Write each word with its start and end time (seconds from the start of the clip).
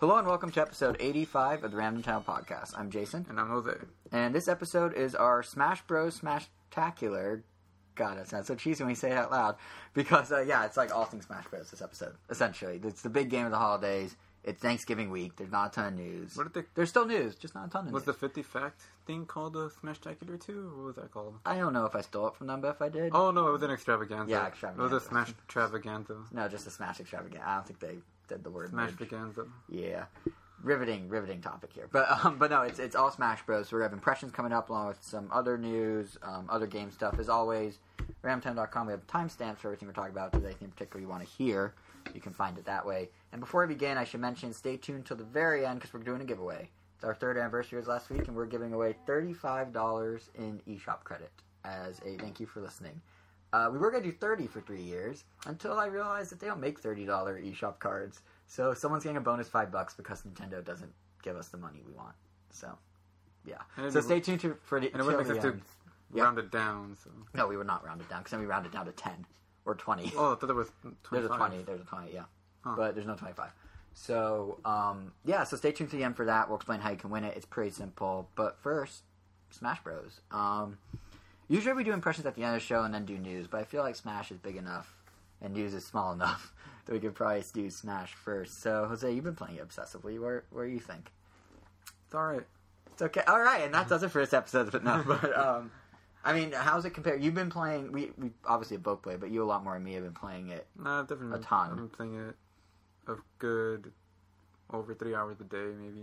Hello 0.00 0.16
and 0.16 0.26
welcome 0.26 0.50
to 0.52 0.60
episode 0.62 0.96
85 0.98 1.64
of 1.64 1.70
the 1.72 1.76
Random 1.76 2.02
Town 2.02 2.24
Podcast. 2.24 2.72
I'm 2.78 2.90
Jason, 2.90 3.26
And 3.28 3.38
I'm 3.38 3.48
Jose. 3.50 3.72
and 4.10 4.34
this 4.34 4.48
episode 4.48 4.94
is 4.94 5.14
our 5.14 5.42
Smash 5.42 5.82
Bros. 5.82 6.14
Smash-tacular. 6.16 7.42
God, 7.96 8.16
that 8.16 8.28
sounds 8.28 8.46
so 8.46 8.54
cheesy 8.54 8.82
when 8.82 8.90
you 8.90 8.96
say 8.96 9.10
it 9.10 9.16
out 9.18 9.30
loud. 9.30 9.56
Because, 9.92 10.32
uh, 10.32 10.40
yeah, 10.40 10.64
it's 10.64 10.76
like 10.78 10.94
all 10.94 11.04
things 11.04 11.26
Smash 11.26 11.46
Bros. 11.48 11.70
this 11.70 11.82
episode, 11.82 12.14
essentially. 12.30 12.80
It's 12.82 13.02
the 13.02 13.10
big 13.10 13.28
game 13.28 13.44
of 13.44 13.50
the 13.50 13.58
holidays. 13.58 14.16
It's 14.42 14.62
Thanksgiving 14.62 15.10
week. 15.10 15.36
There's 15.36 15.50
not 15.52 15.72
a 15.72 15.74
ton 15.74 15.86
of 15.88 15.94
news. 15.98 16.34
What 16.34 16.50
did 16.50 16.54
they? 16.62 16.68
There's 16.74 16.88
still 16.88 17.04
news, 17.04 17.34
just 17.34 17.54
not 17.54 17.66
a 17.66 17.70
ton 17.70 17.88
of 17.88 17.92
Was 17.92 18.06
news. 18.06 18.14
the 18.16 18.20
50 18.20 18.42
fact 18.42 18.80
thing 19.06 19.26
called 19.26 19.54
a 19.54 19.68
Smashtacular 19.68 20.40
2? 20.42 20.72
What 20.76 20.84
was 20.86 20.96
that 20.96 21.10
called? 21.10 21.34
I 21.44 21.58
don't 21.58 21.74
know 21.74 21.84
if 21.84 21.94
I 21.94 22.00
stole 22.00 22.28
it 22.28 22.36
from 22.36 22.46
them, 22.46 22.62
but 22.62 22.68
if 22.70 22.80
I 22.80 22.88
did, 22.88 23.10
Oh 23.14 23.32
no, 23.32 23.48
it 23.48 23.52
was 23.52 23.62
an 23.64 23.70
extravaganza. 23.70 24.30
Yeah, 24.32 24.44
It 24.46 24.48
extravaganza. 24.48 24.94
was 24.94 25.02
a 25.04 25.06
Smash 25.06 25.28
extravaganza. 25.28 26.16
no, 26.32 26.48
just 26.48 26.66
a 26.66 26.70
Smash 26.70 27.00
extravaganza. 27.00 27.46
I 27.46 27.54
don't 27.56 27.66
think 27.66 27.80
they 27.80 27.98
did 28.30 28.44
the 28.44 28.50
word 28.50 28.70
Smash 28.70 28.90
extravaganza. 28.90 29.44
Yeah, 29.68 30.04
riveting, 30.62 31.08
riveting 31.08 31.40
topic 31.40 31.72
here. 31.72 31.88
But 31.92 32.24
um, 32.24 32.38
but 32.38 32.50
no, 32.50 32.62
it's 32.62 32.78
it's 32.78 32.96
all 32.96 33.10
Smash 33.10 33.44
Bros. 33.44 33.68
So 33.68 33.76
we 33.76 33.82
have 33.82 33.92
impressions 33.92 34.32
coming 34.32 34.52
up 34.52 34.70
along 34.70 34.88
with 34.88 35.02
some 35.02 35.28
other 35.32 35.58
news, 35.58 36.16
um, 36.22 36.46
other 36.48 36.66
game 36.66 36.90
stuff. 36.90 37.18
As 37.18 37.28
always, 37.28 37.78
ramtown.com. 38.24 38.86
We 38.86 38.92
have 38.92 39.06
timestamps 39.06 39.58
for 39.58 39.68
everything 39.68 39.88
we're 39.88 39.94
talking 39.94 40.12
about. 40.12 40.26
If 40.26 40.32
there's 40.40 40.44
anything 40.44 40.70
particular 40.70 41.02
you 41.02 41.08
want 41.08 41.22
to 41.22 41.28
hear, 41.28 41.74
you 42.14 42.20
can 42.20 42.32
find 42.32 42.56
it 42.56 42.64
that 42.66 42.86
way. 42.86 43.10
And 43.32 43.40
before 43.40 43.64
I 43.64 43.66
begin, 43.66 43.98
I 43.98 44.04
should 44.04 44.20
mention, 44.20 44.52
stay 44.52 44.76
tuned 44.76 45.06
till 45.06 45.16
the 45.16 45.24
very 45.24 45.66
end 45.66 45.80
because 45.80 45.92
we're 45.92 46.00
doing 46.00 46.20
a 46.22 46.24
giveaway. 46.24 46.70
It's 46.94 47.04
our 47.04 47.14
third 47.14 47.38
anniversary 47.38 47.78
was 47.78 47.88
last 47.88 48.10
week, 48.10 48.28
and 48.28 48.36
we're 48.36 48.46
giving 48.46 48.72
away 48.72 48.94
thirty-five 49.06 49.72
dollars 49.72 50.30
in 50.36 50.60
eShop 50.68 51.04
credit 51.04 51.30
as 51.64 52.00
a 52.06 52.16
thank 52.16 52.40
you 52.40 52.46
for 52.46 52.60
listening. 52.60 53.00
Uh, 53.52 53.68
we 53.72 53.78
were 53.78 53.90
going 53.90 54.02
to 54.02 54.10
do 54.10 54.16
30 54.16 54.46
for 54.46 54.60
three 54.60 54.82
years 54.82 55.24
until 55.46 55.78
I 55.78 55.86
realized 55.86 56.30
that 56.30 56.38
they 56.40 56.46
don't 56.46 56.60
make 56.60 56.80
$30 56.80 57.06
eShop 57.06 57.78
cards. 57.80 58.20
So 58.46 58.74
someone's 58.74 59.02
getting 59.04 59.16
a 59.16 59.20
bonus 59.20 59.48
five 59.48 59.72
bucks 59.72 59.94
because 59.94 60.22
Nintendo 60.22 60.64
doesn't 60.64 60.92
give 61.22 61.36
us 61.36 61.48
the 61.48 61.56
money 61.56 61.82
we 61.86 61.92
want. 61.92 62.14
So, 62.50 62.76
yeah. 63.44 63.58
So 63.90 64.00
stay 64.00 64.20
tuned 64.20 64.40
to, 64.40 64.56
for 64.62 64.78
the, 64.80 64.90
And 64.92 65.00
it 65.02 65.04
would 65.04 65.26
make 65.26 65.40
to 65.40 65.60
Yeah. 66.14 66.24
round 66.24 66.38
it 66.38 66.50
down. 66.50 66.96
So. 67.02 67.10
No, 67.34 67.46
we 67.48 67.56
would 67.56 67.66
not 67.66 67.84
round 67.84 68.00
it 68.00 68.08
down 68.08 68.20
because 68.20 68.30
then 68.32 68.40
we 68.40 68.46
round 68.46 68.66
it 68.66 68.72
down 68.72 68.86
to 68.86 68.92
10 68.92 69.26
or 69.64 69.74
20. 69.74 70.12
Oh, 70.16 70.32
I 70.32 70.36
thought 70.36 70.46
there 70.46 70.54
was 70.54 70.70
25. 70.82 71.10
There's 71.10 71.24
a 71.24 71.36
20. 71.36 71.62
There's 71.64 71.80
a 71.80 71.84
20, 71.84 72.12
yeah. 72.14 72.22
Huh. 72.62 72.74
But 72.76 72.94
there's 72.94 73.06
no 73.06 73.14
25. 73.16 73.50
So, 73.94 74.58
um, 74.64 75.12
yeah, 75.24 75.42
so 75.44 75.56
stay 75.56 75.72
tuned 75.72 75.90
to 75.90 75.96
the 75.96 76.04
end 76.04 76.16
for 76.16 76.24
that. 76.26 76.48
We'll 76.48 76.56
explain 76.56 76.80
how 76.80 76.90
you 76.90 76.96
can 76.96 77.10
win 77.10 77.24
it. 77.24 77.36
It's 77.36 77.46
pretty 77.46 77.70
simple. 77.70 78.28
But 78.36 78.58
first, 78.60 79.02
Smash 79.50 79.82
Bros. 79.82 80.20
Um, 80.30 80.78
usually 81.50 81.74
we 81.74 81.84
do 81.84 81.92
impressions 81.92 82.26
at 82.26 82.34
the 82.34 82.42
end 82.44 82.54
of 82.54 82.62
the 82.62 82.66
show 82.66 82.84
and 82.84 82.94
then 82.94 83.04
do 83.04 83.18
news, 83.18 83.46
but 83.46 83.60
I 83.60 83.64
feel 83.64 83.82
like 83.82 83.96
Smash 83.96 84.30
is 84.30 84.38
big 84.38 84.56
enough 84.56 84.94
and 85.42 85.52
news 85.52 85.74
is 85.74 85.84
small 85.84 86.12
enough 86.14 86.54
that 86.86 86.92
we 86.92 87.00
could 87.00 87.14
probably 87.14 87.44
do 87.52 87.68
Smash 87.68 88.14
first. 88.14 88.62
So, 88.62 88.86
Jose, 88.86 89.12
you've 89.12 89.24
been 89.24 89.34
playing 89.34 89.56
it 89.56 89.68
obsessively. 89.68 90.18
Where, 90.18 90.44
where 90.50 90.66
do 90.66 90.72
you 90.72 90.80
think? 90.80 91.10
It's 92.06 92.14
alright. 92.14 92.46
It's 92.92 93.02
okay. 93.02 93.22
All 93.26 93.40
right, 93.40 93.62
and 93.64 93.74
that 93.74 93.88
does 93.88 94.02
it 94.02 94.10
for 94.10 94.20
this 94.20 94.32
episode. 94.32 94.70
But 94.70 94.84
no, 94.84 95.02
but 95.06 95.36
um, 95.36 95.70
I 96.24 96.32
mean, 96.32 96.52
how's 96.52 96.84
it 96.84 96.90
compared? 96.90 97.22
You've 97.22 97.34
been 97.34 97.50
playing. 97.50 97.92
We 97.92 98.10
we 98.18 98.30
obviously 98.44 98.76
have 98.76 98.82
both 98.82 99.02
played, 99.02 99.20
but 99.20 99.30
you 99.30 99.42
a 99.42 99.44
lot 99.44 99.64
more 99.64 99.74
than 99.74 99.84
me 99.84 99.94
have 99.94 100.04
been 100.04 100.12
playing 100.12 100.48
it. 100.48 100.66
Nah, 100.78 101.02
definitely. 101.02 101.38
A 101.38 101.42
ton. 101.42 101.70
I've 101.70 101.76
been 101.76 101.88
playing 101.88 102.14
it 102.16 102.36
a 103.06 103.14
good 103.38 103.92
over 104.72 104.94
three 104.94 105.14
hours 105.14 105.40
a 105.40 105.44
day, 105.44 105.70
maybe. 105.80 106.02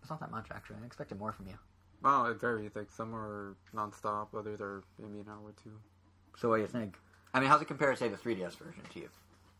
It's 0.00 0.10
not 0.10 0.20
that 0.20 0.30
much 0.30 0.46
actually. 0.50 0.76
I 0.82 0.86
expected 0.86 1.18
more 1.18 1.32
from 1.32 1.46
you. 1.48 1.58
Well, 2.04 2.26
it 2.26 2.38
varies. 2.38 2.70
Like 2.76 2.92
some 2.92 3.14
are 3.14 3.56
non-stop, 3.72 4.34
others 4.36 4.60
are 4.60 4.82
maybe 5.00 5.20
an 5.20 5.26
hour 5.28 5.48
or 5.48 5.54
two. 5.62 5.72
So 6.36 6.50
what 6.50 6.56
do 6.56 6.62
you 6.62 6.68
think? 6.68 6.96
I 7.32 7.40
mean, 7.40 7.48
how's 7.48 7.62
it 7.62 7.64
compare 7.64 7.90
to 7.90 7.96
say 7.96 8.08
the 8.08 8.16
3DS 8.16 8.56
version 8.56 8.82
to 8.92 9.00
you? 9.00 9.08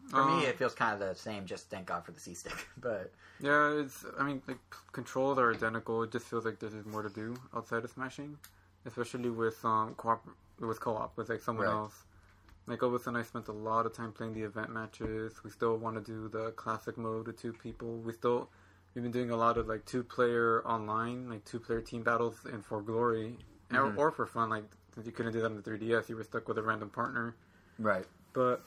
For 0.08 0.22
Um, 0.22 0.38
me, 0.38 0.44
it 0.44 0.56
feels 0.58 0.74
kind 0.74 0.92
of 0.92 1.00
the 1.00 1.14
same. 1.14 1.46
Just 1.46 1.70
thank 1.70 1.86
God 1.86 2.04
for 2.04 2.12
the 2.12 2.20
C 2.20 2.34
stick. 2.34 2.68
But 2.80 3.10
Yeah, 3.40 3.70
it's. 3.80 4.04
I 4.20 4.24
mean, 4.24 4.42
like 4.46 4.58
controls 4.92 5.38
are 5.38 5.52
identical. 5.54 6.02
It 6.02 6.12
just 6.12 6.26
feels 6.26 6.44
like 6.44 6.60
there's 6.60 6.74
more 6.84 7.02
to 7.02 7.08
do 7.08 7.34
outside 7.56 7.82
of 7.84 7.90
smashing, 7.90 8.36
especially 8.84 9.30
with 9.30 9.64
um 9.64 9.94
co-op 9.96 10.28
with 10.60 10.80
co-op 10.80 11.16
with 11.16 11.30
like 11.30 11.40
someone 11.40 11.64
Right. 11.66 11.72
else. 11.72 12.04
Like 12.66 12.80
Obus 12.80 13.06
and 13.06 13.16
I 13.16 13.22
spent 13.22 13.48
a 13.48 13.52
lot 13.52 13.86
of 13.86 13.94
time 13.94 14.12
playing 14.12 14.34
the 14.34 14.42
event 14.42 14.70
matches. 14.70 15.32
We 15.42 15.50
still 15.50 15.76
want 15.76 15.96
to 15.96 16.02
do 16.02 16.28
the 16.28 16.50
classic 16.52 16.96
mode 16.98 17.26
with 17.26 17.40
two 17.40 17.52
people. 17.54 17.96
We 17.98 18.12
still 18.12 18.48
we've 18.94 19.02
been 19.02 19.12
doing 19.12 19.30
a 19.30 19.36
lot 19.36 19.58
of 19.58 19.66
like 19.66 19.84
two-player 19.84 20.62
online, 20.66 21.28
like 21.28 21.44
two-player 21.44 21.80
team 21.80 22.02
battles 22.02 22.44
and 22.50 22.64
For 22.64 22.80
Glory, 22.82 23.38
or, 23.72 23.76
Mhm. 23.90 23.98
or 23.98 24.10
for 24.10 24.26
fun. 24.26 24.50
Like 24.50 24.64
since 24.94 25.06
you 25.06 25.12
couldn't 25.12 25.32
do 25.32 25.40
that 25.40 25.46
on 25.46 25.56
the 25.56 25.62
3DS, 25.62 26.08
you 26.08 26.16
were 26.16 26.24
stuck 26.24 26.46
with 26.48 26.58
a 26.58 26.62
random 26.62 26.90
partner. 26.90 27.34
right, 27.78 28.06
But 28.32 28.62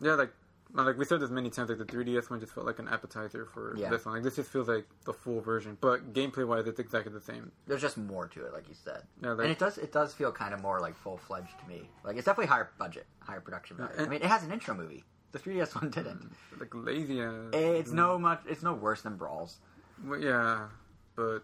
yeah, 0.00 0.14
like 0.14 0.32
like 0.74 0.98
we 0.98 1.06
said 1.06 1.18
this 1.18 1.30
many 1.30 1.48
times, 1.48 1.70
like 1.70 1.78
the 1.78 1.86
3DS 1.86 2.28
one 2.28 2.40
just 2.40 2.52
felt 2.52 2.66
like 2.66 2.78
an 2.78 2.88
appetizer 2.88 3.46
for 3.46 3.74
Yeah. 3.78 3.88
this 3.88 4.04
one. 4.04 4.16
Like 4.16 4.22
this 4.22 4.36
just 4.36 4.50
feels 4.50 4.68
like 4.68 4.86
the 5.06 5.14
full 5.14 5.40
version, 5.40 5.78
but 5.80 6.12
gameplay 6.12 6.46
wise, 6.46 6.66
it's 6.66 6.78
exactly 6.78 7.10
the 7.10 7.22
same. 7.22 7.50
there's 7.66 7.80
just 7.80 7.96
more 7.96 8.28
to 8.28 8.44
it, 8.44 8.52
like 8.52 8.68
you 8.68 8.74
said. 8.74 9.06
Yeah, 9.22 9.30
and 9.32 9.40
it 9.40 9.58
does 9.58 9.78
it 9.78 9.92
does 9.92 10.12
feel 10.12 10.30
kind 10.30 10.52
of 10.52 10.60
more 10.60 10.78
like 10.78 10.94
full 10.94 11.16
fledged 11.16 11.58
to 11.60 11.66
me. 11.68 11.88
Like 12.04 12.16
it's 12.16 12.26
definitely 12.26 12.48
higher 12.48 12.68
budget, 12.76 13.06
higher 13.20 13.40
production 13.40 13.78
value. 13.78 13.94
I 13.98 14.02
mean, 14.08 14.20
it 14.20 14.26
has 14.28 14.42
an 14.42 14.52
intro 14.52 14.74
movie. 14.74 15.04
The 15.32 15.38
3DS 15.38 15.74
one 15.74 15.90
didn't. 15.90 16.32
like 16.58 16.74
lazy. 16.74 17.22
Uh, 17.22 17.50
It's 17.52 17.92
no 17.92 18.18
much. 18.18 18.42
It's 18.46 18.62
no 18.62 18.72
worse 18.74 19.02
than 19.02 19.16
Brawls. 19.16 19.58
well, 20.04 20.18
yeah, 20.18 20.68
but 21.16 21.40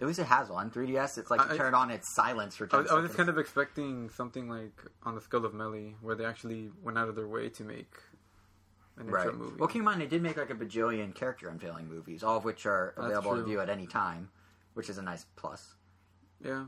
At 0.00 0.06
least 0.06 0.18
it 0.18 0.26
has 0.26 0.48
one. 0.48 0.70
3DS, 0.70 1.18
it's 1.18 1.30
like 1.30 1.40
you 1.40 1.54
I- 1.54 1.56
turn 1.56 1.74
on 1.74 1.90
its 1.90 2.14
silence 2.14 2.56
for 2.56 2.66
10 2.66 2.78
I 2.78 2.82
was, 2.82 2.90
I 2.90 2.94
was 2.94 3.04
just 3.06 3.16
kind 3.16 3.28
of 3.28 3.38
expecting 3.38 4.08
something 4.10 4.48
like 4.48 4.80
on 5.02 5.14
the 5.14 5.20
scale 5.20 5.44
of 5.44 5.54
Melee, 5.54 5.94
where 6.00 6.14
they 6.14 6.24
actually 6.24 6.70
went 6.82 6.98
out 6.98 7.08
of 7.08 7.14
their 7.16 7.28
way 7.28 7.48
to 7.50 7.64
make 7.64 7.94
an 8.96 9.06
Right. 9.08 9.32
movie. 9.34 9.56
Well, 9.56 9.68
keep 9.68 9.80
in 9.80 9.84
mind, 9.84 10.00
they 10.00 10.06
did 10.06 10.22
make 10.22 10.36
like 10.36 10.50
a 10.50 10.54
bajillion 10.54 11.14
character 11.14 11.48
unveiling 11.48 11.88
movies, 11.88 12.22
all 12.24 12.36
of 12.36 12.44
which 12.44 12.66
are 12.66 12.94
available 12.96 13.30
to 13.32 13.36
true. 13.38 13.44
view 13.46 13.60
at 13.60 13.68
any 13.68 13.86
time, 13.86 14.30
which 14.74 14.88
is 14.90 14.98
a 14.98 15.02
nice 15.02 15.24
plus. 15.36 15.74
yeah, 16.40 16.66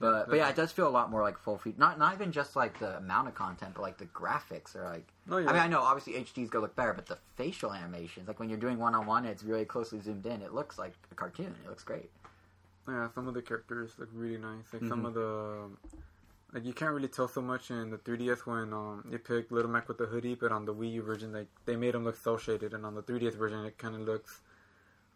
But 0.00 0.28
but 0.28 0.36
yeah, 0.36 0.48
it 0.48 0.54
does 0.56 0.70
feel 0.70 0.86
a 0.86 0.90
lot 0.90 1.10
more 1.10 1.22
like 1.22 1.38
full 1.38 1.58
feet. 1.58 1.76
Not 1.78 1.98
not 1.98 2.14
even 2.14 2.30
just 2.30 2.54
like 2.54 2.78
the 2.78 2.96
amount 2.98 3.26
of 3.28 3.34
content, 3.34 3.72
but 3.74 3.82
like 3.82 3.98
the 3.98 4.06
graphics 4.06 4.76
are 4.76 4.84
like. 4.84 5.06
oh 5.30 5.38
yeah. 5.38 5.48
I 5.50 5.52
mean, 5.52 5.62
I 5.62 5.66
know 5.66 5.80
obviously 5.80 6.12
HD's 6.22 6.50
gonna 6.50 6.62
look 6.62 6.76
better, 6.76 6.92
but 6.92 7.06
the 7.06 7.18
facial 7.36 7.72
animations, 7.72 8.28
like 8.28 8.38
when 8.38 8.48
you're 8.48 8.58
doing 8.60 8.78
one 8.78 8.94
on 8.94 9.06
one, 9.06 9.24
it's 9.24 9.42
really 9.42 9.64
closely 9.64 9.98
zoomed 10.00 10.24
in. 10.26 10.40
It 10.42 10.54
looks 10.54 10.78
like 10.78 10.92
a 11.10 11.14
cartoon. 11.16 11.54
It 11.64 11.68
looks 11.68 11.82
great. 11.82 12.10
Yeah, 12.86 13.08
some 13.14 13.26
of 13.28 13.34
the 13.34 13.42
characters 13.42 13.92
look 13.98 14.08
really 14.14 14.38
nice. 14.38 14.72
Like 14.72 14.82
some 14.88 15.02
Mhm. 15.02 15.06
of 15.08 15.14
the, 15.14 15.68
like 16.54 16.64
you 16.64 16.72
can't 16.72 16.92
really 16.94 17.08
tell 17.08 17.28
so 17.28 17.42
much 17.42 17.70
in 17.70 17.90
the 17.90 17.98
3DS 17.98 18.46
when 18.46 18.72
um 18.72 19.04
you 19.10 19.18
pick 19.18 19.50
Little 19.50 19.70
Mac 19.70 19.88
with 19.88 19.98
the 19.98 20.06
hoodie, 20.06 20.36
but 20.36 20.52
on 20.52 20.64
the 20.64 20.72
Wii 20.74 20.92
U 20.92 21.02
version, 21.02 21.32
like 21.32 21.48
they 21.66 21.74
made 21.76 21.94
him 21.96 22.04
look 22.04 22.16
cel 22.16 22.38
shaded, 22.38 22.72
and 22.72 22.86
on 22.86 22.94
the 22.94 23.02
3DS 23.02 23.34
version, 23.34 23.64
it 23.64 23.76
kind 23.78 23.96
of 23.96 24.02
looks. 24.02 24.40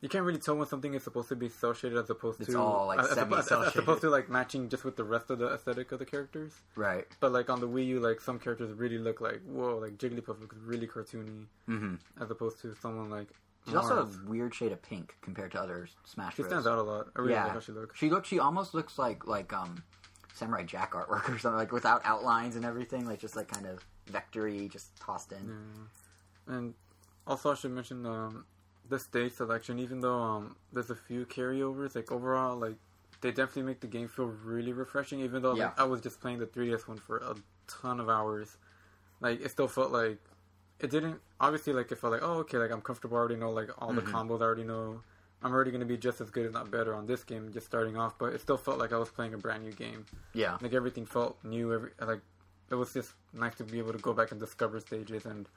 You 0.02 0.08
can't 0.08 0.24
really 0.24 0.40
tell 0.40 0.56
when 0.56 0.66
something 0.66 0.92
is 0.94 1.04
supposed 1.04 1.28
to 1.30 1.36
be 1.36 1.48
cel 1.48 1.72
shaded 1.74 1.96
as 1.96 2.10
opposed 2.10 2.40
It's 2.40 2.50
to 2.50 2.58
all, 2.58 2.88
like, 2.88 2.98
as, 2.98 3.12
as, 3.12 3.18
opposed- 3.18 3.52
as, 3.52 3.76
opposed 3.76 4.00
to 4.02 4.10
like 4.10 4.28
matching 4.28 4.68
just 4.68 4.84
with 4.84 4.96
the 4.96 5.04
rest 5.04 5.30
of 5.30 5.38
the 5.38 5.46
aesthetic 5.54 5.92
of 5.92 6.00
the 6.00 6.04
characters. 6.04 6.52
Right. 6.74 7.06
But 7.20 7.30
like 7.32 7.48
on 7.48 7.60
the 7.60 7.68
Wii 7.68 7.86
U, 7.86 8.00
like 8.00 8.20
some 8.20 8.38
characters 8.40 8.72
really 8.76 8.98
look 8.98 9.20
like 9.20 9.40
whoa, 9.46 9.78
like 9.78 9.96
Jigglypuff 9.98 10.40
looks 10.40 10.56
really 10.64 10.86
cartoony, 10.88 11.46
Mm-hmm. 11.68 11.94
as 12.22 12.30
opposed 12.30 12.60
to 12.62 12.74
someone 12.74 13.08
like. 13.10 13.28
She's 13.64 13.76
also 13.76 14.02
Mars. 14.02 14.16
a 14.16 14.28
weird 14.28 14.52
shade 14.52 14.72
of 14.72 14.82
pink 14.82 15.14
compared 15.22 15.52
to 15.52 15.60
other 15.60 15.88
Smash 16.04 16.34
She 16.34 16.42
Bros. 16.42 16.50
stands 16.50 16.66
out 16.66 16.78
a 16.78 16.82
lot. 16.82 17.06
I 17.14 17.20
really 17.20 17.34
Yeah. 17.34 17.44
like 17.44 17.52
how 17.52 17.60
she 17.60 17.70
looks. 17.70 17.96
She 17.96 18.10
looks. 18.10 18.26
She 18.28 18.40
almost 18.40 18.74
looks 18.74 18.98
like 18.98 19.24
like 19.28 19.52
um, 19.52 19.84
Samurai 20.34 20.64
Jack 20.64 20.94
artwork 20.94 21.28
or 21.32 21.38
something, 21.38 21.58
like 21.58 21.70
without 21.70 22.00
outlines 22.04 22.56
and 22.56 22.64
everything, 22.64 23.06
like 23.06 23.20
just 23.20 23.36
like 23.36 23.46
kind 23.46 23.66
of 23.66 23.86
vectory, 24.10 24.68
just 24.68 24.96
tossed 24.96 25.30
in. 25.30 25.62
And 26.48 26.74
also, 27.24 27.52
I 27.52 27.54
should 27.54 27.70
mention 27.70 28.04
um, 28.04 28.44
the 28.88 28.98
stage 28.98 29.32
selection. 29.32 29.78
Even 29.78 30.00
though 30.00 30.20
um, 30.20 30.56
there's 30.72 30.90
a 30.90 30.94
few 30.96 31.24
carryovers, 31.26 31.94
like 31.94 32.10
overall, 32.12 32.56
like 32.56 32.76
they 33.20 33.30
definitely 33.30 33.62
make 33.62 33.80
the 33.80 33.86
game 33.86 34.08
feel 34.08 34.26
really 34.26 34.72
refreshing. 34.72 35.20
Even 35.20 35.42
though 35.42 35.54
Yeah. 35.56 35.66
like, 35.66 35.80
I 35.80 35.84
was 35.84 36.00
just 36.00 36.20
playing 36.20 36.38
the 36.38 36.46
3DS 36.46 36.88
one 36.88 36.98
for 36.98 37.18
a 37.18 37.34
ton 37.68 38.00
of 38.00 38.08
hours, 38.08 38.56
like 39.20 39.40
it 39.40 39.50
still 39.50 39.68
felt 39.68 39.92
like 39.92 40.18
it 40.80 40.90
didn't. 40.90 41.20
Obviously, 41.40 41.72
like 41.72 41.90
it 41.92 41.96
felt 41.98 42.12
like 42.12 42.22
oh 42.22 42.38
okay, 42.40 42.58
like 42.58 42.70
I'm 42.72 42.80
comfortable. 42.82 43.16
I 43.16 43.20
already 43.20 43.36
know 43.36 43.50
like 43.50 43.70
all 43.80 43.92
the 43.92 44.02
Mhm. 44.02 44.12
combos. 44.12 44.40
I 44.40 44.44
already 44.44 44.64
know. 44.64 45.00
I'm 45.44 45.52
already 45.52 45.72
going 45.72 45.80
to 45.80 45.86
be 45.86 45.96
just 45.96 46.20
as 46.20 46.30
good, 46.30 46.46
if 46.46 46.52
not 46.52 46.70
better, 46.70 46.94
on 46.94 47.06
this 47.06 47.24
game, 47.24 47.50
just 47.52 47.66
starting 47.66 47.96
off. 47.96 48.16
But 48.16 48.32
it 48.32 48.40
still 48.40 48.56
felt 48.56 48.78
like 48.78 48.92
I 48.92 48.96
was 48.98 49.08
playing 49.10 49.34
a 49.34 49.38
brand 49.38 49.64
new 49.64 49.72
game. 49.72 50.06
Yeah. 50.34 50.56
Like 50.60 50.72
everything 50.72 51.04
felt 51.04 51.36
new. 51.42 51.72
Every 51.74 51.90
like 52.00 52.20
it 52.70 52.76
was 52.76 52.92
just 52.92 53.12
nice 53.32 53.54
to 53.56 53.64
be 53.64 53.78
able 53.78 53.92
to 53.92 53.98
go 53.98 54.12
back 54.12 54.30
and 54.30 54.38
discover 54.38 54.78
stages. 54.80 55.26
And 55.26 55.48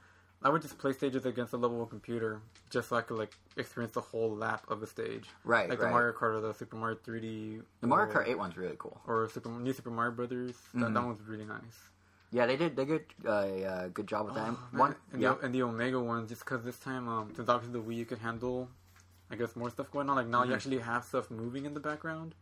I 0.44 0.50
would 0.50 0.62
just 0.62 0.78
play 0.78 0.94
stages 0.94 1.26
against 1.26 1.54
a 1.54 1.58
level 1.58 1.86
computer, 1.88 2.42
just 2.70 2.90
so 2.90 2.96
I 2.96 3.02
could 3.02 3.18
like 3.18 3.36
experience 3.58 3.94
the 3.94 4.02
whole 4.02 4.36
lap 4.36 4.64
of 4.68 4.84
a 4.84 4.88
stage, 4.88 5.28
Right. 5.44 5.68
like 5.70 5.80
right. 5.80 5.86
the 5.88 5.92
Mario 5.92 6.14
Kart 6.14 6.36
or 6.36 6.42
the 6.42 6.54
Super 6.54 6.76
Mario 6.76 6.98
3D. 7.04 7.62
The 7.82 7.88
Mario 7.88 8.12
or, 8.12 8.14
Kart 8.24 8.28
8 8.28 8.38
one's 8.38 8.58
really 8.58 8.76
cool. 8.78 9.02
or 9.08 9.28
Super 9.30 9.50
New 9.50 9.74
Super 9.74 9.90
Mario 9.90 10.12
Brothers. 10.12 10.56
That, 10.74 10.80
Mhm. 10.90 10.94
that 10.94 11.04
one's 11.04 11.22
really 11.28 11.46
nice. 11.46 11.90
Yeah, 12.32 12.46
they 12.46 12.58
did. 12.58 12.76
They 12.76 12.86
did 12.86 13.06
uh, 13.26 13.30
uh, 13.30 13.88
good 13.88 14.08
job 14.08 14.26
with 14.26 14.36
that. 14.36 14.50
Oh, 14.50 14.60
man. 14.72 14.80
One. 14.80 14.96
and, 15.14 15.22
Yeah. 15.22 15.34
the, 15.36 15.40
and 15.46 15.56
the 15.56 15.64
Omega 15.64 16.00
one, 16.00 16.28
just 16.28 16.42
because 16.44 16.64
this 16.64 16.78
time, 16.80 17.08
um, 17.08 17.34
since 17.36 17.48
obviously 17.50 17.80
the 17.80 17.86
Wii 17.86 17.96
you 17.96 18.06
could 18.06 18.20
handle, 18.20 18.70
I 19.32 19.36
guess 19.36 19.56
more 19.56 19.70
stuff 19.72 19.90
going 19.90 20.10
on. 20.10 20.16
Like 20.18 20.28
now 20.28 20.44
Mhm. 20.44 20.50
you 20.50 20.54
actually 20.54 20.80
have 20.80 21.06
stuff 21.06 21.32
moving 21.32 21.66
in 21.66 21.74
the 21.74 21.80
background, 21.80 22.36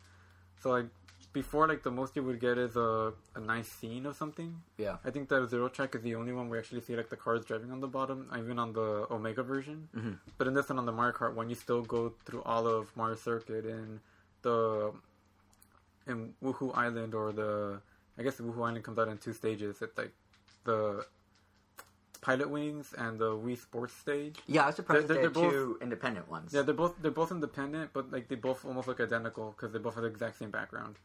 so 0.60 0.72
like 0.72 0.88
before, 1.34 1.68
like 1.68 1.82
the 1.84 1.92
most 1.92 2.16
you 2.16 2.24
would 2.24 2.40
get 2.40 2.58
is 2.58 2.76
a 2.76 3.14
a 3.36 3.40
nice 3.40 3.68
scene 3.68 4.06
of 4.06 4.16
something. 4.16 4.62
Yeah. 4.78 4.98
I 5.04 5.10
think 5.10 5.30
that 5.30 5.50
Zero 5.50 5.68
Track 5.68 5.96
is 5.96 6.02
the 6.04 6.16
only 6.16 6.32
one 6.32 6.48
we 6.50 6.58
actually 6.60 6.82
see 6.82 6.96
like 6.96 7.10
the 7.10 7.18
cars 7.18 7.44
driving 7.46 7.72
on 7.72 7.80
the 7.82 7.88
bottom, 7.88 8.30
even 8.38 8.60
on 8.60 8.74
the 8.74 9.08
Omega 9.12 9.44
version. 9.44 9.90
Mhm. 9.96 10.18
But 10.38 10.48
in 10.48 10.54
this 10.54 10.70
one, 10.70 10.78
on 10.80 10.86
the 10.86 10.92
Mario 10.92 11.14
Kart 11.14 11.34
one, 11.34 11.50
you 11.50 11.56
still 11.56 11.82
go 11.82 12.14
through 12.26 12.44
all 12.44 12.68
of 12.68 12.96
Mario 12.96 13.16
Circuit 13.16 13.66
and 13.66 14.00
the 14.44 14.94
in 16.06 16.34
Wuhu 16.44 16.76
Island 16.76 17.14
or 17.16 17.32
the 17.32 17.82
I 18.18 18.22
guess 18.24 18.40
Wuhu 18.40 18.60
Island 18.68 18.84
comes 18.84 19.00
out 19.00 19.08
in 19.08 19.18
two 19.18 19.34
stages. 19.34 19.82
It's 19.82 19.98
like 19.98 20.14
the 20.66 21.06
Pilot 22.22 22.50
Wings 22.50 22.94
and 22.98 23.20
the 23.20 23.32
Wii 23.36 23.58
Sports 23.58 23.94
stage. 23.94 24.38
Yeah, 24.48 24.64
I 24.64 24.68
was 24.68 24.76
surprised 24.76 25.08
They're- 25.08 25.16
they're, 25.16 25.30
they're 25.30 25.44
both- 25.44 25.52
two 25.52 25.78
independent 25.82 26.30
ones. 26.30 26.54
Yeah, 26.54 26.62
they're 26.62 26.74
both 26.84 26.94
they're 27.02 27.12
both 27.12 27.32
independent, 27.32 27.92
but 27.92 28.12
like 28.12 28.28
they 28.30 28.36
both 28.36 28.64
almost 28.66 28.88
look 28.88 29.00
identical 29.02 29.52
because 29.52 29.74
they 29.74 29.80
both 29.80 29.96
have 29.96 30.04
the 30.04 30.10
exact 30.10 30.38
same 30.38 30.52
background. 30.52 30.96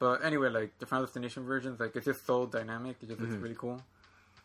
But 0.00 0.24
anyway, 0.24 0.48
like 0.48 0.76
the 0.80 0.86
Final 0.86 1.04
Destination 1.04 1.44
versions, 1.44 1.78
like 1.78 1.94
it's 1.94 2.06
just 2.06 2.26
so 2.26 2.46
dynamic. 2.46 2.96
It 3.02 3.08
just 3.10 3.20
looks 3.20 3.34
Mhm. 3.34 3.42
really 3.42 3.54
cool. 3.54 3.80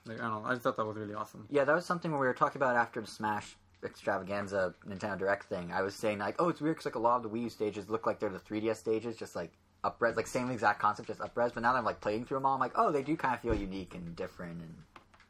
Like 0.05 0.19
I 0.21 0.27
don't 0.27 0.43
know, 0.43 0.47
I 0.49 0.51
just 0.53 0.61
thought 0.63 0.77
that 0.77 0.85
was 0.85 0.97
really 0.97 1.15
awesome. 1.15 1.47
Yeah, 1.49 1.63
that 1.63 1.73
was 1.73 1.85
something 1.85 2.11
when 2.11 2.19
we 2.19 2.27
were 2.27 2.33
talking 2.35 2.61
about 2.61 2.75
after 2.75 3.01
the 3.01 3.07
Smash 3.07 3.55
Extravaganza 3.83 4.75
Nintendo 4.87 5.17
Direct 5.17 5.45
thing. 5.45 5.71
I 5.71 5.81
was 5.81 5.95
saying 5.95 6.19
like, 6.19 6.35
oh, 6.39 6.49
it's 6.49 6.61
weird 6.61 6.75
because 6.75 6.85
like 6.85 6.95
a 6.95 6.99
lot 6.99 7.15
of 7.17 7.23
the 7.23 7.29
Wii 7.29 7.43
U 7.43 7.49
stages 7.49 7.89
look 7.89 8.05
like 8.05 8.19
they're 8.19 8.29
the 8.29 8.37
3DS 8.39 8.75
stages, 8.77 9.15
just 9.15 9.35
like 9.35 9.51
upres, 9.83 10.15
like 10.17 10.27
same 10.27 10.51
exact 10.51 10.79
concept, 10.81 11.07
just 11.07 11.21
upres. 11.21 11.53
But 11.53 11.63
now 11.63 11.71
that 11.73 11.79
I'm 11.79 11.85
like 11.85 12.01
playing 12.01 12.25
through 12.25 12.37
them 12.37 12.45
all, 12.45 12.55
I'm 12.55 12.59
like, 12.59 12.73
oh, 12.75 12.91
they 12.91 13.01
do 13.01 13.15
kind 13.15 13.33
of 13.33 13.39
feel 13.39 13.55
unique 13.55 13.95
and 13.95 14.15
different, 14.15 14.61
and 14.61 14.75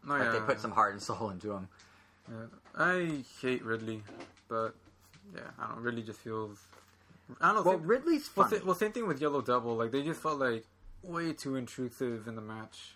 Oh, 0.08 0.10
like 0.10 0.24
yeah, 0.24 0.32
they 0.34 0.40
put 0.40 0.60
some 0.60 0.72
heart 0.72 0.94
and 0.94 1.02
soul 1.02 1.30
into 1.36 1.48
them. 1.48 1.68
yeah. 2.30 2.46
I 2.76 3.22
hate 3.42 3.64
Ridley, 3.64 4.04
but 4.48 4.74
yeah, 5.36 5.42
I 5.60 5.68
don't 5.68 5.82
really 5.84 6.02
just 6.04 6.20
feels. 6.20 6.58
I 7.42 7.48
don't 7.54 7.56
know. 7.56 7.62
Well, 7.64 7.80
same, 7.80 7.88
Ridley's 7.88 8.30
well, 8.36 8.48
fun. 8.48 8.60
sa- 8.60 8.66
well, 8.66 8.76
same 8.76 8.92
thing 8.92 9.08
with 9.08 9.20
Yellow 9.22 9.42
Devil. 9.42 9.76
Like 9.76 9.92
they 9.92 10.04
just 10.04 10.22
felt 10.22 10.40
like 10.40 10.66
way 11.04 11.34
too 11.34 11.56
intrusive 11.56 12.28
in 12.28 12.36
the 12.36 12.42
match. 12.42 12.96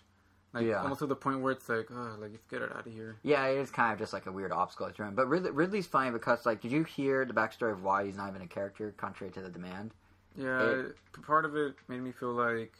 Like 0.52 0.66
Yeah. 0.66 0.82
almost 0.82 0.98
to 1.00 1.06
the 1.06 1.14
point 1.16 1.40
where 1.40 1.52
it's 1.52 1.68
like, 1.68 1.88
oh, 1.92 2.16
like 2.20 2.32
let's 2.32 2.46
get 2.46 2.62
it 2.62 2.72
out 2.72 2.86
of 2.86 2.92
here. 2.92 3.16
Yeah, 3.22 3.44
it 3.46 3.58
is 3.58 3.70
kind 3.70 3.92
of 3.92 3.98
just 3.98 4.12
like 4.12 4.26
a 4.26 4.32
weird 4.32 4.50
obstacle 4.52 4.90
to 4.90 5.02
him. 5.04 5.14
But 5.14 5.28
Ridley, 5.28 5.50
Ridley's 5.52 5.86
funny 5.86 6.10
because, 6.10 6.44
like, 6.44 6.60
did 6.60 6.72
you 6.72 6.82
hear 6.84 7.24
the 7.24 7.32
backstory 7.32 7.70
of 7.72 7.82
why 7.84 8.04
he's 8.04 8.16
not 8.16 8.28
even 8.30 8.42
a 8.42 8.46
character, 8.48 8.92
contrary 8.96 9.32
to 9.34 9.40
the 9.40 9.48
demand? 9.48 9.92
Yeah, 10.36 10.60
It- 10.60 10.96
part 11.22 11.44
of 11.44 11.56
it 11.56 11.74
made 11.88 12.00
me 12.00 12.10
feel 12.12 12.32
like, 12.32 12.72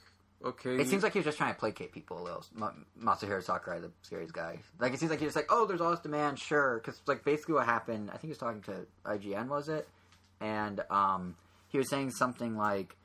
okay, 0.44 0.81
It 0.81 0.88
seems 0.88 1.02
like 1.05 1.12
he 1.12 1.19
was 1.20 1.26
just 1.26 1.38
trying 1.38 1.52
to 1.55 1.61
placate 1.61 1.93
people 1.93 2.20
a 2.20 2.25
little. 2.25 2.44
Ma- 2.55 2.73
Masahiro 3.00 3.41
Sakurai, 3.43 3.79
the 3.81 3.91
series 4.02 4.32
guy. 4.32 4.58
Like, 4.81 4.93
it 4.94 4.99
seems 4.99 5.11
like 5.11 5.20
he 5.20 5.26
was 5.26 5.37
like, 5.37 5.47
oh, 5.50 5.64
there's 5.67 5.81
all 5.81 5.91
this 5.93 6.00
demand, 6.00 6.38
sure. 6.41 6.76
Because, 6.79 7.00
like, 7.06 7.25
basically 7.25 7.55
what 7.55 7.67
happened, 7.67 8.08
I 8.11 8.14
think 8.14 8.23
he 8.23 8.29
was 8.31 8.38
talking 8.38 8.62
to 8.62 8.87
IGN, 9.05 9.47
was 9.49 9.69
it? 9.69 9.88
And 10.40 10.81
um, 10.90 11.37
he 11.69 11.78
was 11.78 11.88
saying 11.88 12.12
something 12.12 12.56
like, 12.56 12.96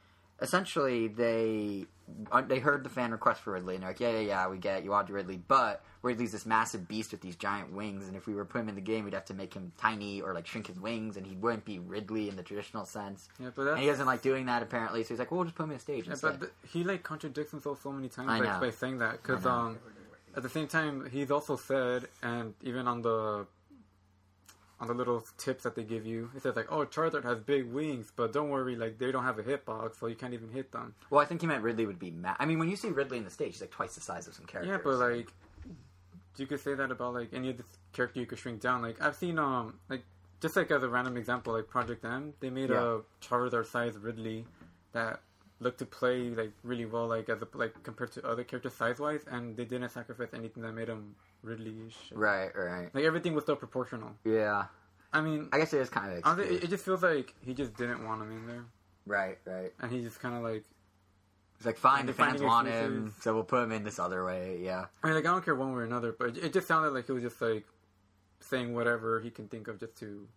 essentially, 0.42 1.08
they 1.08 1.86
uh, 2.32 2.42
they 2.42 2.60
heard 2.60 2.84
the 2.84 2.90
fan 2.90 3.12
request 3.12 3.42
for 3.42 3.54
Ridley, 3.54 3.76
and 3.76 3.84
they're 3.84 3.90
like, 3.90 4.00
yeah, 4.00 4.12
yeah, 4.12 4.20
yeah, 4.20 4.48
we 4.48 4.58
get 4.58 4.80
it, 4.80 4.84
you 4.84 4.92
want 4.92 5.10
Ridley, 5.10 5.42
but 5.48 5.84
Ridley's 6.04 6.32
this 6.34 6.46
massive 6.46 6.88
beast 6.88 7.12
with 7.12 7.22
these 7.22 7.36
giant 7.36 7.74
wings, 7.74 8.08
and 8.08 8.16
if 8.16 8.28
we 8.28 8.36
were 8.36 8.44
to 8.44 8.50
put 8.50 8.62
him 8.62 8.70
in 8.70 8.76
the 8.76 8.82
game, 8.82 9.06
we'd 9.06 9.16
have 9.16 9.26
to 9.26 9.34
make 9.34 9.56
him 9.56 9.72
tiny 9.78 10.22
or, 10.22 10.34
like, 10.34 10.46
shrink 10.46 10.68
his 10.68 10.80
wings, 10.80 11.18
and 11.18 11.26
he 11.26 11.36
wouldn't 11.36 11.66
be 11.66 11.80
Ridley 11.80 12.30
in 12.30 12.36
the 12.36 12.44
traditional 12.44 12.86
sense. 12.86 13.28
yeah, 13.40 13.50
but 13.56 13.68
And 13.70 13.80
he 13.80 13.88
doesn't 13.88 14.06
like 14.06 14.22
doing 14.22 14.46
that, 14.46 14.62
apparently, 14.62 15.02
so 15.04 15.10
he's 15.10 15.20
like, 15.20 15.32
well, 15.32 15.40
we'll 15.40 15.46
just 15.46 15.56
put 15.56 15.64
him 15.64 15.72
in 15.72 15.78
a 15.78 15.80
stage 15.80 16.08
Yeah, 16.08 16.16
but 16.22 16.40
th- 16.40 16.52
he 16.72 16.84
like 16.84 17.02
contradicts 17.02 17.52
himself 17.52 17.82
so 17.82 17.92
many 17.92 18.08
times 18.10 18.28
by, 18.40 18.60
by 18.60 18.72
saying 18.72 19.00
that 19.00 19.22
because 19.22 19.46
um, 19.46 19.80
at 20.36 20.44
the 20.44 20.50
same 20.50 20.68
time 20.68 21.10
he's 21.10 21.32
also 21.32 21.56
said 21.56 22.08
and 22.22 22.54
even 22.62 22.88
on 22.88 23.02
the 23.02 23.48
on 24.80 24.88
the 24.88 24.94
little 24.94 25.26
tips 25.38 25.64
that 25.64 25.74
they 25.76 25.84
give 25.84 26.06
you 26.06 26.30
it 26.36 26.42
says 26.44 26.56
like 26.56 26.68
oh 26.70 26.86
Charizard 26.86 27.24
has 27.24 27.40
big 27.40 27.66
wings 27.72 28.12
but 28.16 28.34
don't 28.34 28.50
worry 28.50 28.76
like 28.76 28.98
they 29.00 29.12
don't 29.12 29.24
have 29.24 29.40
a 29.40 29.44
hitbox 29.44 30.00
so 30.00 30.08
you 30.08 30.16
can't 30.16 30.34
even 30.34 30.50
hit 30.50 30.72
them 30.72 30.94
Well, 31.10 31.22
I 31.22 31.26
think 31.26 31.42
he 31.42 31.48
meant 31.48 31.64
Ridley 31.64 31.86
would 31.86 32.00
be 32.00 32.12
mad. 32.12 32.36
I 32.40 32.46
mean, 32.46 32.60
when 32.60 32.70
you 32.70 32.76
see 32.76 32.90
Ridley 32.90 33.18
in 33.18 33.24
the 33.24 33.30
stage, 33.30 33.54
he's 33.54 33.62
like 33.62 33.72
twice 33.72 33.96
the 33.96 34.02
size 34.02 34.28
of 34.28 34.34
some 34.34 34.46
characters. 34.46 34.72
yeah 34.72 34.80
but 34.84 34.96
like 34.98 35.30
you 36.38 36.46
could 36.48 36.60
say 36.60 36.74
that 36.74 36.92
about 36.92 37.14
like 37.14 37.30
any 37.34 37.50
of 37.52 37.58
the 37.58 37.64
character 37.94 38.20
you 38.20 38.26
could 38.26 38.38
shrink 38.40 38.60
down 38.62 38.82
like 38.82 39.02
I've 39.02 39.16
seen 39.16 39.40
um 39.40 39.80
like 39.90 40.04
just 40.42 40.56
like 40.58 40.70
as 40.72 40.84
a 40.84 40.90
random 40.90 41.16
example 41.16 41.54
like 41.54 41.68
Project 41.70 42.04
M 42.04 42.34
they 42.42 42.50
made 42.50 42.70
Yeah. 42.70 43.00
a 43.00 43.26
Charizard 43.26 43.68
sized 43.68 43.98
Ridley 44.00 44.46
that 44.92 45.22
looked 45.62 45.80
to 45.80 45.86
play 45.86 46.30
like 46.32 46.52
really 46.64 46.86
well 46.86 47.08
like 47.08 47.30
as 47.30 47.42
a 47.42 47.48
like 47.54 47.82
compared 47.84 48.12
to 48.12 48.28
other 48.28 48.44
characters 48.44 48.74
size 48.74 49.00
wise 49.00 49.22
and 49.32 49.56
they 49.56 49.64
didn't 49.64 49.88
sacrifice 49.90 50.34
anything 50.34 50.62
that 50.64 50.74
made 50.74 50.90
him 50.90 51.16
Ridley-ish. 51.46 51.96
right, 52.12 52.50
right, 52.56 52.94
Like 52.94 53.04
everything 53.06 53.34
was 53.34 53.44
still 53.44 53.56
proportional. 53.56 54.12
yeah. 54.24 54.66
I 55.14 55.22
mean, 55.22 55.48
I 55.54 55.60
guess 55.60 55.72
it 55.72 55.80
is 55.80 55.90
kind 55.90 56.12
of 56.12 56.20
honestly, 56.26 56.58
it, 56.58 56.70
just 56.70 56.84
feels 56.84 57.02
like 57.02 57.34
he 57.40 57.54
just 57.54 57.78
didn't 57.78 58.04
want 58.04 58.22
him 58.22 58.32
in 58.32 58.48
there, 58.48 58.66
right, 59.06 59.38
right. 59.46 59.72
and 59.80 59.90
he 59.90 60.02
just 60.02 60.20
kind 60.20 60.36
of 60.36 60.44
like. 60.44 60.66
It's 61.56 61.66
like 61.66 61.78
fine, 61.78 62.06
the 62.06 62.12
fans 62.12 62.42
want 62.42 62.68
him, 62.68 63.14
so 63.22 63.34
we'll 63.34 63.46
put 63.46 63.64
him 63.64 63.72
in 63.72 63.84
this 63.86 63.98
other 63.98 64.26
way. 64.26 64.60
Yeah, 64.62 64.88
I 65.02 65.08
mean, 65.08 65.16
like 65.16 65.26
I 65.26 65.30
don't 65.32 65.46
care 65.46 65.56
one 65.56 65.72
way 65.72 65.84
or 65.84 65.86
another, 65.86 66.12
but 66.12 66.36
it 66.36 66.52
just 66.52 66.68
sounded 66.68 66.90
like 66.90 67.06
he 67.06 67.14
was 67.14 67.24
just 67.24 67.42
like 67.42 67.64
saying 68.42 68.74
whatever 68.74 69.22
he 69.22 69.30
can 69.30 69.48
think 69.48 69.70
of 69.70 69.80
just 69.80 69.96
to. 70.00 70.28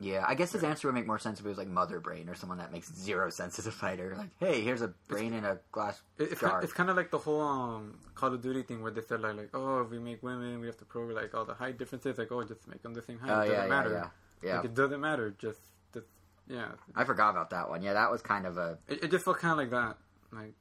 Yeah. 0.00 0.24
I 0.26 0.34
guess 0.34 0.52
his 0.52 0.62
answer 0.64 0.88
would 0.88 0.94
make 0.94 1.06
more 1.06 1.18
sense 1.18 1.40
if 1.40 1.46
it 1.46 1.48
was 1.48 1.58
like 1.58 1.68
Mother 1.68 2.00
Brain 2.00 2.28
or 2.28 2.34
someone 2.34 2.58
that 2.58 2.72
makes 2.72 2.92
zero 2.94 3.30
sense 3.30 3.58
as 3.58 3.66
a 3.66 3.72
fighter. 3.72 4.14
Like, 4.16 4.30
hey, 4.38 4.60
here's 4.62 4.82
a 4.82 4.88
brain 5.08 5.32
in 5.32 5.44
a 5.44 5.58
glass 5.72 6.00
It, 6.18 6.32
it's 6.32 6.40
jar. 6.40 6.50
kind, 6.50 6.64
it's 6.64 6.72
kind 6.72 6.90
of 6.90 6.96
like 6.96 7.10
the 7.10 7.18
whole 7.18 7.40
um, 7.40 7.98
Call 8.14 8.32
of 8.34 8.42
Duty 8.42 8.62
thing 8.62 8.82
where 8.82 8.90
they 8.92 9.00
said 9.02 9.20
like, 9.20 9.36
like 9.36 9.50
oh 9.54 9.80
if 9.82 9.90
we 9.90 9.98
make 9.98 10.22
women 10.22 10.60
we 10.60 10.66
have 10.66 10.76
to 10.78 10.84
prove 10.84 11.10
like 11.14 11.34
all 11.34 11.44
the 11.44 11.54
height 11.54 11.78
differences 11.78 12.18
like 12.18 12.30
oh 12.32 12.42
just 12.44 12.66
make 12.68 12.82
them 12.82 12.94
the 12.94 13.02
same 13.02 13.18
height 13.18 13.30
Oh 13.30 13.40
it 13.40 13.48
doesn't 13.48 13.54
yeah, 13.54 13.62
yeah, 13.62 13.68
matter 13.68 13.92
yeah, 14.42 14.48
yeah. 14.48 14.56
like 14.56 14.64
it 14.66 14.74
doesn't 14.74 15.00
matter 15.00 15.34
just, 15.38 15.60
just 15.94 16.06
yeah 16.48 16.68
I 16.94 17.04
forgot 17.04 17.30
about 17.30 17.50
that 17.50 17.68
one. 17.68 17.82
Yeah, 17.82 17.94
that 17.94 18.10
was 18.10 18.22
kind 18.22 18.46
of 18.46 18.58
a 18.58 18.78
it, 18.88 19.04
it 19.04 19.10
just 19.10 19.24
felt 19.24 19.38
kind 19.38 19.52
of 19.52 19.58
like 19.58 19.70
that 19.70 19.96
like 20.32 20.54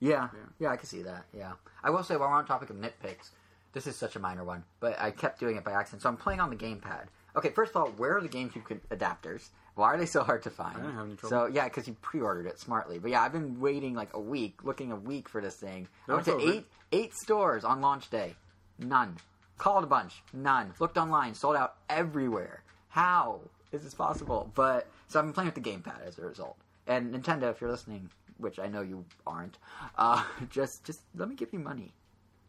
Yeah, 0.00 0.28
Yeah. 0.32 0.40
yeah, 0.58 0.68
I 0.70 0.76
can 0.76 0.86
see 0.86 1.02
that. 1.02 1.24
Yeah, 1.36 1.52
I 1.82 1.90
will 1.90 2.02
say 2.02 2.16
while 2.16 2.28
we're 2.28 2.36
on 2.36 2.46
topic 2.46 2.70
of 2.70 2.76
nitpicks, 2.76 3.30
this 3.72 3.86
is 3.86 3.96
such 3.96 4.14
a 4.16 4.18
minor 4.20 4.44
one, 4.44 4.64
but 4.80 4.98
I 5.00 5.10
kept 5.10 5.40
doing 5.40 5.56
it 5.56 5.64
by 5.64 5.72
accident. 5.72 6.02
So 6.02 6.08
I'm 6.08 6.16
playing 6.16 6.40
on 6.40 6.50
the 6.50 6.56
gamepad. 6.56 7.06
Okay, 7.38 7.50
first 7.50 7.70
of 7.70 7.76
all, 7.76 7.88
where 7.96 8.16
are 8.16 8.20
the 8.20 8.28
GameCube 8.28 8.80
adapters? 8.90 9.48
Why 9.74 9.94
are 9.94 9.96
they 9.98 10.06
so 10.06 10.24
hard 10.24 10.42
to 10.42 10.50
find? 10.50 10.76
I 10.76 10.80
didn't 10.80 10.94
have 10.96 11.06
any 11.06 11.16
trouble. 11.16 11.28
So 11.30 11.46
yeah, 11.46 11.64
because 11.64 11.86
you 11.86 11.96
pre-ordered 12.02 12.46
it 12.46 12.58
smartly. 12.58 12.98
But 12.98 13.12
yeah, 13.12 13.22
I've 13.22 13.32
been 13.32 13.60
waiting 13.60 13.94
like 13.94 14.12
a 14.14 14.20
week, 14.20 14.64
looking 14.64 14.90
a 14.90 14.96
week 14.96 15.28
for 15.28 15.40
this 15.40 15.54
thing. 15.54 15.86
I 16.08 16.14
went 16.14 16.24
to 16.26 16.34
are 16.36 16.40
eight 16.40 16.66
eight 16.90 17.14
stores 17.14 17.64
on 17.64 17.80
launch 17.80 18.10
day, 18.10 18.34
none. 18.78 19.16
Called 19.56 19.84
a 19.84 19.86
bunch, 19.86 20.22
none. 20.32 20.72
Looked 20.80 20.98
online, 20.98 21.34
sold 21.34 21.56
out 21.56 21.76
everywhere. 21.88 22.62
How 22.88 23.40
is 23.70 23.82
this 23.82 23.94
possible? 23.94 24.50
But 24.54 24.88
so 25.06 25.18
I've 25.20 25.26
been 25.26 25.32
playing 25.32 25.52
with 25.52 25.62
the 25.62 25.70
gamepad 25.70 26.06
as 26.06 26.18
a 26.18 26.22
result. 26.22 26.56
And 26.86 27.14
Nintendo, 27.14 27.50
if 27.50 27.60
you're 27.60 27.70
listening, 27.70 28.10
which 28.38 28.58
I 28.58 28.66
know 28.66 28.80
you 28.80 29.04
aren't, 29.26 29.58
uh, 29.96 30.24
just 30.50 30.84
just 30.84 31.02
let 31.14 31.28
me 31.28 31.36
give 31.36 31.52
you 31.52 31.60
money. 31.60 31.92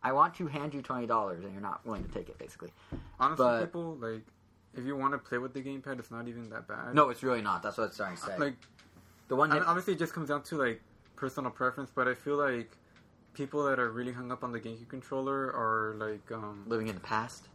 I 0.02 0.14
want 0.14 0.34
to 0.36 0.48
hand 0.48 0.74
you 0.74 0.82
twenty 0.82 1.06
dollars, 1.06 1.44
and 1.44 1.54
you're 1.54 1.62
not 1.62 1.86
willing 1.86 2.06
to 2.06 2.12
take 2.12 2.30
it, 2.30 2.40
basically. 2.40 2.72
honestly 3.20 3.46
But- 3.46 3.66
people 3.66 3.98
like 3.98 4.24
if 4.80 4.86
you 4.86 4.96
want 4.96 5.14
to 5.14 5.18
play 5.18 5.38
with 5.38 5.54
the 5.54 5.62
gamepad 5.62 6.00
it's 6.00 6.12
not 6.12 6.28
even 6.28 6.50
that 6.50 6.68
bad 6.68 6.96
No, 6.96 7.10
it's 7.10 7.24
really 7.24 7.42
not. 7.42 7.62
That's 7.62 7.78
what 7.78 7.86
it's 7.86 7.96
starting 7.96 8.18
to 8.18 8.24
say. 8.24 8.38
like 8.38 8.56
the 9.30 9.36
one 9.36 9.52
mean, 9.52 9.64
obviously, 9.64 9.94
it 9.94 10.00
just 10.00 10.14
comes 10.14 10.30
down 10.30 10.42
to 10.44 10.56
like 10.58 10.82
personal 11.16 11.52
preference, 11.52 11.92
but 11.94 12.08
I 12.08 12.16
feel 12.16 12.36
like 12.36 12.72
people 13.34 13.64
that 13.66 13.80
are 13.80 13.92
really 13.92 14.12
hung 14.12 14.32
up 14.32 14.44
on 14.44 14.52
the 14.52 14.60
GameCube 14.60 14.90
controller 14.90 15.54
are 15.54 15.96
like, 15.98 16.32
um, 16.32 16.66
living 16.68 16.88
in 16.88 16.96
the 16.96 17.02
past. 17.02 17.48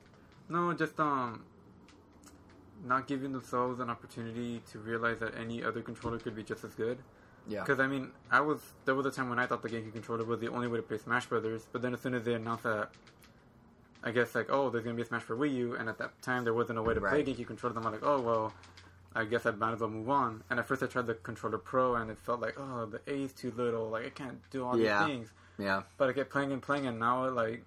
no, 0.48 0.72
just 0.72 0.98
um, 1.00 1.44
not 2.84 3.08
giving 3.08 3.32
themselves 3.32 3.80
an 3.80 3.90
opportunity 3.90 4.62
to 4.70 4.78
realize 4.78 5.18
that 5.18 5.36
any 5.36 5.64
other 5.64 5.82
controller 5.82 6.18
could 6.18 6.36
be 6.36 6.44
just 6.44 6.62
as 6.64 6.74
good. 6.74 6.98
Yeah. 7.48 7.60
Because 7.60 7.80
I 7.80 7.88
mean, 7.88 8.12
I 8.30 8.40
was 8.40 8.60
there 8.84 8.94
was 8.94 9.04
a 9.04 9.10
time 9.10 9.28
when 9.28 9.38
I 9.40 9.46
thought 9.46 9.62
the 9.62 9.68
GameCube 9.68 9.92
controller 9.92 10.24
was 10.24 10.40
the 10.40 10.48
only 10.48 10.68
way 10.68 10.76
to 10.76 10.82
play 10.82 10.98
Smash 10.98 11.26
Brothers, 11.26 11.66
but 11.72 11.82
then 11.82 11.92
as 11.92 12.00
soon 12.00 12.14
as 12.14 12.24
they 12.24 12.34
announced 12.34 12.64
that. 12.64 12.90
I 14.06 14.10
guess 14.12 14.34
like 14.34 14.46
oh 14.50 14.68
there's 14.70 14.84
gonna 14.84 14.94
be 14.96 15.02
a 15.02 15.06
Smash 15.06 15.22
for 15.22 15.36
Wii 15.36 15.54
U 15.54 15.74
and 15.76 15.88
at 15.88 15.98
that 15.98 16.20
time 16.22 16.44
there 16.44 16.52
wasn't 16.54 16.78
a 16.78 16.82
way 16.82 16.92
to 16.94 17.00
Right. 17.00 17.24
play 17.24 17.34
GameCube 17.34 17.46
controller. 17.46 17.76
I'm 17.76 17.82
like 17.84 18.02
oh 18.02 18.20
well 18.20 18.52
I 19.16 19.24
guess 19.24 19.46
I 19.46 19.52
might 19.52 19.72
as 19.72 19.80
well 19.80 19.90
move 19.90 20.10
on. 20.10 20.42
And 20.50 20.58
at 20.60 20.66
first 20.66 20.82
I 20.82 20.86
tried 20.86 21.06
the 21.06 21.14
controller 21.14 21.58
pro 21.58 21.94
and 21.94 22.10
it 22.10 22.18
felt 22.18 22.40
like, 22.40 22.54
oh, 22.58 22.84
the 22.86 23.00
A 23.06 23.22
is 23.24 23.32
too 23.32 23.52
little. 23.56 23.88
Like 23.88 24.04
I 24.06 24.10
can't 24.10 24.38
do 24.50 24.64
all 24.64 24.76
Yeah. 24.78 25.06
these 25.06 25.14
things. 25.14 25.32
Yeah. 25.56 25.82
But 25.96 26.10
I 26.10 26.12
kept 26.12 26.30
playing 26.30 26.50
and 26.52 26.60
playing, 26.60 26.86
and 26.88 26.98
now 26.98 27.28
like, 27.30 27.64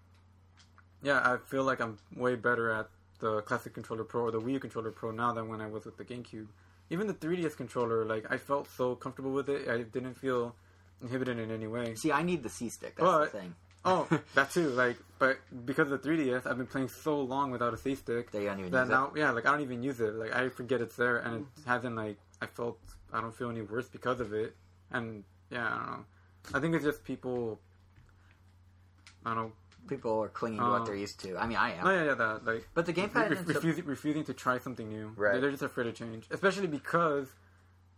yeah, 1.02 1.20
I 1.24 1.38
feel 1.38 1.64
like 1.64 1.80
I'm 1.80 1.98
way 2.16 2.36
better 2.36 2.70
at 2.72 2.90
the 3.20 3.42
classic 3.44 3.74
controller 3.74 4.04
pro 4.04 4.24
or 4.24 4.32
the 4.32 4.42
Wii 4.42 4.54
U 4.54 4.60
controller 4.60 4.92
pro 4.92 5.12
now 5.12 5.32
than 5.32 5.48
when 5.48 5.62
I 5.62 5.68
was 5.68 5.86
with 5.86 5.98
the 5.98 6.04
GameCube. 6.06 6.48
Even 6.90 7.08
the 7.08 7.14
3DS 7.14 7.56
controller, 7.56 8.04
like 8.06 8.30
I 8.30 8.38
felt 8.38 8.68
so 8.70 8.96
comfortable 8.96 9.32
with 9.32 9.48
it. 9.50 9.68
I 9.70 9.84
didn't 9.84 10.16
feel 10.16 10.54
inhibited 11.02 11.40
in 11.40 11.50
any 11.52 11.68
way. 11.68 11.96
See, 11.96 12.12
I 12.12 12.24
need 12.24 12.44
the 12.44 12.50
C 12.50 12.70
stick. 12.70 12.96
That's 12.98 13.08
But- 13.10 13.32
the 13.32 13.40
thing. 13.40 13.56
Oh, 13.88 14.08
that 14.36 14.52
too. 14.52 14.70
Like, 14.70 14.98
but 15.20 15.40
because 15.66 15.92
of 15.92 16.02
the 16.02 16.10
3DS, 16.10 16.46
I've 16.46 16.58
been 16.58 16.68
playing 16.68 16.90
so 16.90 17.20
long 17.20 17.52
without 17.52 17.74
a 17.74 17.78
C 17.78 17.96
stick 17.96 18.32
That 18.32 18.42
you 18.42 18.48
don't 18.48 18.60
even 18.60 18.72
that 18.72 18.82
use 18.82 18.90
now, 18.90 19.12
yeah, 19.16 19.32
like 19.32 19.46
I 19.46 19.52
don't 19.52 19.62
even 19.62 19.82
use 19.82 20.00
it. 20.00 20.14
Like 20.16 20.36
I 20.36 20.50
forget 20.50 20.82
it's 20.82 20.96
there, 20.96 21.18
and 21.18 21.46
it 21.58 21.64
hasn't 21.66 21.96
like 21.96 22.18
I 22.42 22.46
felt 22.48 22.78
I 23.12 23.22
don't 23.22 23.36
feel 23.36 23.50
any 23.50 23.62
worse 23.62 23.88
because 23.88 24.20
of 24.20 24.34
it. 24.34 24.56
And 24.92 25.24
yeah, 25.50 25.66
I 25.68 25.78
don't 25.78 25.88
know. 25.88 26.06
I 26.54 26.60
think 26.60 26.76
it's 26.76 26.84
just 26.84 27.04
people. 27.04 27.60
I 29.26 29.34
don't 29.34 29.48
know. 29.48 29.52
People 29.88 30.22
are 30.22 30.28
clinging 30.28 30.60
to 30.60 30.66
what 30.66 30.86
they're 30.86 30.96
um, 30.96 31.00
used 31.00 31.20
to. 31.22 31.38
I 31.38 31.48
mean, 31.48 31.58
I 31.58 31.72
am. 31.76 31.88
Oh 31.88 31.92
yeah, 31.92 32.04
yeah, 32.06 32.14
that 32.16 32.46
like 32.46 32.68
But 32.74 32.86
the 32.86 32.94
gamepad 32.94 33.30
re- 33.30 33.38
so- 33.38 33.44
refusing, 33.54 33.86
refusing 33.86 34.24
to 34.26 34.34
try 34.34 34.60
something 34.60 34.90
new. 34.90 35.14
Right. 35.16 35.40
They're 35.40 35.52
just 35.52 35.64
afraid 35.64 35.88
of 35.88 35.96
change, 35.96 36.28
especially 36.30 36.68
because 36.68 37.30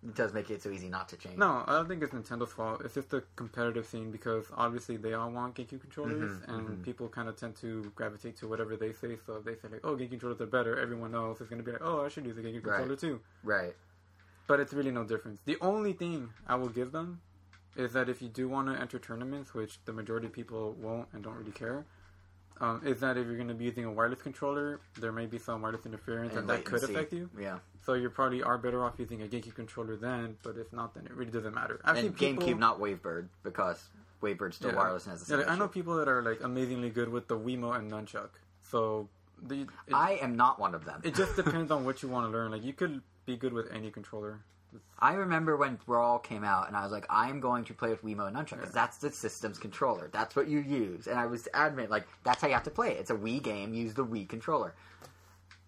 It 0.02 0.16
does 0.16 0.34
make 0.34 0.50
it 0.50 0.62
so 0.62 0.70
easy 0.70 0.88
not 0.88 1.10
to 1.10 1.18
change. 1.18 1.38
No, 1.38 1.64
I 1.68 1.74
don't 1.74 1.90
think 1.90 2.02
it's 2.02 2.14
Nintendo's 2.14 2.54
fault. 2.54 2.82
It's 2.86 2.94
just 2.94 3.10
the 3.10 3.24
competitive 3.36 3.86
scene 3.86 4.12
because 4.12 4.46
obviously 4.56 4.96
they 4.96 5.14
all 5.14 5.30
want 5.30 5.56
GameCube 5.56 5.82
controllers, 5.82 6.32
Mhm, 6.32 6.48
and 6.48 6.68
mhm. 6.80 6.84
people 6.84 7.10
kind 7.10 7.28
of 7.28 7.36
tend 7.36 7.58
to 7.58 7.92
gravitate 7.96 8.38
to 8.38 8.48
whatever 8.48 8.78
they 8.78 8.94
say. 8.94 9.18
So 9.26 9.36
if 9.38 9.44
they 9.44 9.56
say 9.56 9.68
like, 9.68 9.82
"Oh, 9.84 9.96
GameCube 9.98 10.12
controllers 10.12 10.42
are 10.42 10.46
better," 10.46 10.80
everyone 10.80 11.14
else 11.14 11.42
is 11.42 11.50
going 11.50 11.60
to 11.60 11.66
be 11.66 11.74
like, 11.74 11.82
"Oh, 11.84 12.06
I 12.06 12.08
should 12.08 12.26
use 12.26 12.38
a 12.38 12.42
GameCube 12.42 12.66
Right. 12.66 12.78
controller 12.78 12.96
too." 12.96 13.22
Right. 13.44 13.76
But 14.48 14.60
it's 14.62 14.74
really 14.74 14.92
no 14.92 15.04
difference. 15.04 15.42
The 15.42 15.58
only 15.62 15.94
thing 15.94 16.34
I 16.48 16.56
will 16.56 16.70
give 16.70 16.92
them 16.94 17.22
is 17.76 17.94
that 17.94 18.10
if 18.10 18.22
you 18.22 18.30
do 18.30 18.48
want 18.48 18.68
to 18.70 18.80
enter 18.82 19.00
tournaments, 19.00 19.54
which 19.54 19.84
the 19.86 19.94
majority 19.94 20.28
of 20.28 20.34
people 20.34 20.74
won't 20.74 21.10
and 21.14 21.24
don't 21.24 21.36
really 21.36 21.52
care, 21.52 21.86
um, 22.62 22.82
is 22.86 23.00
that 23.00 23.18
if 23.18 23.26
you're 23.26 23.36
going 23.36 23.48
to 23.48 23.54
be 23.54 23.66
using 23.66 23.86
a 23.86 23.92
wireless 23.92 24.22
controller, 24.22 24.82
there 25.00 25.12
may 25.12 25.26
be 25.26 25.38
some 25.40 25.62
wireless 25.62 25.86
interference, 25.86 26.36
and, 26.36 26.50
that 26.50 26.66
could 26.66 26.84
affect 26.84 27.14
you. 27.14 27.30
Yeah. 27.40 27.60
So 27.86 27.94
you 27.94 28.10
probably 28.10 28.44
are 28.44 28.58
better 28.58 28.84
off 28.84 28.96
using 28.98 29.22
a 29.22 29.26
GameCube 29.26 29.56
controller 29.56 29.96
then. 29.96 30.38
But 30.44 30.58
if 30.58 30.72
not, 30.74 30.94
then 30.94 31.06
it 31.06 31.14
really 31.14 31.32
doesn't 31.32 31.54
matter. 31.56 31.80
I've 31.84 31.98
and 31.98 32.16
people, 32.16 32.44
GameCube, 32.46 32.60
not 32.60 32.80
Wavebird, 32.80 33.28
because 33.44 33.84
Wavebird's 34.22 34.58
still 34.58 34.72
Yeah. 34.72 34.78
wireless 34.78 35.06
and 35.06 35.12
has 35.12 35.26
the 35.26 35.34
Yeah, 35.36 35.44
like, 35.44 35.52
I 35.52 35.58
know 35.58 35.68
people 35.68 35.96
that 35.96 36.08
are 36.08 36.22
like 36.22 36.44
amazingly 36.44 36.90
good 36.90 37.10
with 37.10 37.28
the 37.28 37.38
Wiimote 37.38 37.78
and 37.78 37.92
nunchuck. 37.92 38.30
So 38.64 39.10
the 39.42 39.62
it, 39.62 39.94
I 39.94 40.14
am 40.22 40.36
not 40.36 40.60
one 40.60 40.76
of 40.76 40.86
them. 40.86 41.02
it 41.04 41.16
just 41.16 41.36
depends 41.38 41.72
on 41.72 41.86
what 41.86 42.04
you 42.04 42.10
want 42.10 42.28
to 42.28 42.32
learn. 42.38 42.52
Like 42.52 42.64
you 42.64 42.74
could 42.74 43.02
be 43.26 43.38
good 43.38 43.54
with 43.54 43.72
any 43.72 43.90
controller. 43.90 44.42
I 45.00 45.14
remember 45.14 45.56
when 45.56 45.80
Brawl 45.86 46.20
came 46.20 46.44
out, 46.44 46.68
and 46.68 46.76
I 46.76 46.84
was 46.84 46.92
like, 46.92 47.06
I'm 47.10 47.40
going 47.40 47.64
to 47.66 47.74
play 47.74 47.90
with 47.90 48.04
Wiimote 48.04 48.28
and 48.28 48.36
Nunchuck, 48.38 48.58
because 48.60 48.68
Yeah. 48.76 48.82
that's 48.82 48.98
the 48.98 49.12
system's 49.12 49.58
controller. 49.58 50.10
That's 50.12 50.36
what 50.36 50.48
you 50.48 50.60
use. 50.60 51.08
And 51.08 51.18
I 51.18 51.26
was 51.26 51.48
adamant, 51.54 51.90
like, 51.90 52.06
that's 52.24 52.42
how 52.42 52.48
you 52.48 52.54
have 52.54 52.64
to 52.64 52.70
play 52.70 52.92
it. 52.92 52.98
It's 53.00 53.10
a 53.10 53.16
Wii 53.16 53.42
game, 53.42 53.74
use 53.74 53.94
the 53.94 54.06
Wii 54.06 54.28
controller. 54.28 54.74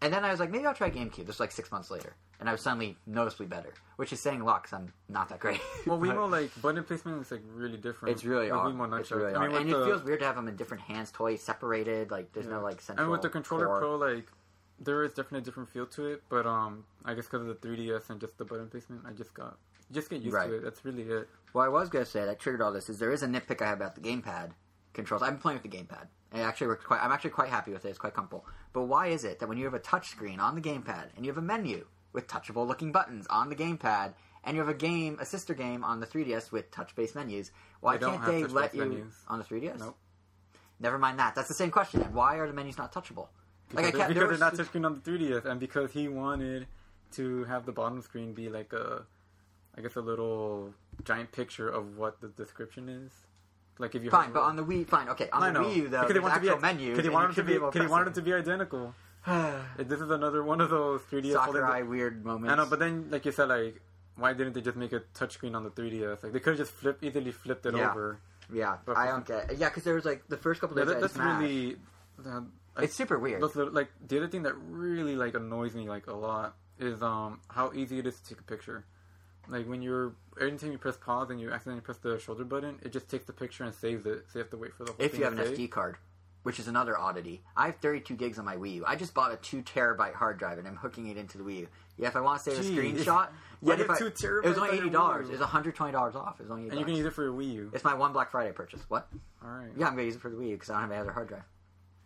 And 0.02 0.12
then 0.14 0.26
I 0.26 0.32
was 0.32 0.40
like, 0.40 0.50
maybe 0.50 0.66
I'll 0.66 0.74
try 0.74 0.90
GameCube. 0.90 1.18
This 1.18 1.28
was 1.28 1.40
like 1.40 1.52
six 1.52 1.72
months 1.72 1.92
later. 1.92 2.14
And 2.40 2.50
I 2.50 2.54
was 2.54 2.62
suddenly 2.62 2.98
noticeably 3.06 3.46
better, 3.46 3.72
which 3.98 4.12
is 4.12 4.20
saying 4.20 4.42
a 4.42 4.46
lot, 4.46 4.64
because 4.64 4.74
I'm 4.80 4.92
not 5.08 5.30
that 5.30 5.40
great. 5.40 5.62
Well, 5.86 6.00
Wiimote 6.00 6.32
like 6.32 6.62
button 6.62 6.84
placement 6.84 7.22
is 7.22 7.32
like 7.32 7.42
really 7.54 7.78
different. 7.78 8.16
It's 8.16 8.26
really 8.26 8.50
odd. 8.50 8.74
Wiimote 8.74 9.00
It's 9.00 9.12
nunchuck. 9.12 9.16
really 9.18 9.36
I 9.36 9.48
mean, 9.48 9.58
And 9.58 9.72
the, 9.72 9.84
it 9.84 9.86
feels 9.86 10.04
weird 10.04 10.20
to 10.22 10.26
have 10.26 10.36
them 10.36 10.48
in 10.48 10.56
different 10.56 10.82
hands, 10.84 11.12
toys 11.12 11.42
separated. 11.44 12.10
Like, 12.10 12.34
there's 12.34 12.48
no, 12.48 12.58
Yeah. 12.58 12.64
like, 12.64 12.82
central 12.82 13.04
and 13.06 13.12
with 13.12 13.22
the 13.22 13.30
controller 13.30 13.68
core. 13.68 13.80
pro, 13.80 13.96
like 13.98 14.26
there 14.84 15.04
is 15.04 15.12
definitely 15.12 15.40
a 15.40 15.42
different 15.44 15.70
feel 15.70 15.86
to 15.88 16.08
it. 16.08 16.24
But 16.30 16.46
um, 16.46 16.84
I 17.06 17.14
guess 17.14 17.26
because 17.26 17.48
of 17.48 17.62
the 17.62 17.68
3ds 17.68 18.10
and 18.10 18.20
just 18.20 18.38
the 18.38 18.46
button 18.46 18.68
placement, 18.68 19.04
I 19.08 19.12
just 19.12 19.34
got 19.34 19.58
just 19.92 20.10
get 20.10 20.22
used 20.22 20.34
Right. 20.36 20.48
to 20.48 20.56
it. 20.56 20.64
That's 20.64 20.84
really 20.84 21.04
it. 21.04 21.30
Well, 21.54 21.64
I 21.66 21.68
was 21.68 21.90
going 21.90 22.06
to 22.06 22.10
say 22.12 22.26
that 22.26 22.40
triggered 22.40 22.62
all 22.62 22.72
this 22.72 22.90
is 22.90 22.98
there 23.00 23.12
is 23.12 23.24
a 23.24 23.28
nitpick 23.28 23.62
I 23.62 23.68
have 23.68 23.78
about 23.80 23.96
the 23.96 24.02
gamepad 24.02 24.52
controls. 24.94 25.22
I've 25.22 25.32
been 25.32 25.40
playing 25.40 25.60
with 25.62 25.72
the 25.72 25.78
gamepad. 25.78 26.08
It 26.34 26.40
actually 26.40 26.68
works 26.68 26.86
quite. 26.86 27.04
I'm 27.04 27.12
actually 27.12 27.32
quite 27.32 27.50
happy 27.50 27.72
with 27.72 27.84
it. 27.86 27.90
It's 27.90 28.00
quite 28.00 28.14
comfortable. 28.14 28.46
But 28.74 28.84
why 28.84 29.08
is 29.08 29.24
it 29.26 29.40
that 29.40 29.50
when 29.50 29.58
you 29.58 29.66
have 29.66 29.74
a 29.74 29.80
touch 29.80 30.10
screen 30.10 30.40
on 30.40 30.56
the 30.56 30.62
gamepad 30.62 31.08
and 31.16 31.26
you 31.26 31.32
have 31.32 31.38
a 31.38 31.42
menu 31.46 31.86
with 32.14 32.28
touchable 32.28 32.66
looking 32.68 32.92
buttons 32.92 33.28
on 33.30 33.50
the 33.50 33.56
gamepad 33.56 34.14
and 34.46 34.56
you 34.56 34.62
have 34.62 34.70
a 34.70 34.74
game, 34.78 35.18
a 35.20 35.26
sister 35.26 35.54
game 35.54 35.84
on 35.84 36.00
the 36.00 36.08
3DS 36.08 36.52
with 36.52 36.72
touch 36.72 36.96
based 36.96 37.16
menus, 37.16 37.52
why 37.82 37.98
can't 37.98 38.26
they 38.26 38.46
let 38.46 38.74
you 38.74 38.86
menus. 38.86 39.14
on 39.28 39.40
the 39.40 39.46
3DS? 39.46 39.80
Nope. 39.80 39.98
Never 40.80 40.98
mind 40.98 41.20
that. 41.20 41.36
That's 41.36 41.48
the 41.50 41.54
same 41.54 41.70
question. 41.70 42.02
Why 42.14 42.38
are 42.38 42.48
the 42.48 42.54
menus 42.54 42.78
not 42.78 42.94
touchable? 42.94 43.28
Like 43.74 43.86
I 43.86 43.88
Because, 43.92 44.00
can't. 44.00 44.14
because 44.14 44.30
they're 44.30 44.38
not 44.50 44.54
touchscreen 44.56 44.86
on 44.86 45.02
the 45.04 45.12
3ds, 45.12 45.46
and 45.46 45.60
because 45.60 45.92
he 45.92 46.08
wanted 46.08 46.68
to 47.14 47.44
have 47.46 47.66
the 47.66 47.72
bottom 47.72 48.02
screen 48.02 48.34
be 48.34 48.50
like 48.50 48.74
a, 48.74 49.04
I 49.78 49.82
guess 49.82 49.96
a 49.96 50.02
little 50.02 50.74
giant 51.04 51.32
picture 51.32 51.68
of 51.70 51.98
what 51.98 52.22
the 52.22 52.28
description 52.30 52.90
is. 52.90 53.12
Like 53.78 53.96
if 53.96 54.04
you 54.04 54.10
Fine, 54.12 54.32
but 54.34 54.44
on 54.44 54.56
the 54.56 54.64
Wii, 54.64 54.86
fine, 54.88 55.10
okay. 55.10 55.30
On 55.32 55.42
I 55.44 55.48
the 55.52 55.60
know 55.60 55.66
Wii 55.66 55.76
U, 55.76 55.88
though, 55.90 56.02
because 56.02 56.14
there's 56.14 56.24
want 56.24 56.42
be 56.42 56.50
actual 56.50 56.62
menus. 56.62 56.90
because 56.90 57.04
he 57.06 57.10
wanted 57.10 57.36
to 57.36 57.44
be 57.44 57.54
because 57.54 57.82
he 57.82 57.88
wanted 57.88 58.14
to 58.14 58.22
be 58.22 58.34
identical. 58.34 58.94
this 59.78 60.00
is 60.02 60.10
another 60.12 60.44
one 60.44 60.62
of 60.62 60.70
those 60.70 61.02
3ds. 61.04 61.34
Soccer 61.34 61.46
holding- 61.46 61.64
eye 61.64 61.82
weird 61.84 62.24
moments. 62.26 62.52
I 62.52 62.56
know, 62.58 62.66
but 62.70 62.80
then 62.80 63.08
like 63.10 63.26
you 63.26 63.32
said, 63.32 63.50
like 63.50 63.82
why 64.18 64.34
didn't 64.34 64.54
they 64.54 64.62
just 64.62 64.78
make 64.78 64.94
a 64.94 65.00
touchscreen 65.16 65.56
on 65.56 65.64
the 65.64 65.72
3ds? 65.72 66.22
Like 66.24 66.34
they 66.34 66.40
could 66.40 66.52
have 66.52 66.58
just 66.60 66.72
flipped 66.74 67.04
easily 67.04 67.32
flipped 67.32 67.66
it 67.66 67.76
Yeah. 67.76 67.90
over. 67.92 68.20
yeah, 68.54 68.78
but- 68.86 68.98
I 68.98 69.08
don't 69.08 69.26
get. 69.26 69.50
It. 69.52 69.58
Yeah, 69.58 69.70
because 69.70 69.84
there 69.84 69.96
was 69.96 70.06
like 70.06 70.28
the 70.28 70.38
first 70.38 70.62
couple 70.62 70.78
Yeah, 70.78 70.84
days 70.86 70.94
that, 70.96 71.02
that's 71.02 71.14
Smash, 71.14 71.42
really. 71.42 71.78
Uh, 72.24 72.42
It's 72.80 72.96
super 72.96 73.20
weird. 73.20 73.42
like 73.56 73.92
the 74.08 74.18
other 74.18 74.28
thing 74.28 74.44
that 74.44 74.54
really 74.56 75.16
like 75.16 75.36
annoys 75.36 75.76
me 75.76 75.90
like 75.90 76.08
a 76.08 76.14
lot 76.14 76.56
is 76.80 77.02
um 77.02 77.40
how 77.50 77.72
easy 77.74 78.00
it 78.00 78.08
is 78.08 78.20
to 78.20 78.30
take 78.30 78.40
a 78.40 78.44
picture. 78.44 78.86
Like 79.50 79.68
when 79.68 79.82
you're 79.82 80.14
anytime 80.40 80.72
you 80.72 80.78
press 80.78 80.98
pause 80.98 81.30
and 81.30 81.40
you 81.42 81.52
accidentally 81.52 81.82
press 81.82 81.98
the 81.98 82.20
shoulder 82.20 82.44
button, 82.46 82.80
it 82.84 82.92
just 82.94 83.10
takes 83.10 83.26
the 83.26 83.34
picture 83.34 83.64
and 83.64 83.74
saves 83.74 84.06
it. 84.06 84.26
So 84.32 84.40
you 84.40 84.44
have 84.44 84.52
to 84.52 84.58
wait 84.58 84.74
for 84.74 84.86
the 84.86 84.92
whole 84.94 85.02
if 85.06 85.18
you 85.18 85.24
have 85.26 85.34
an 85.38 85.46
save. 85.46 85.58
SD 85.58 85.70
card, 85.72 85.98
which 86.44 86.60
is 86.60 86.68
another 86.68 86.98
oddity. 86.98 87.42
I 87.58 87.66
have 87.68 87.78
32 87.78 88.16
gigs 88.16 88.40
on 88.40 88.46
my 88.46 88.56
Wii 88.56 88.76
U. 88.76 88.86
I 88.88 88.96
just 88.96 89.14
bought 89.14 89.34
a 89.34 89.38
two 89.38 89.62
terabyte 89.64 90.14
hard 90.14 90.38
drive 90.38 90.58
and 90.60 90.68
I'm 90.68 90.78
hooking 90.78 91.08
it 91.08 91.18
into 91.18 91.38
the 91.38 91.44
Wii 91.44 91.60
U. 91.62 91.68
Yeah, 91.98 92.08
if 92.08 92.16
I 92.16 92.22
want 92.22 92.42
to 92.42 92.52
save 92.52 92.60
a 92.60 92.64
screenshot, 92.64 93.30
yeah, 93.62 93.74
if 93.74 93.90
I, 93.90 93.98
two 93.98 94.08
it 94.08 94.14
was 94.14 94.22
terabytes 94.22 94.58
only 94.58 94.78
eighty 94.78 94.90
dollars. 94.90 95.26
Wii 95.26 95.30
It 95.30 95.34
was 95.34 95.42
120 95.42 95.92
dollars 95.92 96.16
off. 96.16 96.40
It 96.40 96.44
was 96.44 96.52
only 96.52 96.64
80 96.68 96.70
and 96.72 96.80
you 96.80 96.86
can 96.86 96.96
use 96.96 97.06
it 97.06 97.14
for 97.14 97.24
your 97.24 97.34
Wii 97.34 97.54
U. 97.54 97.72
It's 97.74 97.84
my 97.84 97.94
one 97.96 98.14
Black 98.14 98.32
Friday 98.32 98.54
purchase. 98.54 98.82
What? 98.88 99.08
All 99.44 99.50
right. 99.50 99.72
Yeah, 99.76 99.88
I'm 99.88 99.94
gonna 99.94 100.04
use 100.04 100.16
it 100.16 100.22
for 100.22 100.30
the 100.30 100.38
Wii 100.38 100.50
U 100.50 100.56
because 100.56 100.70
I 100.70 100.74
don't 100.74 100.84
have 100.84 100.92
any 100.92 101.02
other 101.02 101.12
hard 101.12 101.28
drive 101.28 101.44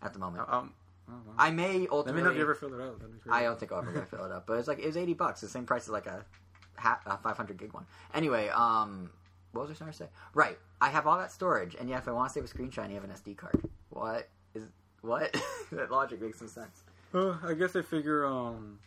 at 0.01 0.13
the 0.13 0.19
moment. 0.19 0.47
Um, 0.49 0.73
oh, 1.09 1.13
well. 1.25 1.35
I 1.37 1.51
may 1.51 1.87
ultimately. 1.91 2.03
Let 2.05 2.15
me 2.15 2.21
know 2.21 2.29
if 2.31 2.37
you 2.37 2.43
ever 2.43 2.55
fill 2.55 2.73
it 2.73 2.81
out. 2.81 2.99
That'd 2.99 3.13
be 3.13 3.19
great. 3.19 3.35
I 3.35 3.43
don't 3.43 3.59
think 3.59 3.71
I'll 3.71 3.79
ever 3.79 3.91
gonna 3.91 4.05
fill 4.05 4.25
it 4.25 4.31
up, 4.31 4.47
but 4.47 4.59
it's 4.59 4.67
like 4.67 4.79
it 4.79 4.85
was 4.85 4.97
80 4.97 5.13
bucks, 5.13 5.41
the 5.41 5.47
same 5.47 5.65
price 5.65 5.83
as 5.83 5.89
like 5.89 6.07
a, 6.07 6.25
a 7.05 7.17
500 7.17 7.57
gig 7.57 7.73
one. 7.73 7.85
Anyway, 8.13 8.49
um, 8.49 9.09
what 9.51 9.67
was 9.67 9.71
I 9.71 9.73
trying 9.75 9.91
to 9.91 9.97
say? 9.97 10.07
Right, 10.33 10.57
I 10.81 10.89
have 10.89 11.07
all 11.07 11.17
that 11.17 11.31
storage, 11.31 11.75
and 11.75 11.89
yeah, 11.89 11.97
if 11.97 12.07
I 12.07 12.11
want 12.11 12.29
to 12.29 12.33
save 12.33 12.43
a 12.43 12.47
screenshot, 12.47 12.87
you 12.89 12.95
have 12.95 13.03
an 13.03 13.11
SD 13.11 13.37
card. 13.37 13.61
What 13.89 14.29
is 14.53 14.63
what? 15.01 15.35
that 15.71 15.91
logic 15.91 16.21
makes 16.21 16.41
no 16.41 16.47
sense. 16.47 16.83
Well, 17.13 17.39
I 17.43 17.53
guess 17.53 17.75
I 17.75 17.81
figure 17.81 18.25
um, 18.25 18.79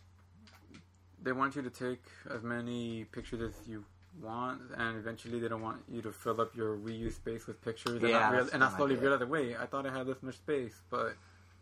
they 1.21 1.31
want 1.31 1.55
you 1.55 1.61
to 1.61 1.69
take 1.69 2.03
as 2.29 2.43
many 2.43 3.05
pictures 3.05 3.41
as 3.41 3.67
you 3.67 3.85
want, 4.21 4.61
and 4.77 4.97
eventually 4.97 5.39
they 5.39 5.47
don't 5.47 5.61
want 5.61 5.81
you 5.89 6.01
to 6.01 6.11
fill 6.11 6.41
up 6.41 6.55
your 6.55 6.77
Wii 6.77 6.99
U 6.99 7.09
space 7.11 7.47
with 7.47 7.61
pictures. 7.61 8.01
and, 8.01 8.09
Yeah, 8.09 8.19
not 8.19 8.33
real- 8.33 8.49
and 8.53 8.63
I 8.63 8.75
slowly 8.75 8.95
idea. 8.95 9.09
realize, 9.09 9.27
wait, 9.29 9.55
I 9.57 9.65
thought 9.65 9.85
I 9.85 9.91
had 9.95 10.07
this 10.07 10.21
much 10.21 10.35
space, 10.35 10.81
but 10.89 11.13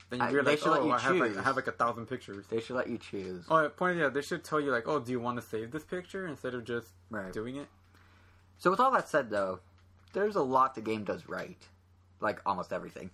then 0.10 0.20
you 0.20 0.26
uh, 0.26 0.28
I- 0.28 0.30
they 0.30 0.36
realize, 0.36 0.66
let 0.66 0.82
oh, 0.82 0.92
I 0.92 1.00
have 1.00 1.16
like. 1.18 1.38
I 1.38 1.42
have 1.44 1.56
like 1.56 1.68
a 1.68 1.72
thousand 1.72 2.06
pictures. 2.08 2.46
They 2.48 2.60
should 2.62 2.76
let 2.76 2.88
you 2.90 2.98
choose. 2.98 3.46
Oh, 3.50 3.68
point 3.70 3.98
yeah, 3.98 4.10
they 4.10 4.22
should 4.22 4.44
tell 4.44 4.60
you 4.60 4.72
like, 4.72 4.88
oh, 4.88 5.00
do 5.00 5.12
you 5.12 5.20
want 5.20 5.40
to 5.40 5.46
save 5.46 5.72
this 5.72 5.84
picture 5.84 6.26
instead 6.28 6.54
of 6.54 6.64
just 6.64 6.90
Right. 7.10 7.32
doing 7.34 7.56
it? 7.58 7.68
So 8.58 8.72
with 8.72 8.80
all 8.80 8.92
that 8.92 9.08
said, 9.08 9.30
though, 9.30 9.60
there's 10.14 10.36
a 10.36 10.42
lot 10.42 10.74
the 10.76 10.82
game 10.82 11.04
does 11.04 11.28
right, 11.28 11.62
like 12.22 12.42
almost 12.46 12.74
everything. 12.74 13.12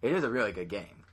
It 0.00 0.12
is 0.12 0.22
a 0.24 0.30
really 0.30 0.52
good 0.52 0.68
game. 0.68 1.04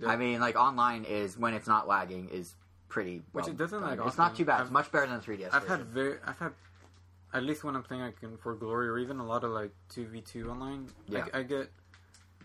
Yeah. 0.00 0.08
I 0.10 0.16
mean, 0.16 0.40
like 0.40 0.56
online 0.56 1.04
is 1.04 1.38
when 1.38 1.54
it's 1.54 1.66
not 1.68 1.88
lagging 1.88 2.28
is 2.28 2.54
pretty. 2.88 3.22
Which 3.32 3.44
well 3.44 3.48
it 3.54 3.56
doesn't, 3.56 3.80
done. 3.80 3.98
like, 3.98 4.06
It's 4.06 4.18
not 4.18 4.36
too 4.36 4.44
bad. 4.44 4.60
It's 4.60 4.66
I've- 4.66 4.72
much 4.72 4.90
better 4.92 5.06
than 5.06 5.18
the 5.20 5.24
3DS. 5.24 5.52
I've 5.52 5.66
had 5.68 5.80
very, 5.86 6.16
I've 6.26 6.38
had 6.38 6.52
at 7.34 7.42
least 7.42 7.62
when 7.64 7.76
I'm 7.76 7.82
playing 7.82 8.02
like 8.02 8.16
in, 8.22 8.36
for 8.38 8.54
glory 8.54 8.88
or 8.88 8.98
even 8.98 9.18
a 9.18 9.26
lot 9.26 9.44
of 9.44 9.50
like 9.50 9.70
two 9.88 10.06
v 10.06 10.20
two 10.20 10.50
online. 10.50 10.88
Yeah. 11.06 11.26
I, 11.32 11.40
I 11.40 11.42
get 11.42 11.70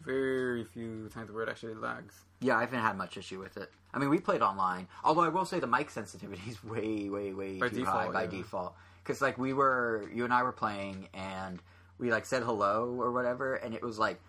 very 0.02 0.64
few 0.66 1.10
times 1.10 1.32
where 1.32 1.44
it 1.44 1.50
actually 1.50 1.76
lags. 1.76 2.16
Yeah, 2.42 2.58
I 2.58 2.62
haven't 2.62 2.80
had 2.82 2.98
much 2.98 3.16
issue 3.18 3.40
with 3.40 3.56
it. 3.58 3.72
I 3.94 4.00
mean, 4.00 4.10
we 4.10 4.20
played 4.20 4.42
online. 4.42 4.88
Although 5.04 5.22
I 5.22 5.30
will 5.30 5.46
say 5.46 5.60
the 5.60 5.68
mic 5.68 5.90
sensitivity 5.90 6.42
is 6.50 6.64
way, 6.64 7.10
way, 7.10 7.34
way 7.34 7.60
By 7.60 7.70
too 7.70 7.78
default, 7.78 8.08
high 8.08 8.12
by 8.12 8.24
yeah. 8.24 8.30
default. 8.30 8.76
Because 9.04 9.22
like 9.22 9.38
we 9.38 9.54
were, 9.54 10.10
you 10.14 10.24
and 10.26 10.34
I 10.34 10.44
were 10.44 10.52
playing, 10.52 11.08
and 11.14 11.62
we 12.00 12.12
like 12.12 12.26
said 12.26 12.44
hello 12.44 12.94
or 13.00 13.12
whatever, 13.12 13.56
and 13.56 13.74
it 13.74 13.82
was 13.84 14.00
like, 14.00 14.20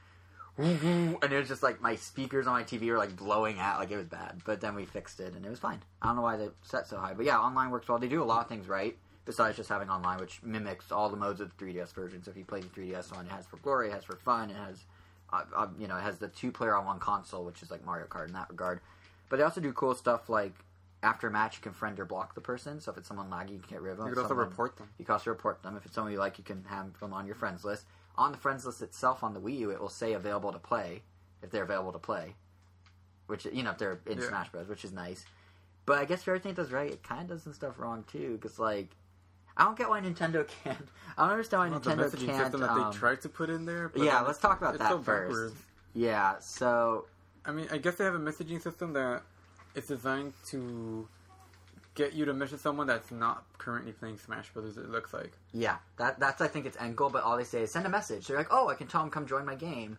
and 1.23 1.33
it 1.33 1.39
was 1.39 1.49
just 1.49 1.63
like 1.63 1.81
my 1.81 1.97
speakers 1.97 2.47
on 2.47 2.53
my 2.53 2.63
TV 2.63 2.89
were 2.91 2.99
like 2.99 3.17
blowing 3.17 3.59
out, 3.59 3.81
like 3.81 3.91
it 3.91 3.97
was 3.97 4.07
bad. 4.07 4.43
But 4.45 4.61
then 4.61 4.75
we 4.75 4.85
fixed 4.85 5.21
it, 5.21 5.35
and 5.35 5.45
it 5.45 5.49
was 5.49 5.59
fine. 5.59 5.83
I 6.01 6.07
don't 6.07 6.17
know 6.17 6.23
why 6.23 6.37
they 6.37 6.49
set 6.63 6.87
so 6.87 6.99
high, 6.99 7.15
but 7.15 7.27
yeah, 7.27 7.39
online 7.39 7.71
works 7.71 7.89
well. 7.89 7.99
They 7.99 8.09
do 8.09 8.23
a 8.23 8.25
lot 8.25 8.43
of 8.43 8.49
things 8.49 8.69
right. 8.69 8.97
Besides 9.25 9.57
just 9.57 9.71
having 9.71 9.89
online, 9.89 10.21
which 10.21 10.43
mimics 10.43 10.93
all 10.93 11.09
the 11.09 11.17
modes 11.17 11.41
of 11.41 11.51
the 11.57 11.65
3DS 11.65 11.95
version. 11.95 12.23
So 12.23 12.31
if 12.31 12.37
you 12.37 12.45
play 12.45 12.61
the 12.61 12.69
3DS 12.69 13.11
one, 13.17 13.25
it 13.25 13.33
has 13.33 13.47
for 13.47 13.57
glory, 13.57 13.89
it 13.89 13.95
has 13.95 14.05
for 14.05 14.17
fun, 14.17 14.51
it 14.51 14.57
has 14.57 14.85
uh, 15.33 15.43
uh, 15.57 15.67
you 15.79 15.89
know, 15.89 15.97
it 15.97 16.03
has 16.03 16.19
the 16.19 16.29
two 16.29 16.53
player 16.53 16.77
on 16.77 16.85
one 16.85 16.99
console, 16.99 17.45
which 17.45 17.63
is 17.63 17.71
like 17.71 17.85
Mario 17.85 18.07
Kart 18.07 18.29
in 18.29 18.35
that 18.35 18.49
regard. 18.51 18.81
But 19.29 19.39
they 19.39 19.43
also 19.43 19.61
do 19.61 19.73
cool 19.73 19.95
stuff 19.95 20.29
like 20.29 20.53
after 21.03 21.27
a 21.27 21.31
match, 21.31 21.57
you 21.57 21.63
can 21.63 21.73
friend 21.73 21.99
or 21.99 22.05
block 22.05 22.35
the 22.35 22.41
person. 22.41 22.81
So 22.81 22.93
if 22.93 22.99
it's 22.99 23.09
someone 23.09 23.31
laggy, 23.31 23.53
you 23.53 23.59
can 23.59 23.71
get 23.71 23.83
rid 23.83 23.93
of 23.93 23.99
them. 23.99 24.09
You 24.09 24.15
can 24.15 24.23
also 24.23 24.35
report 24.35 24.77
them. 24.77 24.89
You 24.99 25.05
can 25.05 25.13
also 25.13 25.31
report 25.31 25.63
them. 25.63 25.77
If 25.77 25.85
it's 25.87 25.95
someone 25.95 26.13
you 26.13 26.19
like, 26.19 26.39
you 26.39 26.45
can 26.45 26.65
have 26.69 26.99
them 27.01 27.13
on 27.13 27.27
your 27.27 27.35
friends 27.35 27.65
list. 27.65 27.87
On 28.17 28.31
the 28.33 28.39
friends 28.39 28.65
list 28.65 28.81
itself 28.83 29.25
on 29.25 29.35
the 29.35 29.41
Wii 29.41 29.59
U, 29.61 29.71
it 29.71 29.81
will 29.81 29.89
say 29.89 30.13
available 30.13 30.53
to 30.53 30.59
play 30.59 31.03
if 31.43 31.51
they're 31.51 31.65
available 31.65 31.93
to 31.93 31.99
play, 31.99 32.35
which 33.27 33.45
you 33.47 33.63
know 33.63 33.71
if 33.71 33.79
they're 33.79 33.99
in 34.07 34.19
Yeah. 34.19 34.29
Smash 34.29 34.51
Bros, 34.51 34.69
which 34.69 34.85
is 34.85 34.93
nice. 34.93 35.25
But 35.87 35.99
I 35.99 36.05
guess 36.05 36.23
for 36.23 36.31
everything 36.31 36.53
it 36.53 36.57
does 36.57 36.73
right, 36.73 36.91
it 36.91 37.03
kind 37.03 37.23
of 37.23 37.29
does 37.29 37.43
some 37.43 37.53
stuff 37.53 37.79
wrong 37.79 38.05
too. 38.11 38.39
Because 38.41 38.59
like, 38.59 38.89
I 39.57 39.65
don't 39.65 39.77
get 39.77 39.89
why 39.89 40.01
Nintendo 40.01 40.47
can't. 40.65 40.79
I 41.19 41.23
don't 41.23 41.33
understand 41.33 41.61
why 41.61 41.69
Well, 41.71 41.81
Nintendo 41.81 42.05
messaging 42.11 42.27
can't. 42.27 42.43
system 42.43 42.61
that 42.61 42.71
um, 42.71 42.91
they 42.93 42.97
tried 42.99 43.21
to 43.23 43.29
put 43.29 43.51
in 43.51 43.67
there. 43.67 43.89
But 43.89 44.03
yeah, 44.03 44.21
let's 44.21 44.39
talk 44.39 44.61
about 44.61 44.79
that 44.79 44.89
so 44.91 44.99
first. 45.01 45.29
backwards. 45.31 45.55
yeah, 45.93 46.39
so 46.39 47.07
I 47.45 47.53
mean, 47.53 47.67
I 47.73 47.79
guess 47.79 47.97
they 47.97 48.05
have 48.05 48.15
a 48.15 48.19
messaging 48.19 48.63
system 48.63 48.93
that 48.95 49.23
is 49.75 49.87
designed 49.89 50.33
to 50.47 51.09
get 51.95 52.13
you 52.13 52.25
to 52.25 52.35
message 52.35 52.61
someone 52.61 52.87
that's 52.87 53.11
not 53.11 53.45
currently 53.59 53.93
playing 53.93 54.19
Smash 54.19 54.51
Brothers. 54.51 54.77
It 54.77 54.91
looks 54.91 55.13
like. 55.13 55.33
Yeah, 55.53 55.77
that 55.99 56.19
that's 56.21 56.41
I 56.41 56.49
think 56.49 56.67
its 56.67 56.77
end 56.81 56.97
goal. 56.97 57.11
But 57.11 57.23
all 57.25 57.37
they 57.37 57.45
say 57.45 57.63
is 57.63 57.71
send 57.73 57.87
a 57.87 57.91
message. 57.91 58.27
They're 58.27 58.37
like, 58.37 58.49
oh, 58.51 58.69
I 58.69 58.75
can 58.75 58.87
tell 58.87 59.01
them 59.01 59.11
come 59.11 59.27
join 59.27 59.45
my 59.47 59.55
game, 59.55 59.97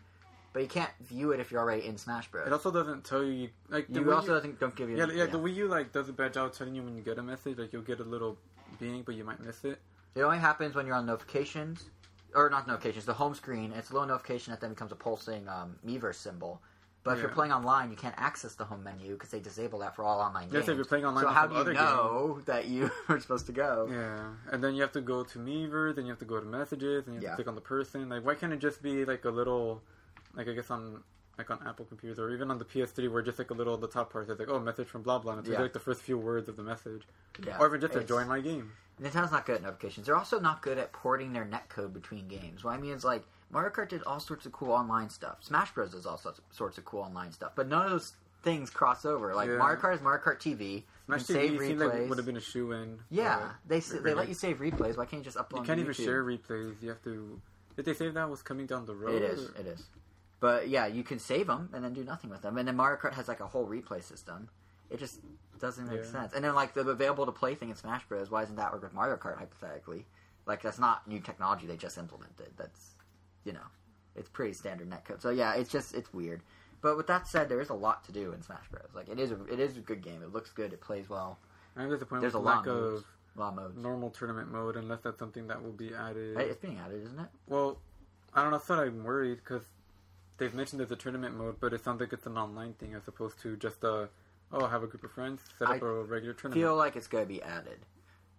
but 0.53 0.61
you 0.61 0.67
can't 0.69 0.91
view 1.01 1.31
it 1.31 1.39
if 1.39 1.51
you're 1.51 1.61
already 1.61 1.85
in 1.85 1.97
Smash 1.97 2.29
Bros. 2.29 2.47
It 2.47 2.53
also 2.53 2.71
doesn't 2.71 3.03
tell 3.05 3.23
you 3.23 3.49
like 3.69 3.87
the 3.87 3.99
you 4.01 4.05
Wii 4.05 4.15
also 4.15 4.27
U- 4.29 4.33
doesn't 4.35 4.59
don't 4.59 4.75
give 4.75 4.89
you. 4.89 4.97
yeah, 4.97 5.07
yeah, 5.13 5.25
The 5.25 5.39
Wii 5.39 5.55
U 5.55 5.67
like 5.67 5.91
does 5.91 6.09
a 6.09 6.13
bad 6.13 6.33
job 6.33 6.53
telling 6.53 6.75
you 6.75 6.83
when 6.83 6.95
you 6.95 7.01
get 7.01 7.17
a 7.17 7.23
message. 7.23 7.57
Like 7.57 7.71
you'll 7.73 7.81
get 7.81 7.99
a 7.99 8.03
little 8.03 8.37
being, 8.79 9.03
but 9.03 9.15
you 9.15 9.23
might 9.23 9.39
miss 9.43 9.63
it. 9.65 9.79
It 10.15 10.21
only 10.21 10.37
happens 10.39 10.75
when 10.75 10.85
you're 10.87 10.95
on 10.95 11.05
notifications, 11.05 11.89
or 12.33 12.49
not 12.49 12.67
notifications, 12.67 13.05
the 13.05 13.13
home 13.13 13.35
screen. 13.35 13.73
It's 13.73 13.89
a 13.89 13.93
little 13.93 14.07
notification 14.07 14.51
that 14.51 14.61
then 14.61 14.69
becomes 14.71 14.91
a 14.91 14.95
pulsing 14.95 15.47
um, 15.49 15.75
Miiverse 15.85 16.15
symbol. 16.15 16.61
But 17.05 17.17
if 17.17 17.19
you're 17.21 17.29
playing 17.29 17.51
online, 17.51 17.91
you 17.91 17.95
can't 17.95 18.15
access 18.17 18.55
the 18.55 18.65
home 18.65 18.83
menu 18.83 19.13
because 19.13 19.29
they 19.29 19.39
disable 19.39 19.77
that 19.79 19.95
for 19.95 20.03
all 20.03 20.19
online 20.19 20.45
Yes, 20.45 20.53
games. 20.65 20.69
if 20.69 20.75
you're 20.77 20.85
playing 20.85 21.05
online 21.05 21.23
so 21.23 21.29
how 21.29 21.45
do 21.45 21.53
you 21.53 21.63
know 21.73 22.41
that 22.45 22.65
you 22.67 22.89
are 23.09 23.19
supposed 23.19 23.45
to 23.45 23.51
go? 23.51 23.87
Yeah, 23.91 24.31
and 24.51 24.63
then 24.63 24.73
you 24.73 24.81
have 24.81 24.91
to 24.93 25.01
go 25.01 25.23
to 25.23 25.37
Miiverse, 25.39 25.95
then 25.97 26.05
you 26.05 26.11
have 26.11 26.19
to 26.19 26.25
go 26.25 26.39
to 26.39 26.45
messages, 26.47 27.05
and 27.05 27.13
you 27.13 27.19
have 27.19 27.23
Yeah. 27.23 27.29
to 27.29 27.35
click 27.35 27.47
on 27.47 27.53
the 27.53 27.61
person. 27.61 28.09
Like, 28.09 28.25
why 28.25 28.33
can't 28.33 28.51
it 28.51 28.57
just 28.57 28.81
be 28.81 29.05
like 29.05 29.23
a 29.25 29.29
little, 29.29 29.83
like 30.33 30.47
I 30.49 30.53
guess 30.53 30.71
on 30.71 31.03
like 31.37 31.51
on 31.51 31.59
Apple 31.67 31.85
computers 31.85 32.17
or 32.17 32.31
even 32.31 32.49
on 32.49 32.57
the 32.57 32.65
PS3, 32.65 33.11
where 33.11 33.21
just 33.21 33.37
like 33.37 33.51
a 33.51 33.53
little 33.53 33.77
the 33.77 33.87
top 33.89 34.11
part 34.11 34.25
says 34.25 34.39
like, 34.39 34.49
oh, 34.49 34.57
message 34.59 34.87
from 34.87 35.03
blah 35.03 35.19
blah, 35.19 35.33
and 35.33 35.41
it's 35.41 35.49
Yeah. 35.49 35.61
like 35.61 35.73
the 35.73 35.79
first 35.79 36.01
few 36.01 36.17
words 36.17 36.49
of 36.49 36.55
the 36.55 36.63
message, 36.63 37.03
Yeah. 37.45 37.59
or 37.59 37.67
even 37.67 37.81
just 37.81 37.93
to 37.93 38.03
join 38.03 38.27
my 38.27 38.39
game. 38.41 38.71
Nintendo's 38.99 39.31
not 39.31 39.45
good 39.45 39.57
at 39.57 39.61
notifications. 39.61 40.07
They're 40.07 40.15
also 40.15 40.39
not 40.39 40.63
good 40.63 40.79
at 40.79 40.91
porting 40.91 41.33
their 41.33 41.45
netcode 41.45 41.93
between 41.93 42.27
games. 42.29 42.63
What 42.63 42.73
I 42.73 42.77
mean 42.77 42.93
is 42.93 43.03
like 43.05 43.25
Mario 43.51 43.69
Kart 43.71 43.89
did 43.89 44.03
all 44.03 44.19
sorts 44.19 44.45
of 44.45 44.51
cool 44.51 44.71
online 44.71 45.09
stuff. 45.09 45.37
Smash 45.43 45.71
Bros 45.73 45.91
does 45.91 46.05
all 46.05 46.17
sorts 46.17 46.41
sorts 46.51 46.77
of 46.77 46.85
cool 46.85 47.01
online 47.01 47.31
stuff, 47.31 47.51
but 47.55 47.67
none 47.67 47.85
of 47.85 47.91
those 47.91 48.13
things 48.43 48.69
cross 48.69 49.05
over. 49.05 49.33
Like 49.33 49.49
Yeah. 49.49 49.57
Mario 49.57 49.79
Kart 49.79 49.95
is 49.95 50.01
Mario 50.01 50.21
Kart 50.23 50.37
TV. 50.39 50.83
Smash 51.05 51.23
TV 51.23 51.25
save 51.25 51.51
replays. 51.59 51.79
like 52.01 52.09
would 52.09 52.17
have 52.17 52.25
been 52.25 52.37
a 52.37 52.41
shoe 52.41 52.71
in. 52.71 52.99
yeah, 53.09 53.51
they 53.67 53.77
s- 53.77 53.89
they 53.89 54.13
let 54.13 54.27
you 54.27 54.33
save 54.33 54.57
replays. 54.59 54.97
Why 54.97 55.05
can't 55.05 55.19
you 55.21 55.23
just 55.31 55.37
upload? 55.37 55.59
You 55.59 55.63
can't 55.63 55.79
even 55.79 55.93
share 55.93 56.23
replays. 56.23 56.81
You 56.81 56.89
have 56.89 57.03
to. 57.03 57.39
Did 57.75 57.85
they 57.85 57.93
say 57.93 58.09
that 58.09 58.29
was 58.29 58.41
coming 58.41 58.65
down 58.65 58.85
the 58.85 58.95
road? 58.95 59.15
It 59.15 59.21
is. 59.23 59.49
or- 59.49 59.55
It 59.59 59.67
is. 59.67 59.83
But 60.39 60.67
yeah, 60.69 60.85
you 60.87 61.03
can 61.03 61.19
save 61.19 61.47
them 61.47 61.69
and 61.73 61.83
then 61.83 61.93
do 61.93 62.03
nothing 62.03 62.29
with 62.29 62.41
them. 62.41 62.57
And 62.57 62.67
then 62.67 62.75
Mario 62.75 62.97
Kart 62.99 63.13
has 63.13 63.27
like 63.27 63.39
a 63.39 63.47
whole 63.47 63.67
replay 63.67 64.03
system. 64.03 64.49
It 64.89 64.97
just 64.97 65.19
doesn't 65.59 65.87
make 65.87 66.03
Yeah. 66.03 66.11
sense. 66.11 66.33
And 66.33 66.43
then 66.43 66.53
like 66.55 66.73
the 66.73 66.81
available 66.87 67.25
to 67.25 67.31
play 67.31 67.55
thing 67.55 67.69
in 67.69 67.75
Smash 67.75 68.07
Bros. 68.07 68.29
Why 68.29 68.41
doesn't 68.41 68.55
that 68.57 68.71
work 68.73 68.83
with 68.83 68.93
Mario 68.93 69.15
Kart 69.17 69.37
hypothetically? 69.37 70.05
Like 70.45 70.61
that's 70.61 70.77
not 70.79 71.07
new 71.07 71.19
technology 71.19 71.65
they 71.67 71.77
just 71.77 71.97
implemented. 71.97 72.51
That's 72.57 72.94
you 73.45 73.53
know, 73.53 73.67
it's 74.15 74.29
pretty 74.29 74.53
standard 74.53 74.89
netcode. 74.89 75.21
So 75.21 75.29
yeah, 75.29 75.53
it's 75.55 75.69
just 75.71 75.93
it's 75.95 76.13
weird. 76.13 76.41
But 76.81 76.97
with 76.97 77.07
that 77.07 77.27
said, 77.27 77.49
there 77.49 77.61
is 77.61 77.69
a 77.69 77.73
lot 77.73 78.03
to 78.05 78.11
do 78.11 78.31
in 78.33 78.41
Smash 78.43 78.67
Bros. 78.71 78.89
Like 78.93 79.09
it 79.09 79.19
is 79.19 79.31
a, 79.31 79.43
it 79.45 79.59
is 79.59 79.77
a 79.77 79.79
good 79.81 80.01
game. 80.01 80.21
It 80.21 80.33
looks 80.33 80.51
good. 80.51 80.73
It 80.73 80.81
plays 80.81 81.09
well. 81.09 81.39
I'm 81.77 81.89
disappointed 81.89 82.21
There's 82.21 82.35
a 82.35 82.37
the 82.37 82.43
lack 82.43 82.65
lot 82.65 82.67
of 82.67 82.91
moves. 82.91 83.03
lot 83.35 83.49
of 83.49 83.55
modes. 83.55 83.77
normal 83.77 84.09
tournament 84.09 84.51
mode, 84.51 84.75
unless 84.77 85.01
that's 85.01 85.19
something 85.19 85.47
that 85.47 85.61
will 85.63 85.71
be 85.73 85.93
added. 85.93 86.37
Hey, 86.37 86.45
It's 86.45 86.59
being 86.61 86.77
added, 86.77 87.03
isn't 87.05 87.19
it? 87.19 87.27
Well, 87.47 87.79
I 88.33 88.41
don't 88.41 88.51
know. 88.51 88.57
I 88.57 88.59
thought 88.59 88.79
I'm 88.79 89.03
worried 89.03 89.37
because 89.37 89.63
they've 90.37 90.53
mentioned 90.53 90.79
there's 90.79 90.91
a 90.91 90.95
tournament 90.95 91.35
mode, 91.35 91.55
but 91.59 91.73
it 91.73 91.83
sounds 91.83 91.99
like 92.01 92.13
it's 92.13 92.25
an 92.27 92.37
online 92.37 92.73
thing 92.73 92.93
as 92.93 93.07
opposed 93.07 93.39
to 93.41 93.57
just 93.57 93.83
a 93.83 94.09
oh, 94.51 94.67
have 94.67 94.83
a 94.83 94.87
group 94.87 95.03
of 95.03 95.11
friends 95.11 95.41
set 95.59 95.67
up 95.69 95.81
I 95.83 95.85
a 95.85 96.03
regular 96.03 96.33
tournament. 96.33 96.63
I 96.63 96.67
feel 96.69 96.75
like 96.77 96.95
it's 96.95 97.07
going 97.07 97.23
to 97.25 97.27
be 97.27 97.41
added 97.41 97.79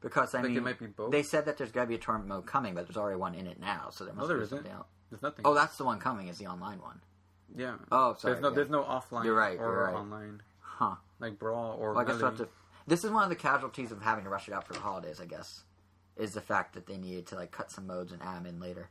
because 0.01 0.35
I 0.35 0.39
like 0.39 0.49
mean 0.49 0.59
it 0.59 0.63
might 0.63 0.79
be 0.79 0.87
both. 0.87 1.11
They 1.11 1.23
said 1.23 1.45
that 1.47 1.59
there's 1.59 1.73
gonna 1.73 1.87
be 1.89 1.95
a 1.97 1.99
tournament 1.99 2.29
mode 2.29 2.47
coming, 2.47 2.75
but 2.75 2.87
there's 2.87 2.97
already 2.97 3.19
one 3.19 3.35
in 3.35 3.47
it 3.47 3.59
now, 3.59 3.89
so 3.91 4.05
there 4.05 4.15
must 4.15 4.25
No, 4.25 4.29
there 4.29 4.37
be 4.39 4.43
isn't. 4.45 4.57
something 4.59 4.73
else. 4.73 4.87
There's 5.11 5.23
nothing. 5.23 5.43
Oh, 5.45 5.55
that's 5.55 5.77
the 5.77 5.85
one 5.85 5.99
coming. 5.99 6.29
Is 6.29 6.39
the 6.39 6.47
online 6.47 6.81
one? 6.81 7.01
yeah. 7.57 7.77
Oh, 7.93 8.15
sorry. 8.19 8.35
there's 8.35 8.43
no 8.43 8.49
yeah. 8.51 8.55
there's 8.55 8.71
no 8.71 8.83
offline 8.83 9.25
You're 9.25 9.35
right, 9.37 9.59
or 9.59 9.65
you're 9.73 9.85
right. 9.85 9.95
online 9.95 10.43
Huh. 10.61 10.97
like 11.21 11.39
brawl 11.39 11.77
or 11.81 11.93
Well, 11.93 12.01
I 12.01 12.05
guess 12.05 12.17
we'll 12.17 12.27
have 12.31 12.39
to. 12.39 12.49
This 12.87 13.05
is 13.05 13.11
one 13.11 13.23
of 13.23 13.29
the 13.31 13.37
casualties 13.37 13.91
of 13.93 14.03
having 14.03 14.25
to 14.25 14.31
rush 14.31 14.47
it 14.49 14.55
out 14.55 14.67
for 14.67 14.73
the 14.75 14.81
holidays. 14.81 15.21
I 15.21 15.27
guess 15.27 15.63
is 16.17 16.33
the 16.35 16.41
fact 16.41 16.75
that 16.75 16.87
they 16.87 16.97
needed 16.97 17.27
to 17.27 17.35
like 17.35 17.51
cut 17.51 17.71
some 17.71 17.87
modes 17.87 18.11
and 18.13 18.23
add 18.23 18.37
them 18.37 18.47
in 18.47 18.59
later. 18.61 18.89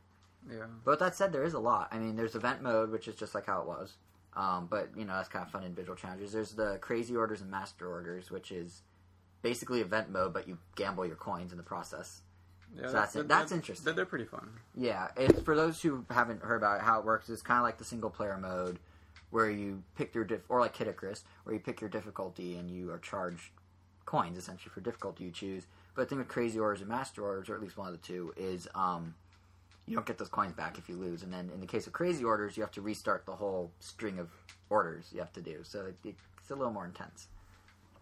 yeah. 0.50 0.66
But 0.84 0.92
with 0.92 1.00
that 1.00 1.16
said, 1.16 1.32
there 1.32 1.42
is 1.44 1.54
a 1.54 1.58
lot. 1.58 1.88
I 1.92 1.98
mean, 1.98 2.14
there's 2.16 2.34
event 2.36 2.62
mode, 2.62 2.90
which 2.90 3.08
is 3.08 3.16
just 3.16 3.34
like 3.34 3.46
how 3.46 3.60
it 3.62 3.66
was. 3.66 3.96
Um, 4.34 4.66
but 4.70 4.90
you 4.96 5.04
know, 5.04 5.14
that's 5.14 5.28
kind 5.28 5.44
of 5.44 5.50
fun 5.50 5.64
individual 5.64 5.96
challenges. 5.96 6.32
There's 6.32 6.52
the 6.52 6.78
crazy 6.80 7.16
orders 7.16 7.40
and 7.40 7.50
master 7.50 7.88
orders, 7.88 8.30
which 8.30 8.52
is 8.52 8.82
basically 9.42 9.80
event 9.80 10.10
mode, 10.10 10.32
but 10.34 10.46
you 10.46 10.58
gamble 10.76 11.06
your 11.06 11.16
coins 11.16 11.52
in 11.52 11.56
the 11.58 11.64
process. 11.64 12.22
Yeah, 12.74 12.86
So 12.86 12.92
that's 12.92 13.16
it. 13.16 13.28
That's 13.28 13.50
that- 13.50 13.56
interesting. 13.56 13.84
They're, 13.84 13.94
they're 13.94 14.06
pretty 14.06 14.24
fun. 14.24 14.48
Yeah, 14.74 15.08
it's 15.16 15.40
for 15.40 15.54
those 15.56 15.80
who 15.82 16.04
haven't 16.10 16.42
heard 16.42 16.56
about 16.56 16.78
it, 16.78 16.82
how 16.82 16.98
it 16.98 17.04
works 17.04 17.28
is 17.28 17.42
kind 17.42 17.58
of 17.58 17.64
like 17.64 17.78
the 17.78 17.84
single 17.84 18.10
player 18.10 18.36
mode, 18.38 18.78
where 19.30 19.50
you 19.50 19.82
pick 19.96 20.14
your 20.14 20.24
diff, 20.24 20.42
or 20.48 20.60
like 20.60 20.72
Kid 20.74 20.88
Icarus, 20.88 21.24
where 21.44 21.54
you 21.54 21.60
pick 21.60 21.80
your 21.80 21.90
difficulty 21.90 22.56
and 22.56 22.70
you 22.70 22.90
are 22.90 22.98
charged 22.98 23.50
coins 24.04 24.38
essentially 24.38 24.70
for 24.72 24.80
difficulty 24.80 25.24
you 25.24 25.30
choose. 25.30 25.66
But 25.94 26.02
the 26.02 26.06
thing 26.10 26.18
with 26.18 26.28
Crazy 26.28 26.58
Orders 26.58 26.80
and 26.80 26.88
Master 26.88 27.24
Orders, 27.24 27.48
or 27.48 27.54
at 27.54 27.62
least 27.62 27.76
one 27.76 27.88
of 27.88 27.92
the 27.92 28.06
two, 28.06 28.32
is 28.36 28.68
um, 28.74 29.14
you 29.86 29.94
don't 29.94 30.06
get 30.06 30.18
those 30.18 30.28
coins 30.28 30.52
back 30.52 30.78
if 30.78 30.88
you 30.88 30.96
lose. 30.96 31.22
And 31.22 31.32
then 31.32 31.50
in 31.54 31.60
the 31.60 31.66
case 31.66 31.86
of 31.86 31.92
Crazy 31.92 32.22
Orders, 32.22 32.56
you 32.56 32.62
have 32.62 32.72
to 32.72 32.82
restart 32.82 33.24
the 33.24 33.34
whole 33.34 33.70
string 33.80 34.18
of 34.18 34.28
orders 34.68 35.06
you 35.12 35.20
have 35.20 35.32
to 35.32 35.40
do. 35.40 35.60
So 35.62 35.86
it, 36.04 36.14
it's 36.38 36.50
a 36.50 36.54
little 36.54 36.72
more 36.72 36.84
intense. 36.84 37.28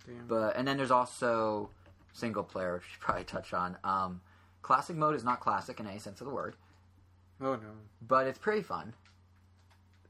Damn. 0.06 0.26
But 0.26 0.56
and 0.56 0.66
then 0.66 0.76
there's 0.76 0.90
also 0.90 1.70
single 2.12 2.42
player, 2.42 2.74
which 2.74 2.82
you 2.84 2.98
probably 3.00 3.24
touch 3.24 3.54
on. 3.54 3.76
Um, 3.84 4.20
classic 4.64 4.96
mode 4.96 5.14
is 5.14 5.22
not 5.24 5.38
classic 5.40 5.78
in 5.78 5.86
any 5.86 5.98
sense 5.98 6.20
of 6.20 6.26
the 6.26 6.32
word 6.32 6.56
oh 7.40 7.54
no. 7.54 7.72
but 8.00 8.26
it's 8.26 8.38
pretty 8.38 8.62
fun. 8.62 8.94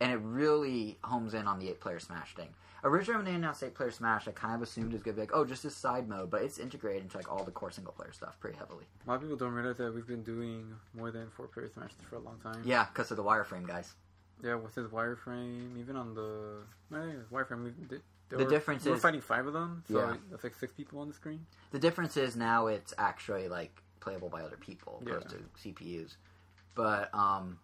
And 0.00 0.12
it 0.12 0.20
really 0.22 0.98
homes 1.02 1.34
in 1.34 1.46
on 1.46 1.58
the 1.58 1.68
eight 1.70 1.80
player 1.80 1.98
Smash 2.00 2.34
thing. 2.34 2.48
Originally, 2.82 3.16
when 3.16 3.24
they 3.24 3.34
announced 3.34 3.62
eight 3.62 3.74
player 3.74 3.90
Smash, 3.90 4.28
I 4.28 4.32
kind 4.32 4.54
of 4.54 4.60
assumed 4.60 4.90
it 4.90 4.96
was 4.96 5.02
going 5.02 5.14
to 5.14 5.20
be 5.20 5.22
like, 5.22 5.30
oh, 5.32 5.44
just 5.44 5.62
this 5.62 5.74
side 5.74 6.08
mode, 6.08 6.30
but 6.30 6.42
it's 6.42 6.58
integrated 6.58 7.02
into 7.02 7.16
like 7.16 7.30
all 7.32 7.44
the 7.44 7.50
core 7.52 7.70
single 7.70 7.92
player 7.94 8.12
stuff 8.12 8.38
pretty 8.40 8.58
heavily. 8.58 8.84
A 9.06 9.08
lot 9.10 9.14
of 9.16 9.20
people 9.22 9.36
don't 9.36 9.52
realize 9.52 9.76
that 9.78 9.94
we've 9.94 10.06
been 10.06 10.22
doing 10.24 10.66
more 10.94 11.10
than 11.10 11.30
four 11.30 11.46
player 11.46 11.70
Smash 11.72 11.92
for 12.10 12.16
a 12.16 12.18
long 12.18 12.38
time. 12.42 12.60
Yeah, 12.64 12.86
because 12.92 13.10
of 13.12 13.16
the 13.16 13.22
wireframe 13.24 13.66
guys. 13.66 13.94
Yeah, 14.42 14.56
with 14.56 14.74
his 14.74 14.88
wireframe, 14.88 15.78
even 15.78 15.96
on 15.96 16.14
the 16.14 16.58
it's 16.92 17.30
wireframe, 17.32 17.64
we 17.64 17.70
did. 17.88 18.02
The 18.28 18.38
were- 18.38 18.50
difference 18.50 18.84
we're 18.84 18.96
is- 18.96 19.00
fighting 19.02 19.20
five 19.22 19.46
of 19.46 19.52
them, 19.52 19.84
so 19.88 19.98
Yeah. 20.00 20.16
that's 20.30 20.44
like 20.44 20.54
six 20.56 20.72
people 20.72 20.98
on 20.98 21.08
the 21.08 21.14
screen. 21.14 21.46
The 21.70 21.78
difference 21.78 22.16
is 22.16 22.34
now 22.36 22.66
it's 22.66 22.92
actually 22.98 23.48
like 23.48 23.82
playable 24.04 24.28
by 24.28 24.42
other 24.42 24.58
people 24.58 25.02
opposed 25.02 25.32
Yeah. 25.32 25.38
to 25.38 25.68
CPUs. 25.68 26.16
But 26.74 27.12
um, 27.14 27.58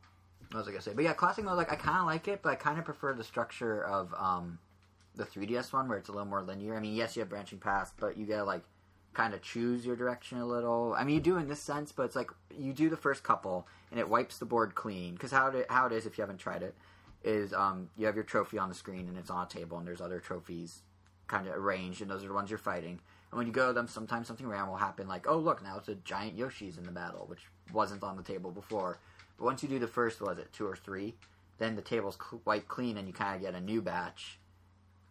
what 0.50 0.60
was 0.60 0.68
I 0.68 0.70
gonna 0.70 0.82
say? 0.82 0.94
But 0.94 1.04
yeah, 1.04 1.12
classic 1.12 1.44
mode 1.44 1.56
like 1.58 1.70
I 1.70 1.76
kind 1.76 1.98
of 1.98 2.06
like 2.06 2.26
it, 2.26 2.40
but 2.42 2.50
I 2.50 2.54
kind 2.56 2.78
of 2.78 2.84
prefer 2.84 3.12
the 3.12 3.24
structure 3.24 3.84
of 3.84 4.12
um, 4.14 4.58
the 5.14 5.24
3DS 5.24 5.72
one 5.72 5.88
where 5.88 5.98
it's 5.98 6.08
a 6.08 6.12
little 6.12 6.26
more 6.26 6.42
linear. 6.42 6.76
I 6.76 6.80
mean, 6.80 6.94
yes, 6.94 7.14
you 7.14 7.20
have 7.20 7.28
branching 7.28 7.58
paths, 7.58 7.92
but 8.00 8.16
you 8.16 8.26
gotta 8.26 8.44
like 8.44 8.62
kind 9.12 9.34
of 9.34 9.42
choose 9.42 9.84
your 9.84 9.96
direction 9.96 10.38
a 10.38 10.46
little. 10.46 10.94
I 10.96 11.04
mean, 11.04 11.16
you 11.16 11.20
do 11.20 11.36
in 11.36 11.48
this 11.48 11.60
sense, 11.60 11.92
but 11.92 12.04
it's 12.04 12.16
like 12.16 12.30
you 12.56 12.72
do 12.72 12.88
the 12.88 12.96
first 12.96 13.22
couple 13.22 13.66
and 13.90 14.00
it 14.00 14.08
wipes 14.08 14.38
the 14.38 14.46
board 14.46 14.74
clean. 14.74 15.14
Because 15.14 15.32
how 15.32 15.48
it, 15.48 15.66
how 15.68 15.86
it 15.86 15.92
is 15.92 16.06
if 16.06 16.16
you 16.16 16.22
haven't 16.22 16.38
tried 16.38 16.62
it 16.62 16.74
is 17.22 17.52
um, 17.52 17.90
you 17.98 18.06
have 18.06 18.14
your 18.14 18.24
trophy 18.24 18.56
on 18.56 18.68
the 18.68 18.74
screen 18.74 19.06
and 19.08 19.18
it's 19.18 19.28
on 19.30 19.44
a 19.44 19.48
table 19.48 19.76
and 19.78 19.86
there's 19.86 20.00
other 20.00 20.20
trophies 20.20 20.82
kind 21.26 21.46
of 21.46 21.54
arranged 21.54 22.00
and 22.00 22.10
those 22.10 22.24
are 22.24 22.28
the 22.28 22.34
ones 22.34 22.48
you're 22.48 22.58
fighting. 22.58 23.00
And 23.30 23.38
when 23.38 23.46
you 23.46 23.52
go 23.52 23.68
to 23.68 23.72
them, 23.72 23.86
sometimes 23.86 24.26
something 24.26 24.46
random 24.46 24.70
will 24.70 24.76
happen, 24.76 25.06
like, 25.06 25.28
oh, 25.28 25.38
look, 25.38 25.62
now 25.62 25.78
it's 25.78 25.88
a 25.88 25.94
giant 25.94 26.36
Yoshi's 26.36 26.78
in 26.78 26.84
the 26.84 26.90
battle, 26.90 27.26
which 27.28 27.46
wasn't 27.72 28.02
on 28.02 28.16
the 28.16 28.22
table 28.22 28.50
before. 28.50 28.98
But 29.38 29.44
once 29.44 29.62
you 29.62 29.68
do 29.68 29.78
the 29.78 29.86
first, 29.86 30.20
was 30.20 30.38
it 30.38 30.52
two 30.52 30.66
or 30.66 30.76
three, 30.76 31.14
then 31.58 31.76
the 31.76 31.82
table's 31.82 32.18
wiped 32.44 32.68
clean 32.68 32.96
and 32.96 33.06
you 33.06 33.14
kind 33.14 33.36
of 33.36 33.42
get 33.42 33.54
a 33.54 33.60
new 33.60 33.80
batch. 33.80 34.40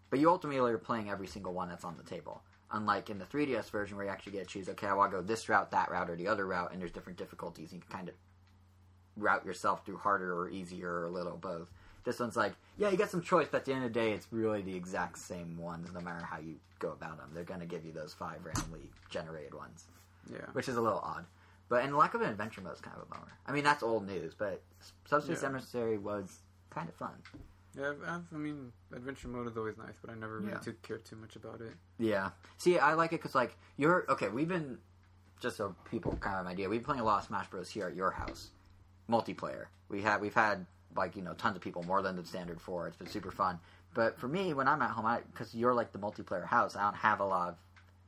But 0.10 0.20
you 0.20 0.30
ultimately 0.30 0.72
are 0.72 0.78
playing 0.78 1.10
every 1.10 1.28
single 1.28 1.54
one 1.54 1.70
that's 1.70 1.86
on 1.86 1.96
the 1.96 2.04
table. 2.04 2.42
Unlike 2.72 3.10
in 3.10 3.20
the 3.20 3.26
3DS 3.26 3.70
version 3.70 3.96
where 3.96 4.06
you 4.06 4.12
actually 4.12 4.34
get 4.34 4.48
to 4.48 4.54
choose, 4.54 4.70
okay, 4.70 4.88
I 4.88 4.94
want 4.94 5.12
to 5.12 5.18
go 5.18 5.24
this 5.24 5.48
route, 5.48 5.72
that 5.72 5.90
route, 5.90 6.10
or 6.10 6.16
the 6.16 6.28
other 6.28 6.46
route, 6.46 6.72
and 6.72 6.82
there's 6.82 6.92
different 6.92 7.18
difficulties. 7.18 7.72
You 7.72 7.80
can 7.80 7.90
kind 7.90 8.10
of 8.10 8.16
route 9.16 9.46
yourself 9.46 9.86
through 9.86 9.98
harder 9.98 10.36
or 10.38 10.50
easier 10.50 10.92
or 10.92 11.06
a 11.06 11.12
little 11.12 11.38
both. 11.38 11.70
This 12.10 12.20
one's 12.20 12.36
like, 12.36 12.54
yeah, 12.80 12.90
you 12.90 12.98
get 12.98 13.12
some 13.12 13.22
choice, 13.22 13.48
but 13.52 13.58
at 13.58 13.66
the 13.66 13.72
end 13.74 13.86
of 13.86 13.94
the 13.94 14.00
day, 14.00 14.14
it's 14.14 14.26
really 14.32 14.64
the 14.64 14.76
exact 14.76 15.20
same 15.20 15.56
ones, 15.60 15.90
no 15.94 16.00
matter 16.00 16.26
how 16.26 16.40
you 16.40 16.56
go 16.80 16.92
about 16.92 17.18
them. 17.18 17.30
They're 17.36 17.44
going 17.44 17.60
to 17.60 17.68
give 17.68 17.86
you 17.86 17.92
those 17.92 18.16
five 18.16 18.44
randomly 18.44 18.90
generated 19.12 19.54
ones, 19.54 19.86
Yeah, 20.28 20.40
which 20.54 20.68
is 20.68 20.76
a 20.76 20.82
little 20.82 20.98
odd. 20.98 21.26
But 21.68 21.84
and 21.84 21.96
lack 21.96 22.16
of 22.16 22.22
an 22.22 22.30
adventure 22.32 22.62
mode 22.62 22.74
is 22.74 22.82
kind 22.82 22.98
of 22.98 23.04
a 23.04 23.06
bummer. 23.06 23.28
I 23.46 23.52
mean, 23.52 23.64
that's 23.64 23.84
old 23.84 24.08
news, 24.08 24.34
but 24.36 24.60
Subspace 25.06 25.44
Yeah. 25.44 25.50
Emissary 25.50 26.00
was 26.00 26.40
kind 26.72 26.90
of 26.90 26.96
fun. 26.96 27.12
yeah. 27.78 27.94
I, 28.08 28.20
I 28.34 28.38
mean, 28.40 28.72
adventure 28.92 29.28
mode 29.28 29.46
is 29.46 29.56
always 29.56 29.78
nice, 29.78 29.94
but 30.02 30.10
I 30.10 30.16
never 30.16 30.40
really 30.40 30.54
Yeah. 30.54 30.58
too 30.58 30.74
cared 30.82 31.06
too 31.06 31.16
much 31.18 31.36
about 31.36 31.62
it. 31.62 31.74
Yeah. 32.00 32.32
See, 32.58 32.80
I 32.80 32.96
like 32.96 33.14
it 33.14 33.18
because 33.22 33.36
like 33.36 33.56
you're 33.78 34.06
okay. 34.10 34.30
We've 34.30 34.48
been 34.48 34.80
just 35.40 35.58
so 35.58 35.76
people 35.92 36.14
kind 36.14 36.34
of 36.34 36.38
have 36.40 36.46
an 36.48 36.52
idea. 36.54 36.70
We've 36.70 36.80
been 36.80 36.86
playing 36.86 37.02
a 37.02 37.06
lot 37.06 37.20
of 37.20 37.26
Smash 37.28 37.52
Bros. 37.52 37.70
here 37.70 37.86
at 37.88 37.96
your 37.96 38.10
house, 38.10 38.50
multiplayer. 39.08 39.66
We 39.90 40.02
had 40.02 40.22
we've 40.22 40.34
had 40.34 40.66
like 40.96 41.16
you 41.16 41.22
know 41.22 41.34
tons 41.34 41.56
of 41.56 41.62
people 41.62 41.84
more 41.84 42.02
than 42.02 42.16
the 42.16 42.26
standard 42.26 42.60
four. 42.62 42.88
It's 42.88 42.98
been 42.98 43.08
super 43.08 43.32
fun. 43.32 43.60
But 43.94 44.20
for 44.20 44.28
me, 44.28 44.54
when 44.54 44.68
I'm 44.68 44.82
at 44.82 44.92
home, 44.92 45.20
because 45.32 45.56
you're 45.56 45.74
like 45.74 45.92
the 45.92 46.00
multiplayer 46.00 46.46
house, 46.46 46.76
I 46.76 46.84
don't 46.84 46.96
have 46.96 47.20
a 47.20 47.26
lot 47.26 47.50
of 47.50 47.56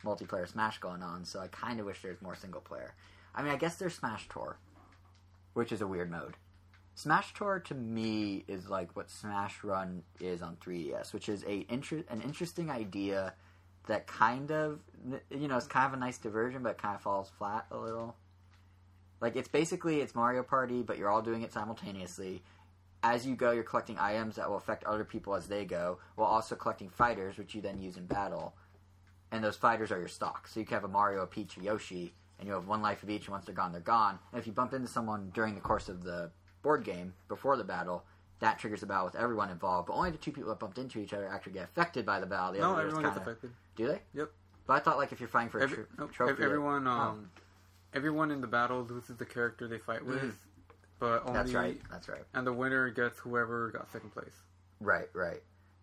multiplayer 0.04 0.48
Smash 0.48 0.80
going 0.80 1.02
on. 1.02 1.26
So 1.26 1.39
I 1.39 1.48
kind 1.48 1.80
of 1.80 1.86
wish 1.86 2.02
there's 2.02 2.22
more 2.22 2.36
single 2.36 2.62
player. 2.62 2.94
I 3.34 3.41
mean, 3.41 3.52
I 3.52 3.58
guess 3.58 3.76
there's 3.76 3.96
Smash 3.96 4.28
Tour, 4.30 4.58
which 5.54 5.72
is 5.72 5.82
a 5.82 5.88
weird 5.88 6.12
mode. 6.12 6.36
Smash 6.94 7.34
Tour 7.34 7.60
to 7.60 7.74
me 7.74 8.44
is 8.48 8.70
like 8.70 8.96
what 8.96 9.10
Smash 9.10 9.63
Run 9.63 10.04
is 10.20 10.41
on 10.41 10.58
3DS, 10.58 11.13
which 11.13 11.30
is 11.30 11.44
a 11.48 11.65
inter- 11.70 12.04
an 12.10 12.22
interesting 12.22 12.70
idea 12.70 13.34
that 13.88 14.06
kind 14.06 14.52
of 14.52 14.80
you 15.32 15.48
know 15.48 15.58
it's 15.58 15.67
kind 15.67 15.88
of 15.88 15.94
a 15.94 15.98
nice 15.98 16.17
diversion, 16.17 16.63
but 16.63 16.78
kind 16.78 16.96
of 16.96 17.02
falls 17.02 17.32
flat 17.38 17.65
a 17.72 17.78
little. 17.78 18.15
Like 19.20 19.36
it's 19.36 19.48
basically 19.48 20.02
it's 20.02 20.13
Mario 20.13 20.44
Party, 20.44 20.84
but 20.84 20.98
you're 20.98 21.10
all 21.10 21.22
doing 21.22 21.44
it 21.44 21.54
simultaneously. 21.54 22.44
As 23.04 23.26
you 23.26 23.36
go, 23.36 23.52
you're 23.52 23.64
collecting 23.64 23.98
items 23.98 24.36
that 24.36 24.48
will 24.50 24.58
affect 24.58 24.84
other 24.84 25.04
people 25.04 25.34
as 25.36 25.48
they 25.48 25.66
go, 25.66 25.98
while 26.16 26.28
also 26.28 26.56
collecting 26.56 26.90
fighters, 26.90 27.38
which 27.38 27.56
you 27.56 27.62
then 27.62 27.80
use 27.80 27.98
in 27.98 28.06
battle. 28.06 28.54
And 29.32 29.44
those 29.44 29.56
fighters 29.56 29.92
are 29.92 29.98
your 30.00 30.08
stock. 30.08 30.48
So 30.48 30.60
you 30.60 30.66
can 30.66 30.76
have 30.76 30.84
a 30.84 30.88
Mario, 30.88 31.22
a 31.24 31.28
Peach, 31.28 31.58
a 31.58 31.62
Yoshi, 31.62 32.14
and 32.38 32.48
you 32.48 32.54
have 32.54 32.68
one 32.68 32.82
life 32.82 33.02
of 33.02 33.10
each. 33.10 33.24
And 33.24 33.30
once 33.32 33.46
they're 33.46 33.56
gone, 33.56 33.72
they're 33.72 33.82
gone. 33.82 34.20
And 34.32 34.40
if 34.40 34.46
you 34.46 34.54
bump 34.54 34.74
into 34.74 34.88
someone 34.88 35.32
during 35.34 35.56
the 35.56 35.62
course 35.62 35.90
of 35.90 36.04
the 36.04 36.32
board 36.62 36.84
game 36.84 37.14
before 37.28 37.58
the 37.58 37.64
battle, 37.64 38.04
that 38.40 38.60
triggers 38.60 38.82
the 38.82 38.86
battle 38.88 39.06
with 39.06 39.16
everyone 39.16 39.50
involved. 39.50 39.88
But 39.88 39.94
only 39.94 40.12
the 40.12 40.18
two 40.18 40.32
people 40.32 40.50
that 40.50 40.60
bumped 40.60 40.78
into 40.78 41.00
each 41.00 41.14
other 41.14 41.28
actually 41.28 41.54
get 41.54 41.64
affected 41.64 42.06
by 42.06 42.20
the 42.20 42.26
battle. 42.28 42.54
The 42.54 42.60
No, 42.60 42.76
everyone 42.78 43.04
gets 43.04 43.16
kinda- 43.16 43.30
affected. 43.32 43.52
Do 43.78 43.88
they? 43.88 44.02
Yep. 44.14 44.32
But 44.68 44.74
I 44.74 44.80
thought 44.80 44.98
like 44.98 45.12
if 45.12 45.20
you're 45.20 45.30
fighting 45.30 45.50
for 45.50 45.60
a 45.60 45.68
tr- 45.68 45.82
nope, 45.98 46.12
trophy, 46.12 46.44
everyone, 46.44 46.88
oh, 46.88 46.92
um, 46.92 47.32
everyone 47.94 48.32
in 48.32 48.42
the 48.42 48.48
battle 48.48 48.84
loses 48.84 49.16
the 49.18 49.26
character 49.26 49.68
they 49.68 49.78
fight 49.80 50.06
with, 50.06 50.22
Mhm. 50.22 50.34
But 51.02 51.24
only 51.26 51.34
that's 51.34 51.52
right. 51.54 51.82
That's 51.92 52.08
right. 52.08 52.24
and 52.34 52.48
the 52.48 52.54
winner 52.54 52.90
gets 52.92 53.20
whoever 53.20 53.70
got 53.72 53.92
second 53.92 54.12
place. 54.12 54.34
Right, 54.80 55.10
right. 55.14 55.42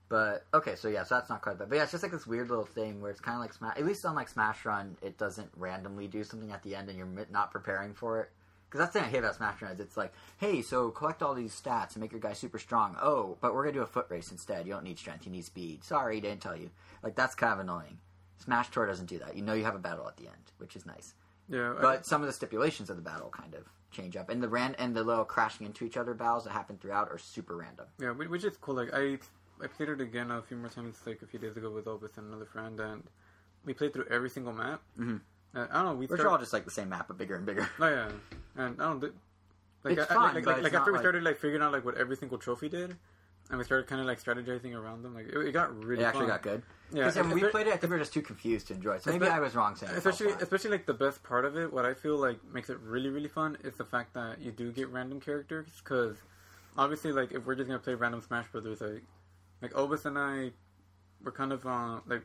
But 0.09 0.47
okay, 0.55 0.75
so 0.77 0.89
yeah, 0.89 1.03
so 1.05 1.17
that's 1.17 1.29
not 1.29 1.43
quite 1.43 1.59
bad. 1.59 1.69
But 1.69 1.77
yeah, 1.77 1.83
it's 1.83 1.93
just 1.93 2.03
like 2.03 2.13
this 2.13 2.27
weird 2.27 2.49
little 2.49 2.65
thing 2.65 3.03
where 3.03 3.11
it's 3.11 3.21
kind 3.21 3.35
of 3.35 3.43
like 3.43 3.53
Smash. 3.53 3.77
At 3.77 3.85
least 3.85 4.07
on 4.07 4.15
like 4.15 4.31
Smash 4.31 4.65
Run, 4.65 4.97
it 5.03 5.19
doesn't 5.19 5.51
randomly 5.57 6.09
do 6.09 6.25
something 6.25 6.51
at 6.51 6.63
the 6.63 6.75
end, 6.75 6.89
and 6.89 6.97
you're 6.97 7.27
not 7.31 7.51
preparing 7.51 7.93
for 7.93 8.23
it. 8.23 8.31
Because 8.67 8.81
that's 8.81 8.93
the 8.95 9.01
thing 9.01 9.09
I 9.09 9.11
hate 9.11 9.19
about 9.19 9.35
Smash 9.35 9.61
Run 9.61 9.73
is 9.73 9.81
it's 9.81 9.97
like, 9.99 10.13
hey, 10.39 10.63
so 10.63 10.91
collect 10.91 11.23
all 11.23 11.35
these 11.35 11.59
stats 11.59 11.93
and 11.93 12.01
make 12.01 12.13
your 12.13 12.21
guy 12.23 12.33
super 12.33 12.59
strong. 12.59 12.97
Oh, 13.03 13.37
but 13.43 13.55
we're 13.55 13.65
gonna 13.65 13.75
do 13.75 13.83
a 13.83 13.87
foot 13.87 14.07
race 14.09 14.31
instead. 14.31 14.67
You 14.67 14.73
don't 14.73 14.85
need 14.85 14.99
strength, 14.99 15.27
you 15.27 15.33
need 15.33 15.45
speed. 15.45 15.85
Sorry, 15.85 16.21
didn't 16.21 16.41
tell 16.41 16.57
you. 16.57 16.71
Like 17.03 17.15
that's 17.15 17.35
kind 17.35 17.53
of 17.53 17.59
annoying. 17.61 17.99
Smash 18.45 18.71
Tour 18.71 18.87
doesn't 18.87 19.07
do 19.07 19.19
that. 19.19 19.37
You 19.37 19.43
know 19.43 19.53
you 19.53 19.65
have 19.65 19.75
a 19.75 19.79
battle 19.79 20.07
at 20.09 20.17
the 20.17 20.27
end, 20.27 20.53
which 20.59 20.75
is 20.77 20.87
nice. 20.87 21.13
Yeah, 21.51 21.75
I- 21.79 21.83
But 21.83 22.07
some 22.07 22.23
of 22.23 22.27
the 22.29 22.33
stipulations 22.33 22.89
of 22.89 22.97
the 22.97 23.03
battle 23.03 23.29
kind 23.31 23.55
of 23.55 23.65
change 23.91 24.17
up, 24.17 24.29
and 24.31 24.43
the 24.43 24.49
ran 24.49 24.75
and 24.77 24.95
the 24.95 25.03
little 25.03 25.25
crashing 25.25 25.67
into 25.67 25.85
each 25.85 25.97
other 25.97 26.15
battles 26.15 26.45
that 26.45 26.51
happen 26.51 26.77
throughout 26.79 27.11
are 27.11 27.19
super 27.19 27.57
random. 27.57 27.87
Yeah, 28.01 28.11
which 28.11 28.45
is 28.45 28.57
cool. 28.59 28.75
Like 28.75 28.91
I, 28.93 29.19
I 29.63 29.67
played 29.67 29.89
it 29.89 30.01
again 30.01 30.31
a 30.31 30.43
few 30.43 30.57
more 30.57 30.69
times, 30.69 30.99
like 31.07 31.23
a 31.23 31.27
few 31.27 31.39
days 31.39 31.57
ago 31.57 31.71
with 31.71 31.87
and 32.19 32.29
another 32.29 32.45
friend, 32.47 32.79
and 32.81 33.03
we 33.65 33.75
played 33.75 33.93
through 33.93 34.07
every 34.11 34.31
single 34.31 34.53
map. 34.53 34.81
Mhm. 34.99 35.21
And 35.55 35.69
I 35.71 35.75
don't 35.77 35.85
know. 35.87 35.95
We 35.95 36.07
Which 36.07 36.19
start- 36.21 36.27
are 36.29 36.33
all 36.33 36.39
just 36.39 36.53
like 36.53 36.65
the 36.65 36.71
same 36.71 36.91
map 36.91 37.09
but 37.09 37.17
bigger 37.19 37.35
and 37.37 37.47
bigger. 37.47 37.69
Oh 37.81 37.89
yeah, 37.89 38.11
and 38.57 38.81
I 38.81 38.85
don't. 38.85 39.01
Like, 39.85 39.97
It's 39.97 40.11
I, 40.11 40.15
fun, 40.15 40.35
like, 40.35 40.45
like, 40.45 40.63
like 40.63 40.75
after 40.75 40.91
we 40.91 40.99
like- 40.99 41.03
started 41.03 41.23
like 41.23 41.39
figuring 41.39 41.63
out 41.63 41.73
like 41.73 41.85
what 41.85 41.97
every 41.97 42.17
single 42.17 42.37
trophy 42.39 42.69
did, 42.69 42.97
and 43.51 43.59
we 43.59 43.65
started 43.65 43.87
kind 43.87 44.01
of 44.01 44.07
like 44.07 44.23
strategizing 44.23 44.75
around 44.75 45.03
them. 45.03 45.15
Like 45.15 45.27
it, 45.29 45.37
it 45.37 45.53
got 45.53 45.75
really. 45.83 46.03
It 46.03 46.07
actually 46.07 46.23
fun. 46.27 46.29
got 46.29 46.43
good. 46.43 46.63
Yeah, 46.93 47.11
Because 47.11 47.33
we 47.33 47.45
played 47.45 47.67
it, 47.67 47.75
I 47.75 47.77
think 47.77 47.85
we 47.85 47.97
were 47.97 47.99
just 47.99 48.15
too 48.15 48.23
confused 48.23 48.69
to 48.69 48.75
enjoy 48.75 48.95
it. 48.95 49.03
So 49.03 49.11
maybe 49.13 49.27
I 49.27 49.41
was 49.41 49.55
wrong 49.55 49.77
saying 49.77 49.93
especially 49.95 50.33
especially 50.41 50.71
like 50.71 50.87
the 50.87 50.95
best 50.95 51.23
part 51.23 51.45
of 51.45 51.55
it 51.57 51.71
what 51.71 51.85
i 51.85 51.93
feel 51.93 52.17
like 52.17 52.39
makes 52.53 52.71
it 52.71 52.79
really 52.81 53.11
really 53.11 53.29
fun 53.29 53.59
is 53.63 53.75
the 53.77 53.85
fact 53.85 54.15
that 54.15 54.41
you 54.41 54.51
do 54.53 54.73
get 54.73 54.89
random 54.89 55.21
characters 55.21 55.69
because 55.85 56.17
obviously 56.79 57.13
like 57.13 57.33
if 57.33 57.45
we're 57.45 57.55
just 57.55 57.67
gonna 57.67 57.79
play 57.79 57.93
random 57.95 58.23
smash 58.23 58.47
brothers 58.51 58.81
like 58.81 59.03
like 59.61 59.73
Obus 59.73 60.07
and 60.07 60.19
i 60.19 60.51
we're 61.23 61.33
kind 61.33 61.53
of 61.53 61.67
uh 61.67 62.01
like 62.07 62.23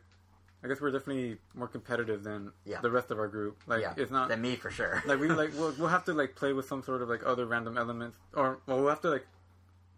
i 0.64 0.68
guess 0.70 0.80
we're 0.80 0.92
definitely 0.92 1.38
more 1.56 1.68
competitive 1.68 2.24
than 2.24 2.52
Yeah. 2.66 2.80
the 2.82 2.90
rest 2.92 3.12
of 3.12 3.20
our 3.20 3.28
group 3.28 3.62
like 3.68 3.82
yeah, 3.82 3.94
it's 3.98 4.12
not 4.12 4.30
than 4.30 4.42
me 4.42 4.56
for 4.56 4.72
sure. 4.72 5.04
like 5.06 5.20
we 5.20 5.28
like 5.28 5.52
we'll, 5.58 5.74
we'll 5.78 5.90
have 5.90 6.06
to 6.06 6.14
like 6.14 6.36
play 6.36 6.54
with 6.54 6.68
some 6.68 6.82
sort 6.84 7.02
of 7.02 7.10
like 7.10 7.26
other 7.26 7.46
random 7.46 7.78
elements 7.78 8.18
or 8.34 8.60
well 8.68 8.78
we'll 8.80 8.90
have 8.90 9.02
to 9.02 9.10
like 9.10 9.26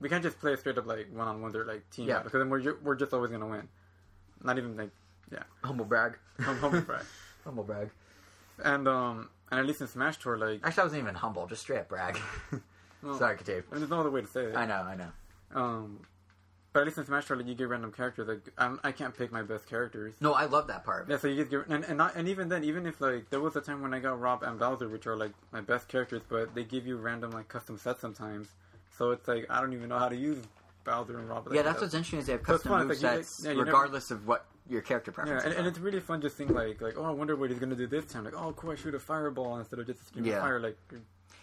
we 0.06 0.10
can't 0.10 0.22
just 0.22 0.38
play 0.39 0.56
straight 0.56 0.78
up 0.78 0.86
like 0.86 1.08
one 1.12 1.28
on 1.28 1.41
ones 1.41 1.56
or 1.56 1.65
like 1.65 1.89
team 1.89 2.08
Yeah. 2.08 2.20
because 2.22 2.38
then 2.39 2.48
we're 2.52 2.60
ju- 2.62 2.78
we're 2.84 2.94
just 2.94 3.12
always 3.12 3.32
gonna 3.32 3.48
win 3.48 3.68
not 4.44 4.60
even 4.60 4.78
like 4.78 4.91
yeah. 5.32 5.41
humble 5.63 5.84
brag. 5.86 6.20
home, 6.44 6.58
home 6.58 6.82
brag. 6.82 7.04
humble 7.44 7.63
brag. 7.63 7.89
and 8.63 8.88
um 8.88 9.30
and 9.50 9.60
at 9.60 9.65
least 9.65 9.82
in 9.82 9.88
smash 9.88 10.18
tour 10.20 10.38
like 10.38 10.60
Actually, 10.63 10.82
I 10.82 10.86
wasn't 10.86 11.02
even 11.02 11.15
humble. 11.15 11.48
Just 11.48 11.63
straight 11.63 11.80
up 11.80 11.89
brag. 11.89 12.20
Well, 13.02 13.18
Sorry, 13.18 13.36
Katave. 13.38 13.63
I 13.70 13.72
mean, 13.74 13.82
there's 13.82 13.89
no 13.89 14.00
other 14.00 14.10
way 14.10 14.22
to 14.22 14.28
say 14.28 14.46
it. 14.46 14.56
I 14.56 14.65
know, 14.65 14.82
I 14.82 14.96
know. 14.96 15.10
Um, 15.54 16.00
but 16.74 16.80
at 16.82 16.86
least 16.88 16.98
in 16.98 17.06
Smash 17.06 17.26
Tour, 17.28 17.38
Like, 17.38 17.46
you 17.48 17.54
get 17.56 17.70
random 17.70 17.91
characters. 17.91 18.28
Like 18.28 18.52
I'm, 18.58 18.80
I 18.84 18.91
can't 18.91 19.15
pick 19.15 19.32
my 19.32 19.44
best 19.44 19.68
characters. 19.68 20.13
No, 20.22 20.34
I 20.34 20.46
love 20.46 20.68
that 20.68 20.84
part. 20.84 21.08
Yeah, 21.10 21.18
so 21.18 21.28
you 21.28 21.36
just 21.38 21.50
get 21.50 21.68
and 21.68 21.84
and, 21.86 21.98
not, 21.98 22.15
and 22.15 22.28
even 22.28 22.50
then, 22.50 22.63
even 22.63 22.86
if 22.86 23.00
like 23.02 23.30
there 23.32 23.39
was 23.41 23.56
a 23.56 23.62
time 23.62 23.82
when 23.82 23.94
I 23.94 24.00
got 24.00 24.20
Rob 24.20 24.44
and 24.44 24.60
Bowser, 24.60 24.88
which 24.89 25.08
are 25.08 25.15
like 25.15 25.32
my 25.52 25.62
best 25.62 25.88
characters, 25.88 26.22
but 26.28 26.54
they 26.54 26.63
give 26.63 26.86
you 26.86 26.98
random 26.98 27.32
like 27.32 27.48
custom 27.48 27.78
sets 27.78 28.02
sometimes. 28.02 28.50
So 28.98 29.12
it's 29.12 29.28
like 29.28 29.46
I 29.50 29.60
don't 29.62 29.74
even 29.74 29.90
know 29.90 30.00
how 30.00 30.10
to 30.10 30.16
use 30.16 30.38
Bowser 30.84 31.18
and 31.20 31.28
Rob. 31.30 31.48
Yeah, 31.52 31.62
that's 31.64 31.82
what's 31.82 31.94
interesting 31.94 32.20
is 32.20 32.26
they 32.28 32.34
have 32.34 32.42
So 32.42 32.54
custom 32.54 32.70
fun, 32.72 32.82
move 32.88 32.92
it's 32.92 33.04
like 33.04 33.26
yeah, 33.44 33.52
you 33.52 33.58
never- 33.58 33.66
regardless 33.66 34.12
of 34.12 34.28
what 34.28 34.46
your 34.68 34.82
character 34.82 35.12
preference. 35.12 35.44
Yeah, 35.44 35.50
preferences 35.50 35.58
and, 35.60 35.68
and 35.68 35.76
it's 35.76 35.80
really 35.84 36.00
fun 36.00 36.22
just 36.22 36.38
seeing 36.38 36.54
like 36.54 36.82
like 36.82 36.94
oh 36.98 37.04
I 37.04 37.12
wonder 37.12 37.36
what 37.36 37.50
he's 37.50 37.60
gonna 37.60 37.76
do 37.76 37.88
this 37.88 38.06
time. 38.06 38.24
Like 38.24 38.36
oh 38.36 38.54
cool 38.54 38.72
I 38.72 38.76
shoot 38.76 38.96
a 38.96 39.00
fireball 39.00 39.58
instead 39.58 39.80
of 39.80 39.86
just 39.88 40.02
a 40.02 40.06
stream 40.06 40.26
Yeah. 40.26 40.36
of 40.38 40.42
fire. 40.42 40.60
Like 40.60 40.78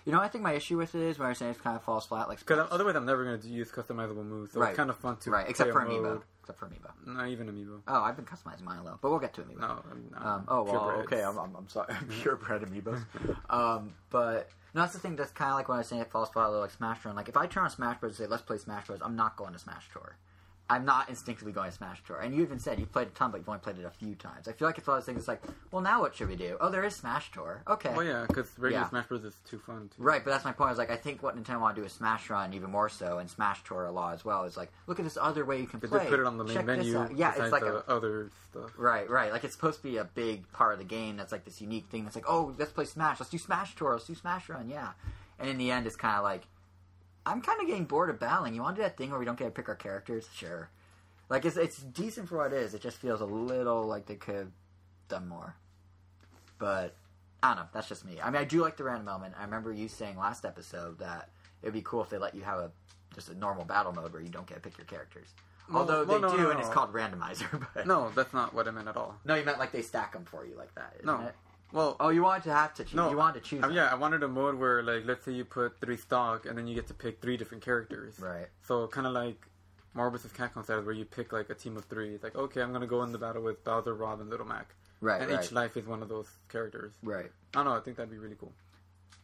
You 0.04 0.12
know, 0.12 0.20
I 0.20 0.28
think 0.28 0.42
my 0.42 0.52
issue 0.54 0.76
with 0.78 0.94
it 0.94 1.02
is 1.02 1.18
when 1.18 1.28
I 1.28 1.32
say 1.32 1.48
it 1.50 1.62
kind 1.62 1.76
of 1.76 1.82
falls 1.84 2.06
flat. 2.06 2.28
Like 2.28 2.38
because 2.40 2.66
otherwise 2.70 2.96
I'm 2.96 3.04
never 3.06 3.24
gonna 3.24 3.38
use 3.46 3.70
customizable 3.70 4.24
moves. 4.26 4.52
So 4.52 4.60
Right. 4.60 4.70
it's 4.70 4.76
kind 4.76 4.90
of 4.90 4.96
fun 4.96 5.16
to 5.18 5.30
right, 5.30 5.48
except 5.48 5.70
for 5.72 5.80
amiibo. 5.82 6.02
mode. 6.02 6.22
Except 6.40 6.58
for 6.58 6.66
amiibo. 6.66 6.90
Not 7.06 7.28
even 7.28 7.46
amiibo. 7.48 7.80
Oh, 7.86 8.00
I've 8.02 8.16
been 8.16 8.24
customizing 8.24 8.62
mine 8.62 8.78
a 8.78 8.82
little, 8.82 8.98
but 9.00 9.10
we'll 9.10 9.20
get 9.20 9.34
to 9.34 9.42
amiibo. 9.42 9.60
No, 9.60 9.82
no. 10.12 10.26
Um, 10.26 10.44
oh 10.48 10.62
well, 10.64 10.90
okay. 11.02 11.22
I'm, 11.22 11.38
I'm, 11.38 11.54
I'm 11.54 11.68
sorry. 11.68 11.94
Purebred 12.22 12.62
amiibos. 12.62 13.04
um, 13.50 13.92
but 14.10 14.48
no, 14.74 14.82
that's 14.82 14.94
the 14.94 14.98
thing. 14.98 15.16
That's 15.16 15.32
kind 15.32 15.50
of 15.50 15.56
like 15.56 15.68
when 15.68 15.78
I 15.78 15.82
say 15.82 16.02
falls 16.10 16.30
flat, 16.30 16.46
like 16.46 16.70
Smash 16.70 17.04
Run. 17.04 17.14
Like 17.14 17.28
if 17.28 17.36
I 17.36 17.46
turn 17.46 17.64
on 17.64 17.70
Smash 17.70 18.00
Bros. 18.00 18.18
and 18.18 18.26
say 18.26 18.30
let's 18.30 18.42
play 18.42 18.58
Smash 18.58 18.86
Bros. 18.86 19.00
I'm 19.02 19.16
not 19.16 19.36
going 19.36 19.52
to 19.52 19.58
Smash 19.58 19.90
Tour. 19.92 20.16
I'm 20.72 20.84
not 20.86 21.10
instinctively 21.10 21.52
going 21.52 21.70
to 21.70 21.76
Smash 21.76 22.02
Tour. 22.06 22.18
And 22.20 22.34
you 22.34 22.40
even 22.42 22.58
said 22.58 22.78
you 22.80 22.86
played 22.86 23.08
a 23.08 23.10
ton, 23.10 23.30
but 23.30 23.38
you've 23.38 23.48
only 23.48 23.60
played 23.60 23.78
it 23.78 23.84
a 23.84 23.90
few 23.90 24.14
times. 24.14 24.48
I 24.48 24.52
feel 24.52 24.66
like 24.66 24.78
it's 24.78 24.86
one 24.86 24.96
of 24.96 25.02
those 25.02 25.06
things. 25.06 25.18
It's 25.18 25.28
like, 25.28 25.42
well, 25.70 25.82
now 25.82 26.00
what 26.00 26.14
should 26.14 26.28
we 26.28 26.36
do? 26.36 26.56
Oh, 26.60 26.70
there 26.70 26.82
is 26.84 26.96
Smash 26.96 27.30
Tour. 27.30 27.62
Okay. 27.68 27.92
Well, 27.94 28.04
yeah, 28.04 28.24
because 28.26 28.48
regular 28.58 28.84
Yeah. 28.84 28.88
Smash 28.88 29.06
Bros. 29.06 29.24
is 29.24 29.34
too 29.48 29.58
fun. 29.58 29.90
Too. 29.94 30.02
Right, 30.02 30.24
but 30.24 30.30
that's 30.30 30.44
my 30.46 30.52
point. 30.52 30.72
Is 30.72 30.78
like 30.78 30.90
I 30.90 30.96
think 30.96 31.22
what 31.22 31.36
Nintendo 31.36 31.60
want 31.60 31.76
to 31.76 31.82
do 31.82 31.86
is 31.86 31.92
Smash 31.92 32.30
Run 32.30 32.54
even 32.54 32.70
more 32.70 32.88
so, 32.88 33.18
and 33.18 33.28
Smash 33.28 33.62
Tour 33.64 33.84
a 33.84 33.92
lot 33.92 34.14
as 34.14 34.24
well. 34.24 34.44
Is 34.44 34.56
like 34.56 34.72
look 34.86 34.98
at 34.98 35.04
this 35.04 35.18
other 35.20 35.44
way 35.44 35.60
you 35.60 35.66
can 35.66 35.78
They 35.80 35.88
play. 35.88 35.98
just 35.98 36.10
put 36.10 36.20
it 36.20 36.26
on 36.26 36.38
the 36.38 36.44
main 36.44 36.54
Check 36.54 36.64
menu. 36.66 37.06
Yeah, 37.14 37.34
it's 37.36 37.52
like 37.52 37.62
a 37.62 37.84
other 37.90 38.30
stuff. 38.50 38.70
Right, 38.78 39.10
right. 39.10 39.30
Like 39.30 39.44
it's 39.44 39.54
supposed 39.54 39.76
to 39.78 39.82
be 39.82 39.98
a 39.98 40.04
big 40.04 40.50
part 40.52 40.72
of 40.72 40.78
the 40.78 40.84
game. 40.86 41.16
That's 41.18 41.32
like 41.32 41.44
this 41.44 41.60
unique 41.60 41.86
thing. 41.90 42.04
That's 42.04 42.16
like, 42.16 42.28
oh, 42.28 42.54
let's 42.58 42.72
play 42.72 42.86
Smash. 42.86 43.20
Let's 43.20 43.30
do 43.30 43.38
Smash 43.38 43.74
Tour. 43.74 43.92
Let's 43.92 44.06
do 44.06 44.14
Smash 44.14 44.48
Run. 44.48 44.70
Yeah. 44.70 44.92
And 45.38 45.50
in 45.50 45.58
the 45.58 45.70
end, 45.72 45.86
it's 45.86 45.96
kind 45.96 46.16
of 46.16 46.22
like, 46.22 46.42
I'm 47.24 47.40
kind 47.42 47.60
of 47.60 47.66
getting 47.66 47.84
bored 47.84 48.10
of 48.10 48.18
battling. 48.18 48.54
You 48.54 48.62
want 48.62 48.76
to 48.76 48.82
do 48.82 48.84
that 48.84 48.96
thing 48.96 49.10
where 49.10 49.18
we 49.18 49.24
don't 49.24 49.38
get 49.38 49.44
to 49.46 49.50
pick 49.50 49.68
our 49.68 49.74
characters? 49.76 50.28
Sure. 50.34 50.68
Like 51.28 51.44
it's 51.44 51.56
it's 51.56 51.78
decent 51.78 52.28
for 52.28 52.38
what 52.38 52.52
it 52.52 52.58
is. 52.62 52.74
It 52.74 52.82
just 52.82 52.98
feels 52.98 53.20
a 53.20 53.24
little 53.26 53.84
like 53.84 54.06
they 54.06 54.16
could 54.16 54.34
have 54.34 54.50
done 55.08 55.28
more. 55.28 55.54
But 56.58 56.94
I 57.42 57.48
don't 57.48 57.56
know. 57.56 57.68
That's 57.72 57.88
just 57.88 58.04
me. 58.04 58.20
I 58.22 58.26
mean, 58.30 58.40
I 58.40 58.44
do 58.44 58.60
like 58.60 58.76
the 58.76 58.84
random 58.84 59.08
element. 59.08 59.34
I 59.38 59.44
remember 59.44 59.72
you 59.72 59.88
saying 59.88 60.16
last 60.18 60.44
episode 60.44 60.98
that 60.98 61.30
it 61.62 61.66
would 61.66 61.74
be 61.74 61.82
cool 61.82 62.02
if 62.02 62.10
they 62.10 62.18
let 62.18 62.34
you 62.34 62.42
have 62.42 62.58
a 62.58 62.70
just 63.14 63.28
a 63.28 63.34
normal 63.34 63.64
battle 63.64 63.92
mode 63.92 64.12
where 64.12 64.22
you 64.22 64.28
don't 64.28 64.46
get 64.46 64.54
to 64.56 64.60
pick 64.60 64.78
your 64.78 64.86
characters. 64.86 65.28
Well- 65.70 65.82
Although 65.82 66.04
well, 66.04 66.20
they 66.20 66.26
no, 66.28 66.36
do, 66.36 66.42
no, 66.44 66.50
and 66.50 66.60
it's 66.60 66.68
called 66.68 66.92
randomizer. 66.92 67.66
But 67.74 67.86
No, 67.86 68.10
that's 68.14 68.32
not 68.34 68.52
what 68.52 68.66
I 68.68 68.70
meant 68.72 68.88
at 68.88 68.96
all. 68.96 69.16
no, 69.24 69.34
you 69.36 69.44
meant 69.44 69.58
like 69.58 69.70
they 69.72 69.82
stack 69.82 70.12
them 70.12 70.24
for 70.24 70.44
you 70.44 70.56
like 70.56 70.74
that, 70.74 71.04
No. 71.04 71.20
it? 71.20 71.34
Well, 71.72 71.96
Oh, 72.00 72.10
you 72.10 72.22
wanted 72.22 72.44
to 72.44 72.52
have 72.52 72.74
to 72.74 72.84
choose. 72.84 72.94
No, 72.94 73.10
you 73.10 73.16
wanted 73.16 73.42
to 73.42 73.48
choose. 73.48 73.64
um, 73.64 73.72
yeah, 73.72 73.86
I 73.90 73.94
wanted 73.94 74.22
a 74.22 74.28
mode 74.28 74.56
where, 74.56 74.82
like, 74.82 75.04
let's 75.06 75.24
say 75.24 75.32
you 75.32 75.44
put 75.44 75.80
three 75.80 75.96
stock, 75.96 76.46
and 76.46 76.56
then 76.56 76.66
you 76.66 76.74
get 76.74 76.86
to 76.88 76.94
pick 76.94 77.20
three 77.22 77.36
different 77.36 77.64
characters. 77.64 78.18
Right. 78.18 78.46
So 78.62 78.82
So 78.84 78.88
kind 78.88 79.06
of 79.06 79.12
like 79.14 79.46
Marvel 79.94 80.18
vs. 80.18 80.32
Capcom 80.32 80.64
style, 80.64 80.82
where 80.82 80.94
you 80.94 81.04
pick 81.04 81.32
like 81.32 81.50
a 81.50 81.54
team 81.54 81.76
of 81.76 81.84
three. 81.86 82.14
It's 82.14 82.22
like, 82.24 82.36
okay, 82.36 82.60
I'm 82.62 82.72
gonna 82.72 82.86
go 82.86 83.02
in 83.02 83.12
the 83.12 83.18
battle 83.18 83.42
with 83.42 83.62
Bowser, 83.64 83.94
Rob, 83.94 84.20
and 84.20 84.28
Little 84.30 84.46
Mac, 84.46 84.74
right, 85.00 85.20
and 85.22 85.30
right, 85.30 85.44
each 85.44 85.52
life 85.52 85.76
is 85.76 85.86
one 85.86 86.02
of 86.02 86.08
those 86.08 86.28
characters. 86.50 86.92
right. 87.02 87.30
I 87.54 87.58
don't 87.58 87.64
know. 87.66 87.72
I 87.76 87.80
think 87.80 87.96
that'd 87.96 88.10
be 88.10 88.18
really 88.18 88.36
cool. 88.38 88.52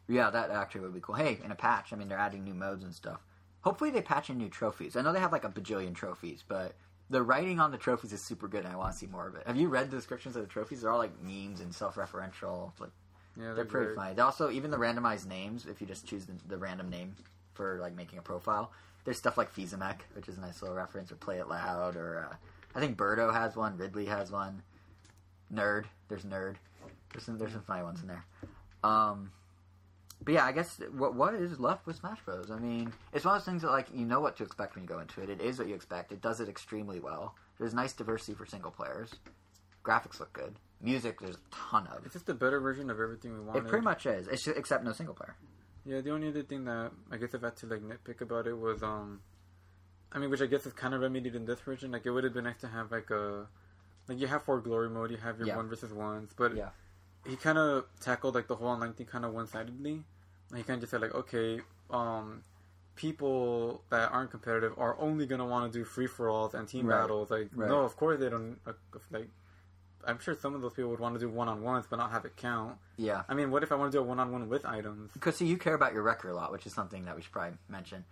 Yeah, 0.08 0.30
that 0.30 0.50
actually 0.50 0.82
would 0.82 0.94
be 0.94 1.00
cool. 1.00 1.14
Hey, 1.16 1.38
in 1.44 1.50
a 1.50 1.54
patch, 1.54 1.92
I 1.92 1.96
mean, 1.96 2.08
they're 2.08 2.18
adding 2.18 2.44
new 2.44 2.54
modes 2.54 2.82
and 2.84 2.94
stuff. 2.94 3.20
Hopefully, 3.61 3.90
they 3.90 4.00
patch 4.02 4.30
in 4.30 4.38
new 4.38 4.48
trophies. 4.48 4.96
I 4.96 5.02
know 5.02 5.12
they 5.12 5.20
have 5.20 5.32
like 5.32 5.44
a 5.44 5.48
bajillion 5.50 5.94
trophies, 5.94 6.42
but 6.46 6.74
the 7.11 7.23
writing 7.23 7.59
on 7.61 7.71
the 7.71 7.79
trophies 7.79 8.12
is 8.12 8.23
super 8.23 8.49
good, 8.49 8.64
and 8.64 8.73
I 8.73 8.77
want 8.77 8.92
to 8.92 8.99
see 8.99 9.07
more 9.07 9.27
of 9.29 9.35
it. 9.35 9.47
Have 9.47 9.57
you 9.57 9.68
read 9.68 9.90
the 9.90 9.97
descriptions 9.97 10.37
of 10.37 10.42
the 10.42 10.49
trophies? 10.49 10.83
They're 10.83 10.90
all 10.90 10.99
like 10.99 11.21
memes 11.23 11.61
and 11.61 11.75
self-referential. 11.75 12.73
Like 12.79 12.90
Yeah, 13.37 13.55
they're 13.55 13.64
pretty 13.64 13.87
great. 13.87 13.97
funny. 13.97 14.14
They 14.14 14.23
also 14.23 14.51
even 14.51 14.71
the 14.71 14.77
randomized 14.77 15.27
names. 15.27 15.66
If 15.66 15.81
you 15.81 15.87
just 15.87 16.07
choose 16.07 16.27
the, 16.27 16.35
the 16.47 16.59
random 16.59 16.90
name 16.90 17.14
for 17.55 17.79
like 17.81 17.94
making 17.97 18.18
a 18.18 18.23
profile, 18.23 18.73
there's 19.05 19.16
stuff 19.18 19.38
like 19.38 19.55
Fizamech, 19.55 20.01
which 20.14 20.29
is 20.29 20.37
a 20.38 20.40
nice 20.40 20.61
little 20.62 20.77
reference, 20.77 21.11
or 21.11 21.16
Play 21.16 21.38
It 21.38 21.49
Loud, 21.49 21.97
or 21.97 22.29
uh, 22.31 22.37
I 22.75 22.81
think 22.81 22.97
Birdo 22.99 23.33
has 23.33 23.57
one. 23.57 23.77
Ridley 23.77 24.07
has 24.07 24.31
one. 24.31 24.62
Nerd, 25.53 25.85
there's 26.09 26.25
Nerd. 26.25 26.57
There's 27.12 27.25
some 27.25 27.38
there's 27.38 27.53
some 27.53 27.62
funny 27.62 27.83
ones 27.83 28.03
in 28.03 28.09
there. 28.09 28.25
Um, 28.85 29.31
but 30.22 30.35
yeah, 30.35 30.44
I 30.44 30.52
guess 30.52 30.81
what 30.96 31.14
what 31.14 31.35
is 31.35 31.59
left 31.61 31.87
with 31.87 31.96
Smash 31.96 32.18
Bros. 32.24 32.50
I 32.50 32.59
mean, 32.59 32.92
it's 33.12 33.24
one 33.24 33.37
of 33.37 33.40
those 33.40 33.46
things 33.46 33.62
that 33.62 33.70
like 33.70 33.88
you 33.94 34.04
know 34.04 34.20
what 34.20 34.37
to 34.38 34.42
expect 34.44 34.74
when 34.74 34.85
you 34.85 34.88
go 34.88 34.98
into 35.00 35.22
it. 35.22 35.31
It 35.31 35.40
is 35.40 35.59
what 35.59 35.68
you 35.68 35.74
expect. 35.74 36.12
It 36.12 36.20
does 36.20 36.40
it 36.40 36.48
extremely 36.48 37.00
well. 37.00 37.35
There's 37.59 37.74
nice 37.74 37.92
diversity 37.92 38.35
for 38.35 38.46
single 38.46 38.70
players. 38.70 39.11
Graphics 39.85 40.20
look 40.20 40.33
good. 40.33 40.57
Music, 40.81 41.20
there's 41.20 41.37
a 41.37 41.40
ton 41.50 41.87
of. 41.88 42.04
It's 42.04 42.14
just 42.14 42.28
a 42.28 42.35
better 42.35 42.61
version 42.61 42.90
of 42.90 43.00
everything 43.00 43.33
we 43.35 43.40
wanted. 43.40 43.64
It 43.64 43.68
pretty 43.68 43.85
much 43.85 44.07
is. 44.07 44.28
It's 44.28 44.44
just, 44.44 44.57
except 44.57 44.85
no 44.85 44.92
single 44.92 45.14
player. 45.14 45.35
Yeah, 45.85 46.00
the 46.02 46.11
only 46.11 46.28
other 46.28 46.42
thing 46.42 46.64
that 46.64 46.92
I 47.11 47.16
guess 47.16 47.35
if 47.35 47.42
I 47.42 47.46
had 47.46 47.57
to 47.57 47.66
like 47.66 47.81
nitpick 47.81 48.20
about 48.20 48.46
it 48.46 48.57
was 48.59 48.83
um, 48.83 49.20
I 50.12 50.18
mean, 50.18 50.31
which 50.31 50.40
I 50.42 50.46
guess 50.46 50.66
is 50.66 50.72
kind 50.72 50.94
of 50.94 51.00
remedied 51.00 51.35
in 51.35 51.44
this 51.46 51.61
version. 51.61 51.90
Like, 51.90 52.07
it 52.07 52.11
would 52.11 52.24
have 52.24 52.33
been 52.35 52.44
nice 52.44 52.61
to 52.61 52.68
have 52.68 52.90
like 52.90 53.11
a, 53.11 53.46
like 54.09 54.18
you 54.18 54.26
have 54.26 54.42
for 54.44 54.61
glory 54.61 54.88
mode, 54.88 55.11
you 55.11 55.16
have 55.18 55.38
your 55.38 55.48
Yeah. 55.48 55.57
one 55.57 55.68
versus 55.68 55.92
ones, 55.92 56.33
but 56.37 56.54
Yeah. 56.57 56.70
He 57.29 57.37
kind 57.37 57.59
of 57.59 57.85
tackled 58.01 58.35
like 58.35 58.49
the 58.49 58.57
whole 58.57 58.69
online 58.69 58.93
thing 58.95 59.07
kind 59.07 59.25
of 59.25 59.33
one 59.33 59.47
sidedly. 59.47 60.03
He 60.55 60.62
kind 60.62 60.77
of 60.77 60.81
just 60.81 60.91
said 60.93 61.01
like, 61.03 61.14
okay, 61.14 61.61
um, 61.91 62.43
people 62.97 63.83
that 63.91 64.11
aren't 64.11 64.31
competitive 64.31 64.73
are 64.79 64.99
only 64.99 65.27
gonna 65.27 65.47
want 65.47 65.71
to 65.73 65.79
do 65.79 65.85
free 65.85 66.07
for 66.07 66.29
alls 66.31 66.55
and 66.55 66.67
team 66.67 66.87
Right. 66.87 67.01
battles. 67.01 67.31
Like, 67.31 67.51
Right. 67.55 67.69
no, 67.69 67.81
of 67.85 67.97
course 67.97 68.19
they 68.19 68.29
don't. 68.29 68.59
Like, 68.67 68.77
like, 69.11 69.29
I'm 70.07 70.19
sure 70.19 70.35
some 70.35 70.55
of 70.55 70.62
those 70.62 70.73
people 70.73 70.91
would 70.91 71.01
want 71.01 71.14
to 71.14 71.21
do 71.21 71.29
one 71.29 71.49
on 71.49 71.62
ones, 71.62 71.87
but 71.88 71.97
not 71.97 72.11
have 72.12 72.25
it 72.25 72.37
count. 72.37 72.79
Yeah. 72.97 73.25
I 73.29 73.35
mean, 73.35 73.51
what 73.51 73.62
if 73.62 73.71
I 73.73 73.75
want 73.75 73.93
to 73.93 73.99
do 73.99 74.03
a 74.03 74.05
one 74.07 74.19
on 74.19 74.33
one 74.33 74.49
with 74.49 74.64
items? 74.64 75.12
Because 75.12 75.37
see, 75.37 75.47
you 75.47 75.59
care 75.59 75.75
about 75.75 75.93
your 75.93 76.03
record 76.03 76.31
a 76.31 76.35
lot, 76.35 76.51
which 76.51 76.67
is 76.67 76.73
something 76.73 77.05
that 77.05 77.14
we 77.14 77.23
should 77.23 77.33
probably 77.33 77.59
mention. 77.69 78.05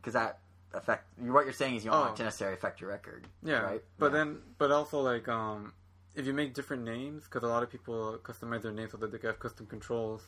Because 0.00 0.14
that 0.14 0.38
affect 0.72 1.04
what 1.18 1.44
you're 1.44 1.52
saying 1.52 1.76
is 1.76 1.84
you 1.84 1.90
don't 1.90 2.00
want 2.00 2.10
Oh. 2.10 2.14
it 2.14 2.16
to 2.18 2.24
necessarily 2.24 2.56
affect 2.56 2.80
your 2.80 2.90
record. 2.90 3.26
Yeah, 3.42 3.60
Right? 3.60 3.84
but 3.98 4.06
Yeah. 4.12 4.18
then, 4.18 4.42
but 4.58 4.70
also 4.70 5.00
like, 5.00 5.28
um, 5.28 5.72
if 6.18 6.26
you 6.26 6.32
make 6.34 6.52
different 6.52 6.84
names, 6.84 7.24
because 7.24 7.42
a 7.44 7.46
lot 7.48 7.62
of 7.62 7.70
people 7.70 8.18
customize 8.22 8.62
their 8.62 8.72
names 8.72 8.90
so 8.90 8.96
that 8.98 9.12
they 9.12 9.18
can 9.18 9.28
have 9.28 9.38
custom 9.38 9.66
controls, 9.66 10.26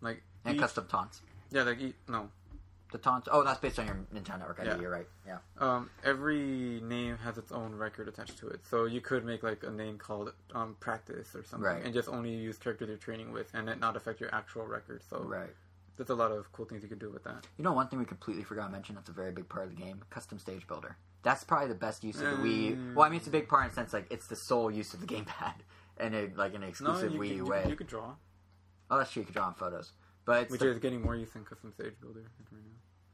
like 0.00 0.22
and 0.44 0.56
each- 0.56 0.60
custom 0.60 0.86
taunts. 0.88 1.22
yeah, 1.50 1.62
like 1.62 1.78
no, 2.08 2.28
The 2.90 2.98
taunts. 2.98 3.28
Oh, 3.30 3.44
that's 3.44 3.60
based 3.60 3.78
on 3.78 3.86
your 3.86 3.96
Nintendo 4.14 4.38
Network 4.40 4.60
ID. 4.60 4.68
Yeah. 4.68 4.80
You're 4.80 4.90
right. 4.90 5.06
Yeah. 5.26 5.38
um, 5.58 5.90
every 6.02 6.80
name 6.82 7.18
has 7.18 7.36
its 7.38 7.52
own 7.52 7.74
record 7.74 8.08
attached 8.08 8.38
to 8.38 8.48
it. 8.48 8.60
So 8.68 8.86
you 8.86 9.00
could 9.00 9.24
make 9.24 9.42
like 9.42 9.62
a 9.62 9.70
name 9.70 9.98
called 9.98 10.32
um, 10.54 10.74
practice 10.80 11.34
or 11.36 11.44
something, 11.44 11.66
Right. 11.66 11.84
and 11.84 11.92
just 11.94 12.08
only 12.08 12.30
use 12.34 12.56
characters 12.58 12.88
you're 12.88 12.96
training 12.96 13.30
with, 13.30 13.48
and 13.54 13.68
it 13.68 13.78
not 13.78 13.96
affect 13.96 14.20
your 14.20 14.34
actual 14.34 14.66
record. 14.66 15.02
So 15.08 15.18
Right. 15.20 15.54
There's 15.98 16.10
a 16.10 16.14
lot 16.14 16.32
of 16.32 16.50
cool 16.52 16.64
things 16.64 16.82
you 16.82 16.88
can 16.88 16.98
do 16.98 17.10
with 17.10 17.24
that. 17.24 17.46
You 17.58 17.64
know, 17.64 17.72
one 17.72 17.88
thing 17.88 17.98
we 17.98 18.04
completely 18.06 18.44
forgot 18.44 18.66
to 18.66 18.72
mention 18.72 18.94
that's 18.94 19.08
a 19.10 19.12
very 19.12 19.32
big 19.32 19.48
part 19.48 19.66
of 19.66 19.76
the 19.76 19.82
game: 19.82 20.02
custom 20.08 20.38
stage 20.38 20.66
builder. 20.66 20.96
That's 21.22 21.44
probably 21.44 21.68
the 21.68 21.74
best 21.74 22.02
use 22.04 22.16
of 22.20 22.30
the 22.30 22.36
Wii. 22.36 22.76
Mm. 22.76 22.94
Well, 22.94 23.04
I 23.04 23.10
mean, 23.10 23.18
it's 23.18 23.26
a 23.26 23.30
big 23.30 23.48
part 23.48 23.64
in 23.64 23.68
the 23.70 23.74
sense 23.74 23.92
like 23.92 24.06
it's 24.10 24.28
the 24.28 24.36
sole 24.36 24.70
use 24.70 24.94
of 24.94 25.00
the 25.00 25.06
gamepad, 25.06 25.54
and 25.98 26.14
it, 26.14 26.36
like 26.36 26.54
an 26.54 26.62
exclusive 26.62 27.12
you, 27.12 27.18
Wii 27.18 27.22
could, 27.28 27.28
U 27.30 27.36
you, 27.36 27.44
way. 27.44 27.66
you 27.68 27.76
could 27.76 27.88
draw, 27.88 28.14
Oh, 28.90 28.96
that's 28.96 29.10
true. 29.12 29.20
You 29.20 29.26
can 29.26 29.34
draw 29.34 29.46
on 29.46 29.54
photos, 29.54 29.92
but 30.24 30.42
it's 30.42 30.52
which 30.52 30.60
the- 30.60 30.70
is 30.70 30.78
getting 30.78 31.02
more 31.02 31.16
use 31.16 31.34
in 31.34 31.44
custom 31.44 31.72
stage 31.72 31.92
builder 32.00 32.20
right 32.20 32.52
now. 32.52 32.58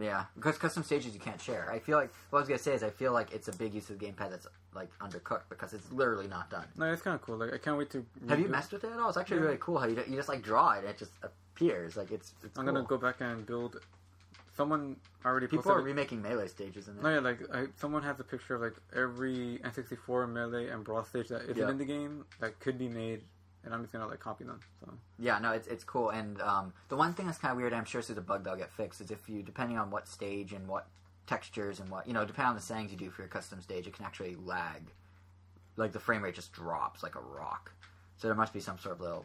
Yeah, 0.04 0.24
because 0.34 0.58
custom 0.58 0.82
stages 0.82 1.14
you 1.14 1.20
can't 1.20 1.40
share. 1.40 1.70
I 1.70 1.78
feel 1.78 1.96
like 1.96 2.12
what 2.30 2.38
I 2.38 2.42
was 2.42 2.48
gonna 2.48 2.58
say 2.58 2.74
is 2.74 2.82
I 2.82 2.90
feel 2.90 3.12
like 3.12 3.32
it's 3.32 3.46
a 3.46 3.52
big 3.56 3.72
use 3.74 3.88
of 3.90 3.98
the 3.98 4.04
gamepad 4.06 4.30
that's 4.30 4.46
like 4.74 4.90
undercooked 4.98 5.48
because 5.48 5.72
it's 5.72 5.90
literally 5.92 6.26
not 6.28 6.50
done. 6.50 6.66
No, 6.76 6.92
it's 6.92 7.02
kind 7.02 7.14
of 7.14 7.22
cool. 7.22 7.36
Like 7.36 7.52
I 7.54 7.58
can't 7.58 7.76
wait 7.78 7.90
to. 7.90 8.04
Have 8.28 8.40
you 8.40 8.48
messed 8.48 8.72
with 8.72 8.84
it 8.84 8.90
at 8.92 8.98
all? 8.98 9.08
It's 9.08 9.18
actually 9.18 9.38
Yeah. 9.38 9.44
really 9.44 9.58
cool 9.60 9.78
how 9.78 9.86
you, 9.86 9.96
you 10.08 10.16
just 10.16 10.28
like 10.28 10.42
draw 10.42 10.72
it 10.72 10.78
and 10.80 10.88
it 10.88 10.98
just 10.98 11.12
appears. 11.22 11.96
Like 11.96 12.10
it's. 12.10 12.34
it's 12.42 12.58
I'm 12.58 12.64
gonna 12.66 12.82
go 12.82 12.98
back 12.98 13.20
and 13.20 13.44
build. 13.46 13.80
Someone 14.56 14.96
already 15.24 15.48
People 15.48 15.72
are 15.72 15.80
a- 15.80 15.82
remaking 15.82 16.22
melee 16.22 16.46
stages 16.46 16.86
in 16.86 16.96
it. 16.96 17.02
no, 17.02 17.08
yeah, 17.12 17.18
like 17.18 17.40
I, 17.52 17.66
someone 17.76 18.04
has 18.04 18.20
a 18.20 18.24
picture 18.24 18.54
of 18.54 18.60
like 18.62 18.76
every 18.94 19.58
N64 19.64 20.30
melee 20.32 20.68
and 20.68 20.84
brawl 20.84 21.02
stage 21.04 21.26
that 21.28 21.42
isn't 21.42 21.56
Yeah. 21.56 21.70
in 21.70 21.78
the 21.78 21.84
game 21.84 22.24
that 22.38 22.60
could 22.60 22.78
be 22.78 22.88
made, 22.88 23.24
and 23.64 23.74
I'm 23.74 23.82
just 23.82 23.92
gonna 23.92 24.06
like 24.06 24.20
copy 24.20 24.44
them. 24.44 24.60
So 24.80 24.92
Yeah, 25.18 25.40
no, 25.40 25.50
it's 25.50 25.66
it's 25.66 25.82
cool. 25.82 26.10
And 26.10 26.40
um, 26.40 26.72
the 26.88 26.96
one 26.96 27.14
thing 27.14 27.26
that's 27.26 27.38
kind 27.38 27.50
of 27.50 27.58
weird, 27.58 27.72
I'm 27.72 27.84
sure 27.84 28.00
is 28.00 28.08
a 28.10 28.20
bug 28.20 28.44
that'll 28.44 28.56
get 28.58 28.70
fixed, 28.70 29.00
is 29.00 29.10
if 29.10 29.28
you 29.28 29.42
depending 29.42 29.76
on 29.76 29.90
what 29.90 30.06
stage 30.06 30.52
and 30.52 30.68
what 30.68 30.86
textures 31.26 31.80
and 31.80 31.88
what 31.88 32.06
you 32.06 32.12
know, 32.12 32.24
depending 32.24 32.50
on 32.50 32.54
the 32.56 32.62
settings 32.62 32.92
you 32.92 32.98
do 32.98 33.10
for 33.10 33.22
your 33.22 33.28
custom 33.28 33.60
stage, 33.60 33.86
it 33.86 33.94
can 33.94 34.04
actually 34.04 34.36
lag. 34.36 34.82
Like 35.76 35.92
the 35.92 36.00
frame 36.00 36.22
rate 36.22 36.34
just 36.34 36.52
drops 36.52 37.02
like 37.02 37.16
a 37.16 37.20
rock. 37.20 37.72
So 38.16 38.28
there 38.28 38.36
must 38.36 38.52
be 38.52 38.60
some 38.60 38.78
sort 38.78 38.94
of 38.94 39.00
little 39.00 39.24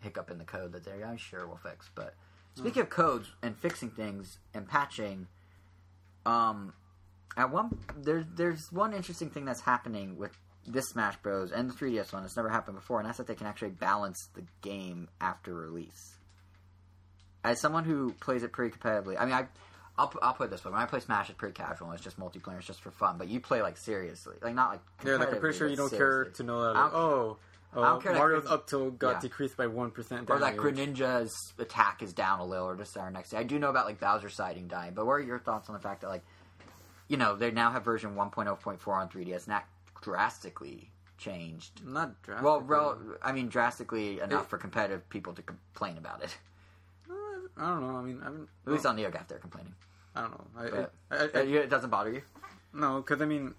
hiccup 0.00 0.30
in 0.30 0.38
the 0.38 0.44
code 0.44 0.72
that 0.72 0.84
they're 0.84 1.04
I'm 1.04 1.16
sure 1.16 1.46
will 1.46 1.56
fix. 1.56 1.90
But 1.94 2.14
speaking 2.54 2.82
of 2.82 2.90
codes 2.90 3.28
and 3.42 3.56
fixing 3.56 3.90
things 3.90 4.38
and 4.54 4.68
patching, 4.68 5.26
um, 6.26 6.72
at 7.36 7.50
one 7.50 7.78
there's 7.96 8.24
there's 8.34 8.70
one 8.72 8.92
interesting 8.92 9.30
thing 9.30 9.44
that's 9.44 9.60
happening 9.60 10.16
with 10.16 10.36
this 10.66 10.88
Smash 10.90 11.16
Bros. 11.16 11.52
and 11.52 11.70
the 11.70 11.74
3DS 11.74 12.12
one. 12.12 12.24
It's 12.24 12.36
never 12.36 12.48
happened 12.48 12.76
before, 12.76 13.00
and 13.00 13.08
that's 13.08 13.18
that 13.18 13.26
they 13.26 13.34
can 13.34 13.46
actually 13.46 13.70
balance 13.70 14.28
the 14.34 14.44
game 14.60 15.08
after 15.20 15.54
release. 15.54 16.16
As 17.42 17.60
someone 17.60 17.84
who 17.84 18.12
plays 18.20 18.42
it 18.42 18.52
pretty 18.52 18.76
competitively, 18.76 19.16
I 19.18 19.24
mean, 19.24 19.34
I, 19.34 19.46
I'll, 20.00 20.12
I'll 20.22 20.32
put 20.34 20.44
it 20.44 20.50
this 20.50 20.64
way: 20.64 20.72
when 20.72 20.80
I 20.80 20.86
play 20.86 21.00
Smash, 21.00 21.28
it's 21.28 21.36
pretty 21.38 21.52
casual. 21.54 21.92
It's 21.92 22.02
just 22.02 22.18
multiplayer. 22.18 22.58
It's 22.58 22.66
just 22.66 22.80
for 22.80 22.90
fun. 22.90 23.18
But 23.18 23.28
you 23.28 23.38
play 23.40 23.60
like 23.60 23.76
seriously, 23.76 24.36
like 24.40 24.54
not 24.54 24.70
like 24.70 24.80
yeah, 25.04 25.16
like 25.16 25.32
I'm 25.32 25.40
pretty 25.40 25.58
sure 25.58 25.68
you 25.68 25.76
don't 25.76 25.90
care 25.90 26.24
to 26.24 26.42
know 26.42 26.62
that. 26.62 26.72
Like, 26.72 26.92
don't- 26.92 27.00
oh, 27.00 27.36
I 27.72 27.78
uh, 27.78 27.82
don't 27.90 28.02
care 28.02 28.14
Mario's 28.14 28.46
up 28.46 28.66
tilt 28.66 28.98
got 28.98 29.16
yeah. 29.16 29.20
decreased 29.20 29.56
by 29.56 29.66
one 29.66 29.90
percent. 29.90 30.28
or 30.30 30.38
that 30.38 30.56
Greninja's 30.56 31.52
attack 31.58 32.02
is 32.02 32.12
down 32.12 32.40
a 32.40 32.44
little, 32.44 32.66
or 32.66 32.76
just 32.76 32.96
our 32.96 33.10
next. 33.10 33.30
Day. 33.30 33.36
I 33.36 33.42
do 33.42 33.58
know 33.58 33.68
about 33.68 33.86
like 33.86 34.00
Bowsercide 34.00 34.66
dying, 34.68 34.94
but 34.94 35.06
what 35.06 35.12
are 35.12 35.20
your 35.20 35.38
thoughts 35.38 35.68
on 35.68 35.74
the 35.74 35.80
fact 35.80 36.00
that 36.00 36.08
like, 36.08 36.24
you 37.08 37.16
know, 37.16 37.36
they 37.36 37.50
now 37.50 37.70
have 37.70 37.84
version 37.84 38.14
1.0.4 38.14 38.88
on 38.88 39.08
3DS, 39.08 39.44
and 39.44 39.52
that 39.52 39.68
drastically 40.02 40.90
changed. 41.18 41.84
Not 41.86 42.20
drastically. 42.22 42.44
Well, 42.50 42.60
rel- 42.62 42.98
I 43.22 43.32
mean, 43.32 43.48
drastically 43.48 44.20
enough 44.20 44.44
It- 44.44 44.48
for 44.48 44.58
competitive 44.58 45.08
people 45.10 45.34
to 45.34 45.42
complain 45.42 45.98
about 45.98 46.22
it. 46.24 46.36
I 47.56 47.68
don't 47.68 47.80
know. 47.82 47.96
I 47.96 48.02
mean, 48.02 48.20
I 48.20 48.24
haven't. 48.24 48.48
At 48.66 48.72
least 48.72 48.86
on 48.86 48.96
NeoGaf, 48.96 49.28
they're 49.28 49.38
complaining. 49.38 49.74
I 50.14 50.20
don't 50.22 50.30
know. 50.32 50.46
I, 50.60 50.70
But- 50.70 50.92
I, 51.10 51.38
I, 51.38 51.42
It 51.42 51.70
doesn't 51.70 51.90
bother 51.90 52.10
you. 52.12 52.22
no, 52.72 52.96
because 53.00 53.20
I 53.22 53.26
mean, 53.26 53.54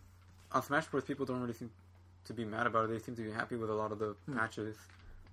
on 0.51 0.63
Smash 0.63 0.87
Bros, 0.87 1.03
people 1.03 1.25
don't 1.25 1.41
really 1.41 1.53
seem 1.53 1.71
to 2.25 2.33
be 2.33 2.45
mad 2.45 2.67
about 2.67 2.85
it. 2.85 2.89
They 2.89 2.99
seem 2.99 3.15
to 3.15 3.21
be 3.23 3.31
happy 3.31 3.55
with 3.55 3.69
a 3.69 3.73
lot 3.73 3.91
of 3.91 3.99
the 3.99 4.15
Hmm. 4.25 4.37
patches. 4.37 4.75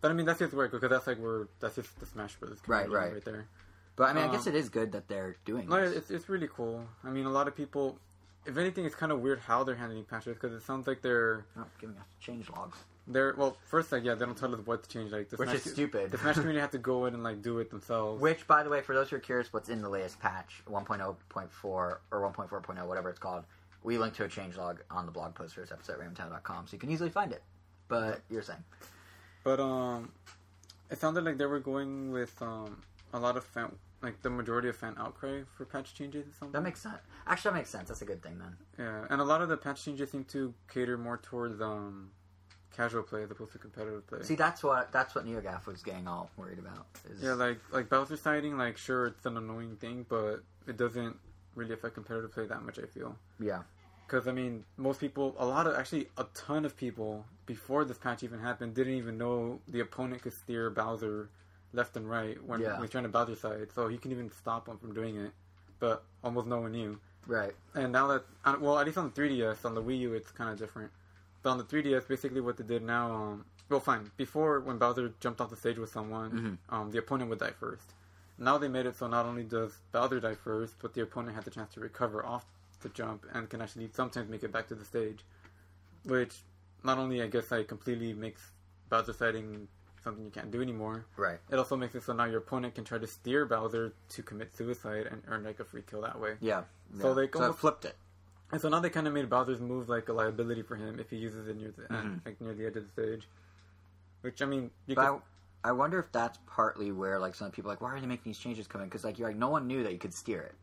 But 0.00 0.11
I 0.11 0.14
mean, 0.14 0.26
that's 0.26 0.38
just 0.38 0.52
weird 0.54 0.70
because 0.70 0.88
that's 0.90 1.07
like 1.07 1.18
where 1.18 1.48
that's 1.61 1.74
just 1.74 1.98
the 2.00 2.07
Smash 2.07 2.37
Bros. 2.37 2.59
Right, 2.66 2.88
right. 2.90 3.12
right 3.14 3.24
there. 3.24 3.46
But 3.96 4.11
I 4.11 4.12
mean, 4.12 4.24
I 4.28 4.33
guess 4.33 4.46
Um, 4.46 4.54
it 4.54 4.59
is 4.59 4.68
good 4.68 4.92
that 4.92 5.09
they're 5.09 5.35
doing 5.44 5.68
No, 5.68 5.81
this. 5.81 5.96
it's 5.96 6.11
it's 6.11 6.28
really 6.28 6.48
cool. 6.48 6.87
I 7.02 7.11
mean, 7.11 7.26
a 7.26 7.31
lot 7.31 7.48
of 7.48 7.57
people. 7.57 7.98
If 8.46 8.57
anything, 8.57 8.85
it's 8.87 8.94
kind 8.94 9.11
of 9.12 9.20
weird 9.20 9.40
how 9.40 9.64
they're 9.64 9.74
handling 9.74 10.04
patches 10.04 10.35
because 10.35 10.52
it 10.52 10.62
sounds 10.62 10.87
like 10.87 11.02
they're 11.02 11.44
Oh, 11.57 11.64
giving 11.81 11.96
us 11.98 12.07
change 12.20 12.48
logs. 12.48 12.78
They're 13.09 13.35
well. 13.37 13.57
First, 13.64 13.90
like 13.90 14.05
yeah, 14.05 14.14
they 14.14 14.25
don't 14.25 14.37
tell 14.37 14.55
us 14.55 14.61
what 14.64 14.83
to 14.85 14.88
change. 14.88 15.12
Like 15.12 15.29
the 15.31 15.37
Which 15.37 15.49
Smash, 15.49 15.66
is 15.66 15.73
stupid. 15.73 16.11
The 16.11 16.18
Smash 16.18 16.35
community 16.40 16.61
have 16.61 16.71
to 16.73 16.79
go 16.79 17.07
in 17.07 17.14
and 17.14 17.23
like 17.23 17.42
do 17.42 17.59
it 17.59 17.71
themselves. 17.71 18.21
Which, 18.21 18.47
by 18.47 18.62
the 18.62 18.71
way, 18.71 18.81
for 18.81 18.94
those 18.94 19.11
who 19.11 19.16
are 19.16 19.21
curious, 19.21 19.53
what's 19.53 19.68
in 19.68 19.83
the 19.83 19.88
latest 19.88 20.21
patch, 20.21 20.62
1.0.4 20.71 21.16
or 21.64 22.01
1.4.0, 22.12 22.87
whatever 22.87 23.11
it's 23.11 23.18
called, 23.18 23.44
we 23.83 23.99
link 23.99 24.14
to 24.14 24.25
a 24.25 24.29
changelog 24.29 24.79
on 24.90 25.07
the 25.07 25.12
blog 25.12 25.35
post 25.35 25.55
for 25.55 25.61
this 25.61 25.73
episode 25.73 25.99
ramtown.com, 26.01 26.66
so 26.66 26.75
you 26.75 26.79
can 26.79 26.90
easily 26.90 27.11
find 27.11 27.33
it. 27.33 27.42
But 27.88 28.21
you're 28.29 28.42
saying. 28.42 28.62
But 29.44 29.61
um, 29.61 30.12
it 30.90 30.99
sounded 30.99 31.25
like 31.25 31.38
they 31.38 31.47
were 31.47 31.61
going 31.61 32.12
with 32.12 32.40
um 32.42 32.83
a 33.14 33.18
lot 33.18 33.37
of 33.38 33.44
fan, 33.44 33.73
like 34.03 34.21
the 34.21 34.29
majority 34.31 34.68
of 34.68 34.77
fan 34.77 34.94
outcry 34.99 35.40
for 35.57 35.64
patch 35.64 35.94
changes 35.94 36.27
or 36.27 36.33
something. 36.38 36.53
That 36.53 36.62
makes 36.62 36.81
sense. 36.83 36.99
Actually, 37.27 37.53
that 37.53 37.57
makes 37.59 37.71
sense. 37.71 37.88
That's 37.88 38.03
a 38.03 38.05
good 38.05 38.23
thing 38.23 38.38
then. 38.38 38.57
yeah, 38.79 39.07
and 39.09 39.21
a 39.21 39.25
lot 39.25 39.40
of 39.40 39.49
the 39.49 39.57
patch 39.57 39.85
changes 39.85 40.11
seem 40.11 40.25
to 40.25 40.53
cater 40.71 40.99
more 40.99 41.16
towards 41.16 41.61
um 41.62 42.11
casual 42.76 43.02
play 43.02 43.22
as 43.24 43.31
opposed 43.31 43.52
to 43.52 43.59
competitive 43.59 44.07
play. 44.07 44.22
See, 44.22 44.35
that's 44.35 44.62
what 44.62 44.92
that's 44.92 45.14
what 45.14 45.26
NeoGaf 45.26 45.66
was 45.66 45.83
getting 45.83 46.07
all 46.07 46.31
worried 46.37 46.59
about. 46.59 46.87
Is, 47.11 47.22
yeah, 47.22 47.33
like 47.35 47.59
like 47.72 47.88
Bowsercide, 47.88 48.57
like 48.57 48.76
sure 48.76 49.07
it's 49.07 49.26
an 49.26 49.37
annoying 49.37 49.76
thing, 49.76 50.07
but 50.09 50.42
it 50.66 50.76
doesn't 50.76 51.16
really 51.54 51.74
affect 51.74 51.94
competitive 51.94 52.33
play 52.33 52.46
that 52.46 52.62
much. 52.62 52.78
I 52.78 52.87
feel. 52.87 53.16
yeah, 53.40 53.62
Because 54.07 54.28
I 54.28 54.33
mean, 54.33 54.64
most 54.76 55.00
people, 55.00 55.35
a 55.38 55.44
lot 55.46 55.66
of 55.66 55.74
actually 55.74 56.09
a 56.16 56.24
ton 56.35 56.64
of 56.64 56.76
people 56.76 57.24
before 57.46 57.85
this 57.85 57.98
patch 57.98 58.22
even 58.22 58.38
happened 58.38 58.74
didn't 58.74 58.94
even 58.94 59.18
know 59.18 59.61
the 59.66 59.81
opponent 59.81 60.22
could 60.22 60.35
steer 60.35 60.70
Bowser 60.70 61.31
left 61.72 61.96
and 61.96 62.09
right 62.09 62.42
when, 62.46 62.61
Yeah. 62.61 62.78
when 62.78 62.88
trying 62.88 63.04
to 63.04 63.11
Bowsercide, 63.11 63.74
so 63.74 63.88
he 63.88 63.98
can 63.98 64.12
even 64.12 64.31
stop 64.31 64.68
him 64.68 64.78
from 64.78 64.94
doing 64.94 65.16
it. 65.16 65.33
But 65.81 66.04
almost 66.24 66.46
no 66.46 66.61
one 66.61 66.72
knew. 66.72 66.98
right. 67.26 67.52
And 67.74 67.92
now 67.92 68.07
that, 68.09 68.24
uh, 68.44 68.57
well, 68.61 68.78
at 68.78 68.87
least 68.87 68.98
on 68.98 69.12
the 69.14 69.20
3DS, 69.20 69.64
on 69.64 69.74
the 69.74 69.83
Wii 69.83 69.98
U, 70.00 70.14
it's 70.14 70.31
kind 70.31 70.50
of 70.50 70.59
different. 70.59 70.90
But 71.42 71.51
on 71.51 71.59
the 71.59 71.64
3DS, 71.64 72.07
basically 72.09 72.40
what 72.40 72.57
they 72.57 72.64
did 72.64 72.83
now, 72.83 73.12
um, 73.12 73.44
well, 73.68 73.81
fine. 73.81 74.11
Before, 74.16 74.61
when 74.61 74.79
Bowser 74.79 75.12
jumped 75.20 75.40
off 75.40 75.51
the 75.51 75.57
stage 75.57 75.79
with 75.79 75.90
someone, 75.90 76.59
Mhm. 76.70 76.74
um, 76.74 76.90
the 76.90 76.98
opponent 76.98 77.31
would 77.31 77.38
die 77.38 77.53
first. 77.53 77.94
Now 78.38 78.57
they 78.59 78.68
made 78.68 78.87
it 78.87 78.96
so 78.96 79.07
not 79.09 79.27
only 79.27 79.44
does 79.44 79.81
Bowser 79.92 80.20
die 80.20 80.35
first, 80.35 80.77
but 80.81 80.94
the 80.94 81.03
opponent 81.03 81.35
has 81.37 81.44
the 81.44 81.51
chance 81.51 81.74
to 81.74 81.81
recover 81.81 82.24
off 82.24 82.46
the 82.81 82.88
jump 82.88 83.27
and 83.33 83.48
can 83.51 83.61
actually 83.61 83.90
sometimes 83.92 84.29
make 84.29 84.42
it 84.42 84.53
back 84.53 84.68
to 84.68 84.74
the 84.74 84.85
stage. 84.85 85.24
Which 86.05 86.42
not 86.85 86.98
only, 86.98 87.20
I 87.22 87.27
guess, 87.27 87.51
like 87.51 87.68
completely 87.68 88.12
makes 88.14 88.53
Bowser 88.88 89.12
fighting 89.12 89.68
something 90.03 90.24
you 90.24 90.31
can't 90.31 90.51
do 90.51 90.62
anymore, 90.62 91.05
Right. 91.16 91.40
it 91.51 91.57
also 91.59 91.77
makes 91.77 91.94
it 91.96 92.05
so 92.05 92.12
now 92.12 92.24
your 92.24 92.38
opponent 92.38 92.74
can 92.77 92.85
try 92.85 92.98
to 92.98 93.07
steer 93.07 93.44
Bowser 93.44 93.92
to 94.11 94.22
commit 94.22 94.55
suicide 94.55 95.07
and 95.07 95.22
earn 95.27 95.42
like 95.44 95.59
a 95.61 95.64
free 95.64 95.83
kill 95.83 96.01
that 96.03 96.18
way. 96.18 96.37
Yeah. 96.40 96.64
So 97.01 97.09
yeah. 97.09 97.14
they 97.14 97.27
so 97.27 97.38
it 97.38 97.42
almost- 97.42 97.59
flipped 97.59 97.85
it. 97.85 97.96
And 98.50 98.61
so 98.61 98.68
now 98.68 98.80
they 98.80 98.88
kind 98.90 99.06
of 99.06 99.12
made 99.12 99.28
Bowser's 99.28 99.61
move 99.61 99.88
like 99.88 100.08
a 100.08 100.12
liability 100.12 100.62
for 100.62 100.76
him 100.76 100.98
if 100.98 101.11
he 101.11 101.16
uses 101.16 101.48
it 101.48 101.56
near 101.56 101.70
the 101.76 101.92
end, 101.94 102.20
Mhm. 102.22 102.26
like 102.26 102.40
near 102.40 102.54
the 102.54 102.66
edge 102.66 102.76
of 102.76 102.84
the 102.84 103.02
stage. 103.02 103.28
Which 104.22 104.40
I 104.42 104.46
mean, 104.46 104.70
you 104.87 104.94
But 104.94 105.06
could, 105.11 105.22
I, 105.64 105.68
I 105.68 105.72
wonder 105.72 105.98
if 105.98 106.11
that's 106.12 106.38
partly 106.46 106.90
where 106.90 107.18
like 107.18 107.34
some 107.34 107.50
people 107.50 107.70
are 107.70 107.74
like, 107.74 107.80
why 107.82 107.92
are 107.94 108.00
they 108.00 108.06
making 108.06 108.24
these 108.30 108.38
changes 108.38 108.66
coming? 108.66 108.88
Because 108.88 109.04
like 109.04 109.18
you're 109.18 109.28
like, 109.28 109.37
no 109.37 109.48
one 109.50 109.66
knew 109.66 109.82
that 109.84 109.92
you 109.92 109.98
could 109.98 110.14
steer 110.14 110.40
it, 110.40 110.54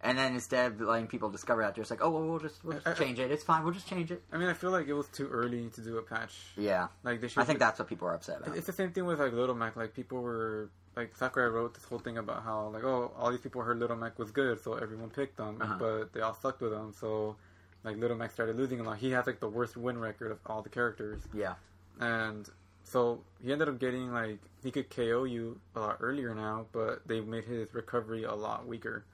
and 0.00 0.16
then 0.18 0.32
instead 0.32 0.72
of 0.72 0.80
letting 0.80 1.06
people 1.06 1.28
discover 1.30 1.62
that, 1.62 1.74
they're 1.74 1.82
just 1.82 1.90
like, 1.90 2.00
oh, 2.02 2.10
well, 2.10 2.22
we'll 2.24 2.38
just 2.38 2.64
we'll 2.64 2.76
I- 2.76 2.80
I- 2.80 2.82
just 2.92 2.98
change 3.02 3.18
it. 3.18 3.30
It's 3.30 3.44
fine. 3.44 3.62
We'll 3.62 3.74
just 3.74 3.86
change 3.88 4.10
it. 4.10 4.22
I 4.32 4.38
mean, 4.38 4.48
I 4.48 4.54
feel 4.54 4.70
like 4.70 4.88
it 4.88 4.94
was 4.94 5.08
too 5.08 5.28
early 5.28 5.68
to 5.68 5.80
do 5.82 5.98
a 5.98 6.02
patch. 6.02 6.34
Yeah, 6.56 6.88
Like 7.02 7.20
they 7.20 7.28
should. 7.28 7.40
I 7.42 7.44
think 7.44 7.58
that's 7.58 7.78
what 7.78 7.88
people 7.88 8.08
are 8.08 8.14
upset 8.14 8.40
about. 8.40 8.56
it's 8.56 8.66
the 8.66 8.72
same 8.72 8.90
thing 8.92 9.04
with 9.04 9.20
like 9.20 9.32
Little 9.32 9.54
Mac. 9.54 9.76
Like 9.76 9.92
people 9.94 10.22
were 10.22 10.70
like 10.96 11.16
Sakurai 11.16 11.48
wrote 11.48 11.74
this 11.74 11.84
whole 11.84 11.98
thing 11.98 12.18
about 12.18 12.42
how 12.42 12.68
like 12.68 12.84
oh 12.84 13.12
all 13.16 13.30
these 13.30 13.40
people 13.40 13.62
heard 13.62 13.78
Little 13.78 13.96
Mac 13.96 14.18
was 14.18 14.30
good, 14.30 14.62
so 14.62 14.74
everyone 14.74 15.10
picked 15.10 15.36
them, 15.36 15.58
Uh-huh. 15.60 15.76
but 15.78 16.12
they 16.12 16.20
all 16.20 16.34
sucked 16.34 16.60
with 16.60 16.72
him. 16.72 16.92
So 16.92 17.36
like 17.82 17.96
Little 17.96 18.16
Mac 18.16 18.30
started 18.32 18.56
losing 18.56 18.80
a 18.80 18.82
lot. 18.82 18.98
He 18.98 19.10
has 19.10 19.26
like 19.26 19.40
the 19.40 19.48
worst 19.48 19.76
win 19.76 19.98
record 19.98 20.30
of 20.32 20.38
all 20.46 20.62
the 20.62 20.68
characters. 20.70 21.20
Yeah, 21.32 21.54
and 22.00 22.48
so 22.82 23.20
he 23.42 23.52
ended 23.52 23.68
up 23.68 23.78
getting 23.78 24.12
like 24.12 24.38
he 24.62 24.70
could 24.70 24.90
KO 24.90 25.24
you 25.24 25.60
a 25.74 25.80
lot 25.80 25.98
earlier 26.00 26.34
now, 26.34 26.66
but 26.72 27.06
they 27.06 27.20
made 27.20 27.44
his 27.44 27.74
recovery 27.74 28.24
a 28.24 28.34
lot 28.34 28.66
weaker. 28.66 29.04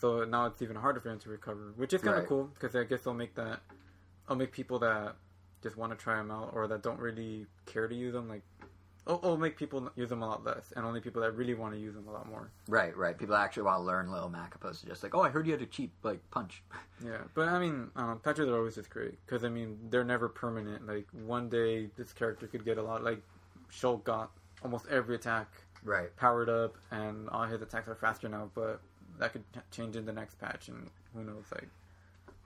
So 0.00 0.24
now 0.24 0.46
it's 0.46 0.60
even 0.60 0.76
harder 0.76 1.00
for 1.00 1.10
him 1.10 1.18
to 1.20 1.28
recover, 1.30 1.72
which 1.76 1.92
is 1.94 2.02
kind 2.02 2.16
of 2.16 2.22
Right. 2.22 2.28
cool 2.28 2.44
because 2.52 2.74
I 2.76 2.84
guess 2.84 3.02
they'll 3.02 3.14
make 3.14 3.34
that, 3.36 3.60
I'll 4.28 4.36
make 4.36 4.50
people 4.52 4.78
that 4.80 5.14
just 5.62 5.76
want 5.76 5.96
to 5.96 5.96
try 5.96 6.16
them 6.16 6.30
out 6.30 6.50
or 6.52 6.66
that 6.66 6.82
don't 6.82 6.98
really 6.98 7.46
care 7.64 7.86
to 7.88 7.94
use 7.94 8.12
them, 8.12 8.28
like 8.28 8.42
it'll, 9.06 9.18
it'll 9.18 9.36
make 9.36 9.56
people 9.56 9.90
use 9.96 10.08
them 10.08 10.22
a 10.22 10.28
lot 10.28 10.44
less, 10.44 10.72
and 10.76 10.84
only 10.84 11.00
people 11.00 11.22
that 11.22 11.32
really 11.32 11.54
want 11.54 11.74
to 11.74 11.80
use 11.80 11.94
them 11.94 12.06
a 12.08 12.12
lot 12.12 12.28
more. 12.28 12.50
Right, 12.68 12.96
right. 12.96 13.16
People 13.16 13.34
actually 13.34 13.64
want 13.64 13.78
to 13.80 13.82
learn 13.84 14.10
Lil 14.10 14.28
Mac 14.28 14.54
opposed 14.54 14.80
to 14.80 14.86
just 14.86 15.02
like, 15.02 15.14
oh, 15.14 15.20
I 15.22 15.28
heard 15.30 15.46
you 15.46 15.52
had 15.52 15.62
a 15.62 15.66
cheap 15.66 15.92
like 16.02 16.18
punch. 16.30 16.62
Yeah, 17.04 17.18
but 17.34 17.48
I 17.48 17.58
mean, 17.58 17.90
um, 17.96 18.20
patches 18.20 18.48
are 18.48 18.56
always 18.56 18.76
just 18.76 18.88
great 18.88 19.18
because 19.26 19.42
I 19.44 19.48
mean 19.48 19.76
they're 19.90 20.04
never 20.04 20.28
permanent. 20.28 20.86
Like 20.86 21.06
one 21.12 21.48
day 21.48 21.90
this 21.96 22.12
character 22.12 22.46
could 22.46 22.64
get 22.64 22.78
a 22.78 22.82
lot. 22.82 23.02
Like 23.02 23.20
Shulk 23.70 24.04
got 24.04 24.30
almost 24.62 24.86
every 24.88 25.16
attack 25.16 25.48
Right. 25.82 26.14
powered 26.16 26.48
up, 26.48 26.76
and 26.92 27.28
all 27.30 27.44
his 27.44 27.60
attacks 27.60 27.88
are 27.88 27.96
faster 27.96 28.28
now. 28.28 28.48
But 28.54 28.80
that 29.18 29.32
could 29.32 29.42
change 29.70 29.96
in 29.96 30.06
the 30.06 30.12
next 30.12 30.36
patch, 30.40 30.68
and 30.68 30.88
who 31.14 31.24
knows? 31.24 31.44
Like, 31.52 31.68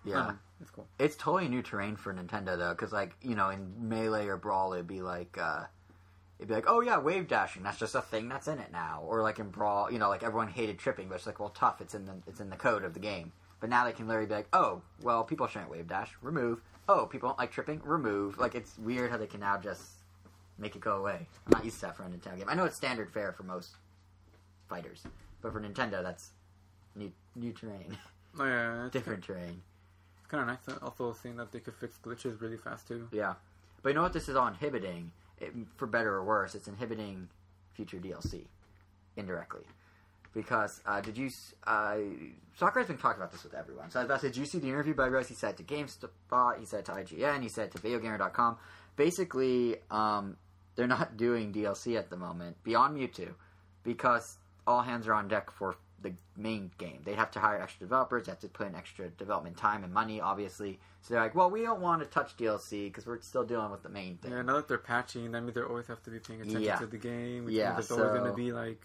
Yeah. 0.05 0.33
it's 0.61 0.71
cool. 0.71 0.89
It's 0.99 1.15
totally 1.15 1.49
new 1.49 1.63
terrain 1.63 1.95
for 1.95 2.13
Nintendo 2.13 2.57
though, 2.59 2.71
because 2.73 2.93
like 2.93 3.15
you 3.21 3.37
know 3.37 3.51
in 3.51 3.89
Melee 3.89 4.27
or 4.29 4.39
Brawl 4.39 4.73
it'd 4.73 4.87
be 4.89 5.03
like 5.03 5.37
uh, 5.39 5.65
it'd 6.39 6.49
be 6.49 6.55
like 6.55 6.65
oh 6.69 6.81
yeah 6.81 6.99
wave 6.99 7.27
dashing 7.29 7.63
that's 7.63 7.79
just 7.79 7.95
a 7.95 8.01
thing 8.03 8.29
that's 8.29 8.49
in 8.49 8.59
it 8.59 8.71
now, 8.73 9.03
or 9.07 9.23
like 9.23 9.39
in 9.39 9.51
Brawl 9.51 9.91
you 9.91 9.99
know 9.99 10.09
like 10.09 10.23
everyone 10.23 10.49
hated 10.49 10.79
tripping, 10.79 11.09
but 11.09 11.17
it's 11.17 11.27
like 11.27 11.41
well 11.41 11.51
tough 11.51 11.81
it's 11.81 11.95
in 11.95 12.07
the 12.07 12.15
it's 12.27 12.41
in 12.41 12.51
the 12.51 12.57
code 12.57 12.85
of 12.85 12.95
the 12.95 13.01
game. 13.01 13.33
But 13.61 13.71
now 13.71 13.85
they 13.85 13.93
can 13.93 14.07
literally 14.07 14.29
be 14.29 14.35
like 14.35 14.49
oh 14.53 14.83
well 15.03 15.25
people 15.25 15.47
shouldn't 15.47 15.71
wave 15.71 15.89
dash 15.89 16.13
remove 16.23 16.61
oh 16.89 17.07
people 17.07 17.29
don't 17.29 17.39
like 17.39 17.51
tripping 17.51 17.81
remove 17.85 18.39
like 18.39 18.55
it's 18.55 18.79
weird 18.79 19.11
how 19.11 19.17
they 19.17 19.27
can 19.27 19.41
now 19.41 19.59
just 19.59 19.83
make 20.59 20.75
it 20.75 20.81
go 20.81 20.97
away. 20.97 21.27
I'm 21.47 21.53
not 21.53 21.65
used 21.65 21.77
to 21.81 21.87
that 21.87 21.97
for 21.97 22.03
a 22.03 22.07
Nintendo 22.07 22.39
game. 22.39 22.49
I 22.49 22.55
know 22.55 22.65
it's 22.65 22.77
standard 22.77 23.13
fare 23.13 23.33
for 23.33 23.43
most 23.45 23.77
fighters, 24.69 25.03
but 25.41 25.53
for 25.53 25.61
Nintendo 25.61 26.03
that's 26.03 26.31
new 26.97 27.13
new 27.37 27.53
terrain, 27.53 27.97
Oh, 28.39 28.45
yeah, 28.45 28.85
it's 28.87 28.93
different 28.93 29.25
terrain. 29.25 29.63
kind 30.29 30.43
of 30.43 30.47
nice. 30.49 30.69
Uh, 30.77 30.85
also, 30.85 31.13
seeing 31.13 31.37
that 31.37 31.53
they 31.53 31.61
could 31.61 31.75
fix 31.75 31.97
glitches 32.05 32.41
really 32.41 32.57
fast 32.57 32.87
too. 32.89 33.09
Yeah, 33.13 33.35
but 33.83 33.91
you 33.91 33.95
know 33.95 34.03
what? 34.03 34.13
This 34.13 34.29
is 34.29 34.37
all 34.37 34.47
inhibiting, 34.49 35.11
it, 35.41 35.53
for 35.77 35.87
better 35.87 36.15
or 36.15 36.25
worse. 36.25 36.55
It's 36.55 36.69
inhibiting 36.69 37.29
future 37.75 37.99
DLC 37.99 38.47
indirectly 39.17 39.63
because 40.35 40.81
uh, 40.87 41.01
did 41.01 41.17
you? 41.19 41.31
Uh, 41.67 41.97
Sakurai's 42.57 42.87
been 42.87 42.97
talking 42.99 43.21
about 43.21 43.33
this 43.33 43.45
with 43.45 43.55
everyone. 43.55 43.91
So 43.91 44.01
I 44.01 44.03
was 44.03 44.07
about 44.07 44.21
to 44.21 44.27
say, 44.27 44.29
did 44.29 44.37
you 44.37 44.47
see 44.47 44.59
the 44.59 44.69
interview 44.69 44.95
by 44.95 45.09
Rose? 45.09 45.29
He 45.29 45.35
said 45.35 45.57
to 45.57 45.63
GameSpot, 45.63 46.59
he 46.59 46.65
said 46.65 46.85
to 46.87 46.93
IGN, 46.93 47.43
he 47.43 47.49
said 47.49 47.73
to 47.73 47.79
VideoGamer.com. 47.79 48.57
Basically, 48.97 49.77
um, 49.91 50.37
they're 50.75 50.87
not 50.87 51.17
doing 51.17 51.53
DLC 51.53 51.97
at 51.97 52.11
the 52.11 52.17
moment 52.17 52.57
beyond 52.65 52.97
Mewtwo 52.97 53.31
because 53.85 54.39
all 54.67 54.83
hands 54.83 55.07
are 55.09 55.15
on 55.15 55.29
deck 55.29 55.51
for 55.51 55.77
the 56.03 56.15
main 56.37 56.71
game. 56.79 57.01
They'd 57.05 57.17
have 57.17 57.31
to 57.33 57.41
hire 57.41 57.61
extra 57.61 57.81
developers. 57.87 58.27
They 58.27 58.33
have 58.33 58.39
to 58.41 58.49
put 58.49 58.67
in 58.69 58.75
extra 58.75 59.09
development 59.09 59.57
time 59.57 59.83
and 59.85 59.93
money, 59.93 60.21
obviously. 60.21 60.79
So 61.03 61.15
they're 61.15 61.23
like, 61.23 61.35
well, 61.35 61.51
we 61.51 61.63
don't 61.63 61.81
want 61.81 62.03
to 62.03 62.07
touch 62.09 62.37
DLC 62.37 62.85
because 62.87 63.07
we're 63.07 63.21
still 63.21 63.45
dealing 63.45 63.71
with 63.71 63.83
the 63.83 63.89
main 63.89 64.17
thing. 64.19 64.31
Yeah, 64.31 64.43
now 64.43 64.57
that 64.57 64.69
they're 64.69 64.79
patching, 64.79 65.33
that 65.33 65.41
means 65.41 65.55
they 65.55 65.63
always 65.63 65.87
have 65.89 66.03
to 66.05 66.11
be 66.11 66.19
paying 66.21 66.41
attention 66.41 66.63
Yeah. 66.63 66.77
to 66.77 66.87
the 66.87 66.99
game. 66.99 67.47
Which 67.47 67.55
Yeah, 67.55 67.73
there's 67.73 67.91
always 67.91 68.11
going 68.11 68.31
to 68.31 68.37
be 68.37 68.53
like 68.53 68.81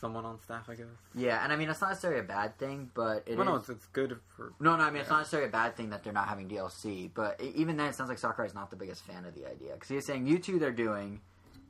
someone 0.00 0.24
on 0.24 0.40
staff, 0.40 0.68
I 0.68 0.74
guess. 0.74 0.86
Yeah, 1.14 1.42
and 1.42 1.52
I 1.52 1.56
mean, 1.56 1.68
it's 1.70 1.80
not 1.80 1.88
necessarily 1.90 2.20
a 2.20 2.24
bad 2.24 2.58
thing, 2.58 2.90
but 2.92 3.22
it 3.26 3.36
well, 3.36 3.46
no, 3.46 3.54
it's, 3.56 3.68
it's 3.68 3.86
good 3.86 4.18
for. 4.36 4.52
No, 4.60 4.76
no, 4.76 4.82
I 4.84 4.90
mean, 4.90 5.00
it's 5.00 5.10
not 5.10 5.18
necessarily 5.18 5.48
a 5.48 5.52
bad 5.52 5.76
thing 5.76 5.90
that 5.90 6.02
they're 6.04 6.12
not 6.12 6.28
having 6.28 6.48
DLC, 6.48 7.10
but 7.14 7.40
e- 7.42 7.52
even 7.54 7.76
then, 7.76 7.88
it 7.88 7.94
sounds 7.94 8.08
like 8.10 8.18
Sakurai's 8.18 8.54
not 8.54 8.70
the 8.70 8.76
biggest 8.76 9.04
fan 9.06 9.24
of 9.24 9.34
the 9.34 9.46
idea. 9.46 9.72
Because 9.74 9.88
he's 9.88 10.04
saying 10.06 10.26
you 10.26 10.38
Mewtwo 10.38 10.58
they're 10.60 10.70
doing, 10.72 11.20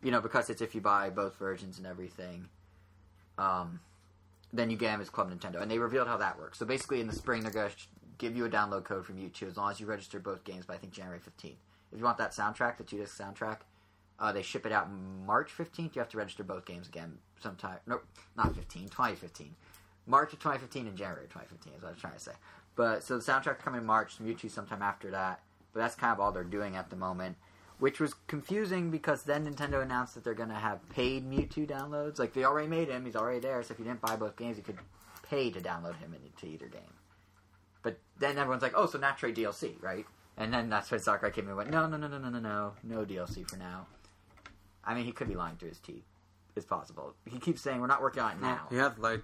you 0.02 0.10
know, 0.10 0.20
because 0.20 0.50
it's 0.50 0.60
if 0.62 0.74
you 0.74 0.80
buy 0.80 1.08
both 1.10 1.36
versions 1.36 1.78
and 1.78 1.86
everything, 1.86 2.48
um, 3.38 3.80
then 4.52 4.70
you 4.70 4.76
get 4.76 4.90
him 4.90 5.00
as 5.00 5.10
Club 5.10 5.30
Nintendo. 5.30 5.60
And 5.60 5.70
they 5.70 5.78
revealed 5.78 6.08
how 6.08 6.16
that 6.18 6.38
works. 6.38 6.58
So 6.58 6.66
basically, 6.66 7.00
in 7.00 7.06
the 7.06 7.12
spring, 7.14 7.42
they're 7.42 7.50
going 7.50 7.70
to 7.70 7.76
sh- 7.76 7.88
give 8.18 8.36
you 8.36 8.44
a 8.44 8.50
download 8.50 8.84
code 8.84 9.04
from 9.04 9.16
Mewtwo 9.16 9.48
as 9.48 9.56
long 9.56 9.70
as 9.70 9.80
you 9.80 9.86
register 9.86 10.18
both 10.18 10.44
games 10.44 10.64
by, 10.66 10.74
I 10.74 10.78
think, 10.78 10.92
January 10.92 11.20
15th. 11.20 11.56
If 11.92 11.98
you 11.98 12.04
want 12.04 12.18
that 12.18 12.32
soundtrack, 12.32 12.78
the 12.78 12.84
two 12.84 12.98
disc 12.98 13.18
soundtrack, 13.18 13.58
uh, 14.18 14.32
they 14.32 14.42
ship 14.42 14.66
it 14.66 14.72
out 14.72 14.88
March 15.26 15.50
15th. 15.56 15.94
You 15.94 16.00
have 16.00 16.08
to 16.10 16.18
register 16.18 16.42
both 16.42 16.64
games 16.64 16.88
again 16.88 17.18
sometime. 17.40 17.78
Nope, 17.86 18.04
not 18.36 18.54
15, 18.54 18.88
2015. 18.88 19.54
March 20.06 20.32
of 20.32 20.38
2015 20.38 20.86
and 20.86 20.96
January 20.96 21.24
of 21.24 21.30
2015 21.30 21.74
is 21.74 21.82
what 21.82 21.88
I 21.88 21.92
was 21.92 22.00
trying 22.00 22.14
to 22.14 22.20
say. 22.20 22.32
But 22.76 23.02
so 23.02 23.18
the 23.18 23.24
soundtrack 23.24 23.58
coming 23.58 23.80
in 23.80 23.86
March, 23.86 24.18
Mewtwo 24.22 24.50
sometime 24.50 24.82
after 24.82 25.10
that. 25.10 25.40
But 25.72 25.80
that's 25.80 25.94
kind 25.94 26.12
of 26.12 26.20
all 26.20 26.32
they're 26.32 26.44
doing 26.44 26.76
at 26.76 26.88
the 26.88 26.96
moment, 26.96 27.36
which 27.78 28.00
was 28.00 28.14
confusing 28.26 28.90
because 28.90 29.24
then 29.24 29.46
Nintendo 29.46 29.82
announced 29.82 30.14
that 30.14 30.24
they're 30.24 30.34
going 30.34 30.48
to 30.48 30.54
have 30.54 30.88
paid 30.90 31.28
Mewtwo 31.28 31.68
downloads. 31.68 32.18
Like 32.18 32.32
they 32.32 32.44
already 32.44 32.68
made 32.68 32.88
him; 32.88 33.04
he's 33.04 33.16
already 33.16 33.40
there. 33.40 33.62
So 33.62 33.72
if 33.72 33.78
you 33.78 33.84
didn't 33.84 34.00
buy 34.00 34.16
both 34.16 34.36
games, 34.36 34.56
you 34.56 34.62
could 34.62 34.78
pay 35.28 35.50
to 35.50 35.60
download 35.60 35.98
him 35.98 36.14
into 36.14 36.46
either 36.46 36.66
game. 36.66 36.82
But 37.82 37.98
then 38.18 38.38
everyone's 38.38 38.62
like, 38.62 38.74
"Oh, 38.74 38.86
so 38.86 38.98
not 38.98 39.18
trade 39.18 39.36
DLC, 39.36 39.80
right?" 39.82 40.06
And 40.36 40.52
then 40.52 40.68
that's 40.68 40.90
when 40.90 41.00
Sakurai 41.00 41.32
came 41.32 41.44
in 41.44 41.50
and 41.50 41.56
went, 41.56 41.70
"No, 41.70 41.86
no, 41.86 41.96
no, 41.96 42.08
no, 42.08 42.18
no, 42.18 42.28
no, 42.30 42.40
no, 42.40 42.72
no 42.82 43.04
DLC 43.04 43.48
for 43.48 43.56
now." 43.56 43.86
I 44.84 44.94
mean, 44.94 45.04
he 45.04 45.12
could 45.12 45.28
be 45.28 45.34
lying 45.34 45.56
through 45.56 45.70
his 45.70 45.78
teeth. 45.78 46.04
It's 46.54 46.66
possible. 46.66 47.14
He 47.26 47.38
keeps 47.38 47.60
saying 47.60 47.80
we're 47.80 47.86
not 47.86 48.00
working 48.00 48.22
on 48.22 48.32
it 48.32 48.40
now. 48.40 48.66
He 48.70 48.76
had 48.76 48.98
like. 48.98 49.22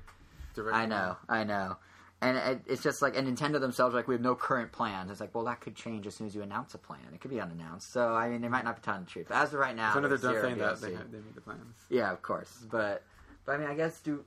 I 0.71 0.85
know, 0.85 1.17
I 1.31 1.45
know. 1.45 1.77
And 2.23 2.37
it, 2.37 2.61
it's 2.67 2.83
just 2.85 3.03
like, 3.03 3.17
and 3.17 3.27
Nintendo 3.27 3.59
themselves 3.59 3.97
like, 3.97 4.07
we 4.07 4.15
have 4.15 4.23
no 4.23 4.37
current 4.37 4.71
plans. 4.71 5.11
It's 5.11 5.21
like, 5.21 5.35
well, 5.35 5.43
that 5.45 5.61
could 5.61 5.75
change 5.75 6.07
as 6.07 6.15
soon 6.15 6.29
as 6.29 6.35
you 6.37 6.43
announce 6.43 6.73
a 6.73 6.79
plan. 6.79 7.01
It 7.13 7.21
could 7.21 7.33
be 7.33 7.41
unannounced. 7.41 7.93
So, 7.93 8.15
I 8.15 8.29
mean, 8.29 8.41
they 8.41 8.49
might 8.49 8.65
not 8.65 8.77
be 8.77 8.83
telling 8.83 9.03
the 9.03 9.11
truth. 9.11 9.27
But 9.29 9.39
as 9.39 9.53
of 9.53 9.59
right 9.59 9.75
now, 9.75 9.89
As 9.89 9.95
soon 9.95 10.05
as 10.05 10.09
they're 10.09 10.19
there's 10.19 10.35
done 10.35 10.35
zero 10.35 10.47
saying 10.47 10.59
that, 10.59 10.81
they, 10.81 10.95
have, 10.95 11.11
they 11.11 11.19
made 11.19 11.35
the 11.35 11.41
plans. 11.41 11.75
Yeah, 11.91 12.13
of 12.13 12.23
course. 12.23 12.65
But, 12.71 13.03
but 13.45 13.57
I 13.57 13.59
mean, 13.59 13.69
I 13.69 13.75
guess 13.75 13.99
do 14.01 14.25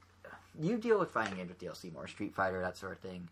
you 0.60 0.77
deal 0.77 0.99
with 0.99 1.10
fighting 1.12 1.38
games 1.38 1.49
with 1.49 1.60
DLC 1.60 1.93
more, 1.93 2.08
Street 2.08 2.36
Fighter, 2.36 2.62
that 2.62 2.77
sort 2.77 2.91
of 2.91 2.99
thing? 2.99 3.29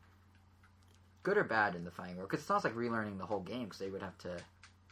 Good 1.24 1.38
or 1.38 1.44
bad 1.44 1.76
in 1.76 1.84
the 1.84 1.92
fighting 1.92 2.16
world? 2.16 2.30
Because 2.30 2.44
it 2.44 2.48
sounds 2.48 2.64
like 2.64 2.76
relearning 2.76 3.18
the 3.18 3.26
whole 3.26 3.42
game 3.42 3.66
because 3.66 3.80
they 3.80 3.90
would 3.90 4.02
have 4.02 4.18
to 4.20 4.38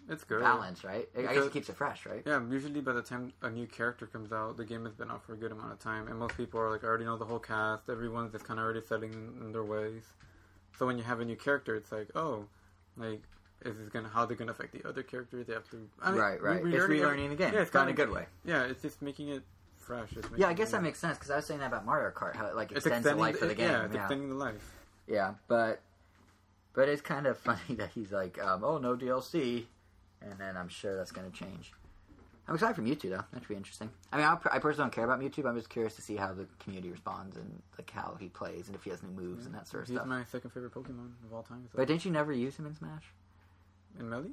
It's 0.09 0.23
good. 0.23 0.41
balance, 0.41 0.83
right? 0.83 1.07
I 1.17 1.21
guess 1.33 1.45
it 1.45 1.53
keeps 1.53 1.69
it 1.69 1.75
fresh, 1.77 2.05
right? 2.05 2.23
Yeah, 2.25 2.41
usually 2.49 2.81
by 2.81 2.93
the 2.93 3.01
time 3.01 3.31
a 3.41 3.49
new 3.49 3.67
character 3.67 4.05
comes 4.07 4.33
out, 4.33 4.57
the 4.57 4.65
game 4.65 4.83
has 4.85 4.93
been 4.93 5.09
out 5.09 5.23
for 5.23 5.33
a 5.33 5.37
good 5.37 5.51
amount 5.51 5.71
of 5.71 5.79
time, 5.79 6.07
and 6.07 6.17
most 6.19 6.35
people 6.35 6.59
are 6.59 6.69
like, 6.69 6.83
I 6.83 6.87
already 6.87 7.05
know 7.05 7.17
the 7.17 7.25
whole 7.25 7.39
cast. 7.39 7.89
Everyone's 7.89 8.31
just 8.33 8.43
kind 8.45 8.59
of 8.59 8.65
already 8.65 8.81
setting 8.85 9.13
in, 9.13 9.51
their 9.53 9.63
ways. 9.63 10.03
So 10.77 10.85
when 10.85 10.97
you 10.97 11.03
have 11.03 11.19
a 11.19 11.25
new 11.25 11.35
character, 11.35 11.75
it's 11.75 11.91
like, 11.91 12.09
oh, 12.15 12.45
like, 12.97 13.21
is 13.63 13.77
this 13.77 13.89
gonna 13.89 14.09
how 14.09 14.25
they're 14.25 14.35
gonna 14.35 14.51
affect 14.51 14.73
the 14.73 14.87
other 14.87 15.03
characters? 15.03 15.45
They 15.47 15.53
have 15.53 15.69
to, 15.69 15.87
I 16.01 16.11
mean, 16.11 16.19
right, 16.19 16.41
right. 16.41 16.63
re- 16.63 16.75
it's 16.75 16.83
relearning 16.85 17.29
the 17.29 17.35
game. 17.35 17.53
Yeah, 17.53 17.61
it's 17.61 17.71
but 17.71 17.83
in 17.83 17.89
a 17.89 17.93
good 17.93 18.09
way. 18.09 18.25
Yeah, 18.43 18.63
it's 18.63 18.81
just 18.81 19.01
making 19.01 19.29
it 19.29 19.43
fresh. 19.77 20.09
It's 20.17 20.27
Yeah, 20.35 20.47
I 20.47 20.53
guess 20.53 20.69
it- 20.69 20.71
that 20.73 20.83
makes 20.83 20.99
sense 20.99 21.17
because 21.17 21.29
I 21.31 21.35
was 21.37 21.45
saying 21.45 21.59
that 21.59 21.67
about 21.67 21.85
Mario 21.85 22.11
Kart, 22.11 22.35
how 22.35 22.47
it 22.47 22.55
like 22.55 22.71
It's 22.71 22.85
extends 22.85 23.07
the 23.07 23.15
life 23.15 23.41
of 23.41 23.49
the 23.49 23.55
game. 23.55 23.69
Yeah, 23.69 23.85
it's 23.85 23.93
yeah. 23.93 24.01
extending 24.01 24.29
the 24.29 24.35
life. 24.35 24.75
Yeah, 25.07 25.35
but 25.47 25.81
but 26.73 26.89
it's 26.89 27.01
kind 27.01 27.27
of 27.27 27.37
funny 27.49 27.75
that 27.75 27.91
he's 27.91 28.11
like, 28.11 28.41
um, 28.43 28.63
"Oh, 28.63 28.77
no 28.77 28.95
DLC," 28.95 29.65
and 30.21 30.33
then 30.39 30.57
I'm 30.57 30.69
sure 30.69 30.95
that's 30.95 31.11
going 31.11 31.29
to 31.29 31.37
change. 31.37 31.71
I'm 32.47 32.55
excited 32.55 32.75
for 32.75 32.81
Mewtwo 32.81 33.09
though. 33.09 33.23
That 33.31 33.39
should 33.41 33.47
be 33.49 33.55
interesting. 33.55 33.89
I 34.11 34.17
mean, 34.17 34.25
I'll, 34.25 34.41
I 34.51 34.59
personally 34.59 34.85
don't 34.85 34.91
care 34.93 35.05
about 35.05 35.19
Mewtwo, 35.21 35.43
but 35.43 35.49
I'm 35.49 35.55
just 35.55 35.69
curious 35.69 35.95
to 35.95 36.01
see 36.01 36.15
how 36.15 36.33
the 36.33 36.47
community 36.59 36.89
responds 36.91 37.37
and 37.37 37.61
like 37.77 37.89
how 37.91 38.17
he 38.19 38.27
plays 38.29 38.67
and 38.67 38.75
if 38.75 38.83
he 38.83 38.89
has 38.89 39.01
new 39.03 39.09
moves 39.09 39.45
and 39.45 39.53
that 39.55 39.67
sort 39.67 39.83
of 39.83 39.89
He's 39.89 39.97
stuff. 39.97 40.07
my 40.07 40.23
second 40.25 40.49
favorite 40.49 40.73
Pokemon 40.73 41.11
of 41.25 41.33
all 41.33 41.43
time. 41.43 41.63
So. 41.71 41.77
But 41.77 41.87
didn't 41.87 42.03
you 42.03 42.11
never 42.11 42.33
use 42.33 42.57
him 42.57 42.65
in 42.65 42.75
Smash? 42.75 43.05
in 43.99 44.09
Melee, 44.09 44.29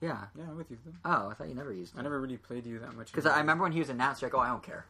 Yeah. 0.00 0.24
yeah, 0.36 0.44
I 0.50 0.52
would 0.52 0.66
use 0.68 0.80
them. 0.84 0.98
Oh, 1.04 1.28
I 1.30 1.34
thought 1.34 1.48
you 1.48 1.54
never 1.54 1.72
used 1.72 1.94
him. 1.94 2.00
I 2.00 2.02
never 2.02 2.20
really 2.20 2.36
played 2.36 2.66
you 2.66 2.78
that 2.80 2.94
much. 2.94 3.06
Because 3.12 3.24
I 3.26 3.38
remember 3.38 3.62
when 3.62 3.72
he 3.72 3.78
was 3.78 3.88
announced, 3.88 4.20
you're 4.20 4.30
like, 4.30 4.36
"Oh, 4.36 4.40
I 4.40 4.48
don't 4.48 4.62
care." 4.62 4.84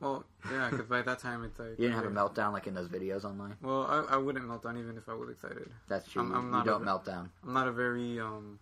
Well, 0.00 0.24
yeah, 0.52 0.68
because 0.70 0.86
by 0.86 1.02
that 1.02 1.18
time 1.20 1.42
it's 1.44 1.58
like 1.58 1.70
You 1.70 1.88
didn't 1.88 1.94
have 1.94 2.04
a 2.04 2.10
meltdown 2.10 2.52
like 2.52 2.66
in 2.66 2.74
those 2.74 2.88
videos 2.88 3.24
online. 3.24 3.56
Well, 3.62 3.86
I, 3.88 4.14
I 4.14 4.16
wouldn't 4.16 4.46
melt 4.46 4.62
down 4.64 4.76
even 4.78 4.96
if 4.96 5.08
I 5.08 5.14
was 5.14 5.30
excited. 5.30 5.70
That's 5.88 6.08
true. 6.10 6.22
I'm- 6.22 6.30
you- 6.32 6.36
I'm 6.36 6.44
you 6.46 6.50
not 6.50 6.66
don't 6.66 6.82
a- 6.82 6.84
melt 6.84 7.04
down. 7.04 7.30
I'm 7.44 7.52
not 7.54 7.66
a 7.68 7.72
very 7.72 8.20
um 8.20 8.58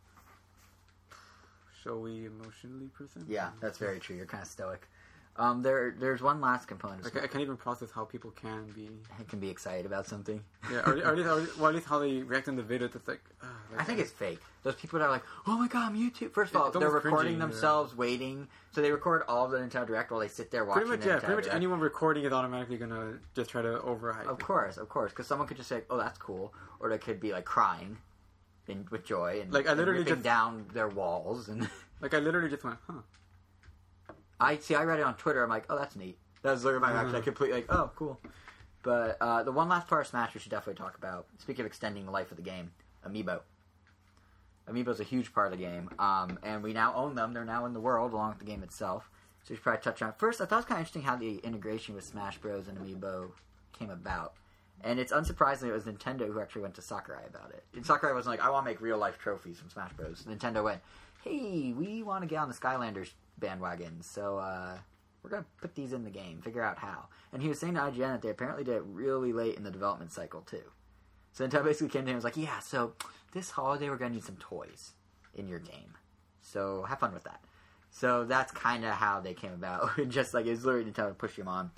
showy, 1.87 2.27
emotionally 2.27 2.89
person. 2.89 3.25
Yeah, 3.29 3.51
that's 3.61 3.79
very 3.79 3.99
true. 3.99 4.17
You're 4.17 4.27
kind 4.27 4.43
of 4.43 4.49
stoic. 4.49 4.89
Um, 5.39 5.61
there, 5.61 5.95
there's 5.99 6.23
one 6.23 6.41
last 6.41 6.67
component. 6.67 7.05
Like, 7.05 7.23
I 7.23 7.27
can't 7.27 7.43
even 7.43 7.59
process 7.59 7.91
how 7.91 8.05
people 8.05 8.31
can 8.31 8.69
be. 8.75 8.89
Can 9.29 9.39
be 9.39 9.51
excited 9.51 9.85
about 9.85 10.07
something. 10.07 10.43
Yeah, 10.73 10.79
or, 10.87 10.95
or, 10.95 11.09
at 11.09 11.17
least, 11.17 11.29
or, 11.29 11.61
well, 11.61 11.69
at 11.69 11.75
least 11.75 11.87
how 11.87 11.99
they 11.99 12.23
react 12.23 12.49
in 12.49 12.57
the 12.57 12.63
video. 12.63 12.87
It's 12.87 13.07
like, 13.07 13.21
uh, 13.43 13.47
like 13.71 13.81
I 13.83 13.85
think 13.85 13.99
it's 14.01 14.11
fake. 14.11 14.41
Those 14.63 14.77
people 14.77 14.99
that 14.99 15.05
are 15.05 15.11
like, 15.11 15.25
"Oh 15.47 15.59
my 15.59 15.69
god, 15.69 15.93
Mewtwo!" 15.93 16.33
First 16.33 16.55
of 16.55 16.63
all, 16.63 16.71
they're 16.71 16.89
recording 16.89 17.37
cringy, 17.37 17.41
themselves 17.41 17.95
waiting, 17.95 18.49
so 18.73 18.81
they 18.81 18.91
record 18.91 19.25
all 19.29 19.45
of 19.45 19.51
the 19.51 19.59
Nintendo 19.59 19.87
Direct 19.87 20.11
while 20.11 20.21
they 20.21 20.29
sit 20.29 20.51
there 20.51 20.65
watching. 20.65 20.87
pretty 20.87 20.97
much. 20.97 21.01
the 21.05 21.09
Yeah, 21.11 21.19
pretty 21.19 21.35
much 21.35 21.45
Direct. 21.45 21.57
anyone 21.57 21.81
recording 21.81 22.25
is 22.25 22.33
automatically 22.33 22.79
gonna 22.79 23.19
just 23.35 23.51
try 23.51 23.61
to 23.61 23.79
overhype. 23.79 24.27
Of 24.27 24.41
it. 24.41 24.43
course, 24.43 24.79
of 24.79 24.89
course, 24.89 25.13
because 25.13 25.27
someone 25.27 25.47
could 25.47 25.59
just 25.59 25.69
say, 25.69 25.83
"Oh, 25.91 25.99
that's 25.99 26.19
cool," 26.19 26.55
or 26.81 26.89
they 26.89 26.99
could 26.99 27.21
be 27.21 27.33
like 27.33 27.45
crying, 27.45 27.99
in, 28.69 28.87
with 28.91 29.05
joy, 29.05 29.41
and 29.43 29.53
Like, 29.53 29.69
I 29.69 29.73
literally 29.75 30.05
just- 30.05 30.23
down 30.23 30.67
their 30.73 30.89
walls. 30.89 31.49
And 31.49 31.69
Like 32.01 32.13
I 32.15 32.19
literally 32.19 32.51
just 32.51 32.63
went, 32.65 32.77
huh? 32.87 33.01
I 34.39 34.59
see. 34.59 34.75
I 34.75 34.85
read 34.85 34.99
it 34.99 35.03
on 35.07 35.15
Twitter. 35.17 35.43
I'm 35.43 35.49
like, 35.49 35.65
"Oh, 35.71 35.79
that's 35.79 35.97
neat." 35.97 36.19
That 36.43 36.51
was 36.53 36.63
literally 36.65 36.83
my 36.87 36.93
reaction. 36.93 37.15
I 37.17 37.21
Mhm. 37.21 37.25
completely 37.25 37.57
like, 37.63 37.73
"Oh, 37.73 37.91
cool." 37.97 38.21
But 38.83 39.17
uh, 39.21 39.43
the 39.45 39.51
one 39.53 39.69
last 39.69 39.89
part 39.89 40.03
of 40.03 40.07
Smash 40.09 40.35
we 40.35 40.41
should 40.41 40.51
definitely 40.51 40.79
talk 40.79 40.97
about. 40.99 41.27
Speaking 41.39 41.63
of 41.63 41.67
extending 41.67 42.05
the 42.05 42.11
life 42.13 42.31
of 42.31 42.37
the 42.37 42.43
game, 42.43 42.71
Amiibo. 43.07 43.41
Amiibo's 44.69 45.01
a 45.01 45.05
huge 45.05 45.33
part 45.33 45.51
of 45.53 45.59
the 45.59 45.65
game, 45.65 45.89
um, 45.99 46.39
and 46.43 46.63
we 46.63 46.73
now 46.73 46.93
own 46.95 47.15
them. 47.15 47.33
They're 47.33 47.45
now 47.45 47.65
in 47.67 47.73
the 47.73 47.81
world 47.81 48.13
along 48.13 48.31
with 48.31 48.39
the 48.41 48.45
game 48.45 48.63
itself. 48.63 49.09
So 49.45 49.51
we 49.53 49.57
should 49.57 49.63
probably 49.63 49.81
touch 49.83 50.03
on. 50.03 50.13
First, 50.19 50.41
I 50.41 50.45
thought 50.45 50.57
it 50.57 50.59
was 50.59 50.65
kind 50.67 50.77
of 50.79 50.81
interesting 50.81 51.03
how 51.03 51.17
the 51.17 51.37
integration 51.39 51.95
with 51.95 52.05
Smash 52.05 52.39
Bros. 52.39 52.67
and 52.69 52.77
Amiibo 52.79 53.31
came 53.73 53.91
about. 53.91 54.35
And 54.83 55.01
it's 55.01 55.13
unsurprising 55.13 55.65
it 55.65 55.73
was 55.73 55.85
Nintendo 55.85 56.31
who 56.31 56.41
actually 56.41 56.63
went 56.63 56.75
to 56.75 56.83
Sakurai 56.83 57.25
about 57.27 57.51
it. 57.51 57.65
And 57.75 57.85
Sakurai 57.85 58.13
wasn't 58.13 58.35
like, 58.35 58.45
I 58.45 58.51
want 58.51 58.67
to 58.67 58.71
make 58.71 58.81
real 58.81 58.99
life 58.99 59.19
trophies 59.19 59.59
from 59.59 59.71
Smash 59.71 59.93
Bros. 59.95 60.25
Nintendo 60.29 60.63
went, 60.63 60.81
hey, 61.25 61.73
we 61.77 62.03
want 62.03 62.23
to 62.23 62.29
get 62.29 62.39
on 62.39 62.49
the 62.49 62.55
Skylanders 62.55 63.11
bandwagon, 63.39 64.03
so 64.03 64.39
uh, 64.39 64.79
we're 65.23 65.31
going 65.31 65.43
to 65.43 65.49
put 65.61 65.75
these 65.75 65.93
in 65.93 66.05
the 66.05 66.11
game, 66.11 66.41
figure 66.41 66.63
out 66.63 66.79
how. 66.79 67.09
And 67.33 67.43
he 67.43 67.49
was 67.49 67.59
saying 67.59 67.75
to 67.75 67.81
IGN 67.81 67.99
that 67.99 68.23
they 68.23 68.31
apparently 68.31 68.65
did 68.65 68.77
it 68.77 68.83
really 68.87 69.33
late 69.33 69.57
in 69.57 69.65
the 69.65 69.71
development 69.71 70.13
cycle, 70.13 70.43
too. 70.43 70.63
So 71.33 71.47
Nintendo 71.47 71.65
basically 71.65 71.89
came 71.89 72.03
to 72.03 72.11
him 72.11 72.17
and 72.17 72.17
was 72.17 72.25
like, 72.25 72.37
yeah, 72.37 72.61
so 72.61 72.95
this 73.33 73.51
holiday 73.51 73.91
we're 73.91 73.97
going 73.97 74.13
to 74.13 74.15
need 74.15 74.25
some 74.25 74.37
toys 74.37 74.93
in 75.35 75.49
your 75.49 75.59
game. 75.59 75.95
So 76.41 76.85
have 76.89 77.01
fun 77.01 77.13
with 77.13 77.25
that. 77.25 77.41
So 77.91 78.25
that's 78.25 78.53
kind 78.53 78.85
of 78.85 78.93
how 78.93 79.21
they 79.21 79.35
came 79.35 79.53
about. 79.53 79.91
Just 80.09 80.33
like 80.33 80.47
it's 80.47 80.65
literally 80.65 80.91
Nintendo 80.91 81.17
pushing 81.17 81.43
him 81.43 81.49
on. 81.49 81.71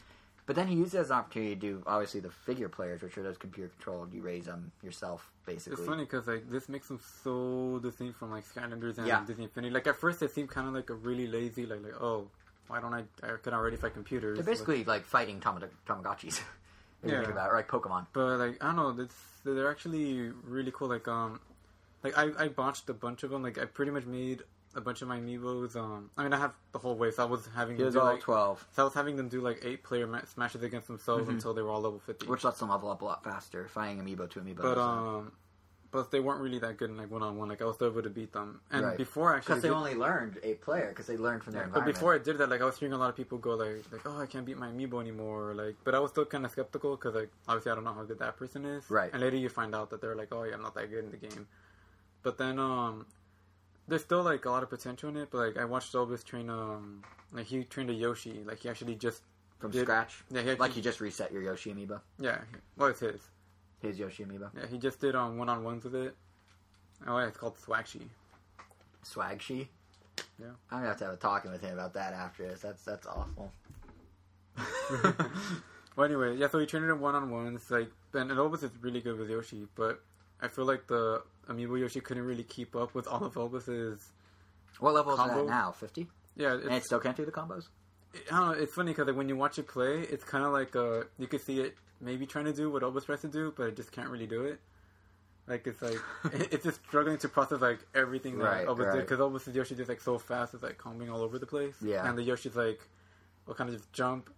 But 0.48 0.56
then 0.56 0.66
he 0.66 0.76
used 0.76 0.94
it 0.94 0.98
as 1.00 1.10
an 1.10 1.16
opportunity 1.18 1.54
to 1.54 1.60
do 1.60 1.82
obviously 1.86 2.20
the 2.20 2.30
figure 2.30 2.70
players, 2.70 3.02
which 3.02 3.18
are 3.18 3.22
those 3.22 3.36
computer 3.36 3.68
controlled. 3.68 4.14
You 4.14 4.22
raise 4.22 4.46
them 4.46 4.72
yourself, 4.82 5.30
basically. 5.44 5.76
It's 5.76 5.86
funny 5.86 6.04
because 6.04 6.26
like 6.26 6.50
this 6.50 6.70
makes 6.70 6.88
them 6.88 6.98
so 7.22 7.78
distinct 7.82 8.18
from 8.18 8.30
like 8.30 8.46
Skylanders 8.48 8.96
and 8.96 9.06
Yeah. 9.06 9.22
Disney 9.26 9.44
Infinity. 9.44 9.74
Like 9.74 9.86
at 9.86 9.96
first 9.96 10.22
it 10.22 10.30
seemed 10.30 10.48
kind 10.48 10.66
of 10.66 10.72
like 10.72 10.88
a 10.88 10.94
really 10.94 11.26
lazy, 11.26 11.66
like 11.66 11.82
like 11.84 12.00
oh, 12.00 12.28
why 12.66 12.80
don't 12.80 12.94
I? 12.94 13.04
I 13.22 13.36
could 13.42 13.52
already 13.52 13.76
fight 13.76 13.92
computers. 13.92 14.38
They're 14.38 14.44
basically 14.54 14.84
like 14.84 15.04
fighting 15.04 15.38
Tamag- 15.38 15.68
Tamagotchis. 15.86 16.40
if 17.02 17.04
you 17.04 17.10
Yeah. 17.10 17.18
think 17.20 17.32
about 17.32 17.48
it, 17.48 17.52
or 17.52 17.56
like 17.56 17.68
Pokemon. 17.68 18.06
But 18.14 18.38
like 18.38 18.64
I 18.64 18.72
don't 18.72 18.76
know, 18.98 19.06
they're 19.44 19.70
actually 19.70 20.30
really 20.44 20.72
cool. 20.74 20.88
Like 20.88 21.06
um, 21.08 21.40
like 22.02 22.16
I 22.16 22.30
I 22.38 22.48
botched 22.48 22.88
a 22.88 22.94
bunch 22.94 23.22
of 23.22 23.28
them. 23.28 23.42
Like 23.42 23.58
I 23.58 23.66
pretty 23.66 23.90
much 23.92 24.06
made 24.06 24.44
a 24.74 24.80
bunch 24.80 25.02
of 25.02 25.08
my 25.08 25.18
amiibos. 25.18 25.74
Um, 25.76 26.10
I 26.16 26.22
mean 26.22 26.32
I 26.32 26.38
have 26.38 26.52
the 26.72 26.78
whole 26.78 26.96
way, 26.96 27.10
so 27.10 27.22
I 27.22 27.26
was 27.26 27.48
having 27.54 27.76
He 27.76 27.78
them 27.78 27.86
was 27.86 27.94
do 27.94 28.00
all 28.00 28.12
like 28.12 28.20
twelve, 28.20 28.66
so 28.74 28.82
I 28.82 28.84
was 28.84 28.94
having 28.94 29.16
them 29.16 29.28
do 29.28 29.40
like 29.40 29.60
eight 29.64 29.82
player 29.82 30.06
ma- 30.06 30.24
smashes 30.24 30.62
against 30.62 30.88
themselves 30.88 31.26
Mhm. 31.28 31.32
until 31.34 31.54
they 31.54 31.62
were 31.62 31.70
all 31.70 31.80
level 31.80 31.98
fifty. 32.00 32.26
which 32.26 32.44
lets 32.44 32.58
them 32.60 32.68
level 32.70 32.90
up 32.90 33.02
a 33.02 33.04
lot 33.04 33.24
faster, 33.24 33.66
fighting 33.68 33.98
amiibo 34.02 34.28
to 34.30 34.40
amiibo. 34.40 34.62
but 34.62 34.78
um, 34.78 35.32
but 35.90 36.10
they 36.10 36.20
weren't 36.20 36.42
really 36.42 36.58
that 36.58 36.76
good 36.76 36.90
in 36.90 36.98
like 36.98 37.10
one 37.10 37.22
on 37.22 37.38
one. 37.38 37.48
Like 37.48 37.62
I 37.62 37.64
was 37.64 37.76
still 37.76 37.88
able 37.90 38.02
to 38.02 38.10
beat 38.10 38.30
them. 38.34 38.60
And 38.70 38.84
Right. 38.84 38.98
before 38.98 39.34
actually, 39.34 39.54
because 39.54 39.62
they 39.62 39.70
only 39.70 39.94
learned 39.94 40.38
eight 40.42 40.60
player, 40.60 40.90
because 40.90 41.06
they 41.06 41.16
learned 41.16 41.42
from 41.42 41.54
their 41.54 41.62
but 41.62 41.68
environment. 41.68 41.94
before 41.96 42.14
I 42.14 42.18
did 42.18 42.36
that, 42.36 42.50
like 42.50 42.60
I 42.60 42.66
was 42.66 42.76
hearing 42.76 42.92
a 42.92 42.98
lot 42.98 43.08
of 43.08 43.16
people 43.16 43.38
go 43.38 43.54
like, 43.54 43.82
like, 43.90 44.02
oh, 44.04 44.20
I 44.20 44.26
can't 44.26 44.44
beat 44.44 44.58
my 44.58 44.68
amiibo 44.68 45.00
anymore. 45.00 45.54
Like, 45.54 45.76
but 45.84 45.94
I 45.94 45.98
was 45.98 46.10
still 46.10 46.26
kind 46.26 46.44
of 46.44 46.50
skeptical 46.50 46.94
because 46.96 47.14
like 47.14 47.30
obviously 47.48 47.72
I 47.72 47.74
don't 47.74 47.84
know 47.84 47.94
how 47.94 48.04
good 48.04 48.18
that 48.18 48.36
person 48.36 48.66
is. 48.66 48.90
Right. 48.90 49.10
And 49.14 49.22
later 49.22 49.36
you 49.38 49.48
find 49.48 49.74
out 49.74 49.88
that 49.88 50.02
they're 50.02 50.14
like, 50.14 50.28
oh 50.30 50.42
yeah, 50.44 50.52
I'm 50.56 50.62
not 50.62 50.74
that 50.74 50.90
good 50.90 51.04
in 51.04 51.10
the 51.10 51.16
game. 51.16 51.48
But 52.22 52.36
then 52.36 52.58
um, 52.58 53.06
there's 53.88 54.02
still 54.02 54.22
like 54.22 54.44
a 54.44 54.50
lot 54.50 54.62
of 54.62 54.70
potential 54.70 55.08
in 55.08 55.16
it. 55.16 55.28
But 55.30 55.38
like 55.38 55.56
I 55.56 55.64
watched 55.64 55.92
Elvis 55.94 56.22
train 56.22 56.48
um, 56.50 57.02
like 57.32 57.46
he 57.46 57.64
trained 57.64 57.90
a 57.90 57.94
Yoshi. 57.94 58.42
Like 58.44 58.60
he 58.60 58.68
actually 58.68 58.94
just 58.94 59.22
from 59.58 59.70
did- 59.72 59.82
scratch, 59.82 60.22
yeah 60.30 60.42
he 60.42 60.50
actually, 60.50 60.60
like 60.60 60.76
you 60.76 60.82
just 60.82 61.00
reset 61.00 61.32
your 61.32 61.42
Yoshi 61.42 61.72
amiibo, 61.74 62.00
yeah 62.20 62.38
well 62.76 62.88
it's 62.90 63.00
his 63.00 63.20
his 63.80 63.98
Yoshi 63.98 64.24
amiibo, 64.24 64.50
yeah 64.56 64.66
he 64.70 64.78
just 64.78 65.00
did 65.00 65.16
um 65.16 65.36
one 65.36 65.48
on 65.48 65.64
ones 65.64 65.82
with 65.84 65.94
it. 65.96 66.14
Oh 67.06 67.18
yeah, 67.18 67.26
it's 67.26 67.36
called 67.36 67.56
Swagshi. 67.56 68.02
Swag 69.02 69.40
She. 69.42 69.68
Yeah. 70.40 70.46
I'm 70.70 70.78
gonna 70.78 70.88
have 70.88 70.98
to 70.98 71.04
have 71.06 71.14
a 71.14 71.16
talking 71.16 71.50
with 71.50 71.60
him 71.60 71.74
about 71.74 71.94
that 71.94 72.12
after 72.12 72.46
this. 72.46 72.60
That's 72.60 72.84
that's 72.84 73.06
awful. 73.06 73.50
Well, 75.96 76.04
anyway, 76.04 76.36
yeah. 76.36 76.46
So 76.48 76.60
he 76.60 76.66
trained 76.66 76.88
him 76.88 77.00
one 77.00 77.16
on 77.16 77.28
ones. 77.28 77.68
Like, 77.72 77.90
and 78.14 78.30
Elvis 78.30 78.62
is 78.62 78.70
really 78.80 79.00
good 79.00 79.18
with 79.18 79.28
Yoshi, 79.28 79.66
but 79.74 80.00
I 80.40 80.46
feel 80.46 80.64
like 80.64 80.86
the 80.86 81.22
Amiibo 81.48 81.78
Yoshi 81.78 82.00
couldn't 82.00 82.24
really 82.24 82.42
keep 82.44 82.76
up 82.76 82.94
with 82.94 83.06
all 83.06 83.24
of 83.24 83.34
Elvis's. 83.34 84.12
what 84.80 84.94
level 84.94 85.12
is 85.14 85.18
Combo? 85.18 85.44
that 85.44 85.50
now? 85.50 85.72
Fifty, 85.72 86.06
Yeah, 86.36 86.54
and 86.54 86.72
it 86.72 86.84
still 86.84 87.00
can't 87.00 87.16
do 87.16 87.24
the 87.24 87.32
combos. 87.32 87.68
I 88.14 88.18
don't 88.38 88.46
know. 88.48 88.62
It's 88.62 88.74
funny 88.74 88.92
because 88.92 89.06
like 89.06 89.16
when 89.16 89.28
you 89.28 89.36
watch 89.36 89.58
it 89.58 89.66
play, 89.68 90.00
it's 90.00 90.24
kind 90.24 90.44
of 90.44 90.52
like 90.52 90.74
uh, 90.76 91.04
you 91.18 91.26
could 91.26 91.40
see 91.42 91.60
it 91.60 91.76
maybe 92.00 92.26
trying 92.26 92.44
to 92.46 92.52
do 92.52 92.70
what 92.70 92.82
Elvis 92.82 93.06
tries 93.06 93.20
to 93.22 93.28
do, 93.28 93.52
but 93.56 93.64
it 93.68 93.76
just 93.76 93.92
can't 93.92 94.08
really 94.08 94.26
do 94.26 94.44
it. 94.44 94.60
Like 95.46 95.66
it's 95.66 95.80
like 95.80 95.98
it's 96.52 96.64
just 96.64 96.80
struggling 96.86 97.18
to 97.18 97.28
process 97.28 97.60
like 97.60 97.80
everything 97.94 98.38
that 98.38 98.44
Right, 98.44 98.66
Elvis 98.66 98.92
did 98.92 99.00
because 99.00 99.18
Elvis's 99.18 99.54
Yoshi 99.54 99.74
just 99.74 99.88
like 99.88 100.00
so 100.00 100.18
fast, 100.18 100.54
it's 100.54 100.62
like 100.62 100.78
combing 100.78 101.08
all 101.10 101.22
over 101.22 101.38
the 101.38 101.46
place. 101.46 101.74
Yeah. 101.82 102.06
and 102.08 102.16
the 102.18 102.22
Yoshi's 102.22 102.56
like 102.56 102.80
will 103.46 103.54
kind 103.54 103.70
of 103.70 103.76
just 103.76 103.90
jump 103.92 104.30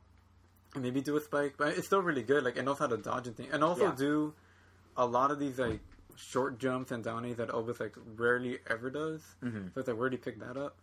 and 0.75 0.85
maybe 0.85 1.01
do 1.01 1.17
a 1.17 1.21
spike, 1.21 1.55
but 1.59 1.77
it's 1.77 1.87
still 1.89 2.01
really 2.03 2.23
good. 2.23 2.45
Like 2.45 2.57
it 2.57 2.65
knows 2.65 2.79
how 2.79 2.87
to 2.87 2.97
dodge 2.97 3.27
and 3.27 3.37
thing, 3.37 3.49
and 3.53 3.65
also 3.65 3.87
Yeah. 3.87 3.95
do 3.97 4.35
a 4.97 5.05
lot 5.07 5.31
of 5.33 5.39
these 5.41 5.59
like 5.59 5.81
short 6.29 6.59
jumps 6.59 6.91
and 6.93 7.03
downies 7.03 7.37
that 7.37 7.49
Elvis 7.49 7.81
like 7.81 7.95
rarely 8.17 8.59
ever 8.69 8.91
does. 8.91 9.23
Mm-hmm. 9.43 9.69
So 9.75 9.81
it's 9.81 9.89
like 9.89 9.97
where 9.97 10.11
do 10.11 10.17
you 10.17 10.23
pick 10.23 10.39
that 10.41 10.57
up? 10.57 10.77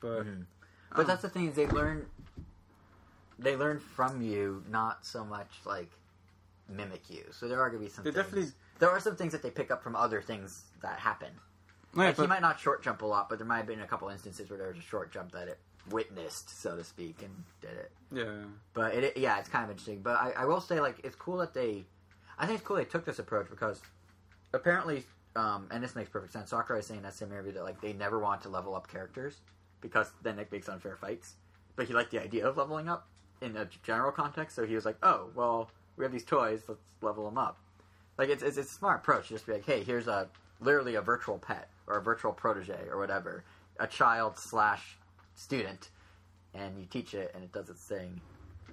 But 0.00 0.24
Mhm. 0.26 0.44
But 0.90 1.00
um, 1.00 1.06
that's 1.06 1.22
the 1.22 1.28
thing 1.28 1.48
is 1.48 1.54
they 1.56 1.66
learn. 1.66 2.06
They 3.38 3.56
learn 3.56 3.80
from 3.80 4.22
you, 4.22 4.64
not 4.70 5.04
so 5.04 5.24
much 5.24 5.50
like 5.64 5.90
mimic 6.68 7.10
you. 7.10 7.24
So 7.32 7.48
there 7.48 7.60
are 7.60 7.68
gonna 7.70 7.82
be 7.82 7.88
some. 7.88 8.04
They 8.04 8.10
things- 8.12 8.24
definitely- 8.26 8.52
There 8.78 8.90
are 8.90 9.00
some 9.00 9.16
things 9.16 9.32
that 9.32 9.42
they 9.42 9.50
pick 9.50 9.70
up 9.70 9.82
from 9.82 9.96
other 9.96 10.20
things 10.22 10.64
that 10.82 10.98
happen. 10.98 11.32
yeah, 11.94 12.04
Like 12.06 12.16
he 12.16 12.26
might 12.26 12.42
not 12.42 12.60
short 12.60 12.82
jump 12.82 13.02
a 13.02 13.06
lot, 13.06 13.28
but 13.28 13.38
there 13.38 13.46
might 13.46 13.58
have 13.58 13.66
been 13.66 13.80
a 13.80 13.86
couple 13.86 14.08
instances 14.08 14.48
where 14.50 14.58
there 14.58 14.68
was 14.68 14.76
a 14.78 14.82
short 14.82 15.10
jump 15.12 15.32
that 15.32 15.48
it 15.48 15.58
witnessed, 15.90 16.50
so 16.60 16.76
to 16.76 16.84
speak, 16.84 17.22
and 17.22 17.44
did 17.60 17.70
it. 17.72 17.92
yeah. 18.12 18.44
But 18.74 18.94
it, 18.94 19.04
it- 19.04 19.16
yeah, 19.16 19.38
it's 19.38 19.48
kind 19.48 19.64
of 19.64 19.70
interesting. 19.70 20.02
But 20.02 20.16
I, 20.16 20.32
I 20.32 20.44
will 20.44 20.60
say, 20.60 20.80
like, 20.80 21.00
it's 21.04 21.16
cool 21.16 21.38
that 21.38 21.54
they, 21.54 21.84
I 22.38 22.46
think 22.46 22.58
it's 22.58 22.66
cool 22.66 22.76
they 22.76 22.84
took 22.84 23.04
this 23.04 23.18
approach 23.18 23.48
because 23.50 23.80
apparently, 24.56 25.04
um, 25.36 25.68
and 25.70 25.82
this 25.82 25.94
makes 25.94 26.08
perfect 26.10 26.32
sense. 26.32 26.50
Sakurai 26.50 26.80
is 26.80 26.86
saying 26.86 26.98
in 26.98 27.04
that 27.04 27.14
same 27.14 27.30
interview 27.30 27.52
that 27.52 27.62
like 27.62 27.80
they 27.80 27.92
never 27.92 28.18
want 28.18 28.40
to 28.42 28.48
level 28.48 28.74
up 28.74 28.88
characters 28.88 29.40
because 29.80 30.10
then 30.22 30.38
it 30.38 30.50
makes 30.50 30.68
unfair 30.68 30.96
fights. 30.96 31.34
But 31.76 31.86
he 31.86 31.92
liked 31.94 32.10
the 32.10 32.22
idea 32.22 32.46
of 32.46 32.56
leveling 32.56 32.88
up 32.88 33.06
in 33.42 33.56
a 33.56 33.68
general 33.82 34.10
context, 34.12 34.56
so 34.56 34.64
he 34.64 34.74
was 34.74 34.84
like, 34.86 34.96
oh, 35.02 35.28
well, 35.34 35.70
we 35.96 36.04
have 36.04 36.12
these 36.12 36.24
toys, 36.24 36.62
let's 36.68 36.80
level 37.02 37.24
them 37.26 37.36
up. 37.38 37.58
Like 38.18 38.30
it's 38.30 38.42
it's, 38.42 38.56
it's 38.56 38.70
a 38.70 38.74
smart 38.74 39.00
approach. 39.00 39.28
Just 39.28 39.46
be 39.46 39.52
like, 39.52 39.66
hey, 39.66 39.82
here's 39.82 40.08
a 40.08 40.28
literally 40.60 40.94
a 40.94 41.02
virtual 41.02 41.38
pet 41.38 41.68
or 41.86 41.98
a 41.98 42.02
virtual 42.02 42.32
protege 42.32 42.86
or 42.90 42.98
whatever, 42.98 43.44
a 43.78 43.86
child 43.86 44.38
slash 44.38 44.96
student, 45.34 45.90
and 46.54 46.78
you 46.78 46.86
teach 46.86 47.12
it 47.12 47.30
and 47.34 47.44
it 47.44 47.52
does 47.52 47.68
its 47.68 47.84
thing, 47.84 48.18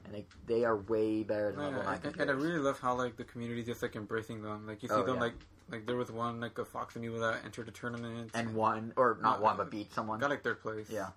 and 0.06 0.16
they 0.16 0.26
they 0.48 0.64
are 0.64 0.78
way 0.78 1.24
better 1.24 1.52
than 1.52 1.60
level 1.62 1.84
nine 1.84 2.00
and, 2.06 2.16
and 2.22 2.32
I 2.32 2.34
really 2.34 2.58
love 2.60 2.80
how 2.80 2.96
like 2.96 3.18
the 3.18 3.26
community 3.26 3.64
just 3.64 3.82
like 3.82 3.98
embracing 3.98 4.42
them. 4.42 4.66
Like 4.66 4.82
you 4.82 4.88
see 4.88 4.96
Oh, 4.96 5.04
them 5.04 5.16
yeah. 5.16 5.22
like 5.24 5.36
like 5.70 5.86
there 5.86 5.96
was 5.96 6.12
one 6.12 6.40
like 6.40 6.58
a 6.58 6.66
Fox 6.66 6.96
amiibo 6.96 7.20
that 7.20 7.44
entered 7.46 7.68
a 7.68 7.72
tournament 7.72 8.32
and 8.34 8.54
one 8.56 8.94
or 8.96 9.18
not 9.22 9.40
No, 9.40 9.44
one, 9.46 9.58
but 9.58 9.70
beat 9.72 9.94
someone. 9.94 10.20
got 10.20 10.30
like 10.30 10.44
third 10.44 10.62
place. 10.62 10.88
Yeah. 10.90 11.10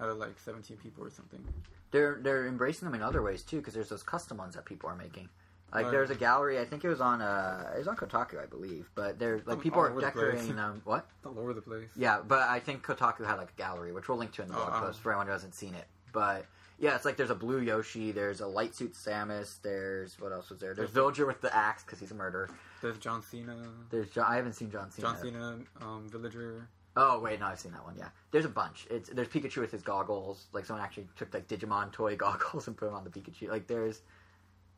out 0.00 0.08
of 0.08 0.18
like 0.18 0.38
seventeen 0.38 0.76
people 0.76 1.04
or 1.04 1.10
something. 1.10 1.42
They're 1.90 2.18
they're 2.22 2.46
embracing 2.46 2.86
them 2.86 2.94
in 2.94 3.02
other 3.02 3.22
ways 3.22 3.42
too 3.42 3.56
because 3.58 3.74
there's 3.74 3.88
those 3.88 4.02
custom 4.02 4.36
ones 4.38 4.54
that 4.54 4.64
people 4.64 4.88
are 4.90 4.96
making. 4.96 5.28
Like 5.72 5.84
Right. 5.84 5.90
there's 5.92 6.10
a 6.10 6.14
gallery. 6.14 6.58
I 6.58 6.64
think 6.64 6.84
it 6.84 6.88
was 6.88 7.00
on 7.00 7.20
uh 7.20 7.72
it 7.74 7.78
was 7.78 7.88
on 7.88 7.96
Kotaku, 7.96 8.42
I 8.42 8.46
believe. 8.46 8.88
But 8.94 9.18
they're 9.18 9.40
like 9.46 9.60
people 9.60 9.80
are 9.80 10.00
decorating 10.00 10.54
them. 10.56 10.80
What? 10.84 11.06
All 11.26 11.38
over 11.38 11.52
the 11.52 11.60
place. 11.62 11.88
Yeah, 11.96 12.20
but 12.26 12.40
I 12.48 12.60
think 12.60 12.82
Kotaku 12.84 13.26
had 13.26 13.36
like 13.36 13.50
a 13.50 13.58
gallery, 13.58 13.92
which 13.92 14.08
we'll 14.08 14.18
link 14.18 14.32
to 14.32 14.42
in 14.42 14.48
the 14.48 14.54
blog 14.54 14.72
um. 14.74 14.80
post 14.82 15.00
for 15.00 15.12
anyone 15.12 15.26
who 15.26 15.32
hasn't 15.32 15.54
seen 15.54 15.74
it. 15.74 15.86
But 16.12 16.46
yeah, 16.78 16.94
it's 16.94 17.04
like 17.04 17.16
there's 17.16 17.30
a 17.30 17.34
blue 17.34 17.60
Yoshi, 17.60 18.12
there's 18.12 18.40
a 18.40 18.46
light 18.46 18.74
suit 18.74 18.94
Samus, 18.94 19.60
there's 19.62 20.18
what 20.20 20.32
else 20.32 20.50
was 20.50 20.60
there? 20.60 20.74
There's 20.74 20.90
Villager 20.90 21.26
with 21.26 21.40
the 21.40 21.54
axe 21.54 21.82
because 21.82 21.98
he's 21.98 22.12
a 22.12 22.14
murderer. 22.14 22.48
There's 22.80 22.98
John 22.98 23.22
Cena, 23.22 23.56
There's 23.90 24.10
John, 24.10 24.26
I 24.30 24.36
haven't 24.36 24.52
seen 24.52 24.70
John 24.70 24.90
Cena. 24.90 25.08
John 25.08 25.18
Cena, 25.20 25.58
um, 25.80 26.08
Villager. 26.08 26.68
Oh 26.96 27.20
wait, 27.20 27.40
no, 27.40 27.46
I've 27.46 27.58
seen 27.58 27.72
that 27.72 27.84
one. 27.84 27.96
Yeah, 27.96 28.08
there's 28.30 28.44
a 28.44 28.50
bunch. 28.50 28.86
It's 28.90 29.08
there's 29.08 29.28
Pikachu 29.28 29.58
with 29.58 29.72
his 29.72 29.82
goggles. 29.82 30.46
Like 30.52 30.66
someone 30.66 30.84
actually 30.84 31.08
took 31.16 31.34
like 31.34 31.48
Digimon 31.48 31.92
toy 31.92 32.16
goggles 32.16 32.68
and 32.68 32.76
put 32.76 32.86
them 32.86 32.94
on 32.94 33.04
the 33.04 33.10
Pikachu. 33.10 33.48
Like 33.48 33.66
there's 33.66 34.02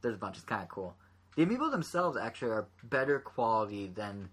there's 0.00 0.14
a 0.14 0.18
bunch. 0.18 0.36
It's 0.36 0.44
kind 0.44 0.62
of 0.62 0.68
cool. 0.68 0.94
The 1.36 1.44
amiibo 1.46 1.70
themselves 1.70 2.16
actually 2.16 2.50
are 2.50 2.66
better 2.84 3.20
quality 3.20 3.86
than 3.94 4.30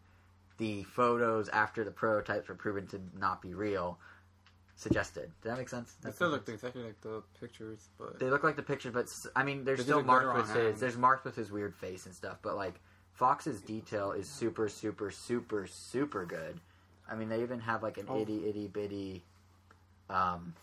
the 0.57 0.83
photos 0.83 1.49
after 1.49 1.83
the 1.83 1.91
prototypes 1.91 2.49
were 2.49 2.55
proven 2.55 2.87
to 2.87 2.99
not 3.17 3.41
be 3.41 3.53
real 3.53 3.99
suggested. 4.77 5.29
Did 5.41 5.49
that 5.51 5.57
make 5.57 5.67
sense? 5.67 5.95
They 6.01 6.11
still 6.11 6.29
look 6.29 6.47
exactly 6.47 6.83
like 6.83 7.01
the 7.01 7.21
pictures, 7.41 7.89
but 7.99 8.17
They 8.19 8.29
look 8.29 8.43
like 8.43 8.55
the 8.55 8.63
pictures, 8.63 8.93
but 8.93 9.07
I 9.35 9.43
mean, 9.43 9.65
there's 9.65 9.81
still 9.81 10.01
marked 10.03 10.33
with 10.37 10.55
his. 10.55 10.79
There's 10.79 10.95
marked 10.97 11.25
with 11.25 11.35
his 11.35 11.51
weird 11.51 11.75
face 11.75 12.05
and 12.05 12.15
stuff, 12.15 12.37
but 12.41 12.55
like 12.55 12.79
Fox's 13.13 13.59
detail 13.61 14.11
is 14.13 14.29
super, 14.29 14.69
super, 14.69 15.11
super, 15.11 15.67
super 15.67 16.25
good. 16.25 16.59
I 17.09 17.15
mean, 17.15 17.27
they 17.29 17.41
even 17.41 17.59
have 17.59 17.83
like 17.83 17.97
an 17.97 18.05
Oh. 18.07 18.21
itty 18.21 18.47
itty 18.47 18.67
bitty. 18.67 19.23
Um, 20.09 20.53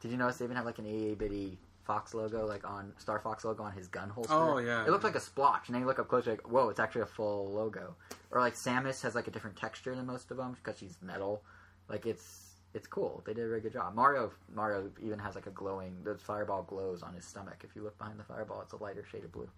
did 0.00 0.10
you 0.10 0.16
notice 0.18 0.36
they 0.38 0.44
even 0.44 0.56
have 0.56 0.66
like 0.66 0.78
an 0.78 0.86
itty 0.86 1.14
bitty 1.14 1.58
Fox 1.84 2.12
logo, 2.14 2.46
like 2.46 2.66
on 2.68 2.92
Star 2.98 3.18
Fox 3.20 3.44
logo 3.44 3.62
on 3.62 3.72
his 3.72 3.86
gun 3.88 4.08
holster? 4.10 4.34
Oh, 4.34 4.58
yeah. 4.58 4.84
it 4.84 4.90
looked 4.90 5.04
like 5.04 5.14
a 5.14 5.20
splotch, 5.20 5.68
and 5.68 5.74
then 5.74 5.82
you 5.82 5.86
look 5.86 5.98
up 5.98 6.08
closer, 6.08 6.30
like 6.30 6.50
whoa, 6.50 6.70
it's 6.70 6.80
actually 6.80 7.02
a 7.02 7.06
full 7.06 7.52
logo. 7.52 7.94
Or 8.30 8.40
like 8.40 8.54
Samus 8.54 9.00
has 9.02 9.14
like 9.14 9.28
a 9.28 9.30
different 9.30 9.56
texture 9.56 9.94
than 9.94 10.06
most 10.06 10.30
of 10.32 10.38
them 10.38 10.54
because 10.54 10.78
she's 10.78 10.96
metal. 11.00 11.42
Like 11.88 12.04
it's 12.06 12.53
it's 12.74 12.86
cool. 12.86 13.22
They 13.24 13.32
did 13.34 13.44
a 13.44 13.48
very 13.48 13.60
good 13.60 13.72
job. 13.72 13.94
Mario 13.94 14.32
Mario 14.54 14.90
even 15.02 15.18
has 15.20 15.34
like 15.34 15.46
a 15.46 15.50
glowing. 15.50 15.96
The 16.04 16.16
fireball 16.16 16.62
glows 16.64 17.02
on 17.02 17.14
his 17.14 17.24
stomach. 17.24 17.62
If 17.64 17.74
you 17.76 17.82
look 17.82 17.96
behind 17.98 18.18
the 18.18 18.24
fireball, 18.24 18.60
it's 18.62 18.72
a 18.72 18.76
lighter 18.76 19.04
shade 19.10 19.24
of 19.24 19.32
blue. 19.32 19.48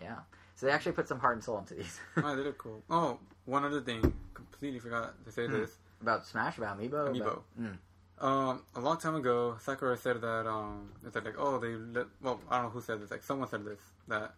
Yeah. 0.00 0.16
So 0.54 0.66
they 0.66 0.72
actually 0.72 0.92
put 0.92 1.08
some 1.08 1.18
heart 1.20 1.36
and 1.36 1.44
soul 1.44 1.58
into 1.58 1.74
these. 1.74 2.00
oh, 2.16 2.34
they 2.36 2.42
look 2.42 2.58
cool. 2.58 2.82
Oh, 2.90 3.18
one 3.46 3.64
other 3.64 3.80
thing, 3.80 4.00
completely 4.34 4.78
forgot 4.80 5.14
to 5.24 5.32
say 5.32 5.46
Hmm. 5.46 5.52
this. 5.52 5.76
about 6.00 6.26
Smash, 6.26 6.58
about 6.58 6.78
Amiibo. 6.78 7.08
Amiibo. 7.08 7.20
About, 7.20 7.44
mm. 7.60 7.76
Um, 8.20 8.62
a 8.74 8.80
long 8.80 8.96
time 8.98 9.14
ago, 9.14 9.56
Sakurai 9.60 9.96
said 9.96 10.20
that 10.20 10.46
um, 10.48 10.90
it's 11.06 11.14
like 11.14 11.34
oh 11.38 11.58
they 11.58 11.74
let 11.76 12.06
well 12.20 12.40
I 12.50 12.56
don't 12.56 12.64
know 12.66 12.70
who 12.70 12.80
said 12.80 13.00
this 13.00 13.10
like 13.12 13.22
someone 13.22 13.48
said 13.48 13.64
this 13.64 13.78
that 14.08 14.34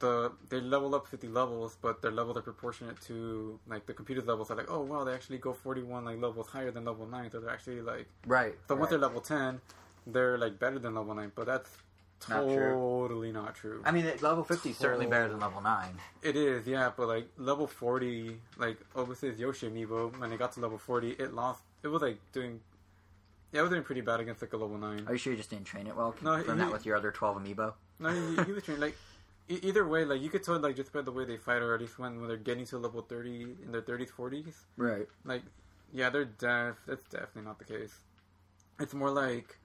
the 0.00 0.32
they 0.48 0.60
level 0.60 0.94
up 0.94 1.06
50 1.06 1.28
levels, 1.28 1.76
but 1.80 2.02
their 2.02 2.10
levels 2.10 2.36
are 2.36 2.42
proportionate 2.42 3.00
to 3.02 3.58
like 3.68 3.86
the 3.86 3.92
computer's 3.94 4.26
levels. 4.26 4.50
Are 4.50 4.56
like, 4.56 4.70
oh 4.70 4.80
wow, 4.80 5.04
they 5.04 5.12
actually 5.14 5.38
go 5.38 5.52
41 5.52 6.04
like 6.04 6.20
levels 6.20 6.48
higher 6.48 6.70
than 6.70 6.84
level 6.84 7.06
nine, 7.06 7.30
so 7.30 7.38
they're 7.40 7.50
actually 7.50 7.80
like 7.80 8.06
Right. 8.26 8.54
so 8.66 8.74
once 8.74 8.90
they're 8.90 8.98
level 8.98 9.20
10, 9.20 9.60
they're 10.08 10.36
like 10.38 10.58
better 10.58 10.78
than 10.78 10.94
level 10.94 11.14
nine, 11.14 11.30
but 11.34 11.46
that's 11.46 11.70
Not 12.28 12.44
true. 12.44 12.74
totally 12.74 13.30
not 13.32 13.54
true. 13.54 13.82
I 13.84 13.90
mean, 13.92 14.04
level 14.20 14.42
fifty 14.44 14.70
is 14.70 14.76
certainly 14.78 15.06
better 15.06 15.28
than 15.28 15.38
level 15.40 15.60
nine. 15.60 15.94
It 16.22 16.34
is, 16.36 16.66
yeah, 16.66 16.90
but 16.96 17.06
like 17.06 17.28
level 17.38 17.66
40, 17.66 18.36
like 18.58 18.78
Elvis's 18.96 19.38
Yoshi 19.38 19.68
amiibo, 19.70 20.18
when 20.18 20.32
it 20.32 20.38
got 20.38 20.52
to 20.52 20.60
level 20.60 20.78
40, 20.78 21.10
it 21.12 21.32
lost. 21.34 21.62
It 21.82 21.88
was 21.88 22.02
like 22.02 22.18
doing, 22.32 22.60
yeah, 23.52 23.60
it 23.60 23.62
was 23.62 23.70
doing 23.70 23.82
pretty 23.82 24.00
bad 24.02 24.20
against 24.20 24.40
like 24.42 24.52
a 24.52 24.56
level 24.56 24.76
nine. 24.78 25.04
Are 25.06 25.12
you 25.12 25.18
sure 25.18 25.32
you 25.32 25.36
just 25.38 25.50
didn't 25.50 25.64
train 25.66 25.86
it 25.86 25.94
well? 25.96 26.14
No, 26.22 26.42
from 26.42 26.58
he- 26.58 26.64
that 26.64 26.72
with 26.72 26.84
your 26.86 26.96
other 26.96 27.10
twelve 27.10 27.36
amiibo. 27.36 27.72
No, 27.98 28.08
he, 28.10 28.44
he 28.44 28.52
was 28.52 28.64
trained 28.64 28.80
like 28.80 28.96
e- 29.50 29.60
either 29.62 29.86
way. 29.86 30.04
Like 30.04 30.22
you 30.22 30.30
could 30.30 30.42
tell, 30.42 30.58
like 30.58 30.76
just 30.76 30.92
by 30.92 31.02
the 31.02 31.12
way 31.12 31.24
they 31.24 31.36
fight, 31.36 31.60
least 31.62 31.98
when 31.98 32.18
when 32.20 32.28
they're 32.28 32.36
getting 32.50 32.64
to 32.66 32.78
level 32.78 33.02
30 33.02 33.42
in 33.64 33.72
their 33.72 33.82
30s, 33.82 34.10
40s. 34.10 34.54
Right. 34.76 35.06
Like, 35.24 35.42
yeah, 35.92 36.08
they're 36.10 36.24
def. 36.24 36.76
That's 36.86 37.06
definitely 37.10 37.42
not 37.42 37.58
the 37.58 37.64
case. 37.64 37.94
It's 38.78 38.94
more 38.94 39.10
like 39.10 39.58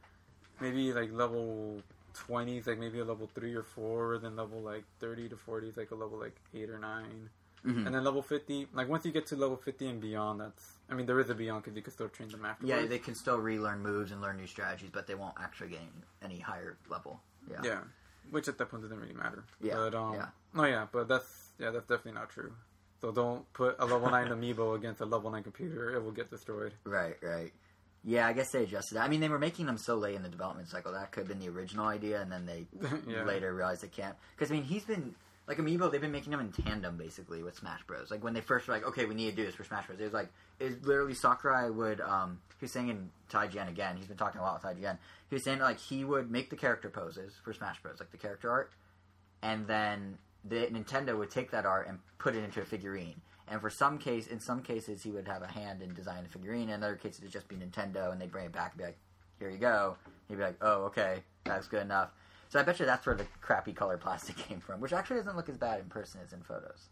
maybe 0.60 0.92
like 0.94 1.12
level 1.12 1.82
20s, 2.28 2.68
like 2.68 2.80
maybe 2.80 3.00
a 3.00 3.06
level 3.06 3.30
three 3.34 3.54
or 3.56 3.64
four, 3.64 4.18
than 4.18 4.36
level 4.36 4.60
like 4.62 4.84
30 5.00 5.30
to 5.30 5.36
40s, 5.36 5.78
like 5.78 5.92
a 5.92 5.96
level 5.96 6.18
like 6.18 6.36
eight 6.54 6.70
or 6.70 6.80
9 6.80 7.30
Mhm. 7.66 7.88
and 7.88 7.96
then 7.96 8.04
level 8.04 8.22
50. 8.22 8.68
Like 8.74 8.88
once 8.88 9.06
you 9.06 9.12
get 9.12 9.26
to 9.28 9.36
level 9.36 9.58
50 9.58 9.88
and 9.88 10.00
beyond, 10.02 10.40
that's. 10.40 10.74
I 10.90 10.94
mean, 10.94 11.08
there 11.08 11.20
is 11.20 11.32
a 11.32 11.36
beyond 11.36 11.64
because 11.64 11.76
you 11.76 11.82
can 11.82 11.92
still 11.94 12.10
train 12.10 12.30
them 12.30 12.46
afterwards. 12.46 12.82
Yeah, 12.84 12.88
they 12.88 13.00
can 13.00 13.16
still 13.16 13.40
relearn 13.40 13.82
moves 13.82 14.12
and 14.12 14.22
learn 14.22 14.38
new 14.38 14.46
strategies, 14.46 14.92
but 14.94 15.08
they 15.08 15.16
won't 15.16 15.34
actually 15.42 15.70
gain 15.70 15.90
any 16.22 16.38
higher 16.40 16.78
level. 16.90 17.20
Yeah. 17.50 17.62
Yeah, 17.64 17.80
which 18.32 18.48
at 18.48 18.58
that 18.58 18.70
point 18.70 18.84
didn't 18.84 19.00
really 19.00 19.14
matter. 19.14 19.44
Yeah, 19.62 19.76
But 19.76 19.96
um, 19.96 20.14
yeah. 20.14 20.28
no, 20.54 20.66
yeah, 20.66 20.88
but 20.92 21.08
that's 21.08 21.52
yeah, 21.60 21.72
that's 21.72 21.88
definitely 21.88 22.14
not 22.20 22.30
true. 22.30 22.54
So 23.02 23.12
don't 23.12 23.52
put 23.54 23.76
a 23.80 23.86
level 23.86 24.10
nine 24.10 24.28
amiibo 24.36 24.76
against 24.76 25.02
a 25.02 25.06
level 25.06 25.32
nine 25.32 25.44
computer; 25.44 25.96
it 25.96 26.04
will 26.04 26.12
get 26.12 26.30
destroyed. 26.30 26.74
Right, 26.84 27.16
right. 27.22 27.52
Yeah, 28.08 28.28
I 28.28 28.34
guess 28.34 28.52
they 28.52 28.64
adjusted 28.64 28.96
that. 28.96 29.04
I 29.04 29.08
mean, 29.08 29.20
they 29.20 29.30
were 29.30 29.40
making 29.40 29.66
them 29.66 29.78
so 29.80 29.96
late 29.96 30.16
in 30.16 30.22
the 30.22 30.30
development 30.30 30.70
cycle. 30.70 30.92
That 30.92 31.12
could 31.12 31.22
have 31.22 31.28
been 31.28 31.40
the 31.40 31.50
original 31.50 31.88
idea, 31.88 32.22
and 32.22 32.32
then 32.32 32.46
they 32.46 32.68
yeah. 33.08 33.24
later 33.24 33.54
realized 33.54 33.82
they 33.82 33.88
can't. 33.88 34.16
Because, 34.36 34.52
I 34.52 34.56
mean, 34.56 34.64
he's 34.64 34.86
been. 34.86 35.16
Like 35.48 35.58
Amiibo, 35.58 35.92
they've 35.92 36.02
been 36.02 36.12
making 36.12 36.32
them 36.32 36.40
in 36.40 36.52
tandem 36.52 36.98
basically 36.98 37.44
with 37.44 37.56
Smash 37.56 37.84
Bros. 37.86 38.10
Like 38.10 38.24
when 38.24 38.34
they 38.34 38.42
first 38.42 38.68
were 38.68 38.74
like, 38.74 38.86
okay, 38.88 39.06
we 39.06 39.14
need 39.14 39.30
to 39.30 39.36
do 39.36 39.46
this 39.46 39.54
for 39.54 39.64
Smash 39.64 39.86
Bros. 39.86 40.00
It 40.00 40.04
was 40.04 40.14
like, 40.14 40.30
is 40.60 40.84
literally 40.86 41.14
Sakurai 41.14 41.70
would, 41.70 42.02
um, 42.02 42.40
he 42.60 42.66
was 42.66 42.72
saying 42.72 42.90
in 42.90 43.12
IGN 43.30 43.70
again, 43.70 43.96
he's 43.98 44.08
been 44.08 44.18
talking 44.18 44.42
a 44.42 44.44
lot 44.44 44.64
with 44.64 44.76
IGN. 44.76 44.98
He 45.30 45.36
was 45.36 45.44
saying 45.44 45.60
like 45.60 45.80
he 45.80 46.04
would 46.04 46.32
make 46.32 46.50
the 46.50 46.56
character 46.56 46.90
poses 46.90 47.34
for 47.44 47.54
Smash 47.54 47.80
Bros, 47.82 48.00
like 48.00 48.12
the 48.12 48.18
character 48.18 48.50
art, 48.50 48.72
and 49.44 49.68
then 49.68 50.18
the 50.44 50.68
Nintendo 50.68 51.18
would 51.18 51.30
take 51.30 51.52
that 51.52 51.66
art 51.66 51.88
and 51.88 52.00
put 52.18 52.36
it 52.36 52.44
into 52.44 52.62
a 52.62 52.66
figurine. 52.66 53.22
And 53.48 53.62
for 53.62 53.70
some 53.70 54.00
case, 54.00 54.28
in 54.28 54.40
some 54.40 54.62
cases, 54.62 55.04
he 55.04 55.12
would 55.12 55.28
have 55.28 55.44
a 55.44 55.48
hand 55.48 55.82
in 55.82 55.94
designing 55.94 56.24
the 56.24 56.30
figurine. 56.30 56.70
In 56.70 56.84
other 56.84 56.96
cases, 56.96 57.20
it'd 57.20 57.32
just 57.32 57.48
be 57.48 57.56
Nintendo, 57.56 58.12
and 58.12 58.20
they 58.20 58.26
bring 58.26 58.46
it 58.46 58.52
back 58.52 58.72
and 58.72 58.80
be 58.80 58.86
like, 58.86 58.98
"Here 59.38 59.50
you 59.50 59.60
go." 59.60 59.98
He'd 60.28 60.38
be 60.38 60.42
like, 60.42 60.58
"Oh, 60.62 60.86
okay, 60.86 61.24
that's 61.44 61.68
good 61.68 61.84
enough." 61.84 62.10
So 62.56 62.62
I 62.62 62.64
bet 62.64 62.80
you 62.80 62.86
that's 62.86 63.06
where 63.06 63.16
the 63.16 63.26
crappy 63.42 63.74
color 63.74 63.98
plastic 63.98 64.38
came 64.48 64.62
from, 64.62 64.80
which 64.80 64.94
actually 64.94 65.18
doesn't 65.18 65.36
look 65.36 65.50
as 65.50 65.58
bad 65.58 65.82
in 65.82 65.88
person 65.88 66.22
as 66.24 66.32
in 66.32 66.42
photos. 66.42 66.88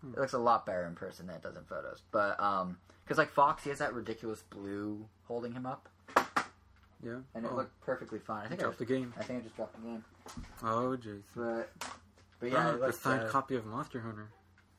Hmm. 0.00 0.14
It 0.14 0.18
looks 0.18 0.32
a 0.32 0.38
lot 0.38 0.66
better 0.66 0.84
in 0.84 0.96
person 0.96 1.28
than 1.28 1.36
it 1.36 1.42
does 1.42 1.54
in 1.54 1.62
photos. 1.62 2.02
But 2.10 2.40
um, 2.40 2.76
because 3.04 3.16
like 3.16 3.30
Fox, 3.30 3.62
he 3.62 3.70
has 3.70 3.78
that 3.78 3.94
ridiculous 3.94 4.42
blue 4.50 5.06
holding 5.28 5.52
him 5.52 5.64
up, 5.64 5.88
Yeah, 7.04 7.18
and 7.36 7.44
it 7.44 7.50
oh, 7.52 7.54
looked 7.54 7.80
perfectly 7.82 8.18
fine. 8.18 8.46
I 8.46 8.48
think 8.48 8.62
I, 8.62 8.64
dropped 8.64 8.80
the 8.80 8.84
game. 8.84 9.14
I 9.16 9.22
think 9.22 9.38
I 9.38 9.42
just 9.44 9.54
dropped 9.54 9.80
the 9.80 9.88
game, 9.88 10.04
Oh 10.64 10.96
jeez. 11.00 11.22
but 11.36 11.72
but 12.40 12.50
yeah, 12.50 12.70
Oh, 12.70 12.74
it 12.74 12.86
the 12.88 12.92
signed 12.92 13.22
uh, 13.22 13.28
copy 13.28 13.54
of 13.54 13.66
Monster 13.66 14.00
Hunter. 14.00 14.26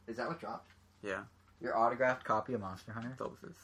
is 0.09 0.18
that 0.18 0.28
what 0.28 0.41
dropped? 0.41 0.74
Yeah, 1.01 1.22
Your 1.62 1.78
autographed 1.78 2.26
copy 2.26 2.51
of 2.51 2.59
Monster 2.59 2.91
Hunter? 2.91 3.16
Elvis's. 3.18 3.55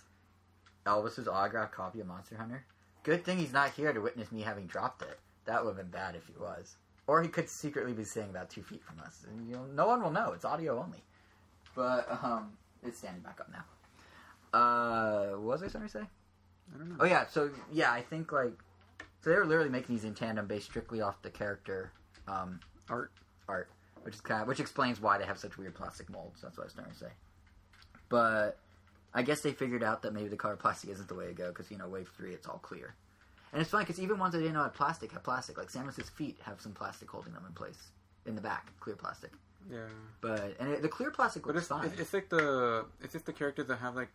Elvis's 0.86 1.28
autographed 1.28 1.74
copy 1.74 2.00
of 2.00 2.08
Monster 2.08 2.38
Hunter. 2.38 2.64
Good 3.04 3.26
thing 3.26 3.38
he's 3.38 3.52
not 3.52 3.72
here 3.72 3.92
to 3.92 4.00
witness 4.00 4.32
me 4.32 4.44
having 4.44 4.66
dropped 4.66 5.02
it. 5.02 5.20
That 5.48 5.64
would 5.64 5.72
have 5.72 5.78
been 5.78 5.92
bad 5.92 6.16
if 6.16 6.28
he 6.28 6.34
was. 6.40 6.76
Or 7.08 7.24
he 7.24 7.30
could 7.30 7.50
secretly 7.50 7.94
be 7.94 8.04
saying 8.04 8.30
about 8.30 8.50
two 8.50 8.62
feet 8.62 8.84
from 8.84 9.00
us, 9.00 9.26
and 9.30 9.48
you 9.50 9.56
know, 9.56 9.66
no 9.74 9.88
one 9.88 10.04
will 10.04 10.12
know. 10.12 10.34
It's 10.34 10.46
audio 10.46 10.78
only. 10.84 11.02
But 11.76 12.08
um, 12.22 12.52
it's 12.84 13.00
standing 13.00 13.22
back 13.22 13.40
up 13.40 13.50
now. 13.52 14.58
Uh, 14.58 15.38
what 15.38 15.62
was 15.62 15.64
I 15.64 15.68
going 15.68 15.86
to 15.86 15.92
say? 15.92 16.02
I 16.74 16.78
don't 16.78 16.90
know. 16.90 16.96
Oh 17.00 17.06
yeah, 17.06 17.26
so 17.28 17.50
yeah, 17.72 17.92
I 17.92 18.02
think 18.02 18.32
like 18.32 18.54
so 19.24 19.30
they 19.30 19.36
were 19.38 19.46
literally 19.46 19.70
making 19.70 19.96
these 19.96 20.04
in 20.04 20.14
tandem 20.14 20.48
based 20.48 20.66
strictly 20.66 21.02
off 21.02 21.22
the 21.22 21.30
character 21.30 21.92
um, 22.28 22.60
Art. 22.90 23.12
art, 23.48 23.70
which 24.04 24.16
is 24.16 24.22
kind 24.22 24.42
of 24.42 24.48
which 24.48 24.60
explains 24.60 25.02
why 25.02 25.18
they 25.18 25.26
have 25.26 25.38
such 25.38 25.58
weird 25.58 25.76
plastic 25.76 26.10
molds. 26.10 26.42
That's 26.42 26.58
what 26.58 26.64
I 26.64 26.66
was 26.66 26.74
trying 26.74 26.92
to 26.92 26.96
say. 26.96 27.12
But 28.10 28.58
I 29.14 29.22
guess 29.22 29.42
they 29.42 29.52
figured 29.52 29.84
out 29.84 30.02
that 30.04 30.14
maybe 30.14 30.28
the 30.28 30.38
color 30.38 30.56
plastic 30.56 30.90
isn't 30.90 31.08
the 31.08 31.16
way 31.16 31.28
to 31.28 31.34
go 31.34 31.50
because 31.50 31.72
you 31.72 31.78
know 31.78 31.88
wave 31.88 32.10
three 32.18 32.34
it's 32.34 32.48
all 32.48 32.60
clear, 32.60 32.96
and 33.54 33.62
it's 33.62 33.72
funny 33.72 33.84
because 33.86 34.00
even 34.00 34.20
ones 34.20 34.34
that 34.34 34.40
didn't 34.40 34.54
know 34.54 34.64
had 34.64 34.74
plastic 34.74 35.12
have 35.14 35.24
plastic. 35.24 35.58
Like 35.58 35.70
Samus's 35.70 36.10
feet 36.10 36.38
have 36.44 36.60
some 36.62 36.72
plastic 36.74 37.10
holding 37.10 37.34
them 37.34 37.44
in 37.48 37.54
place 37.54 37.92
in 38.26 38.36
the 38.36 38.42
back, 38.42 38.72
clear 38.80 38.96
plastic. 38.96 39.32
Yeah, 39.72 39.80
But 40.22 40.56
and 40.60 40.70
it, 40.70 40.82
the 40.82 40.88
clear 40.90 41.12
plastic 41.12 41.44
but 41.46 41.56
it's, 41.58 41.68
fine. 41.68 41.86
it's 41.88 42.00
it's 42.00 42.14
like 42.14 42.30
the 42.30 42.86
it's 43.02 43.14
just 43.14 43.26
the 43.26 43.34
characters 43.34 43.68
that 43.68 43.78
have 43.78 43.96
like 43.96 44.10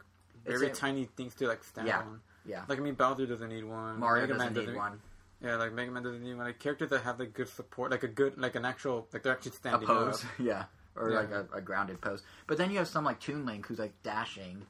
very 0.46 0.68
a- 0.68 0.74
tiny 0.74 1.04
things 1.16 1.34
to 1.36 1.46
like 1.46 1.62
stand 1.62 1.86
Yeah. 1.88 1.98
on. 2.00 2.20
yeah, 2.46 2.64
Like 2.68 2.78
I 2.78 2.82
mean, 2.82 2.94
Bowser 2.94 3.26
doesn't 3.26 3.48
need 3.48 3.64
one. 3.64 3.98
Mario 4.00 4.22
Mega 4.22 4.34
doesn't 4.38 4.54
Man 4.54 4.66
need 4.66 4.76
one. 4.76 5.00
Yeah, 5.42 5.56
like 5.56 5.72
Mega 5.72 5.90
Man 5.90 6.02
doesn't 6.02 6.22
need 6.22 6.34
one. 6.36 6.46
Like 6.46 6.58
characters 6.58 6.88
that 6.90 7.02
have 7.02 7.18
like 7.18 7.34
good 7.34 7.48
support, 7.48 7.90
like 7.90 8.02
a 8.02 8.08
good, 8.08 8.38
like 8.38 8.54
an 8.54 8.64
actual, 8.64 9.06
like 9.12 9.22
they're 9.24 9.32
actually 9.32 9.52
A 9.52 9.54
standing 9.56 9.86
pose, 9.88 10.24
up. 10.24 10.30
yeah, 10.38 10.64
or 10.96 11.10
Yeah. 11.10 11.16
like 11.18 11.30
a, 11.30 11.46
a 11.54 11.60
grounded 11.60 12.00
pose. 12.00 12.22
But 12.46 12.56
then 12.58 12.70
you 12.70 12.78
have 12.78 12.88
some 12.88 13.04
like 13.04 13.20
Toon 13.20 13.44
Link 13.44 13.66
who's 13.66 13.78
like 13.78 13.92
dashing, 14.02 14.64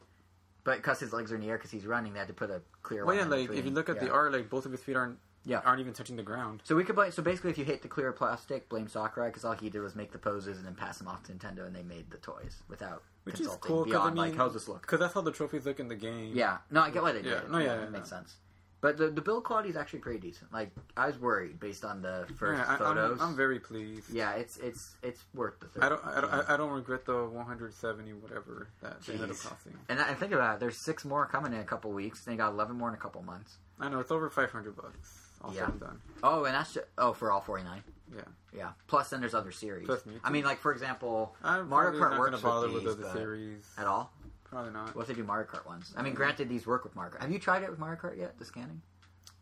but 0.65 0.77
because 0.77 1.01
his 1.01 1.13
legs 1.13 1.33
are 1.33 1.35
in 1.35 1.41
the 1.41 1.49
air 1.49 1.57
because 1.59 1.71
he's 1.71 1.87
running, 1.87 2.13
they 2.13 2.19
had 2.21 2.29
to 2.29 2.35
put 2.35 2.51
a 2.51 2.61
clear. 2.83 3.05
Well, 3.05 3.17
one 3.17 3.31
yeah, 3.31 3.37
like 3.37 3.51
if 3.51 3.65
you 3.65 3.71
look 3.71 3.89
at 3.89 3.99
the 4.01 4.07
Yeah. 4.07 4.13
art, 4.13 4.33
like 4.33 4.49
both 4.51 4.67
of 4.67 4.73
his 4.73 4.83
feet 4.83 4.97
aren't 4.97 5.19
Yeah. 5.45 5.61
aren't 5.65 5.81
even 5.81 5.93
touching 5.93 6.15
the 6.17 6.23
ground. 6.23 6.61
So 6.65 6.77
we 6.77 6.85
could 6.85 6.95
blame. 6.95 7.11
So 7.11 7.23
basically, 7.23 7.51
if 7.51 7.59
you 7.59 7.65
hate 7.65 7.83
the 7.83 7.89
clear 7.89 8.13
plastic, 8.13 8.69
blame 8.69 8.87
Sakurai 8.89 9.29
because 9.31 9.45
all 9.45 9.55
he 9.55 9.69
did 9.71 9.81
was 9.81 9.97
make 9.97 10.13
the 10.13 10.19
poses 10.19 10.59
and 10.59 10.67
then 10.67 10.75
pass 10.77 10.99
them 10.99 11.09
off 11.09 11.25
to 11.25 11.33
Nintendo, 11.33 11.67
and 11.67 11.75
they 11.75 11.83
made 11.83 12.11
the 12.11 12.19
toys 12.19 12.63
without 12.69 13.03
Which 13.25 13.41
is 13.41 13.49
cool, 13.61 13.85
beyond 13.85 14.19
I 14.19 14.23
like 14.23 14.31
mean- 14.33 14.39
how's 14.39 14.53
this 14.55 14.69
look. 14.69 14.83
Because 14.83 15.01
that's 15.01 15.15
how 15.15 15.21
the 15.21 15.33
trophies 15.33 15.67
look 15.67 15.81
in 15.81 15.89
the 15.89 15.97
game. 15.97 16.33
Yeah, 16.35 16.59
no, 16.71 16.83
I 16.83 16.91
get 16.91 17.03
why 17.03 17.13
they 17.13 17.23
did 17.23 17.31
Yeah, 17.33 17.39
it. 17.39 17.51
no, 17.51 17.59
yeah, 17.59 17.75
it 17.75 17.81
yeah, 17.85 17.89
makes 17.89 18.11
no. 18.13 18.19
sense. 18.19 18.37
But 18.83 18.97
the 18.99 19.09
the 19.09 19.23
build 19.23 19.45
quality 19.45 19.69
is 19.71 19.77
actually 19.77 20.01
pretty 20.01 20.19
decent. 20.19 20.53
Like 20.53 20.71
I 20.97 21.07
was 21.07 21.17
worried 21.19 21.59
based 21.61 21.85
on 21.85 22.03
the 22.03 22.27
first 22.37 22.59
Yeah, 22.59 22.75
I, 22.75 22.77
photos. 22.77 23.21
I'm, 23.21 23.29
I'm 23.29 23.37
very 23.37 23.61
pleased. 23.61 24.11
yeah, 24.11 24.33
it's 24.33 24.57
it's 24.59 24.95
it's 25.03 25.23
worth 25.35 25.59
the. 25.61 25.69
30. 25.69 25.87
I 25.87 25.89
don't, 25.89 26.05
I 26.05 26.21
don't, 26.21 26.51
I- 26.51 26.57
don't 26.57 26.73
regret 26.73 27.05
the 27.07 27.25
170 27.25 28.13
whatever 28.15 28.67
that 28.83 29.01
they 29.03 29.15
ended 29.15 29.31
up 29.31 29.37
costing. 29.39 29.75
And 29.89 30.01
I 30.01 30.15
think 30.15 30.33
about 30.33 30.55
it. 30.57 30.61
There's 30.61 30.77
six 30.77 31.05
more 31.05 31.27
coming 31.27 31.53
in 31.53 31.61
a 31.61 31.65
couple 31.65 31.93
weeks. 31.93 32.25
They 32.25 32.35
got 32.37 32.53
11 32.53 32.77
more 32.77 32.89
in 32.89 32.95
a 32.95 32.99
couple 32.99 33.23
months. 33.23 33.57
I 33.81 33.89
know 33.89 34.01
it's 34.01 34.11
over 34.11 34.29
500 34.29 34.77
bucks. 34.77 35.17
All 35.45 35.55
Yeah. 35.55 35.71
done. 35.79 36.01
Oh, 36.23 36.45
and 36.45 36.55
that's 36.55 36.75
just, 36.75 36.87
oh 36.99 37.13
for 37.13 37.31
all 37.33 37.41
49. 37.41 37.83
Yeah. 38.15 38.21
Yeah. 38.55 38.71
Plus, 38.89 39.11
then 39.11 39.21
there's 39.21 39.33
other 39.35 39.53
series. 39.53 39.89
I 40.25 40.31
mean, 40.31 40.45
like 40.45 40.59
for 40.59 40.73
example, 40.73 41.35
I'm 41.43 41.69
Mario 41.69 41.99
Kart 42.01 42.11
not 42.11 42.19
works 42.19 42.41
bother 42.41 42.69
with 42.69 42.85
with, 42.85 43.01
other 43.01 43.13
series. 43.13 43.65
at 43.79 43.87
all. 43.87 44.13
Probably 44.53 44.71
not. 44.73 44.95
What 44.95 45.03
if 45.03 45.09
they 45.09 45.15
do 45.15 45.25
Mario 45.25 45.47
Kart 45.47 45.67
ones? 45.67 45.95
I 45.97 46.03
mean, 46.03 46.13
granted, 46.13 46.49
these 46.51 46.67
work 46.67 46.85
with 46.85 46.95
Mario 46.95 47.15
Kart. 47.15 47.23
Have 47.23 47.33
you 47.33 47.39
tried 47.39 47.63
it 47.63 47.71
with 47.71 47.79
Mario 47.79 47.99
Kart 47.99 48.19
yet? 48.19 48.39
The 48.39 48.45
scanning? 48.45 48.83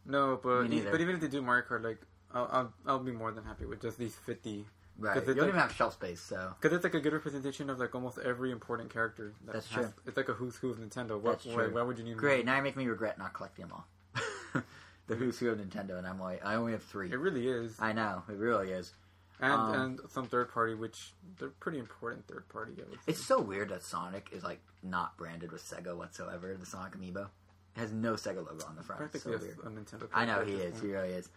No, 0.06 0.38
but 0.40 0.66
e- 0.72 0.82
but 0.88 1.00
even 1.00 1.16
if 1.16 1.20
they 1.20 1.26
do 1.28 1.42
Mario 1.42 1.64
Kart, 1.68 1.82
like 1.82 1.98
I'll, 2.32 2.48
I'll 2.52 2.72
I'll 2.86 2.98
be 3.00 3.10
more 3.10 3.32
than 3.32 3.42
happy 3.44 3.66
with 3.66 3.82
just 3.82 3.98
these 3.98 4.14
50 4.14 4.64
Right. 4.98 5.16
You 5.16 5.22
don't 5.22 5.38
like- 5.38 5.48
even 5.48 5.60
have 5.60 5.72
shelf 5.72 5.94
space, 5.94 6.20
so 6.20 6.54
because 6.60 6.74
it's 6.76 6.84
like 6.84 6.94
a 6.94 7.00
good 7.00 7.12
representation 7.12 7.70
of 7.70 7.78
like 7.80 7.94
almost 7.94 8.18
every 8.18 8.52
important 8.52 8.90
character. 8.92 9.32
That 9.46 9.54
That's 9.54 9.68
has- 9.72 9.86
true. 9.86 9.94
It's 10.06 10.16
like 10.16 10.28
a 10.28 10.34
who's 10.34 10.56
who 10.56 10.70
of 10.70 10.78
Nintendo. 10.78 11.20
What, 11.20 11.42
That's 11.42 11.46
why, 11.46 11.64
true. 11.64 11.74
why 11.74 11.82
would 11.82 11.98
you 11.98 12.04
need 12.04 12.16
great. 12.16 12.44
Now 12.44 12.56
you 12.56 12.62
make 12.62 12.76
me 12.76 12.86
regret 12.86 13.18
not 13.18 13.32
collecting 13.32 13.66
them 13.66 13.72
all. 13.74 14.62
the 15.08 15.14
who's 15.16 15.38
who 15.40 15.48
of 15.50 15.58
Nintendo, 15.58 15.98
and 15.98 16.06
I'm 16.06 16.20
like, 16.20 16.44
I 16.44 16.54
only 16.54 16.72
have 16.72 16.84
three. 16.84 17.10
It 17.10 17.18
really 17.18 17.48
is, 17.48 17.74
I 17.80 17.92
know 17.92 18.22
it 18.28 18.36
really 18.36 18.70
is. 18.70 18.92
And 19.40 19.52
um, 19.52 19.74
and 19.74 20.00
some 20.10 20.26
third 20.26 20.52
party, 20.52 20.74
which 20.74 21.12
they're 21.38 21.48
pretty 21.48 21.78
important 21.78 22.26
third 22.26 22.48
party. 22.48 22.72
It's 23.06 23.24
so 23.24 23.40
weird 23.40 23.70
that 23.70 23.82
Sonic 23.82 24.28
is 24.32 24.42
like 24.42 24.60
not 24.82 25.16
branded 25.16 25.52
with 25.52 25.62
Sega 25.62 25.96
whatsoever. 25.96 26.56
The 26.58 26.66
Sonic 26.66 26.96
Amiibo 26.96 27.28
it 27.76 27.80
has 27.80 27.92
no 27.92 28.14
Sega 28.14 28.36
logo 28.36 28.64
on 28.66 28.76
the 28.76 28.82
front. 28.82 29.10
It's 29.14 29.24
so 29.24 29.30
weird. 29.30 29.58
a, 29.62 29.68
a 29.68 29.70
Nintendo. 29.70 30.08
I 30.12 30.24
know 30.24 30.44
he 30.44 30.54
is. 30.54 30.74
this 30.74 30.82
He 30.82 30.88
really 30.88 31.10
is. 31.10 31.28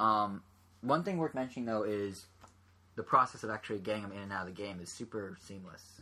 Um, 0.00 0.42
one 0.80 1.02
thing 1.04 1.18
worth 1.18 1.34
mentioning 1.34 1.66
though 1.66 1.82
is 1.82 2.26
the 2.96 3.02
process 3.02 3.42
of 3.44 3.50
actually 3.50 3.78
getting 3.78 4.02
them 4.02 4.12
in 4.12 4.18
and 4.18 4.32
out 4.32 4.48
of 4.48 4.54
the 4.54 4.62
game 4.62 4.80
is 4.80 4.90
super 4.90 5.36
seamless. 5.40 6.00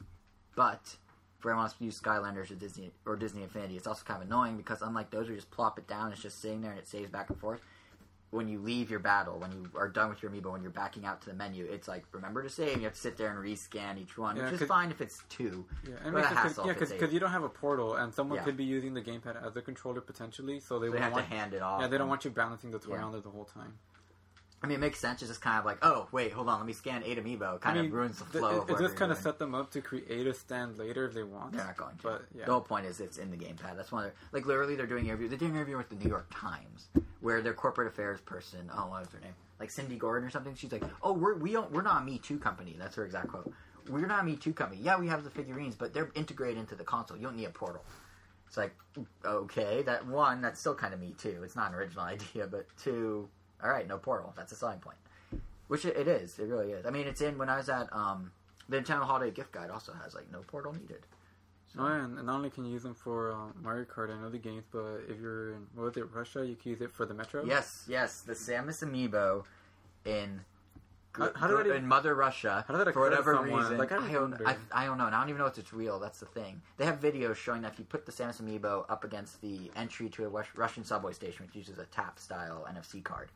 But 0.57 0.97
for 1.39 1.51
anyone 1.51 1.59
who 1.59 1.63
wants 1.63 1.75
to 1.79 1.85
use 1.85 2.01
Skylanders 2.01 2.51
or 2.51 2.55
Disney 2.55 2.93
or 3.05 3.17
Disney 3.17 3.43
Infinity, 3.43 3.77
it's 3.77 3.87
also 3.87 4.05
kind 4.05 4.23
of 4.23 4.29
annoying 4.29 4.57
because 4.57 4.83
unlike 4.83 5.11
those, 5.11 5.25
where 5.25 5.33
you 5.33 5.37
just 5.37 5.51
plop 5.51 5.79
it 5.79 5.87
down, 5.87 6.13
it's 6.13 6.23
just 6.23 6.41
sitting 6.41 6.61
there 6.61 6.71
and 6.71 6.79
it 6.79 6.89
saves 6.89 7.11
back 7.11 7.31
and 7.31 7.39
forth. 7.39 7.61
When 8.31 8.47
you 8.47 8.61
leave 8.61 8.91
your 8.91 9.01
battle, 9.01 9.41
when 9.41 9.51
you 9.51 9.69
are 9.75 9.89
done 9.89 10.09
with 10.09 10.23
your 10.23 10.31
amiibo, 10.31 10.53
when 10.53 10.63
you're 10.63 10.71
backing 10.71 11.05
out 11.05 11.21
to 11.23 11.31
the 11.31 11.35
menu, 11.35 11.65
it's 11.65 11.89
like 11.89 12.05
remember 12.13 12.45
to 12.45 12.49
save. 12.49 12.77
You 12.77 12.85
have 12.85 12.93
to 12.95 12.99
sit 13.01 13.17
there 13.17 13.29
and 13.31 13.39
rescan 13.45 13.99
each 14.01 14.17
one, 14.17 14.37
Yeah, 14.37 14.51
which 14.53 14.61
is 14.61 14.69
fine 14.69 14.93
if 14.93 15.01
it's 15.01 15.21
two. 15.29 15.67
Yeah, 15.83 15.95
But 16.05 16.09
a 16.09 16.13
makes 16.13 16.29
sense 16.29 16.39
'cause- 16.41 16.43
hassle 16.53 16.67
yeah, 16.69 16.73
because 16.75 17.13
you 17.13 17.19
don't 17.19 17.33
have 17.33 17.43
a 17.43 17.49
portal, 17.49 17.97
and 17.97 18.15
someone 18.15 18.37
Yeah. 18.39 18.45
could 18.45 18.57
be 18.57 18.63
using 18.65 18.95
the 18.95 19.03
gamepad 19.03 19.45
as 19.45 19.57
a 19.57 19.63
controller 19.63 20.01
potentially, 20.01 20.61
so 20.61 20.79
they, 20.79 20.87
They 20.87 20.91
wouldn't 20.91 21.13
have 21.13 21.29
to 21.29 21.35
hand 21.35 21.55
it 21.55 21.63
off. 21.63 21.81
yeah, 21.81 21.89
they 21.89 21.99
don't 21.99 22.09
want 22.09 22.25
you 22.25 22.31
balancing 22.31 22.71
the 22.71 22.79
toy 22.79 22.95
Yeah. 22.95 23.05
on 23.05 23.11
there 23.13 23.21
the 23.21 23.31
whole 23.31 23.47
time. 23.47 23.77
I 24.63 24.67
mean, 24.67 24.77
it 24.77 24.81
makes 24.81 24.99
sense. 24.99 25.23
It's 25.23 25.31
just 25.31 25.41
kind 25.41 25.59
of 25.59 25.65
like, 25.65 25.79
oh, 25.81 26.07
wait, 26.13 26.33
hold 26.33 26.49
on, 26.49 26.59
let 26.59 26.67
me 26.67 26.75
scan 26.75 27.03
eight 27.05 27.17
amiibo. 27.19 27.61
Kind 27.63 27.79
I 27.79 27.85
of 27.85 27.93
ruins 27.93 28.19
the 28.19 28.27
flow. 28.27 28.63
It, 28.63 28.71
of 28.71 28.71
it 28.71 28.79
just 28.79 28.97
kind 28.97 29.11
of 29.11 29.17
set 29.17 29.39
them 29.39 29.55
up 29.55 29.71
to 29.71 29.81
create 29.81 30.27
a 30.27 30.35
stand 30.35 30.77
later 30.77 31.07
if 31.07 31.15
they 31.15 31.23
want. 31.23 31.53
They're 31.53 31.65
not 31.65 31.79
going 31.79 31.97
to. 31.97 32.03
But 32.03 32.25
yeah, 32.37 32.45
The 32.45 32.53
whole 32.53 32.61
point 32.61 32.85
is 32.85 33.01
it's 33.01 33.17
in 33.17 33.31
the 33.31 33.39
gamepad. 33.39 33.77
That's 33.77 33.91
one 33.91 34.05
of 34.05 34.11
their, 34.11 34.15
like 34.33 34.45
literally 34.45 34.77
they're 34.77 34.87
doing 34.87 35.07
interview. 35.07 35.29
They're 35.29 35.39
doing 35.39 35.53
an 35.53 35.57
interview 35.57 35.79
with 35.79 35.89
the 35.89 35.97
New 35.97 36.11
York 36.11 36.27
Times 36.31 36.89
where 37.23 37.41
their 37.41 37.55
corporate 37.55 37.89
affairs 37.89 38.21
person, 38.21 38.71
oh, 38.77 38.89
what 38.89 39.01
was 39.01 39.13
her 39.13 39.21
name? 39.21 39.33
Like 39.59 39.71
Cindy 39.71 39.97
Gordon 39.97 40.27
or 40.29 40.31
something. 40.31 40.55
She's 40.55 40.73
like, 40.73 40.85
oh, 41.03 41.15
we're 41.15 41.37
we 41.37 41.53
don't 41.53 41.73
we're 41.73 41.83
not 41.83 42.03
a 42.03 42.05
Me 42.05 42.19
Too 42.19 42.39
company. 42.39 42.77
That's 42.79 42.97
her 42.97 43.07
exact 43.07 43.29
quote. 43.29 43.51
We're 43.89 44.07
not 44.07 44.21
a 44.21 44.25
Me 44.25 44.37
Too 44.37 44.53
company. 44.53 44.83
Yeah, 44.83 44.99
we 44.99 45.09
have 45.09 45.25
the 45.25 45.31
figurines, 45.31 45.75
but 45.75 45.95
they're 45.95 46.11
integrated 46.15 46.59
into 46.59 46.75
the 46.75 46.85
console. 46.85 47.17
You 47.17 47.23
don't 47.25 47.37
need 47.37 47.47
a 47.47 47.51
portal. 47.51 47.83
It's 48.47 48.57
like, 48.57 48.75
okay, 49.25 49.83
that 49.83 50.07
one, 50.07 50.43
that's 50.43 50.59
still 50.59 50.75
kind 50.75 50.93
of 50.93 51.01
Me 51.01 51.15
Too. 51.17 51.43
It's 51.45 51.57
not 51.57 51.71
an 51.71 51.77
original 51.77 52.05
idea, 52.05 52.47
but 52.47 52.67
two, 52.83 53.29
all 53.63 53.71
right, 53.71 53.87
no 53.87 53.99
portal. 53.99 54.33
That's 54.37 54.53
a 54.53 54.57
selling 54.57 54.79
point. 54.81 54.99
Which 55.69 55.85
it, 55.85 56.09
is. 56.09 56.39
It 56.39 56.49
really 56.49 56.73
is. 56.73 56.85
I 56.85 56.91
mean, 56.91 57.07
it's 57.07 57.21
in 57.21 57.39
when 57.39 57.49
I 57.49 57.57
was 57.57 57.69
at 57.69 57.93
um, 57.93 58.33
the 58.69 58.79
Nintendo 58.79 59.03
Holiday 59.03 59.31
Gift 59.31 59.53
Guide 59.53 59.71
also 59.71 59.93
has 60.03 60.15
like 60.15 60.31
no 60.33 60.41
portal 60.41 60.73
needed. 60.73 61.07
Oh, 61.79 61.87
yeah, 61.87 62.05
and 62.05 62.17
not 62.17 62.35
only 62.35 62.51
can 62.51 62.65
you 62.65 62.73
use 62.73 62.83
them 62.83 62.95
for 62.95 63.33
uh, 63.33 63.37
Mario 63.63 63.85
Kart 63.85 64.11
and 64.11 64.25
other 64.25 64.39
games, 64.39 64.65
but 64.73 65.03
if 65.09 65.21
you're 65.21 65.53
in 65.53 65.67
what 65.75 65.85
was 65.85 65.97
it 65.97 66.07
Russia, 66.13 66.45
you 66.45 66.57
can 66.57 66.73
use 66.73 66.81
it 66.81 66.91
for 66.91 67.07
the 67.07 67.15
Metro. 67.15 67.45
Yes, 67.45 67.85
yes, 67.89 68.23
the 68.23 68.33
Samus 68.33 68.83
amiibo 68.83 69.45
in 70.05 70.41
How- 71.13 71.33
how 71.37 71.63
did 71.63 71.75
in 71.77 71.87
Mother 71.87 72.15
Russia 72.17 72.65
how 72.67 72.77
did 72.77 72.87
that 72.87 72.93
for 72.93 73.03
whatever 73.03 73.35
someone? 73.35 73.61
reason. 73.63 73.79
Like, 73.79 73.93
I 73.93 74.05
I, 74.05 74.13
don't. 74.13 74.35
I, 74.45 74.57
I 74.73 74.85
don't 74.87 74.99
know, 74.99 75.07
and 75.07 75.15
I 75.15 75.21
don't 75.21 75.29
even 75.29 75.39
know 75.39 75.47
if 75.47 75.59
it's 75.59 75.73
real. 75.73 76.01
That's 76.01 76.19
the 76.19 76.27
thing. 76.27 76.61
They 76.77 76.85
have 76.87 76.99
videos 76.99 77.37
showing 77.37 77.63
that 77.63 77.73
if 77.75 77.79
you 77.79 77.85
put 77.85 78.05
the 78.05 78.11
Samus 78.11 78.43
amiibo 78.43 78.85
up 78.89 79.05
against 79.05 79.41
the 79.41 79.71
entry 79.77 80.09
to 80.11 80.25
a 80.25 80.45
Russian 80.57 80.83
subway 80.83 81.13
station, 81.13 81.47
which 81.47 81.55
uses 81.55 81.79
a 81.79 81.85
tap 81.87 82.19
style 82.19 82.67
NFC 82.69 83.03
card, 83.05 83.31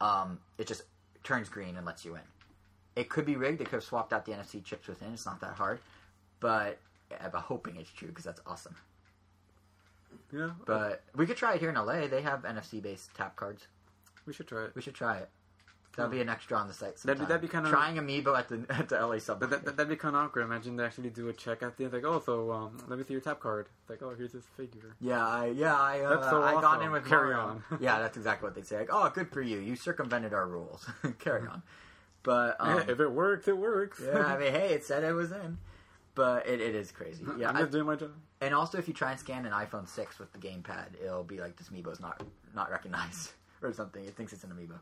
um, 0.00 0.38
it 0.58 0.66
just 0.66 0.82
turns 1.22 1.48
green 1.48 1.76
and 1.76 1.86
lets 1.86 2.04
you 2.04 2.14
in. 2.14 2.22
It 2.96 3.08
could 3.08 3.24
be 3.24 3.36
rigged. 3.36 3.60
They 3.60 3.64
could 3.64 3.74
have 3.74 3.84
swapped 3.84 4.12
out 4.12 4.26
the 4.26 4.32
NFC 4.32 4.62
chips 4.64 4.88
within. 4.88 5.12
It's 5.12 5.26
not 5.26 5.40
that 5.40 5.54
hard, 5.54 5.78
but 6.40 6.78
I'm 7.22 7.30
hoping 7.32 7.76
it's 7.76 7.90
true 7.90 8.08
because 8.08 8.24
that's 8.24 8.40
awesome. 8.46 8.76
yeah. 10.32 10.50
But 10.66 11.02
we 11.14 11.26
could 11.26 11.36
try 11.36 11.54
it 11.54 11.60
here 11.60 11.70
in 11.70 11.76
LA. 11.76 12.06
They 12.06 12.22
have 12.22 12.42
NFC 12.42 12.82
based 12.82 13.14
tap 13.14 13.36
cards. 13.36 13.66
we 14.26 14.32
should 14.32 14.48
try 14.48 14.64
it. 14.64 14.72
We 14.74 14.82
should 14.82 14.94
try 14.94 15.18
it. 15.18 15.28
That'll 16.00 16.12
be 16.12 16.20
an 16.20 16.28
extra 16.28 16.56
on 16.56 16.68
the 16.68 16.74
site. 16.74 16.96
That'd 16.98 17.20
be- 17.20 17.26
that'd 17.26 17.40
be 17.40 17.48
kinda- 17.48 17.70
trying 17.70 17.96
amiibo 17.96 18.36
at 18.38 18.48
the 18.48 18.64
at 18.70 18.88
the 18.88 18.96
LA. 18.96 19.18
But 19.26 19.50
that, 19.50 19.64
that, 19.64 19.76
that'd 19.76 19.88
be 19.88 19.96
kind 19.96 20.16
of 20.16 20.24
awkward. 20.24 20.42
Imagine 20.42 20.76
they 20.76 20.84
actually 20.84 21.10
do 21.10 21.28
a 21.28 21.32
check 21.32 21.62
at 21.62 21.76
the 21.76 21.84
end, 21.84 21.92
like, 21.92 22.04
oh, 22.04 22.20
so 22.24 22.50
um, 22.52 22.76
let 22.88 22.98
me 22.98 23.04
see 23.04 23.12
your 23.14 23.20
tap 23.20 23.40
card. 23.40 23.68
It's 23.82 23.90
like, 23.90 24.02
oh, 24.02 24.14
here's 24.16 24.32
this 24.32 24.44
figure. 24.56 24.94
yeah, 25.00 25.26
I 25.26 25.46
yeah 25.46 25.74
I 25.78 26.00
uh, 26.00 26.30
so 26.30 26.42
I 26.42 26.60
got 26.60 26.82
in 26.82 26.90
with 26.90 27.06
Carry 27.06 27.34
Mario. 27.34 27.62
on. 27.70 27.78
yeah, 27.80 27.98
that's 27.98 28.16
exactly 28.16 28.46
what 28.46 28.54
they 28.54 28.62
say. 28.62 28.78
Like, 28.78 28.90
oh, 28.92 29.10
good 29.14 29.30
for 29.30 29.42
you. 29.42 29.58
You 29.58 29.76
circumvented 29.76 30.32
our 30.32 30.46
rules. 30.46 30.86
Carry 31.18 31.46
on. 31.46 31.62
But 32.22 32.56
um, 32.60 32.80
if 32.88 33.00
it 33.00 33.10
works, 33.10 33.48
it 33.48 33.56
works. 33.56 34.00
yeah, 34.04 34.18
I 34.26 34.36
mean, 34.38 34.52
hey, 34.52 34.74
it 34.74 34.84
said 34.84 35.04
it 35.04 35.12
was 35.12 35.32
in. 35.32 35.58
But 36.14 36.46
it, 36.46 36.60
it 36.60 36.74
is 36.74 36.90
crazy. 36.92 37.24
Yeah, 37.38 37.48
I'm 37.50 37.56
just 37.56 37.70
doing 37.70 37.86
my 37.86 37.94
job. 37.96 38.10
and 38.40 38.52
also 38.54 38.76
if 38.78 38.88
you 38.88 38.92
try 38.94 39.12
and 39.12 39.18
scan 39.20 39.46
an 39.46 39.52
iPhone 39.52 39.88
six 39.88 40.18
with 40.18 40.30
the 40.32 40.38
gamepad, 40.38 41.00
it'll 41.02 41.24
be 41.24 41.38
like 41.38 41.56
this 41.56 41.68
amiibo's 41.68 42.00
not 42.00 42.22
not 42.54 42.70
recognized 42.70 43.32
or 43.62 43.72
something. 43.72 44.04
It 44.04 44.16
thinks 44.16 44.32
it's 44.32 44.44
an 44.44 44.50
amiibo. 44.50 44.78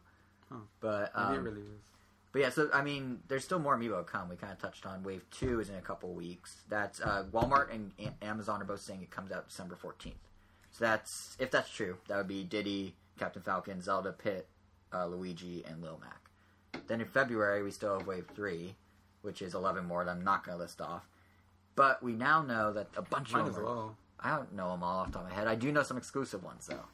Huh. 0.51 0.59
But 0.80 1.12
um, 1.14 1.34
it 1.34 1.38
really 1.38 1.61
is. 1.62 1.90
But 2.32 2.42
yeah, 2.42 2.51
so 2.51 2.68
I 2.74 2.82
mean, 2.82 3.20
there's 3.28 3.44
still 3.44 3.59
more 3.59 3.76
amiibo 3.76 3.99
to 3.99 4.05
come. 4.05 4.28
We 4.28 4.36
kind 4.36 4.53
of 4.53 4.59
touched 4.59 4.84
on 4.86 5.03
Wave 5.03 5.24
Two 5.30 5.61
is 5.61 5.68
in 5.70 5.76
a 5.76 5.80
couple 5.80 6.11
weeks. 6.12 6.57
That's 6.68 7.01
uh, 7.01 7.24
Walmart 7.32 7.72
and 7.74 7.92
A- 7.99 8.24
Amazon 8.24 8.61
are 8.61 8.64
both 8.66 8.80
saying 8.80 9.03
it 9.03 9.11
comes 9.11 9.32
out 9.32 9.49
December 9.49 9.76
14th. 9.82 10.12
So 10.70 10.84
that's 10.84 11.36
if 11.38 11.51
that's 11.51 11.70
true, 11.70 11.96
that 12.09 12.16
would 12.18 12.28
be 12.28 12.44
Diddy, 12.44 12.94
Captain 13.18 13.42
Falcon, 13.42 13.80
Zelda, 13.80 14.12
Pit, 14.12 14.46
uh, 14.92 15.07
Luigi, 15.07 15.64
and 15.66 15.82
Lil 15.82 16.01
Mac. 16.03 16.82
Then 16.86 17.01
in 17.01 17.07
February 17.09 17.62
we 17.62 17.70
still 17.70 17.99
have 17.99 18.07
Wave 18.07 18.26
Three, 18.34 18.76
which 19.22 19.40
is 19.42 19.55
11 19.55 19.86
more 19.86 20.05
that 20.05 20.11
I'm 20.11 20.22
not 20.22 20.44
going 20.44 20.57
to 20.59 20.62
list 20.62 20.80
off. 20.80 21.09
But 21.76 22.03
we 22.03 22.12
now 22.12 22.42
know 22.42 22.72
that 22.72 22.88
a 22.96 23.03
bunch 23.03 23.32
of 23.34 23.46
them. 23.46 23.57
are- 23.57 23.64
well. 23.64 23.96
I 24.20 24.30
don't 24.36 24.53
know 24.55 24.72
them 24.72 24.82
all 24.82 24.99
off 24.99 25.07
the 25.07 25.12
top 25.12 25.22
of 25.24 25.28
my 25.30 25.34
head. 25.36 25.46
I 25.46 25.55
do 25.55 25.70
know 25.70 25.82
some 25.84 25.96
exclusive 25.96 26.42
ones 26.42 26.66
though, 26.66 26.84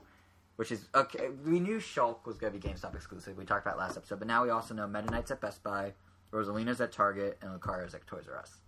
which 0.57 0.71
is 0.71 0.87
okay. 0.95 1.29
We 1.45 1.61
knew 1.61 1.79
Shulk 1.79 2.27
was 2.27 2.39
going 2.39 2.53
to 2.53 2.59
be 2.59 2.69
GameStop 2.69 2.95
exclusive. 2.95 3.37
We 3.37 3.45
talked 3.45 3.67
about 3.67 3.77
it 3.77 3.81
last 3.81 3.97
episode, 3.97 4.19
but 4.19 4.29
now 4.29 4.45
we 4.45 4.51
also 4.51 4.75
know 4.75 4.87
Meta 4.87 5.11
Knight's 5.11 5.31
at 5.31 5.41
Best 5.41 5.63
Buy, 5.63 5.93
Rosalina's 6.33 6.81
at 6.81 6.93
Target, 6.93 7.39
and 7.43 7.59
Lucario's 7.59 7.95
at 7.95 8.07
Toys 8.07 8.27
R 8.31 8.39
Us. 8.39 8.59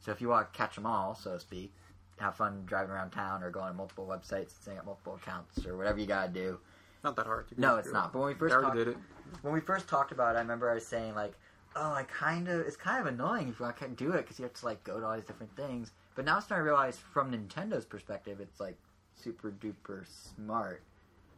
So 0.00 0.12
if 0.12 0.20
you 0.20 0.28
want 0.28 0.52
to 0.52 0.56
catch 0.56 0.74
them 0.74 0.86
all, 0.86 1.14
so 1.14 1.32
to 1.32 1.40
speak, 1.40 1.72
have 2.18 2.36
fun 2.36 2.62
driving 2.66 2.90
around 2.92 3.10
town 3.10 3.42
or 3.42 3.50
going 3.50 3.68
to 3.68 3.74
multiple 3.74 4.06
websites, 4.06 4.42
and 4.42 4.62
setting 4.62 4.78
up 4.78 4.86
multiple 4.86 5.16
accounts, 5.16 5.66
or 5.66 5.76
whatever 5.76 5.98
you 5.98 6.06
got 6.06 6.26
to 6.26 6.32
do. 6.32 6.58
Not 7.02 7.16
that 7.16 7.26
hard. 7.26 7.46
No, 7.56 7.76
it's 7.76 7.92
not. 7.92 8.12
But 8.12 8.20
when 8.20 8.28
we 8.28 8.34
first 8.34 8.54
talked, 8.54 8.76
did 8.76 8.88
it. 8.88 8.96
when 9.42 9.52
we 9.52 9.60
first 9.60 9.88
talked 9.88 10.12
about 10.12 10.36
it, 10.36 10.38
I 10.38 10.42
remember 10.42 10.70
I 10.70 10.74
was 10.74 10.86
saying 10.86 11.14
like, 11.14 11.32
"Oh, 11.76 11.92
I 11.92 12.04
kind 12.04 12.48
of 12.48 12.60
it's 12.60 12.76
kind 12.76 13.00
of 13.00 13.12
annoying 13.12 13.48
if 13.48 13.60
I 13.60 13.72
can't 13.72 13.96
do 13.96 14.12
it 14.12 14.22
because 14.22 14.38
you 14.38 14.44
have 14.44 14.54
to 14.54 14.64
like 14.64 14.82
go 14.84 15.00
to 15.00 15.06
all 15.06 15.14
these 15.14 15.26
different 15.26 15.54
things." 15.56 15.92
But 16.14 16.24
now 16.24 16.36
I'm 16.36 16.42
starting 16.42 16.64
to 16.64 16.70
realize 16.70 16.96
from 16.96 17.32
Nintendo's 17.32 17.84
perspective, 17.84 18.40
it's 18.40 18.60
like 18.60 18.78
super 19.16 19.50
duper 19.50 20.06
smart 20.06 20.82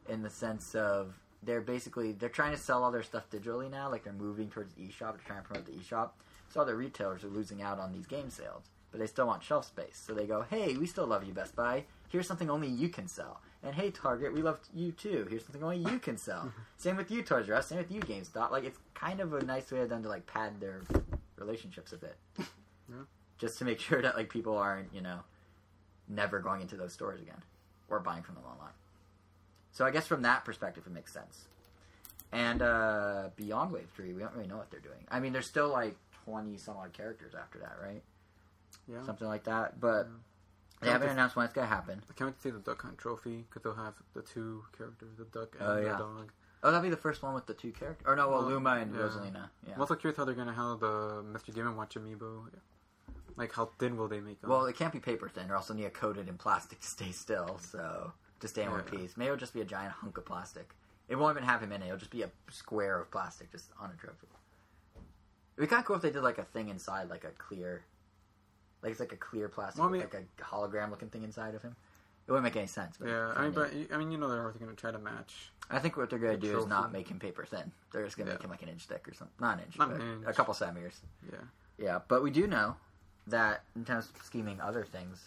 in 0.09 0.23
the 0.23 0.31
sense 0.31 0.75
of 0.75 1.15
they're 1.43 1.61
basically 1.61 2.13
they're 2.13 2.29
trying 2.29 2.53
to 2.53 2.59
sell 2.59 2.83
all 2.83 2.91
their 2.91 3.03
stuff 3.03 3.29
digitally 3.31 3.71
now. 3.71 3.91
Like 3.91 4.05
they're 4.05 4.13
moving 4.13 4.49
towards 4.49 4.75
the 4.75 4.83
eShop 4.83 5.19
to 5.19 5.25
try 5.25 5.37
and 5.37 5.45
promote 5.45 5.67
the 5.67 5.73
eShop. 5.73 6.11
So 6.49 6.61
other 6.61 6.77
retailers 6.77 7.25
are 7.25 7.29
losing 7.29 7.63
out 7.63 7.79
on 7.79 7.93
these 7.93 8.07
game 8.07 8.31
sales, 8.31 8.65
but 8.91 9.01
they 9.01 9.07
still 9.07 9.27
want 9.27 9.43
shelf 9.43 9.67
space. 9.67 10.01
So 10.05 10.15
they 10.15 10.27
go, 10.27 10.43
"Hey, 10.43 10.77
we 10.77 10.87
still 10.87 11.07
love 11.07 11.25
you, 11.25 11.33
Best 11.33 11.55
Buy. 11.57 11.85
Here's 12.09 12.27
something 12.27 12.49
only 12.51 12.69
you 12.69 12.89
can 12.89 13.09
sell." 13.09 13.41
And 13.63 13.75
hey, 13.75 13.91
Target, 13.91 14.33
we 14.33 14.43
love 14.43 14.61
you 14.73 14.93
too. 14.93 15.27
Here's 15.29 15.45
something 15.45 15.63
only 15.63 15.79
you 15.79 15.99
can 15.99 16.17
sell. 16.17 16.53
same 16.77 16.97
with 16.97 17.11
you, 17.11 17.23
Toys 17.23 17.49
R 17.51 17.57
Us. 17.57 17.67
Same 17.67 17.79
with 17.79 17.91
you, 17.91 18.01
GameStop. 18.01 18.51
Like 18.53 18.65
it's 18.65 18.79
kind 18.95 19.21
of 19.21 19.33
a 19.35 19.43
nice 19.45 19.71
way 19.73 19.81
of 19.81 19.89
them 19.89 20.03
to 20.05 20.09
like 20.09 20.27
pad 20.27 20.61
their 20.61 20.83
relationships 21.37 21.93
a 21.93 21.97
bit, 21.97 22.17
Yeah. 22.89 23.03
just 23.39 23.59
to 23.59 23.65
make 23.65 23.81
sure 23.89 24.01
that 24.03 24.17
like 24.17 24.31
people 24.31 24.57
aren't 24.57 24.95
you 24.95 25.01
know 25.01 25.21
never 26.09 26.39
going 26.39 26.61
into 26.63 26.77
those 26.77 26.93
stores 26.93 27.21
again 27.21 27.43
or 27.89 27.99
buying 28.01 28.23
from 28.23 28.37
them 28.37 28.45
online. 28.45 28.73
So 29.77 29.85
I 29.85 29.91
guess 29.91 30.07
from 30.07 30.23
that 30.23 30.43
perspective, 30.47 30.85
it 30.87 30.93
makes 30.93 31.13
sense. 31.13 31.45
And 32.33 32.63
uh, 32.63 33.29
beyond 33.37 33.73
Wave 33.73 33.91
Three, 33.95 34.15
we 34.15 34.23
don't 34.23 34.33
really 34.35 34.49
know 34.49 34.57
what 34.57 34.71
they're 34.71 34.81
doing. 34.81 35.05
I 35.11 35.21
mean, 35.21 35.35
there's 35.35 35.47
still 35.47 35.69
like 35.69 35.97
twenty 36.25 36.57
some 36.57 36.79
odd 36.79 36.95
characters 36.95 37.35
after 37.35 37.59
that, 37.59 37.77
right? 37.83 38.03
Yeah. 38.91 39.05
Something 39.05 39.29
like 39.29 39.45
that. 39.45 39.79
But 39.79 40.09
they 40.81 40.89
haven't 40.89 41.11
announced 41.11 41.37
when 41.37 41.45
it's 41.45 41.55
gonna 41.55 41.67
happen. 41.67 42.03
I 42.09 42.15
can't 42.15 42.31
wait 42.31 42.37
to 42.37 42.43
see 42.43 42.49
the 42.51 42.59
Duck 42.59 42.81
Hunt 42.81 42.97
trophy 42.97 43.45
because 43.49 43.63
they'll 43.63 43.85
have 43.85 43.93
the 44.15 44.23
two 44.23 44.65
characters, 44.79 45.11
the 45.19 45.25
duck 45.27 45.55
and 45.61 45.69
Oh, 45.69 45.77
the 45.77 45.89
dog. 45.91 46.33
Oh, 46.63 46.71
that'll 46.71 46.81
be 46.83 46.89
the 46.89 46.97
first 46.97 47.23
one 47.23 47.35
with 47.35 47.45
the 47.45 47.53
two 47.53 47.71
characters. 47.71 48.07
Or 48.09 48.17
no, 48.17 48.31
well, 48.31 48.41
Well, 48.41 48.49
Luma 48.49 48.71
and 48.77 48.95
yeah. 48.95 49.01
Rosalina. 49.03 49.51
Yeah. 49.69 49.75
I'm 49.75 49.81
also 49.83 49.95
curious 49.95 50.17
how 50.17 50.25
they're 50.25 50.35
gonna 50.35 50.55
handle 50.55 50.79
the 50.79 51.23
Mr. 51.39 51.55
Game 51.55 51.67
and 51.67 51.77
Watch 51.77 51.97
amiibo. 51.97 52.45
Like 53.37 53.53
how 53.53 53.67
thin 53.79 53.99
will 53.99 54.09
they 54.09 54.21
make 54.21 54.41
them? 54.41 54.49
Well, 54.49 54.65
it 54.65 54.75
can't 54.75 54.93
be 54.95 55.01
paper 55.01 55.29
thin, 55.29 55.51
or 55.51 55.57
else 55.57 55.69
they'll 55.69 55.77
need 55.77 55.85
it 55.85 55.93
coated 55.93 56.29
in 56.29 56.39
plastic 56.39 56.81
to 56.81 56.87
stay 56.87 57.13
still. 57.13 57.59
So 57.59 58.13
to 58.41 58.49
stay 58.49 58.63
in 58.65 58.71
one 58.71 58.83
Yeah. 58.85 58.99
piece, 58.99 59.17
maybe 59.17 59.27
it'll 59.29 59.37
just 59.39 59.55
be 59.55 59.61
a 59.61 59.65
giant 59.65 59.93
hunk 59.93 60.19
of 60.19 60.25
plastic. 60.25 60.75
It 61.09 61.17
won't 61.17 61.37
even 61.37 61.49
have 61.49 61.63
him 61.63 61.73
in 61.73 61.83
it. 61.83 61.87
It'll 61.87 61.99
just 61.99 62.11
be 62.11 62.23
a 62.23 62.31
square 62.51 63.01
of 63.01 63.11
plastic 63.11 63.51
just 63.53 63.71
on 63.79 63.91
a 63.91 63.95
trophy. 63.95 64.27
It'd 65.57 65.61
be 65.61 65.67
kind 65.67 65.81
of 65.81 65.87
cool 65.87 65.97
if 65.97 66.03
they 66.03 66.11
did 66.11 66.23
like 66.23 66.39
a 66.39 66.45
thing 66.45 66.69
inside, 66.69 67.09
like 67.09 67.25
a 67.25 67.31
clear, 67.31 67.85
like 68.83 68.91
it's 68.91 69.01
like 69.01 69.13
a 69.13 69.17
clear 69.17 69.49
plastic, 69.49 69.79
Well, 69.81 69.89
I 69.89 69.93
mean- 69.93 70.01
like 70.03 70.15
a 70.15 70.43
hologram 70.43 70.91
looking 70.91 71.09
thing 71.09 71.23
inside 71.23 71.55
of 71.55 71.63
him. 71.63 71.77
It 72.27 72.33
wouldn't 72.33 72.43
make 72.45 72.57
any 72.57 72.67
sense. 72.67 72.97
But 72.99 73.09
yeah, 73.09 73.33
I 73.37 73.43
mean, 73.43 73.53
but. 73.53 73.73
I 73.93 73.97
mean, 73.97 74.11
you 74.11 74.19
know, 74.19 74.29
they're 74.29 74.41
always 74.41 74.57
gonna 74.57 74.75
try 74.75 74.91
to 74.91 74.99
match. 74.99 75.53
I 75.71 75.79
think 75.79 75.97
what 75.97 76.11
they're 76.11 76.19
gonna 76.19 76.33
the 76.37 76.39
do 76.49 76.59
is 76.59 76.67
not 76.67 76.91
make 76.91 77.09
him 77.09 77.21
paper 77.21 77.45
thin. 77.45 77.71
They're 77.93 78.05
just 78.05 78.17
gonna 78.19 78.33
make 78.33 78.43
him 78.43 78.51
like 78.51 78.63
an 78.63 78.69
inch 78.69 78.87
thick 78.87 79.07
or 79.09 79.15
something. 79.15 79.35
Not 79.39 79.59
an 79.59 79.65
inch, 79.65 79.79
Not 79.79 79.91
but 79.93 80.01
an 80.01 80.25
a 80.27 80.33
couple 80.33 80.53
centimeters. 80.53 81.01
Yeah. 81.31 81.39
Yeah, 81.79 82.01
but 82.09 82.25
we 82.25 82.33
do 82.33 82.49
know 82.49 82.77
that 83.29 83.63
Nintendo's 83.79 84.11
scheming 84.25 84.61
other 84.61 84.85
things 84.85 85.23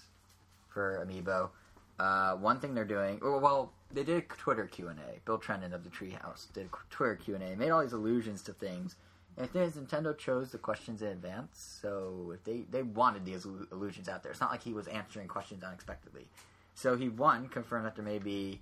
for 0.67 1.03
Amiibo. 1.05 1.51
Uh, 1.99 2.35
one 2.35 2.59
thing 2.59 2.73
they're 2.73 2.85
doing, 2.85 3.19
well, 3.21 3.73
they 3.91 4.03
did 4.03 4.17
a 4.17 4.21
Twitter 4.21 4.65
Q 4.65 4.87
and 4.87 4.99
A. 4.99 5.19
Bill 5.25 5.37
Trinen 5.37 5.73
of 5.73 5.83
the 5.83 5.89
Treehouse 5.89 6.51
did 6.53 6.67
a 6.67 6.69
Twitter 6.89 7.15
Q 7.15 7.35
and 7.35 7.43
A, 7.43 7.55
made 7.55 7.71
all 7.71 7.81
these 7.81 7.93
allusions 7.93 8.41
to 8.43 8.53
things. 8.53 8.95
And 9.37 9.47
the 9.47 9.51
thing 9.51 9.61
is, 9.63 9.73
Nintendo 9.73 10.17
chose 10.17 10.51
the 10.51 10.57
questions 10.57 11.01
in 11.01 11.09
advance, 11.09 11.79
so 11.81 12.31
if 12.33 12.43
they 12.43 12.65
they 12.69 12.83
wanted 12.83 13.25
these 13.25 13.45
allusions 13.71 14.09
out 14.09 14.23
there. 14.23 14.31
It's 14.31 14.41
not 14.41 14.51
like 14.51 14.63
he 14.63 14.73
was 14.73 14.87
answering 14.87 15.27
questions 15.27 15.63
unexpectedly. 15.63 16.27
So 16.73 16.95
he 16.95 17.09
one 17.09 17.47
confirmed 17.47 17.85
that 17.85 17.95
there 17.95 18.05
may 18.05 18.19
be 18.19 18.61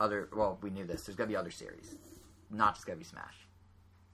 other. 0.00 0.28
Well, 0.34 0.58
we 0.62 0.70
knew 0.70 0.84
this. 0.84 1.04
There's 1.04 1.16
gonna 1.16 1.28
be 1.28 1.36
other 1.36 1.50
series, 1.50 1.96
not 2.50 2.74
just 2.74 2.86
gonna 2.86 2.98
be 2.98 3.04
Smash 3.04 3.44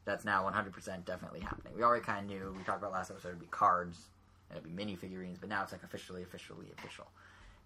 that's 0.04 0.24
now 0.24 0.48
100% 0.50 1.04
definitely 1.04 1.40
happening. 1.40 1.72
We 1.76 1.82
already 1.82 2.04
kind 2.04 2.20
of 2.20 2.26
knew. 2.26 2.54
We 2.56 2.64
talked 2.64 2.78
about 2.78 2.92
last 2.92 3.10
episode. 3.10 3.28
It'd 3.28 3.40
be 3.40 3.46
cards 3.46 4.08
and 4.48 4.58
it'd 4.58 4.68
be 4.68 4.74
mini 4.74 4.96
figurines, 4.96 5.38
but 5.38 5.48
now 5.48 5.62
it's 5.62 5.72
like 5.72 5.82
officially, 5.82 6.22
officially 6.22 6.66
official. 6.76 7.06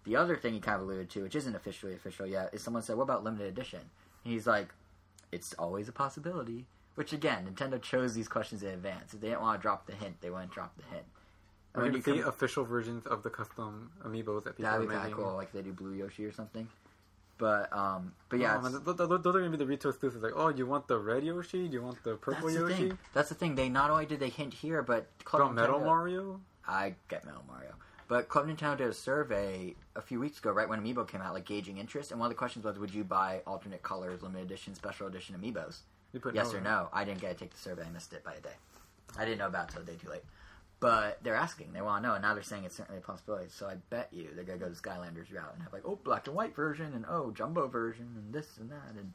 The 0.05 0.15
other 0.15 0.35
thing 0.35 0.53
he 0.53 0.59
kind 0.59 0.75
of 0.75 0.83
alluded 0.87 1.09
to, 1.11 1.23
which 1.23 1.35
isn't 1.35 1.55
officially 1.55 1.93
official 1.93 2.25
yet, 2.27 2.53
is 2.53 2.61
someone 2.61 2.83
said, 2.83 2.95
"What 2.95 3.03
about 3.03 3.23
limited 3.23 3.47
edition?" 3.47 3.81
And 4.23 4.33
he's 4.33 4.45
like, 4.47 4.69
"It's 5.31 5.53
always 5.55 5.87
a 5.89 5.91
possibility." 5.91 6.65
Which 6.95 7.11
again, 7.11 7.45
Nintendo 7.51 7.81
chose 7.81 8.13
these 8.13 8.27
questions 8.29 8.63
in 8.63 8.69
advance. 8.69 9.13
If 9.13 9.19
they 9.21 9.27
didn't 9.29 9.41
want 9.41 9.59
to 9.59 9.61
drop 9.61 9.85
the 9.85 9.93
hint, 9.93 10.21
they 10.21 10.29
wouldn't 10.29 10.51
drop 10.51 10.75
the 10.77 10.83
hint. 10.83 11.05
When 11.73 11.91
gonna 11.91 12.01
see 12.01 12.19
come- 12.21 12.29
official 12.29 12.63
versions 12.63 13.05
of 13.05 13.23
the 13.23 13.29
custom 13.29 13.91
amiibos 14.05 14.43
that 14.45 14.55
people 14.55 14.71
That'd 14.71 14.87
be 14.87 14.95
kind 14.95 15.11
of 15.11 15.17
cool, 15.17 15.33
like 15.35 15.51
they 15.51 15.61
do 15.61 15.73
Blue 15.73 15.91
Yoshi 15.93 16.23
or 16.25 16.31
something. 16.31 16.69
But 17.37 17.73
um, 17.75 18.13
but 18.29 18.39
yeah, 18.39 18.55
Oh, 18.57 18.61
man, 18.61 18.71
it's- 18.75 18.85
th- 18.85 18.95
th- 18.97 19.09
th- 19.09 19.21
those 19.23 19.35
are 19.35 19.39
gonna 19.39 19.49
be 19.51 19.57
the 19.57 19.65
retail 19.65 19.89
exclusives. 19.91 20.23
Like, 20.23 20.31
oh, 20.37 20.47
you 20.47 20.65
want 20.65 20.87
the 20.87 20.97
red 20.97 21.25
Yoshi? 21.25 21.67
Do 21.67 21.73
you 21.73 21.81
want 21.81 22.01
the 22.03 22.15
purple 22.15 22.43
that's 22.47 22.53
the 22.53 22.61
Yoshi? 22.61 22.75
thing. 22.89 22.99
That's 23.13 23.27
the 23.27 23.35
thing. 23.35 23.55
They 23.55 23.67
not 23.67 23.91
only 23.91 24.05
did 24.05 24.21
they 24.21 24.29
hint 24.29 24.53
here, 24.53 24.81
but 24.83 25.07
Club 25.25 25.51
Metal 25.53 25.79
Mario? 25.81 26.39
I 26.65 26.95
get 27.09 27.25
Metal 27.25 27.43
Mario. 27.45 27.73
But 28.07 28.29
Club 28.29 28.47
Nintendo 28.47 28.77
did 28.77 28.87
a 28.87 28.93
survey 28.93 29.75
a 29.95 30.01
few 30.01 30.19
weeks 30.19 30.37
ago, 30.37 30.51
right 30.51 30.69
when 30.69 30.79
Amiibo 30.79 31.07
came 31.07 31.21
out, 31.21 31.33
like 31.33 31.45
gauging 31.45 31.77
interest. 31.77 32.11
And 32.11 32.19
one 32.19 32.27
of 32.27 32.31
the 32.31 32.37
questions 32.37 32.65
was, 32.65 32.77
would 32.77 32.93
you 32.93 33.03
buy 33.03 33.41
alternate 33.47 33.81
colors, 33.81 34.21
limited 34.21 34.45
edition, 34.45 34.75
special 34.75 35.07
edition 35.07 35.35
Amiibos? 35.35 35.79
You 36.13 36.19
put 36.19 36.35
yes 36.35 36.53
or 36.53 36.57
right? 36.57 36.63
no? 36.63 36.89
I 36.93 37.03
didn't 37.03 37.21
get 37.21 37.29
to 37.29 37.35
take 37.35 37.51
the 37.51 37.57
survey. 37.57 37.83
I 37.83 37.89
missed 37.89 38.13
it 38.13 38.23
by 38.23 38.33
a 38.33 38.39
day. 38.39 38.55
I 39.17 39.25
didn't 39.25 39.39
know 39.39 39.47
about 39.47 39.69
it 39.69 39.73
till 39.73 39.81
a 39.81 39.85
day 39.85 39.95
too 40.01 40.09
late. 40.09 40.23
But 40.79 41.23
they're 41.23 41.35
asking. 41.35 41.73
They 41.73 41.81
want 41.81 42.03
to 42.03 42.09
know. 42.09 42.15
And 42.15 42.21
now 42.21 42.33
they're 42.33 42.43
saying 42.43 42.63
it's 42.65 42.77
certainly 42.77 42.99
a 42.99 43.01
possibility. 43.01 43.47
So 43.49 43.65
I 43.65 43.75
bet 43.89 44.09
you 44.11 44.29
they're 44.35 44.43
going 44.43 44.59
to 44.59 44.65
go 44.65 44.69
the 44.69 44.79
Skylanders 44.79 45.33
route 45.33 45.51
and 45.53 45.63
have 45.63 45.73
like, 45.73 45.83
oh, 45.85 45.97
black 46.03 46.27
and 46.27 46.35
white 46.35 46.55
version 46.55 46.93
and 46.93 47.05
oh, 47.09 47.31
jumbo 47.31 47.67
version 47.67 48.07
and 48.15 48.33
this 48.33 48.57
and 48.59 48.69
that. 48.71 48.91
And 48.97 49.13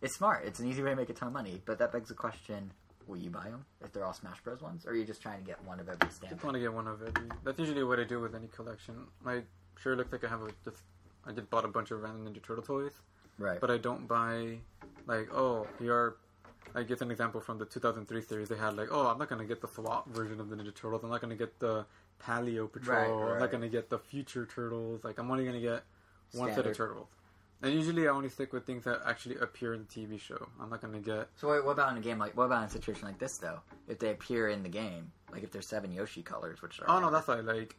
it's 0.00 0.16
smart. 0.16 0.44
It's 0.46 0.60
an 0.60 0.66
easy 0.66 0.82
way 0.82 0.90
to 0.90 0.96
make 0.96 1.10
a 1.10 1.12
ton 1.12 1.28
of 1.28 1.34
money. 1.34 1.60
But 1.66 1.78
that 1.78 1.92
begs 1.92 2.08
the 2.08 2.14
question, 2.14 2.72
will 3.10 3.18
you 3.18 3.28
buy 3.30 3.44
them 3.44 3.64
if 3.84 3.92
they're 3.92 4.04
all 4.04 4.12
Smash 4.14 4.40
Bros. 4.42 4.62
ones? 4.62 4.86
Or 4.86 4.92
are 4.92 4.94
you 4.94 5.04
just 5.04 5.20
trying 5.20 5.40
to 5.40 5.44
get 5.46 5.62
one 5.64 5.80
of 5.80 5.88
every 5.88 6.06
I 6.08 6.10
stamp? 6.10 6.32
just 6.32 6.44
want 6.44 6.54
to 6.54 6.60
get 6.60 6.72
one 6.72 6.86
of 6.86 7.02
every. 7.02 7.28
That's 7.44 7.58
usually 7.58 7.82
what 7.84 7.98
I 7.98 8.04
do 8.04 8.20
with 8.20 8.34
any 8.34 8.46
collection. 8.46 8.94
Like, 9.24 9.44
sure, 9.78 9.96
looks 9.96 10.12
like 10.12 10.24
I 10.24 10.28
have 10.28 10.42
a 10.42 10.50
just. 10.64 10.78
I 11.26 11.32
just 11.32 11.50
bought 11.50 11.64
a 11.66 11.68
bunch 11.68 11.90
of 11.90 12.00
random 12.02 12.32
Ninja 12.32 12.42
Turtle 12.42 12.64
toys, 12.64 12.92
Right. 13.38 13.60
but 13.60 13.70
I 13.70 13.76
don't 13.76 14.08
buy, 14.08 14.56
like, 15.06 15.28
oh, 15.34 15.66
here 15.78 15.92
are. 15.94 16.16
I 16.74 16.82
give 16.82 17.02
an 17.02 17.10
example 17.10 17.40
from 17.40 17.58
the 17.58 17.66
2003 17.66 18.22
series. 18.22 18.48
They 18.48 18.56
had 18.56 18.76
like, 18.76 18.88
oh, 18.92 19.06
I'm 19.08 19.18
not 19.18 19.28
gonna 19.28 19.44
get 19.44 19.60
the 19.60 19.66
SWAT 19.68 20.08
version 20.08 20.40
of 20.40 20.48
the 20.48 20.56
Ninja 20.56 20.74
Turtles. 20.74 21.02
I'm 21.02 21.10
not 21.10 21.20
gonna 21.20 21.34
get 21.36 21.58
the 21.58 21.84
Paleo 22.24 22.70
Patrol. 22.72 23.18
Right, 23.18 23.32
I'm 23.34 23.38
not 23.40 23.50
gonna 23.50 23.68
get 23.68 23.90
the 23.90 23.98
Future 23.98 24.46
Turtles. 24.46 25.02
Like, 25.04 25.18
I'm 25.18 25.30
only 25.30 25.44
gonna 25.44 25.60
get 25.60 25.82
one 26.32 26.54
set 26.54 26.66
of 26.66 26.76
turtles. 26.76 27.08
And 27.62 27.74
usually, 27.74 28.08
I 28.08 28.10
only 28.10 28.30
stick 28.30 28.52
with 28.54 28.64
things 28.64 28.84
that 28.84 29.00
actually 29.06 29.36
appear 29.36 29.74
in 29.74 29.86
the 29.86 30.00
TV 30.00 30.18
show. 30.18 30.48
I'm 30.60 30.70
not 30.70 30.80
gonna 30.80 30.98
get. 30.98 31.28
So 31.36 31.50
wait, 31.50 31.64
what 31.64 31.72
about 31.72 31.92
in 31.92 31.98
a 31.98 32.00
game 32.00 32.18
like 32.18 32.36
what 32.36 32.44
about 32.44 32.62
in 32.62 32.68
a 32.68 32.70
situation 32.70 33.06
like 33.06 33.18
this 33.18 33.36
though? 33.38 33.60
If 33.88 33.98
they 33.98 34.10
appear 34.10 34.48
in 34.48 34.62
the 34.62 34.68
game, 34.70 35.12
like 35.32 35.42
if 35.42 35.50
there's 35.50 35.66
seven 35.66 35.92
Yoshi 35.92 36.22
colors, 36.22 36.62
which 36.62 36.80
are 36.80 36.86
Oh 36.88 37.00
no, 37.00 37.10
that's 37.10 37.28
like 37.28 37.44
like. 37.44 37.76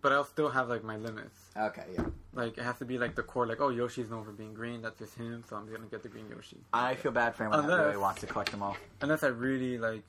But 0.00 0.12
I'll 0.12 0.24
still 0.24 0.48
have 0.48 0.68
like 0.70 0.84
my 0.84 0.96
limits. 0.96 1.38
okay. 1.54 1.84
Yeah, 1.92 2.06
Like 2.32 2.56
it 2.56 2.64
has 2.64 2.78
to 2.78 2.86
be 2.86 2.96
like 2.96 3.14
the 3.14 3.22
core, 3.22 3.46
like 3.46 3.60
oh 3.60 3.68
Yoshi's 3.68 4.08
known 4.08 4.24
for 4.24 4.32
being 4.32 4.54
green, 4.54 4.80
that's 4.80 4.98
just 4.98 5.14
him, 5.16 5.44
so 5.46 5.56
I'm 5.56 5.66
gonna 5.70 5.86
get 5.90 6.02
the 6.02 6.08
green 6.08 6.28
Yoshi. 6.30 6.56
I 6.72 6.94
feel 6.94 7.12
bad 7.12 7.34
for 7.34 7.42
anyone 7.44 7.66
that 7.66 7.72
Unless- 7.72 7.86
really 7.88 7.98
wants 8.00 8.20
to 8.22 8.26
collect 8.26 8.52
them 8.52 8.62
all. 8.62 8.76
Unless 9.02 9.22
I 9.22 9.26
really 9.28 9.76
like, 9.76 10.02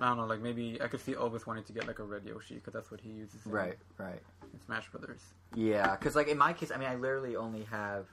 I 0.00 0.08
don't 0.08 0.16
know, 0.16 0.26
like 0.26 0.40
maybe 0.40 0.78
I 0.80 0.86
could 0.86 1.00
see 1.00 1.14
Elvis 1.14 1.46
wanting 1.46 1.64
to 1.64 1.72
get 1.72 1.86
like 1.86 1.98
a 1.98 2.04
red 2.04 2.22
Yoshi 2.24 2.54
because 2.54 2.72
that's 2.72 2.90
what 2.90 3.00
he 3.00 3.10
uses. 3.10 3.44
In, 3.44 3.52
Right, 3.52 3.76
right. 3.98 4.20
In 4.52 4.60
Smash 4.64 4.88
Brothers. 4.90 5.20
Yeah, 5.54 5.96
because 5.96 6.14
like 6.14 6.28
in 6.28 6.38
my 6.38 6.52
case, 6.52 6.70
I 6.72 6.78
mean, 6.78 6.88
I 6.88 6.94
literally 6.94 7.34
only 7.34 7.64
have, 7.64 8.06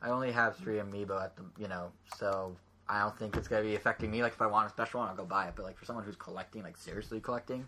I 0.00 0.08
only 0.08 0.32
have 0.32 0.56
three 0.56 0.76
amiibo 0.76 1.22
at 1.22 1.36
the, 1.36 1.44
you 1.58 1.68
know, 1.68 1.92
so 2.18 2.56
I 2.88 3.00
don't 3.00 3.16
think 3.16 3.36
it's 3.36 3.46
gonna 3.46 3.62
be 3.62 3.76
affecting 3.76 4.10
me. 4.10 4.22
Like 4.22 4.32
if 4.32 4.42
I 4.42 4.46
want 4.46 4.66
a 4.66 4.70
special 4.70 5.00
one, 5.00 5.08
I'll 5.08 5.14
go 5.14 5.24
buy 5.24 5.46
it. 5.46 5.54
But 5.54 5.64
like 5.64 5.78
for 5.78 5.84
someone 5.84 6.04
who's 6.04 6.16
collecting, 6.16 6.62
like 6.64 6.76
seriously 6.76 7.20
collecting, 7.20 7.66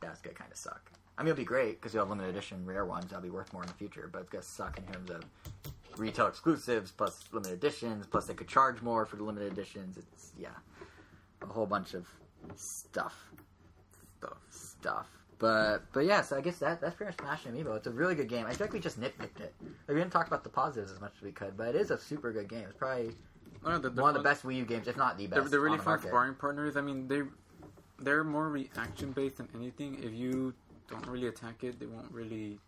that's 0.00 0.20
gonna 0.20 0.34
kind 0.34 0.50
of 0.50 0.58
suck. 0.58 0.90
I 1.16 1.22
mean, 1.22 1.28
it'll 1.30 1.38
be 1.38 1.44
great 1.44 1.80
because 1.80 1.94
you'll 1.94 2.02
have 2.02 2.10
limited 2.10 2.30
edition 2.30 2.64
rare 2.64 2.86
ones 2.86 3.06
that'll 3.06 3.22
be 3.22 3.30
worth 3.30 3.52
more 3.52 3.62
in 3.62 3.68
the 3.68 3.74
future. 3.74 4.08
But 4.12 4.22
it's 4.22 4.30
gonna 4.30 4.42
suck 4.42 4.78
in 4.78 4.84
terms 4.92 5.10
of 5.10 5.22
retail 5.96 6.26
exclusives 6.26 6.90
plus 6.90 7.24
limited 7.30 7.54
editions. 7.54 8.06
Plus 8.06 8.26
they 8.26 8.34
could 8.34 8.48
charge 8.48 8.82
more 8.82 9.06
for 9.06 9.16
the 9.16 9.22
limited 9.22 9.52
editions. 9.52 9.96
It's 9.96 10.32
yeah, 10.36 10.48
a 11.42 11.46
whole 11.46 11.66
bunch 11.66 11.94
of 11.94 12.08
stuff 12.56 13.14
Stuff. 14.18 14.36
stuff. 14.50 15.06
But 15.38 15.78
but 15.92 16.04
yeah, 16.04 16.20
so 16.20 16.36
I 16.36 16.42
guess 16.42 16.58
that 16.58 16.80
that's 16.80 16.94
pretty 16.94 17.10
much 17.12 17.18
Smash 17.20 17.46
and 17.46 17.56
Amiibo. 17.56 17.76
It's 17.76 17.86
a 17.86 17.90
really 17.90 18.14
good 18.14 18.28
game. 18.28 18.44
I 18.46 18.52
feel 18.52 18.66
like 18.66 18.74
we 18.74 18.80
just 18.80 19.00
nitpicked 19.00 19.40
it. 19.40 19.54
Like, 19.62 19.88
we 19.88 19.94
didn't 19.94 20.10
talk 20.10 20.26
about 20.26 20.44
the 20.44 20.50
positives 20.50 20.92
as 20.92 21.00
much 21.00 21.12
as 21.16 21.22
we 21.22 21.32
could, 21.32 21.56
but 21.56 21.68
it 21.68 21.76
is 21.76 21.90
a 21.90 21.96
super 21.98 22.30
good 22.32 22.48
game. 22.48 22.64
It's 22.68 22.76
probably 22.76 23.14
Oh, 23.64 23.78
they're, 23.78 23.90
they're 23.90 24.02
one 24.02 24.16
of 24.16 24.22
the 24.22 24.28
best 24.28 24.42
Wii 24.42 24.56
U 24.56 24.64
games, 24.64 24.88
if 24.88 24.96
not 24.96 25.16
the 25.18 25.26
They're, 25.26 25.40
best. 25.40 25.50
they're 25.50 25.60
really 25.60 25.72
on 25.72 25.78
the 25.78 25.84
fun 25.84 25.92
market. 25.92 26.08
sparring 26.08 26.34
partners. 26.34 26.76
I 26.76 26.80
mean, 26.82 27.08
they 27.08 27.22
they're 27.98 28.24
more 28.24 28.48
reaction 28.48 29.12
based 29.12 29.36
than 29.38 29.48
anything. 29.54 30.02
If 30.02 30.12
you 30.12 30.52
don't 30.90 31.06
really 31.06 31.26
attack 31.28 31.62
it, 31.64 31.78
they 31.80 31.86
won't 31.86 32.10
really. 32.12 32.58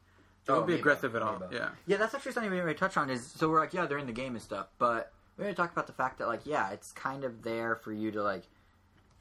They 0.47 0.53
Oh, 0.53 0.57
won't 0.57 0.67
be 0.67 0.75
Amiibo, 0.75 0.79
aggressive 0.79 1.15
at 1.17 1.23
all. 1.23 1.37
Amiibo. 1.37 1.53
Yeah. 1.53 1.69
Yeah, 1.87 1.97
that's 1.99 2.15
actually 2.15 2.33
something 2.33 2.51
we 2.51 2.57
didn't 2.57 2.67
really 2.67 2.79
touch 2.79 2.97
on. 2.97 3.11
Is 3.11 3.27
so 3.27 3.49
we're 3.51 3.61
like, 3.61 3.75
yeah, 3.75 3.85
they're 3.87 3.99
in 3.99 4.07
the 4.07 4.13
game 4.13 4.35
and 4.35 4.43
stuff, 4.43 4.69
but 4.79 5.13
we 5.39 5.45
didn't 5.45 5.57
talk 5.57 5.73
about 5.73 5.87
the 5.87 5.93
fact 5.93 6.19
that 6.19 6.27
like, 6.29 6.47
yeah, 6.47 6.71
it's 6.71 6.93
kind 6.93 7.25
of 7.25 7.43
there 7.43 7.77
for 7.77 7.93
you 7.93 8.11
to 8.13 8.23
like. 8.23 8.45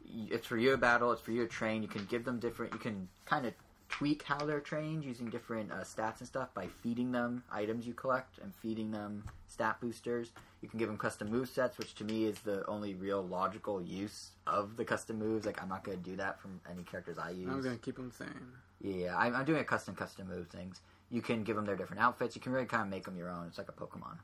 It's 0.06 0.47
for 0.47 0.58
you 0.58 0.72
to 0.72 0.78
battle. 0.78 1.12
It's 1.12 1.22
for 1.22 1.32
you 1.32 1.43
to 1.43 1.47
train. 1.47 1.82
You 1.82 1.88
can 1.88 2.06
give 2.06 2.26
them 2.26 2.39
different. 2.39 2.74
You 2.74 2.80
can 2.80 3.08
kind 3.26 3.45
of 3.45 3.54
tweak 3.91 4.24
how 4.24 4.38
they're 4.45 4.62
trained 4.62 5.04
using 5.04 5.30
different 5.30 5.72
uh, 5.72 5.84
stats 5.84 6.20
and 6.20 6.28
stuff 6.28 6.54
by 6.54 6.66
feeding 6.82 7.12
them 7.12 7.43
items 7.52 7.86
you 7.86 7.93
collect 7.93 8.39
and 8.39 8.56
feeding 8.56 8.89
them 8.89 9.24
stat 9.47 9.78
boosters. 9.82 10.32
You 10.62 10.70
can 10.70 10.80
give 10.80 10.88
them 10.88 10.97
custom 10.97 11.30
move 11.30 11.49
sets, 11.49 11.78
which 11.78 11.93
to 11.95 12.06
me 12.06 12.26
is 12.26 12.39
the 12.39 12.66
only 12.68 12.93
real 12.93 13.22
logical 13.22 13.82
use 13.82 14.32
of 14.47 14.78
the 14.78 14.86
custom 14.86 15.20
moves. 15.20 15.45
Like 15.45 15.62
I'm 15.62 15.70
not 15.70 15.84
going 15.84 15.97
to 15.97 16.10
do 16.10 16.16
that 16.16 16.41
from 16.41 16.62
any 16.72 16.84
characters 16.84 17.18
I 17.18 17.32
use. 17.32 17.49
I'm 17.49 17.62
gonna 17.62 17.78
keep 17.78 17.97
them 17.97 18.12
same. 18.18 18.54
Yeah, 18.82 19.16
I'm, 19.18 19.36
I'm 19.36 19.45
doing 19.45 19.60
a 19.60 19.66
custom 19.66 19.93
custom 19.93 20.28
move 20.30 20.47
things. 20.47 20.82
You 21.10 21.22
can 21.22 21.43
give 21.43 21.58
them 21.58 21.66
their 21.66 21.76
different 21.76 22.02
outfits. 22.02 22.36
You 22.36 22.41
can 22.41 22.54
really 22.54 22.66
kind 22.66 22.84
of 22.84 22.89
make 22.89 23.04
them 23.04 23.18
your 23.18 23.30
own. 23.30 23.47
It's 23.47 23.58
like 23.58 23.70
a 23.70 23.74
Pokemon. 23.74 24.18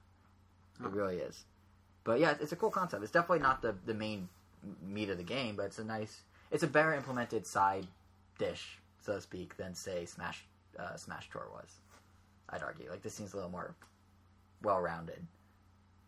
Oh. 0.82 0.86
It 0.86 0.92
really 0.94 1.18
is. 1.18 1.44
But 2.06 2.22
yeah, 2.22 2.32
it's, 2.32 2.42
it's 2.42 2.52
a 2.54 2.56
cool 2.56 2.72
concept. 2.72 3.04
It's 3.04 3.12
definitely 3.12 3.40
not 3.40 3.62
the 3.62 3.76
the 3.86 3.94
main 3.94 4.30
meat 4.82 5.10
of 5.10 5.18
the 5.18 5.24
game, 5.24 5.56
but 5.56 5.68
it's 5.68 5.80
a 5.80 5.84
nice. 5.84 6.22
It's 6.52 6.64
a 6.64 6.68
better 6.68 6.94
implemented 6.94 7.46
side 7.46 7.88
dish, 8.38 8.80
so 9.02 9.16
to 9.16 9.22
speak, 9.22 9.58
than 9.58 9.74
say 9.76 10.06
Smash 10.06 10.46
uh, 10.80 10.96
Smash 10.96 11.30
Tour 11.30 11.48
was. 11.52 11.80
I'd 12.50 12.64
argue. 12.64 12.90
Like 12.90 13.02
this 13.02 13.14
seems 13.14 13.34
a 13.34 13.36
little 13.36 13.52
more 13.52 13.76
well 14.62 14.80
rounded. 14.80 15.26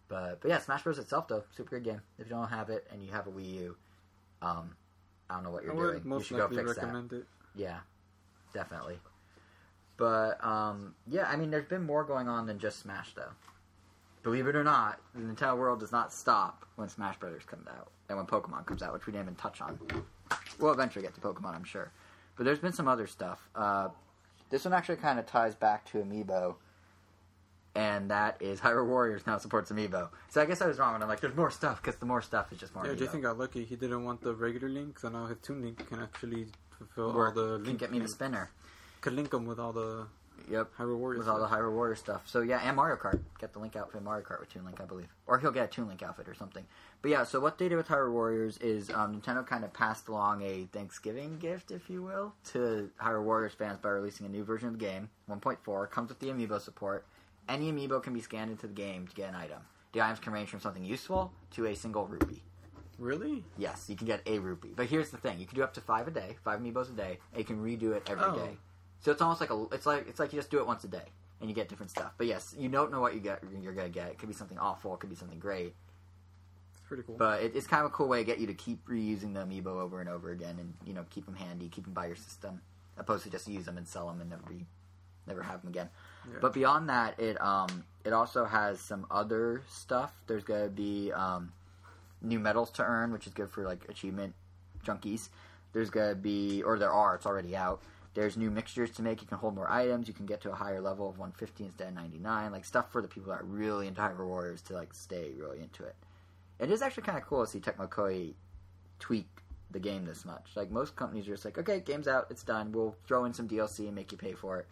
But 0.07 0.41
but 0.41 0.49
yeah, 0.49 0.59
Smash 0.59 0.83
Bros. 0.83 0.97
itself 0.97 1.27
though, 1.27 1.43
super 1.55 1.79
good 1.79 1.83
game. 1.83 2.01
If 2.17 2.27
you 2.27 2.35
don't 2.35 2.49
have 2.49 2.69
it 2.69 2.87
and 2.91 3.03
you 3.03 3.11
have 3.11 3.27
a 3.27 3.31
Wii 3.31 3.53
U, 3.55 3.75
um, 4.41 4.75
I 5.29 5.35
don't 5.35 5.43
know 5.43 5.51
what 5.51 5.63
you're 5.63 5.73
doing. 5.73 6.01
You 6.05 6.23
should 6.23 6.37
go 6.37 6.47
fix 6.47 6.75
that. 6.75 7.09
it. 7.11 7.25
Yeah, 7.55 7.79
definitely. 8.53 8.99
But 9.97 10.43
um, 10.43 10.95
yeah, 11.07 11.27
I 11.29 11.35
mean, 11.35 11.51
there's 11.51 11.65
been 11.65 11.83
more 11.83 12.03
going 12.03 12.27
on 12.27 12.47
than 12.47 12.57
just 12.57 12.79
Smash, 12.79 13.13
though. 13.15 13.31
Believe 14.23 14.47
it 14.47 14.55
or 14.55 14.63
not, 14.63 14.99
the 15.13 15.21
Nintendo 15.21 15.57
world 15.57 15.79
does 15.79 15.91
not 15.91 16.11
stop 16.13 16.65
when 16.75 16.89
Smash 16.89 17.17
Brothers 17.19 17.43
comes 17.45 17.67
out 17.67 17.91
and 18.09 18.17
when 18.17 18.25
Pokemon 18.27 18.65
comes 18.65 18.81
out, 18.81 18.91
which 18.93 19.05
we 19.05 19.13
didn't 19.13 19.25
even 19.25 19.35
touch 19.35 19.61
on. 19.61 19.79
We'll 20.59 20.73
eventually 20.73 21.03
get 21.03 21.13
to 21.15 21.21
Pokemon, 21.21 21.55
I'm 21.55 21.63
sure. 21.63 21.91
But 22.35 22.45
there's 22.45 22.59
been 22.59 22.73
some 22.73 22.87
other 22.87 23.07
stuff. 23.07 23.47
Uh, 23.55 23.89
this 24.49 24.65
one 24.65 24.73
actually 24.73 24.95
kind 24.97 25.19
of 25.19 25.25
ties 25.25 25.55
back 25.55 25.85
to 25.91 25.99
Amiibo, 25.99 26.55
and 27.75 28.09
that 28.11 28.41
is 28.41 28.59
Hyrule 28.61 28.87
Warriors 28.87 29.25
now 29.27 29.37
supports 29.37 29.71
Amiibo. 29.71 30.09
So 30.29 30.41
I 30.41 30.45
guess 30.45 30.61
I 30.61 30.67
was 30.67 30.79
wrong 30.79 30.93
when 30.93 31.03
I'm 31.03 31.07
like, 31.09 31.19
there's 31.21 31.35
more 31.35 31.51
stuff 31.51 31.81
because 31.81 31.97
the 31.99 32.05
more 32.05 32.21
stuff 32.21 32.51
is 32.51 32.57
just 32.59 32.73
more. 32.75 32.85
Yeah, 32.85 32.93
Amiibo. 32.93 32.99
Jason 32.99 33.21
got 33.21 33.37
lucky. 33.37 33.63
He 33.63 33.75
didn't 33.75 34.03
want 34.03 34.21
the 34.21 34.33
regular 34.33 34.69
link, 34.69 34.99
so 34.99 35.09
now 35.09 35.27
his 35.27 35.37
Toon 35.41 35.61
Link 35.61 35.87
can 35.87 35.99
actually 36.01 36.47
fulfill 36.77 37.13
Work. 37.13 37.35
all 37.37 37.43
the 37.43 37.55
can 37.57 37.63
link. 37.65 37.79
get 37.79 37.91
me 37.91 37.99
the 37.99 38.07
spinner. 38.07 38.49
Could 39.01 39.13
link 39.13 39.29
them 39.29 39.45
with 39.45 39.59
all 39.59 39.71
the 39.71 40.07
Yep. 40.49 40.71
Hyrule 40.77 40.97
Warriors. 40.97 41.19
with 41.19 41.27
all 41.27 41.39
the. 41.39 41.47
Hyrule 41.47 41.73
Warrior 41.73 41.95
stuff. 41.95 42.23
So 42.25 42.41
yeah, 42.41 42.59
and 42.63 42.75
Mario 42.75 42.95
Kart. 42.97 43.19
Get 43.39 43.53
the 43.53 43.59
Link 43.59 43.75
outfit 43.75 44.03
Mario 44.03 44.25
Kart 44.25 44.39
with 44.39 44.51
Toon 44.51 44.65
Link, 44.65 44.79
I 44.81 44.85
believe, 44.85 45.07
or 45.27 45.39
he'll 45.39 45.51
get 45.51 45.65
a 45.65 45.67
Toon 45.67 45.87
Link 45.87 46.03
outfit 46.03 46.27
or 46.27 46.35
something. 46.35 46.65
But 47.01 47.11
yeah, 47.11 47.23
so 47.23 47.39
what 47.39 47.57
they 47.57 47.69
did 47.69 47.75
with 47.75 47.87
Hyrule 47.87 48.11
Warriors 48.11 48.57
is 48.57 48.89
um, 48.89 49.21
Nintendo 49.21 49.45
kind 49.45 49.63
of 49.63 49.73
passed 49.73 50.07
along 50.07 50.41
a 50.41 50.65
Thanksgiving 50.71 51.37
gift, 51.39 51.71
if 51.71 51.89
you 51.89 52.01
will, 52.03 52.33
to 52.51 52.89
Hyrule 53.01 53.23
Warriors 53.23 53.53
fans 53.53 53.79
by 53.79 53.89
releasing 53.89 54.25
a 54.25 54.29
new 54.29 54.43
version 54.43 54.67
of 54.67 54.79
the 54.79 54.85
game. 54.85 55.09
1.4 55.29 55.89
comes 55.89 56.09
with 56.09 56.19
the 56.19 56.27
Amiibo 56.27 56.59
support. 56.59 57.05
Any 57.47 57.71
Amiibo 57.71 58.03
can 58.03 58.13
be 58.13 58.21
scanned 58.21 58.51
into 58.51 58.67
the 58.67 58.73
game 58.73 59.07
to 59.07 59.15
get 59.15 59.29
an 59.29 59.35
item. 59.35 59.61
The 59.93 60.01
items 60.01 60.19
can 60.19 60.33
range 60.33 60.49
from 60.49 60.59
something 60.59 60.83
useful 60.83 61.31
to 61.51 61.65
a 61.65 61.75
single 61.75 62.05
rupee. 62.05 62.43
Really? 62.99 63.43
Yes, 63.57 63.85
you 63.87 63.95
can 63.95 64.05
get 64.05 64.21
a 64.27 64.39
rupee. 64.39 64.73
But 64.75 64.87
here's 64.87 65.09
the 65.09 65.17
thing: 65.17 65.39
you 65.39 65.45
can 65.45 65.55
do 65.55 65.63
up 65.63 65.73
to 65.75 65.81
five 65.81 66.07
a 66.07 66.11
day, 66.11 66.35
five 66.43 66.59
amiibos 66.59 66.89
a 66.89 66.93
day, 66.93 67.19
and 67.31 67.39
you 67.39 67.45
can 67.45 67.63
redo 67.63 67.95
it 67.95 68.07
every 68.09 68.37
day. 68.37 68.57
So 69.01 69.11
it's 69.11 69.21
almost 69.21 69.41
like 69.41 69.49
a 69.49 69.65
it's 69.71 69.85
like 69.85 70.07
it's 70.07 70.19
like 70.19 70.33
you 70.33 70.39
just 70.39 70.51
do 70.51 70.59
it 70.59 70.67
once 70.67 70.83
a 70.83 70.87
day 70.87 71.05
and 71.39 71.49
you 71.49 71.55
get 71.55 71.69
different 71.69 71.91
stuff. 71.91 72.13
But 72.17 72.27
yes, 72.27 72.53
you 72.57 72.69
don't 72.69 72.91
know 72.91 72.99
what 72.99 73.13
you 73.13 73.19
get 73.19 73.41
you're 73.61 73.73
gonna 73.73 73.89
get. 73.89 74.09
It 74.09 74.17
could 74.17 74.29
be 74.29 74.35
something 74.35 74.57
awful, 74.57 74.93
it 74.93 74.99
could 74.99 75.09
be 75.09 75.15
something 75.15 75.39
great. 75.39 75.73
It's 76.73 76.81
pretty 76.87 77.03
cool. 77.03 77.15
But 77.17 77.41
it, 77.43 77.55
it's 77.55 77.67
kind 77.67 77.85
of 77.85 77.91
a 77.91 77.93
cool 77.93 78.07
way 78.07 78.19
to 78.19 78.25
get 78.25 78.39
you 78.39 78.47
to 78.47 78.53
keep 78.53 78.85
reusing 78.87 79.33
the 79.33 79.41
amiibo 79.41 79.67
over 79.67 80.01
and 80.01 80.09
over 80.09 80.31
again, 80.31 80.57
and 80.59 80.73
you 80.85 80.93
know 80.93 81.05
keep 81.09 81.25
them 81.25 81.35
handy, 81.35 81.69
keep 81.69 81.85
them 81.85 81.93
by 81.93 82.07
your 82.07 82.15
system, 82.15 82.61
opposed 82.97 83.23
to 83.23 83.29
just 83.29 83.47
use 83.47 83.65
them 83.65 83.77
and 83.77 83.87
sell 83.87 84.07
them 84.07 84.19
and 84.21 84.29
never 84.29 84.43
be 84.43 84.65
never 85.27 85.41
have 85.43 85.61
them 85.61 85.69
again. 85.69 85.89
Yeah. 86.29 86.39
But 86.41 86.53
beyond 86.53 86.89
that, 86.89 87.19
it 87.19 87.41
um 87.41 87.85
it 88.03 88.11
also 88.11 88.45
has 88.45 88.79
some 88.81 89.05
other 89.09 89.63
stuff. 89.69 90.13
There's 90.27 90.43
gonna 90.43 90.67
be 90.67 91.13
um 91.13 91.53
new 92.21 92.39
medals 92.39 92.71
to 92.71 92.83
earn, 92.83 93.11
which 93.11 93.27
is 93.27 93.33
good 93.33 93.49
for 93.49 93.63
like 93.63 93.87
achievement 93.87 94.33
junkies. 94.85 95.29
There's 95.71 95.89
gonna 95.89 96.15
be, 96.15 96.63
or 96.63 96.79
there 96.79 96.91
are, 96.91 97.15
it's 97.15 97.25
already 97.25 97.55
out. 97.55 97.81
There's 98.19 98.35
new 98.35 98.51
mixtures 98.51 98.91
to 98.95 99.01
make. 99.01 99.21
You 99.21 99.27
can 99.27 99.37
hold 99.37 99.55
more 99.55 99.71
items. 99.71 100.09
You 100.09 100.13
can 100.13 100.25
get 100.25 100.41
to 100.41 100.51
a 100.51 100.53
higher 100.53 100.81
level 100.81 101.07
of 101.07 101.17
150 101.17 101.63
instead 101.63 101.87
of 101.87 101.93
99. 101.93 102.51
Like 102.51 102.65
stuff 102.65 102.91
for 102.91 103.01
the 103.01 103.07
people 103.07 103.31
that 103.31 103.39
are 103.39 103.45
really 103.45 103.87
into 103.87 104.01
Hyrule 104.01 104.27
Warriors 104.27 104.61
to 104.63 104.73
like 104.73 104.93
stay 104.93 105.31
really 105.37 105.61
into 105.61 105.85
it. 105.85 105.95
It 106.59 106.69
is 106.69 106.81
actually 106.81 107.03
kind 107.03 107.17
of 107.17 107.23
cool 107.23 107.45
to 107.45 107.49
see 107.49 107.61
Tecmo 107.61 107.87
Koei 107.87 108.33
tweak 108.99 109.29
the 109.71 109.79
game 109.79 110.03
this 110.03 110.25
much. 110.25 110.49
Like 110.57 110.69
most 110.69 110.97
companies 110.97 111.29
are 111.29 111.31
just 111.31 111.45
like, 111.45 111.57
okay, 111.59 111.79
game's 111.79 112.09
out, 112.09 112.27
it's 112.29 112.43
done. 112.43 112.73
We'll 112.73 112.93
throw 113.07 113.23
in 113.23 113.33
some 113.33 113.47
DLC 113.47 113.85
and 113.85 113.95
make 113.95 114.11
you 114.11 114.17
pay 114.17 114.33
for 114.33 114.59
it, 114.59 114.67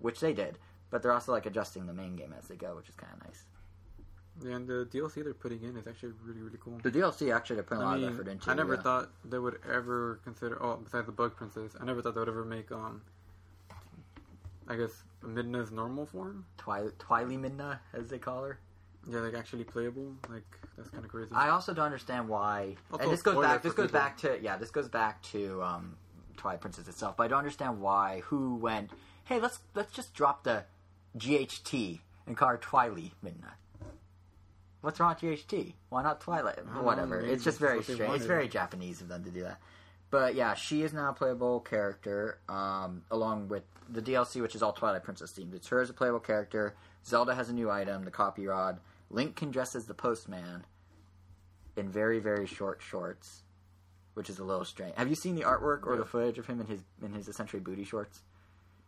which 0.00 0.18
they 0.18 0.32
did. 0.32 0.58
but 0.90 1.02
they're 1.02 1.12
also 1.12 1.30
like 1.30 1.46
adjusting 1.46 1.86
the 1.86 1.94
main 1.94 2.16
game 2.16 2.34
as 2.36 2.48
they 2.48 2.56
go, 2.56 2.74
which 2.74 2.88
is 2.88 2.96
kind 2.96 3.12
of 3.12 3.24
nice. 3.28 3.44
Yeah, 4.44 4.56
and 4.56 4.66
the 4.66 4.86
DLC 4.92 5.24
they're 5.24 5.34
putting 5.34 5.62
in 5.62 5.76
is 5.76 5.86
actually 5.86 6.12
really 6.24 6.42
really 6.42 6.58
cool. 6.60 6.78
The 6.82 6.90
DLC 6.90 7.34
actually 7.34 7.56
they're 7.56 7.64
putting 7.64 7.82
a 7.82 7.86
I 7.86 7.90
lot 7.90 8.00
mean, 8.00 8.08
of 8.08 8.14
effort 8.14 8.28
into. 8.28 8.50
It. 8.50 8.52
I 8.52 8.56
never 8.56 8.74
yeah. 8.74 8.82
thought 8.82 9.10
they 9.24 9.38
would 9.38 9.58
ever 9.68 10.20
consider. 10.24 10.62
Oh, 10.62 10.76
besides 10.76 11.06
the 11.06 11.12
Bug 11.12 11.36
Princess, 11.36 11.72
I 11.80 11.84
never 11.84 12.02
thought 12.02 12.14
they 12.14 12.20
would 12.20 12.28
ever 12.28 12.44
make 12.44 12.70
um. 12.72 13.02
I 14.68 14.76
guess 14.76 15.02
Midna's 15.24 15.70
normal 15.70 16.06
form. 16.06 16.46
Twi- 16.56 16.90
Twili 16.98 17.36
Midna, 17.36 17.80
as 17.92 18.08
they 18.08 18.18
call 18.18 18.44
her. 18.44 18.58
Yeah, 19.08 19.20
like 19.20 19.34
actually 19.34 19.64
playable. 19.64 20.14
Like 20.28 20.44
that's 20.76 20.88
kind 20.90 21.04
of 21.04 21.10
crazy. 21.10 21.30
I 21.34 21.48
also 21.48 21.74
don't 21.74 21.86
understand 21.86 22.28
why. 22.28 22.76
Also 22.92 23.04
and 23.04 23.12
this 23.12 23.22
goes 23.22 23.44
back. 23.44 23.62
This 23.62 23.72
goes 23.72 23.86
people. 23.88 24.00
back 24.00 24.16
to 24.18 24.38
yeah. 24.40 24.56
This 24.56 24.70
goes 24.70 24.88
back 24.88 25.22
to 25.24 25.62
um, 25.62 25.96
Twilight 26.36 26.60
Princess 26.60 26.86
itself. 26.88 27.16
But 27.16 27.24
I 27.24 27.28
don't 27.28 27.38
understand 27.38 27.80
why. 27.80 28.22
Who 28.26 28.56
went? 28.56 28.90
Hey, 29.24 29.40
let's 29.40 29.58
let's 29.74 29.92
just 29.92 30.14
drop 30.14 30.44
the 30.44 30.64
GHT 31.18 32.00
and 32.26 32.36
call 32.36 32.48
her 32.48 32.56
Twili 32.56 33.12
Midna. 33.24 33.52
What's 34.82 35.00
wrong 35.00 35.16
with 35.20 35.46
GHT? 35.48 35.72
Why 35.88 36.02
not 36.02 36.20
Twilight? 36.20 36.58
know, 36.66 36.82
Whatever. 36.82 37.20
it's 37.20 37.44
just 37.44 37.58
very 37.58 37.82
strange. 37.82 38.14
It's 38.16 38.26
very 38.26 38.48
Japanese 38.48 39.00
of 39.00 39.08
them 39.08 39.24
to 39.24 39.30
do 39.30 39.42
that. 39.44 39.58
But 40.10 40.34
yeah, 40.34 40.54
she 40.54 40.82
is 40.82 40.92
now 40.92 41.08
a 41.10 41.12
playable 41.14 41.60
character, 41.60 42.38
um, 42.48 43.02
along 43.10 43.48
with 43.48 43.62
the 43.88 44.02
DLC, 44.02 44.42
which 44.42 44.54
is 44.54 44.62
all 44.62 44.72
Twilight 44.72 45.04
Princess 45.04 45.32
themed. 45.32 45.54
It's 45.54 45.68
her 45.68 45.80
as 45.80 45.88
a 45.88 45.94
playable 45.94 46.20
character. 46.20 46.74
Zelda 47.06 47.34
has 47.34 47.48
a 47.48 47.52
new 47.54 47.70
item, 47.70 48.04
the 48.04 48.10
Copy 48.10 48.46
Rod. 48.46 48.78
Link 49.08 49.36
can 49.36 49.50
dress 49.50 49.74
as 49.74 49.86
the 49.86 49.94
Postman 49.94 50.64
in 51.76 51.88
very, 51.88 52.18
very 52.18 52.46
short 52.46 52.82
shorts, 52.82 53.42
which 54.14 54.28
is 54.28 54.38
a 54.38 54.44
little 54.44 54.64
strange. 54.64 54.94
Have 54.96 55.08
you 55.08 55.14
seen 55.14 55.34
the 55.34 55.42
artwork 55.42 55.86
or 55.86 55.94
Yeah. 55.94 56.00
the 56.00 56.04
footage 56.06 56.38
of 56.38 56.46
him 56.46 56.60
in 56.60 56.66
his 56.66 56.80
in 57.02 57.12
his 57.14 57.28
essentially 57.28 57.60
booty 57.60 57.84
shorts? 57.84 58.20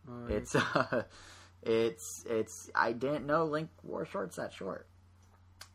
Uh, 0.07 0.25
It's 0.27 0.55
uh, 0.55 1.03
it's 1.63 2.23
it's. 2.29 2.69
I 2.75 2.91
didn't 2.91 3.25
know 3.25 3.45
Link 3.45 3.69
wore 3.83 4.05
shorts 4.05 4.35
that 4.35 4.53
short, 4.53 4.85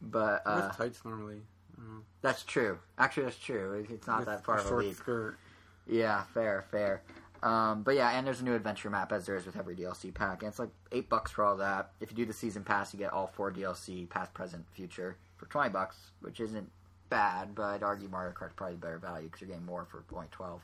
but 0.01 0.43
uh, 0.47 0.69
guess 0.69 0.77
tights 0.77 1.05
normally. 1.05 1.43
I 1.77 1.81
don't 1.83 1.95
know. 1.97 2.03
that's 2.23 2.43
true. 2.43 2.79
Actually, 2.99 3.25
that's 3.25 3.39
true. 3.39 3.87
It's 3.91 4.07
not 4.07 4.19
It's 4.21 4.27
that 4.27 4.45
far 4.45 4.57
a 4.57 4.61
of 4.61 4.67
a 4.67 4.69
short 4.69 4.85
leap. 4.85 4.97
skirt. 4.97 5.39
Yeah, 5.87 6.23
fair, 6.35 6.65
fair. 6.71 7.03
Um, 7.43 7.83
but 7.85 7.95
yeah, 7.95 8.11
and 8.11 8.27
there's 8.27 8.43
a 8.43 8.45
new 8.45 8.55
adventure 8.55 8.91
map 8.91 9.13
as 9.13 9.25
there 9.25 9.35
is 9.37 9.47
with 9.47 9.57
every 9.57 9.75
DLC 9.75 10.13
pack, 10.13 10.43
and 10.43 10.51
it's 10.51 10.59
like 10.59 10.69
eight 10.93 11.09
bucks 11.09 11.31
for 11.31 11.43
all 11.43 11.57
that. 11.57 11.91
If 12.01 12.11
you 12.11 12.17
do 12.17 12.27
the 12.27 12.35
season 12.35 12.65
pass, 12.65 12.93
you 12.93 12.99
get 12.99 13.13
all 13.15 13.29
four 13.29 13.51
DLC, 13.51 14.09
past, 14.09 14.35
present, 14.35 14.67
future, 14.73 15.17
for 15.39 15.47
twenty 15.47 15.71
bucks, 15.71 15.97
which 16.21 16.39
isn't 16.39 16.71
bad. 17.09 17.55
But 17.55 17.63
I'd 17.65 17.83
argue 17.83 18.09
Mario 18.11 18.33
Kart's 18.33 18.53
probably 18.55 18.77
better 18.77 18.99
value 18.99 19.25
because 19.29 19.41
you're 19.41 19.49
getting 19.49 19.65
more 19.65 19.87
for 19.91 20.05
twelve. 20.31 20.61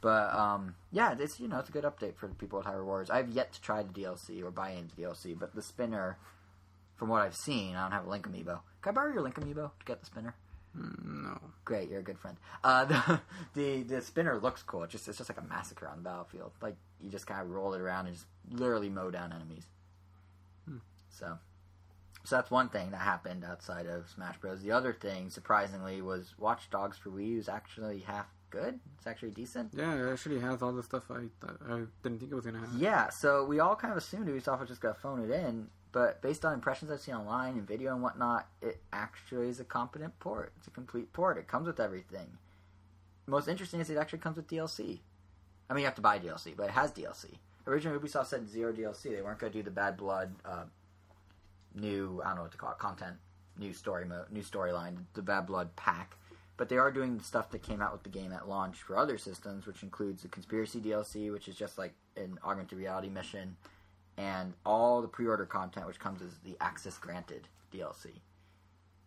But 0.00 0.34
um, 0.34 0.74
yeah, 0.90 1.14
it's 1.18 1.38
you 1.38 1.48
know 1.48 1.58
it's 1.58 1.68
a 1.68 1.72
good 1.72 1.84
update 1.84 2.16
for 2.16 2.28
the 2.28 2.34
people 2.34 2.58
with 2.58 2.66
high 2.66 2.74
rewards. 2.74 3.10
I've 3.10 3.28
yet 3.30 3.52
to 3.52 3.60
try 3.60 3.82
the 3.82 3.92
DLC 3.92 4.42
or 4.42 4.50
buy 4.50 4.70
into 4.70 4.94
DLC, 4.96 5.38
but 5.38 5.54
the 5.54 5.62
spinner, 5.62 6.16
from 6.96 7.08
what 7.08 7.22
I've 7.22 7.36
seen, 7.36 7.74
I 7.76 7.82
don't 7.82 7.92
have 7.92 8.06
a 8.06 8.10
Link 8.10 8.26
amiibo. 8.28 8.60
Can 8.82 8.90
I 8.90 8.92
borrow 8.92 9.12
your 9.12 9.22
Link 9.22 9.36
amiibo 9.36 9.70
to 9.78 9.84
get 9.84 10.00
the 10.00 10.06
spinner? 10.06 10.34
Mm, 10.76 11.24
no. 11.24 11.40
Great, 11.64 11.88
you're 11.88 12.00
a 12.00 12.04
good 12.04 12.18
friend. 12.18 12.36
Uh, 12.62 12.84
the, 12.84 13.20
the 13.54 13.82
the 13.82 14.02
spinner 14.02 14.38
looks 14.38 14.62
cool. 14.62 14.82
It's 14.82 14.92
just 14.92 15.08
it's 15.08 15.18
just 15.18 15.30
like 15.30 15.38
a 15.38 15.48
massacre 15.48 15.88
on 15.88 15.98
the 15.98 16.02
battlefield. 16.02 16.52
Like 16.60 16.76
you 17.00 17.10
just 17.10 17.26
kind 17.26 17.40
of 17.40 17.50
roll 17.50 17.74
it 17.74 17.80
around 17.80 18.06
and 18.06 18.14
just 18.14 18.26
literally 18.50 18.88
mow 18.88 19.10
down 19.10 19.32
enemies. 19.32 19.66
Hmm. 20.68 20.78
So, 21.10 21.38
so 22.24 22.36
that's 22.36 22.50
one 22.50 22.68
thing 22.68 22.90
that 22.90 22.98
happened 22.98 23.44
outside 23.44 23.86
of 23.86 24.08
Smash 24.08 24.38
Bros. 24.38 24.62
The 24.62 24.72
other 24.72 24.92
thing, 24.92 25.30
surprisingly, 25.30 26.02
was 26.02 26.34
Watch 26.38 26.70
Dogs 26.70 26.96
for 26.96 27.10
Wii 27.10 27.28
U 27.28 27.38
is 27.38 27.48
actually 27.48 28.00
half 28.00 28.26
good. 28.50 28.78
It's 28.98 29.06
actually 29.06 29.30
decent. 29.30 29.72
Yeah, 29.74 29.94
it 29.94 30.12
actually 30.12 30.40
has 30.40 30.62
all 30.62 30.72
the 30.72 30.82
stuff 30.82 31.04
I 31.10 31.26
thought, 31.40 31.58
I 31.68 31.82
didn't 32.02 32.18
think 32.18 32.32
it 32.32 32.34
was 32.34 32.46
gonna 32.46 32.60
have. 32.60 32.72
Yeah, 32.76 33.10
so 33.10 33.44
we 33.44 33.60
all 33.60 33.76
kind 33.76 33.92
of 33.92 33.98
assumed 33.98 34.28
Ubisoft 34.28 34.60
was 34.60 34.68
just 34.68 34.80
going 34.80 34.94
to 34.94 35.00
phone 35.00 35.20
it 35.20 35.30
in, 35.30 35.68
but 35.94 36.20
based 36.20 36.44
on 36.44 36.52
impressions 36.52 36.90
I've 36.90 37.00
seen 37.00 37.14
online 37.14 37.52
and 37.52 37.64
video 37.64 37.92
and 37.94 38.02
whatnot, 38.02 38.48
it 38.60 38.80
actually 38.92 39.48
is 39.48 39.60
a 39.60 39.64
competent 39.64 40.18
port. 40.18 40.52
It's 40.58 40.66
a 40.66 40.72
complete 40.72 41.12
port. 41.12 41.38
It 41.38 41.46
comes 41.46 41.68
with 41.68 41.78
everything. 41.78 42.26
Most 43.28 43.46
interesting 43.46 43.78
is 43.78 43.88
it 43.88 43.96
actually 43.96 44.18
comes 44.18 44.36
with 44.36 44.48
DLC. 44.48 44.98
I 45.70 45.72
mean, 45.72 45.82
you 45.82 45.84
have 45.86 45.94
to 45.94 46.02
buy 46.02 46.18
DLC, 46.18 46.56
but 46.56 46.64
it 46.64 46.72
has 46.72 46.90
DLC. 46.90 47.36
Originally, 47.68 47.96
Ubisoft 47.96 48.26
said 48.26 48.48
zero 48.48 48.72
DLC. 48.72 49.04
They 49.04 49.22
weren't 49.22 49.38
going 49.38 49.52
to 49.52 49.58
do 49.60 49.62
the 49.62 49.70
Bad 49.70 49.96
Blood 49.96 50.34
uh, 50.44 50.64
new, 51.76 52.20
I 52.24 52.30
don't 52.30 52.38
know 52.38 52.42
what 52.42 52.50
to 52.52 52.58
call 52.58 52.72
it, 52.72 52.78
content, 52.78 53.14
new 53.56 53.72
story 53.72 54.04
mode, 54.04 54.32
new 54.32 54.42
storyline, 54.42 54.96
the 55.14 55.22
Bad 55.22 55.46
Blood 55.46 55.76
pack. 55.76 56.16
But 56.56 56.70
they 56.70 56.76
are 56.76 56.90
doing 56.90 57.20
stuff 57.20 57.52
that 57.52 57.62
came 57.62 57.80
out 57.80 57.92
with 57.92 58.02
the 58.02 58.08
game 58.08 58.32
at 58.32 58.48
launch 58.48 58.78
for 58.78 58.96
other 58.96 59.16
systems, 59.16 59.64
which 59.64 59.84
includes 59.84 60.22
the 60.22 60.28
Conspiracy 60.28 60.80
DLC, 60.80 61.32
which 61.32 61.46
is 61.46 61.54
just 61.54 61.78
like 61.78 61.94
an 62.16 62.40
augmented 62.44 62.78
reality 62.78 63.08
mission, 63.08 63.54
and 64.16 64.54
all 64.64 65.02
the 65.02 65.08
pre-order 65.08 65.46
content, 65.46 65.86
which 65.86 65.98
comes 65.98 66.22
as 66.22 66.38
the 66.44 66.56
Access 66.60 66.98
Granted 66.98 67.48
DLC. 67.72 68.10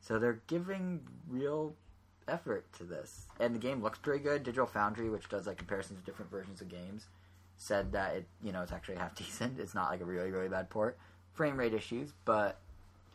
So 0.01 0.19
they're 0.19 0.41
giving 0.47 1.01
real 1.29 1.73
effort 2.27 2.71
to 2.73 2.83
this, 2.83 3.25
and 3.39 3.55
the 3.55 3.59
game 3.59 3.81
looks 3.81 3.99
pretty 3.99 4.23
good. 4.23 4.43
Digital 4.43 4.67
Foundry, 4.67 5.09
which 5.09 5.29
does 5.29 5.47
like 5.47 5.57
comparisons 5.57 5.99
of 5.99 6.05
different 6.05 6.31
versions 6.31 6.61
of 6.61 6.69
games, 6.69 7.07
said 7.57 7.91
that 7.93 8.15
it 8.15 8.25
you 8.43 8.51
know 8.51 8.61
it's 8.61 8.71
actually 8.71 8.95
half 8.95 9.15
decent. 9.17 9.59
It's 9.59 9.75
not 9.75 9.89
like 9.89 10.01
a 10.01 10.05
really 10.05 10.31
really 10.31 10.49
bad 10.49 10.69
port. 10.69 10.97
Frame 11.33 11.57
rate 11.57 11.73
issues, 11.73 12.13
but 12.25 12.59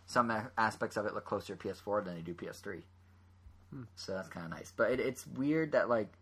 some 0.06 0.32
aspects 0.58 0.96
of 0.96 1.06
it 1.06 1.14
look 1.14 1.24
closer 1.24 1.56
to 1.56 1.68
PS4 1.68 2.04
than 2.04 2.14
they 2.14 2.20
do 2.20 2.34
PS3. 2.34 2.82
Hmm. 3.70 3.82
So 3.96 4.12
that's 4.12 4.28
kind 4.28 4.44
of 4.44 4.50
nice. 4.50 4.72
But 4.74 4.92
it, 4.92 5.00
it's 5.00 5.26
weird 5.26 5.72
that 5.72 5.88
like 5.88 6.12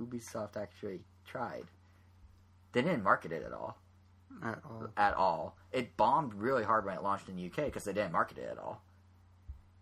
Ubisoft 0.00 0.56
actually 0.56 1.00
tried. 1.26 1.64
They 2.72 2.82
didn't 2.82 3.02
market 3.02 3.32
it 3.32 3.42
at 3.44 3.52
all. 3.52 3.76
At 4.42 4.60
all. 4.64 4.88
At 4.96 5.14
all. 5.14 5.56
It 5.72 5.96
bombed 5.96 6.34
really 6.34 6.64
hard 6.64 6.84
when 6.84 6.94
it 6.94 7.02
launched 7.02 7.28
in 7.28 7.36
the 7.36 7.46
UK 7.46 7.66
because 7.66 7.84
they 7.84 7.92
didn't 7.92 8.12
market 8.12 8.38
it 8.38 8.48
at 8.50 8.58
all. 8.58 8.82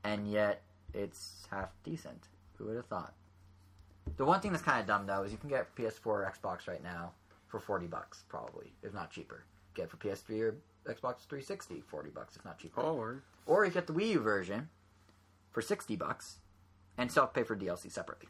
And 0.05 0.31
yet 0.31 0.63
it's 0.95 1.47
half 1.51 1.71
decent. 1.85 2.29
Who 2.59 2.67
would 2.67 2.77
have 2.77 2.87
thought? 2.87 3.15
The 4.17 4.25
one 4.25 4.41
thing 4.41 4.53
that's 4.53 4.65
kind 4.65 4.81
of 4.81 4.87
dumb 4.87 5.07
though 5.07 5.23
is 5.23 5.33
you 5.33 5.39
can 5.39 5.49
get 5.49 5.75
PS4 5.77 6.07
or 6.07 6.33
Xbox 6.33 6.67
right 6.67 6.83
now 6.83 7.13
for 7.49 7.61
forty 7.61 7.87
bucks, 7.87 8.25
probably, 8.29 8.73
if 8.83 8.93
not 8.93 9.11
cheaper. 9.11 9.45
Get 9.75 9.91
for 9.91 9.97
PS3 9.97 10.41
or 10.41 10.57
Xbox 10.87 11.27
360, 11.29 11.83
40 11.87 12.11
bucks, 12.11 12.37
if 12.37 12.45
not 12.45 12.59
cheaper. 12.59 12.81
Oh, 12.81 12.97
or 12.97 13.23
Or 13.47 13.65
you 13.65 13.71
get 13.71 13.87
the 13.87 13.93
Wii 13.93 14.09
U 14.11 14.21
version 14.21 14.69
for 15.53 15.63
60 15.63 15.97
bucks 15.97 16.37
and 16.99 17.11
still 17.11 17.25
have 17.25 17.33
to 17.33 17.41
pay 17.41 17.45
for 17.47 17.57
DLC 17.57 17.91
separately. 17.91 18.29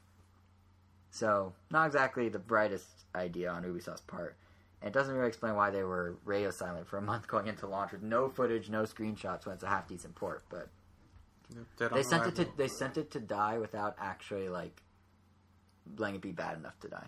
So, 1.10 1.52
not 1.70 1.86
exactly 1.86 2.28
the 2.28 2.38
brightest 2.38 2.86
idea 3.14 3.50
on 3.50 3.64
Ubisoft's 3.64 4.00
part. 4.02 4.36
And 4.82 4.88
it 4.88 4.92
doesn't 4.92 5.14
really 5.14 5.28
explain 5.28 5.54
why 5.54 5.70
they 5.70 5.84
were 5.84 6.16
radio 6.24 6.50
silent 6.50 6.88
for 6.88 6.98
a 6.98 7.02
month 7.02 7.28
going 7.28 7.46
into 7.46 7.68
launch 7.68 7.92
with 7.92 8.02
no 8.02 8.28
footage, 8.28 8.68
no 8.68 8.82
screenshots 8.82 9.46
when 9.46 9.54
it's 9.54 9.62
a 9.62 9.68
half 9.68 9.86
decent 9.86 10.16
port. 10.16 10.42
But 10.48 10.68
you 11.50 11.56
know, 11.60 11.64
dead 11.78 11.92
on 11.92 11.98
they 11.98 12.02
sent 12.02 12.26
it 12.26 12.34
to 12.34 12.42
arrival. 12.42 12.54
they 12.56 12.68
sent 12.68 12.96
it 12.96 13.10
to 13.12 13.20
die 13.20 13.58
without 13.58 13.94
actually 14.00 14.48
like 14.48 14.82
letting 15.96 16.16
it 16.16 16.20
be 16.20 16.32
bad 16.32 16.56
enough 16.58 16.78
to 16.80 16.88
die. 16.88 17.06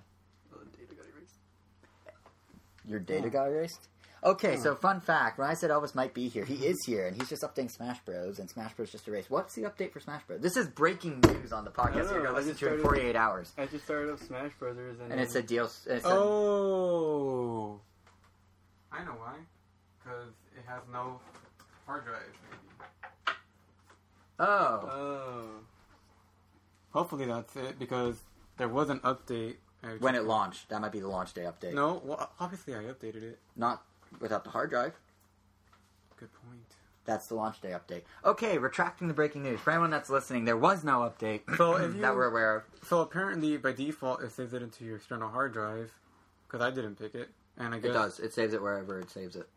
Your 2.86 3.00
data 3.00 3.26
Oh. 3.26 3.30
got 3.30 3.48
erased? 3.48 3.88
Okay, 4.24 4.54
Oh. 4.56 4.60
so 4.60 4.74
fun 4.74 5.00
fact: 5.00 5.38
when 5.38 5.48
I 5.48 5.54
said 5.54 5.70
Elvis 5.70 5.94
might 5.94 6.14
be 6.14 6.28
here, 6.28 6.44
he 6.46 6.54
is 6.66 6.82
here, 6.86 7.06
and 7.06 7.14
he's 7.14 7.28
just 7.28 7.42
updating 7.42 7.70
Smash 7.70 8.00
Bros. 8.06 8.38
And 8.38 8.48
Smash 8.48 8.72
Bros. 8.74 8.90
just 8.90 9.06
erased. 9.06 9.30
What's 9.30 9.54
the 9.54 9.62
update 9.62 9.92
for 9.92 10.00
Smash 10.00 10.22
Bros? 10.26 10.40
This 10.40 10.56
is 10.56 10.66
breaking 10.68 11.20
news 11.20 11.52
on 11.52 11.64
the 11.66 11.70
podcast. 11.70 12.10
You're 12.10 12.22
gonna 12.22 12.32
listen 12.32 12.54
to 12.54 12.66
it 12.66 12.72
in 12.74 12.78
started- 12.80 12.82
48 12.82 13.16
hours, 13.16 13.52
I 13.58 13.66
just 13.66 13.84
started 13.84 14.12
up 14.12 14.20
Smash 14.20 14.52
Brothers 14.58 14.98
and, 15.00 15.12
and 15.12 15.20
it's 15.20 15.34
a 15.34 15.42
deal. 15.42 15.64
It's 15.86 16.06
Oh. 16.06 17.80
I 18.90 19.04
know 19.04 19.12
why. 19.12 19.34
Because 20.02 20.28
it 20.56 20.64
has 20.66 20.80
no 20.92 21.20
hard 21.86 22.04
drive. 22.06 22.22
Maybe. 22.50 23.36
oh, 24.38 24.44
Oh. 24.46 25.50
Hopefully 26.92 27.26
that's 27.26 27.54
it 27.56 27.78
because 27.78 28.22
there 28.56 28.68
was 28.68 28.88
an 28.88 29.00
update. 29.00 29.56
When 29.98 30.14
it 30.14 30.24
launched, 30.24 30.70
that 30.70 30.80
might 30.80 30.92
be 30.92 31.00
the 31.00 31.08
launch 31.08 31.34
day 31.34 31.42
update. 31.42 31.74
No, 31.74 32.00
well, 32.04 32.30
obviously 32.40 32.74
I 32.74 32.84
updated 32.84 33.22
it. 33.22 33.38
not 33.54 33.82
without 34.20 34.44
the 34.44 34.50
hard 34.50 34.70
drive. 34.70 34.92
Good 36.16 36.30
point. 36.32 36.60
That's 37.04 37.26
the 37.26 37.34
launch 37.34 37.60
day 37.60 37.70
update. 37.72 38.02
Okay, 38.24 38.56
retracting 38.56 39.08
the 39.08 39.14
breaking 39.14 39.42
news. 39.42 39.60
For 39.60 39.70
anyone 39.72 39.90
that's 39.90 40.08
listening, 40.08 40.44
there 40.46 40.56
was 40.56 40.84
no 40.84 41.00
update 41.00 41.40
So 41.58 41.78
you- 41.78 42.00
that 42.00 42.14
we're 42.14 42.26
aware 42.30 42.56
of. 42.56 42.62
So 42.86 43.00
apparently, 43.00 43.56
by 43.58 43.72
default, 43.72 44.22
it 44.22 44.32
saves 44.32 44.54
it 44.54 44.62
into 44.62 44.84
your 44.84 44.96
external 44.96 45.28
hard 45.28 45.52
drive 45.52 45.92
because 46.46 46.62
I 46.64 46.70
didn't 46.70 46.96
pick 46.98 47.14
it, 47.14 47.28
and 47.58 47.74
I 47.74 47.78
It 47.78 47.82
does. 47.82 48.20
It 48.20 48.32
saves 48.32 48.54
it 48.54 48.62
wherever 48.62 48.98
it 49.00 49.10
saves 49.10 49.36
it. 49.36 49.48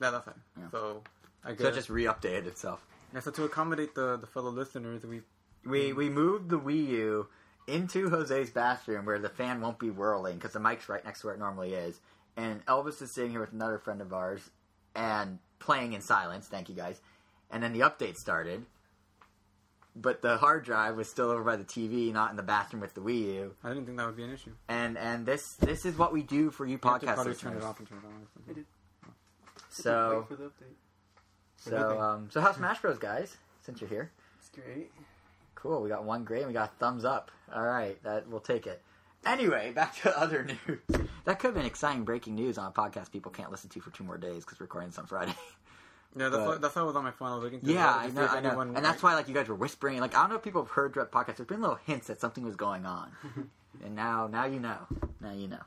Yeah, 0.00 0.10
that's 0.10 0.24
fine. 0.24 0.34
Yeah. 0.58 0.70
So 0.70 1.02
I 1.44 1.50
guess 1.52 1.60
So 1.60 1.68
it 1.68 1.74
just 1.74 1.90
re-updated 1.90 2.46
itself. 2.46 2.86
yeah, 3.12 3.20
so 3.20 3.30
to 3.32 3.44
accommodate 3.44 3.94
the 3.94 4.16
the 4.16 4.26
fellow 4.26 4.50
listeners, 4.50 5.04
we 5.04 5.20
We 5.66 5.92
we 5.92 6.08
moved 6.08 6.48
the 6.48 6.58
Wii 6.58 6.86
U 6.88 7.26
into 7.66 8.08
Jose's 8.08 8.48
bathroom 8.48 9.04
where 9.04 9.18
the 9.18 9.28
fan 9.28 9.60
won't 9.60 9.78
be 9.78 9.90
whirling 9.90 10.36
because 10.36 10.54
the 10.54 10.60
mic's 10.60 10.88
right 10.88 11.04
next 11.04 11.20
to 11.20 11.26
where 11.26 11.34
it 11.34 11.38
normally 11.38 11.74
is. 11.74 12.00
And 12.40 12.64
Elvis 12.66 13.02
is 13.02 13.12
sitting 13.12 13.30
here 13.32 13.40
with 13.40 13.52
another 13.52 13.78
friend 13.78 14.00
of 14.00 14.12
ours 14.14 14.40
and 14.94 15.38
playing 15.58 15.92
in 15.92 16.00
silence. 16.00 16.46
Thank 16.48 16.68
you 16.70 16.74
guys. 16.74 17.00
And 17.50 17.62
then 17.62 17.72
the 17.72 17.80
update 17.80 18.16
started, 18.16 18.64
but 19.94 20.22
the 20.22 20.36
hard 20.38 20.64
drive 20.64 20.96
was 20.96 21.08
still 21.10 21.30
over 21.30 21.42
by 21.44 21.56
the 21.56 21.64
TV, 21.64 22.12
not 22.12 22.30
in 22.30 22.36
the 22.36 22.42
bathroom 22.42 22.80
with 22.80 22.94
the 22.94 23.00
Wii 23.02 23.34
U. 23.34 23.54
I 23.62 23.68
didn't 23.70 23.86
think 23.86 23.98
that 23.98 24.06
would 24.06 24.16
be 24.16 24.22
an 24.24 24.32
issue. 24.32 24.52
And 24.68 24.96
and 24.96 25.26
this 25.26 25.56
this 25.56 25.84
is 25.84 25.98
what 25.98 26.12
we 26.12 26.22
do 26.22 26.50
for 26.50 26.64
you 26.64 26.72
You 26.72 26.78
podcast 26.78 27.14
probably 27.14 27.34
turn 27.34 27.56
it 27.56 27.62
off 27.62 27.78
and 27.78 27.88
turn 27.88 27.98
it 27.98 28.06
on. 28.06 28.26
I 28.48 28.52
did. 28.54 28.66
So 29.68 30.26
Wait 30.30 30.38
for 30.38 30.50
so 31.56 32.00
um 32.00 32.28
so 32.30 32.40
how's 32.40 32.56
Smash 32.56 32.80
Bros, 32.80 32.98
guys? 32.98 33.36
Since 33.62 33.80
you're 33.82 33.90
here, 33.90 34.10
It's 34.38 34.48
great. 34.48 34.90
cool. 35.54 35.82
We 35.82 35.88
got 35.90 36.04
one 36.04 36.24
great. 36.24 36.40
and 36.42 36.48
We 36.48 36.54
got 36.54 36.70
a 36.70 36.76
thumbs 36.78 37.04
up. 37.04 37.30
All 37.54 37.62
right, 37.64 38.02
that 38.04 38.28
we'll 38.28 38.40
take 38.40 38.66
it. 38.66 38.80
Anyway, 39.26 39.72
back 39.72 39.94
to 40.02 40.18
other 40.18 40.44
news. 40.66 41.08
That 41.24 41.38
could 41.38 41.48
have 41.48 41.54
been 41.54 41.66
exciting 41.66 42.04
breaking 42.04 42.34
news 42.34 42.58
on 42.58 42.66
a 42.66 42.70
podcast 42.72 43.10
people 43.12 43.30
can't 43.30 43.50
listen 43.50 43.70
to 43.70 43.80
for 43.80 43.90
two 43.90 44.04
more 44.04 44.18
days 44.18 44.44
because 44.44 44.58
we're 44.60 44.64
recording 44.64 44.90
this 44.90 44.98
on 44.98 45.06
Friday. 45.06 45.34
Yeah, 46.16 46.28
that's 46.28 46.38
But- 46.38 46.46
why, 46.48 46.56
that's 46.58 46.74
why 46.74 46.82
I 46.82 46.84
was 46.84 46.96
on 46.96 47.04
my 47.04 47.12
phone. 47.12 47.28
I 47.30 47.34
was 47.36 47.44
looking 47.44 47.60
through 47.60 47.72
Yeah, 47.72 47.94
I 47.94 48.08
know, 48.08 48.26
I 48.26 48.40
know, 48.40 48.60
and 48.60 48.84
that's 48.84 49.00
why 49.00 49.14
like 49.14 49.28
you 49.28 49.34
guys 49.34 49.46
were 49.46 49.54
whispering. 49.54 50.00
Like 50.00 50.16
I 50.16 50.22
don't 50.22 50.30
know 50.30 50.34
if 50.34 50.42
people 50.42 50.62
have 50.62 50.70
heard 50.72 50.92
Dread 50.92 51.12
podcast. 51.12 51.36
There's 51.36 51.46
been 51.46 51.60
little 51.60 51.78
hints 51.86 52.08
that 52.08 52.20
something 52.20 52.44
was 52.44 52.56
going 52.56 52.84
on, 52.84 53.12
and 53.84 53.94
now 53.94 54.26
now 54.26 54.44
you 54.44 54.58
know. 54.58 54.76
Now 55.20 55.30
you 55.32 55.46
know. 55.46 55.60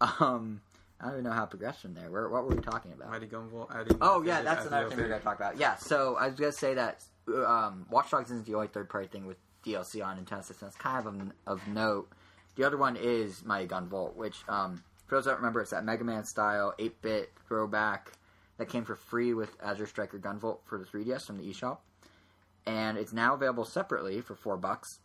Um, 0.00 0.60
I 1.00 1.06
don't 1.06 1.14
even 1.14 1.24
know 1.24 1.32
how 1.32 1.44
progression 1.46 1.92
there. 1.92 2.08
Where, 2.08 2.28
what 2.28 2.44
were 2.44 2.54
we 2.54 2.62
talking 2.62 2.92
about? 2.92 3.10
Mighty 3.10 3.26
Gumball. 3.26 3.66
Oh 4.00 4.22
yeah, 4.22 4.42
that's 4.42 4.64
another 4.66 4.88
thing 4.88 4.98
we're 4.98 5.08
gonna 5.08 5.20
talk 5.20 5.36
about. 5.38 5.58
Yeah, 5.58 5.74
so 5.74 6.14
I 6.20 6.26
was 6.28 6.36
gonna 6.36 6.52
say 6.52 6.74
that 6.74 7.02
um, 7.26 7.86
Watch 7.90 8.12
Dogs 8.12 8.30
isn't 8.30 8.46
the 8.46 8.54
only 8.54 8.68
third 8.68 8.88
party 8.88 9.08
thing 9.08 9.26
with 9.26 9.38
DLC 9.66 10.04
on 10.06 10.24
Nintendo 10.24 10.44
system. 10.44 10.68
It's 10.68 10.76
kind 10.76 11.04
of 11.04 11.12
of, 11.12 11.32
of 11.48 11.66
note. 11.66 12.08
The 12.56 12.64
other 12.64 12.76
one 12.76 12.96
is 12.96 13.44
Mighty 13.44 13.66
Gunvolt, 13.66 14.14
which 14.14 14.36
um, 14.48 14.82
for 15.06 15.16
those 15.16 15.24
that 15.24 15.36
remember, 15.36 15.60
it's 15.60 15.70
that 15.70 15.84
Mega 15.84 16.04
Man 16.04 16.24
style 16.24 16.74
eight 16.78 17.00
bit 17.02 17.32
throwback 17.48 18.12
that 18.58 18.68
came 18.68 18.84
for 18.84 18.94
free 18.94 19.34
with 19.34 19.56
Azure 19.62 19.86
Striker 19.86 20.18
Gunvolt 20.18 20.58
for 20.64 20.78
the 20.78 20.84
3DS 20.84 21.26
from 21.26 21.38
the 21.38 21.44
eShop, 21.44 21.78
and 22.66 22.96
it's 22.96 23.12
now 23.12 23.34
available 23.34 23.64
separately 23.64 24.20
for 24.20 24.34
four 24.34 24.56
bucks. 24.56 25.00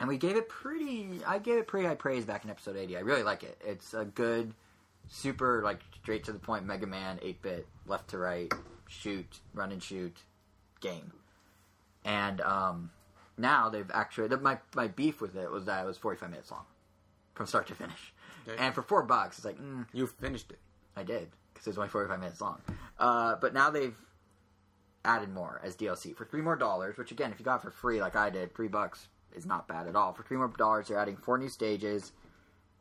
And 0.00 0.08
we 0.08 0.16
gave 0.16 0.36
it 0.36 0.48
pretty. 0.48 1.20
I 1.26 1.38
gave 1.38 1.58
it 1.58 1.66
pretty 1.66 1.88
high 1.88 1.96
praise 1.96 2.24
back 2.24 2.44
in 2.44 2.50
episode 2.50 2.76
80. 2.76 2.96
I 2.96 3.00
really 3.00 3.24
like 3.24 3.42
it. 3.42 3.60
It's 3.64 3.94
a 3.94 4.04
good, 4.04 4.54
super 5.08 5.60
like 5.64 5.80
straight 6.02 6.22
to 6.24 6.32
the 6.32 6.38
point 6.38 6.64
Mega 6.64 6.86
Man 6.86 7.18
8 7.20 7.42
bit, 7.42 7.66
left 7.86 8.10
to 8.10 8.18
right, 8.18 8.52
shoot, 8.86 9.40
run 9.54 9.72
and 9.72 9.82
shoot 9.82 10.16
game. 10.80 11.12
And 12.04 12.40
um, 12.40 12.90
now 13.38 13.68
they've 13.68 13.90
actually 13.92 14.28
my 14.36 14.58
my 14.74 14.88
beef 14.88 15.20
with 15.20 15.36
it 15.36 15.50
was 15.50 15.64
that 15.66 15.82
it 15.82 15.86
was 15.86 15.96
45 15.96 16.30
minutes 16.30 16.50
long 16.50 16.64
from 17.34 17.46
start 17.46 17.66
to 17.68 17.74
finish. 17.74 18.12
Okay. 18.46 18.56
And 18.58 18.74
for 18.74 18.82
four 18.82 19.02
bucks, 19.02 19.38
it's 19.38 19.44
like 19.44 19.58
mm, 19.58 19.86
You 19.92 20.06
finished 20.06 20.50
it. 20.50 20.58
I 20.96 21.02
did 21.04 21.28
because 21.52 21.66
it 21.66 21.70
was 21.70 21.78
only 21.78 21.90
45 21.90 22.18
minutes 22.18 22.40
long. 22.40 22.60
Uh, 22.98 23.36
but 23.40 23.54
now 23.54 23.70
they've 23.70 23.96
added 25.04 25.32
more 25.32 25.60
as 25.64 25.76
DLC 25.76 26.14
for 26.14 26.24
three 26.24 26.42
more 26.42 26.56
dollars. 26.56 26.98
Which 26.98 27.12
again, 27.12 27.30
if 27.30 27.38
you 27.38 27.44
got 27.44 27.56
it 27.56 27.62
for 27.62 27.70
free 27.70 28.00
like 28.00 28.16
I 28.16 28.30
did, 28.30 28.54
three 28.54 28.68
bucks 28.68 29.08
is 29.34 29.46
not 29.46 29.68
bad 29.68 29.86
at 29.86 29.94
all. 29.96 30.12
For 30.12 30.22
three 30.22 30.36
more 30.36 30.48
dollars, 30.48 30.88
they're 30.88 30.98
adding 30.98 31.16
four 31.16 31.38
new 31.38 31.48
stages, 31.48 32.12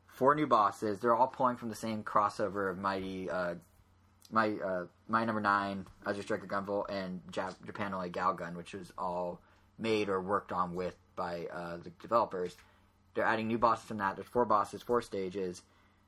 four 0.08 0.34
new 0.34 0.48
bosses. 0.48 1.00
They're 1.00 1.16
all 1.16 1.28
pulling 1.28 1.58
from 1.58 1.70
the 1.70 1.76
same 1.76 2.04
crossover 2.04 2.72
of 2.72 2.78
Mighty, 2.80 3.30
uh, 3.30 3.56
my 4.32 4.54
uh, 4.64 4.86
my 5.08 5.24
number 5.26 5.42
nine, 5.42 5.86
Azure 6.06 6.24
Striker 6.24 6.48
Gunvolt, 6.48 6.90
and 6.90 7.22
Jap- 7.32 7.64
Japan 7.66 7.94
only 7.94 8.10
Galgun, 8.10 8.56
which 8.56 8.74
is 8.74 8.92
all 8.98 9.42
made 9.80 10.10
or 10.10 10.22
worked 10.22 10.52
on 10.52 10.76
with 10.76 10.96
by 11.16 11.48
uh, 11.54 11.78
the 11.78 11.90
developers. 12.02 12.56
They're 13.14 13.26
adding 13.26 13.48
new 13.48 13.58
bosses 13.58 13.86
from 13.86 13.98
that. 13.98 14.16
There's 14.16 14.28
four 14.28 14.46
bosses, 14.46 14.82
four 14.82 15.02
stages. 15.02 15.62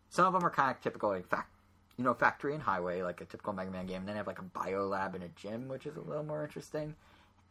Some 0.10 0.26
of 0.26 0.34
them 0.34 0.46
are 0.46 0.52
kind 0.52 0.72
of 0.72 0.82
typical, 0.82 1.10
like 1.10 1.28
fact, 1.28 1.52
you 1.98 2.04
know, 2.04 2.14
factory 2.14 2.54
and 2.54 2.64
highway, 2.64 3.02
like 3.02 3.22
a 3.22 3.26
typical 3.26 3.54
Mega 3.54 3.72
Man 3.72 3.86
game. 3.86 3.98
And 3.98 4.08
then 4.08 4.16
they 4.16 4.20
have 4.20 4.28
like 4.28 4.40
a 4.40 4.44
bio 4.44 4.88
lab 4.88 5.16
and 5.16 5.24
a 5.24 5.30
gym, 5.30 5.68
which 5.68 5.86
is 5.86 5.98
a 5.98 6.02
little 6.02 6.24
more 6.24 6.44
interesting. 6.44 6.96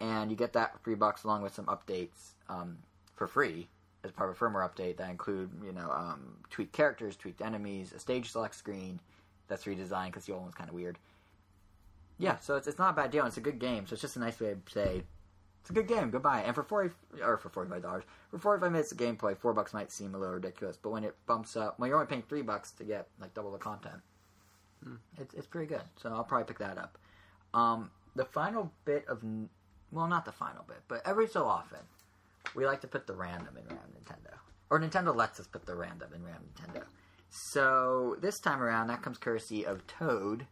And 0.00 0.30
you 0.30 0.36
get 0.36 0.52
that 0.52 0.82
three 0.84 0.94
bucks 0.94 1.24
along 1.24 1.42
with 1.42 1.54
some 1.54 1.66
updates 1.66 2.34
um, 2.48 2.78
for 3.16 3.26
free 3.26 3.68
as 4.04 4.12
part 4.12 4.30
of 4.30 4.36
a 4.36 4.38
firmware 4.38 4.68
update 4.68 4.96
that 4.98 5.10
include, 5.10 5.50
you 5.64 5.72
know, 5.72 5.90
um, 5.90 6.36
tweaked 6.50 6.72
characters, 6.72 7.16
tweaked 7.16 7.42
enemies, 7.42 7.92
a 7.92 7.98
stage 7.98 8.30
select 8.30 8.54
screen 8.54 9.00
that's 9.48 9.64
redesigned 9.64 10.06
because 10.06 10.24
the 10.24 10.32
old 10.32 10.42
one's 10.42 10.54
kind 10.54 10.70
of 10.70 10.74
weird. 10.74 10.98
Yeah, 12.18 12.38
so 12.38 12.56
it's, 12.56 12.66
it's 12.66 12.78
not 12.78 12.90
a 12.90 12.96
bad 12.96 13.10
deal. 13.10 13.26
It's 13.26 13.36
a 13.36 13.40
good 13.40 13.58
game. 13.58 13.86
So 13.86 13.94
it's 13.94 14.02
just 14.02 14.16
a 14.16 14.20
nice 14.20 14.38
way 14.38 14.54
to 14.54 14.72
say 14.72 15.02
it's 15.60 15.70
a 15.70 15.72
good 15.72 15.88
game. 15.88 16.10
Goodbye. 16.10 16.42
And 16.42 16.54
for 16.54 16.62
forty 16.62 16.94
or 17.22 17.36
for 17.36 17.48
forty 17.48 17.70
five 17.70 17.82
dollars 17.82 18.04
for 18.30 18.38
forty 18.38 18.60
five 18.60 18.72
minutes 18.72 18.92
of 18.92 18.98
gameplay, 18.98 19.36
four 19.36 19.52
bucks 19.52 19.74
might 19.74 19.92
seem 19.92 20.14
a 20.14 20.18
little 20.18 20.34
ridiculous. 20.34 20.76
But 20.76 20.90
when 20.90 21.04
it 21.04 21.16
bumps 21.26 21.56
up, 21.56 21.78
well, 21.78 21.88
you're 21.88 21.96
only 21.96 22.08
paying 22.08 22.22
three 22.22 22.42
bucks 22.42 22.72
to 22.72 22.84
get 22.84 23.08
like 23.20 23.34
double 23.34 23.52
the 23.52 23.58
content. 23.58 24.00
It's 25.18 25.34
it's 25.34 25.46
pretty 25.46 25.66
good. 25.66 25.82
So 25.96 26.10
I'll 26.10 26.24
probably 26.24 26.46
pick 26.46 26.58
that 26.58 26.78
up. 26.78 26.98
Um, 27.52 27.90
the 28.14 28.24
final 28.24 28.72
bit 28.84 29.06
of 29.08 29.22
well, 29.90 30.06
not 30.06 30.24
the 30.24 30.32
final 30.32 30.64
bit, 30.66 30.82
but 30.86 31.02
every 31.04 31.26
so 31.26 31.44
often 31.44 31.80
we 32.54 32.64
like 32.66 32.80
to 32.82 32.86
put 32.86 33.06
the 33.06 33.14
random 33.14 33.56
in 33.56 33.66
Ram 33.66 33.78
Nintendo, 33.92 34.34
or 34.70 34.78
Nintendo 34.78 35.14
lets 35.14 35.40
us 35.40 35.46
put 35.46 35.66
the 35.66 35.74
random 35.74 36.10
in 36.14 36.24
Ram 36.24 36.42
Nintendo. 36.54 36.84
So 37.30 38.16
this 38.20 38.38
time 38.38 38.62
around, 38.62 38.86
that 38.86 39.02
comes 39.02 39.18
courtesy 39.18 39.66
of 39.66 39.86
Toad 39.86 40.46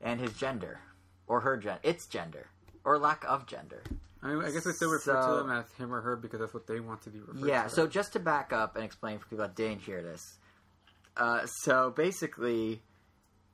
and 0.00 0.20
his 0.20 0.34
gender, 0.34 0.80
or 1.26 1.40
her 1.40 1.56
gen, 1.56 1.78
its 1.82 2.06
gender, 2.06 2.48
or 2.86 2.98
lack 2.98 3.24
of 3.28 3.46
gender. 3.46 3.82
I 4.22 4.28
mean, 4.34 4.42
I 4.44 4.50
guess 4.50 4.64
we 4.64 4.72
still 4.72 4.90
refer 4.90 5.12
So- 5.22 5.36
to 5.36 5.42
them 5.42 5.50
as 5.50 5.70
him 5.74 5.92
or 5.94 6.00
her 6.00 6.16
because 6.16 6.40
that's 6.40 6.54
what 6.54 6.66
they 6.66 6.80
want 6.80 7.02
to 7.02 7.10
be 7.10 7.20
referred 7.20 7.46
Yeah, 7.46 7.64
to. 7.64 7.68
so 7.68 7.86
just 7.86 8.14
to 8.14 8.18
back 8.20 8.52
up 8.52 8.76
and 8.76 8.84
explain 8.84 9.18
for 9.18 9.26
people 9.26 9.44
that 9.46 9.54
didn't 9.54 9.82
hear 9.82 10.02
this. 10.02 10.38
Uh, 11.16 11.46
so 11.46 11.90
basically, 11.90 12.82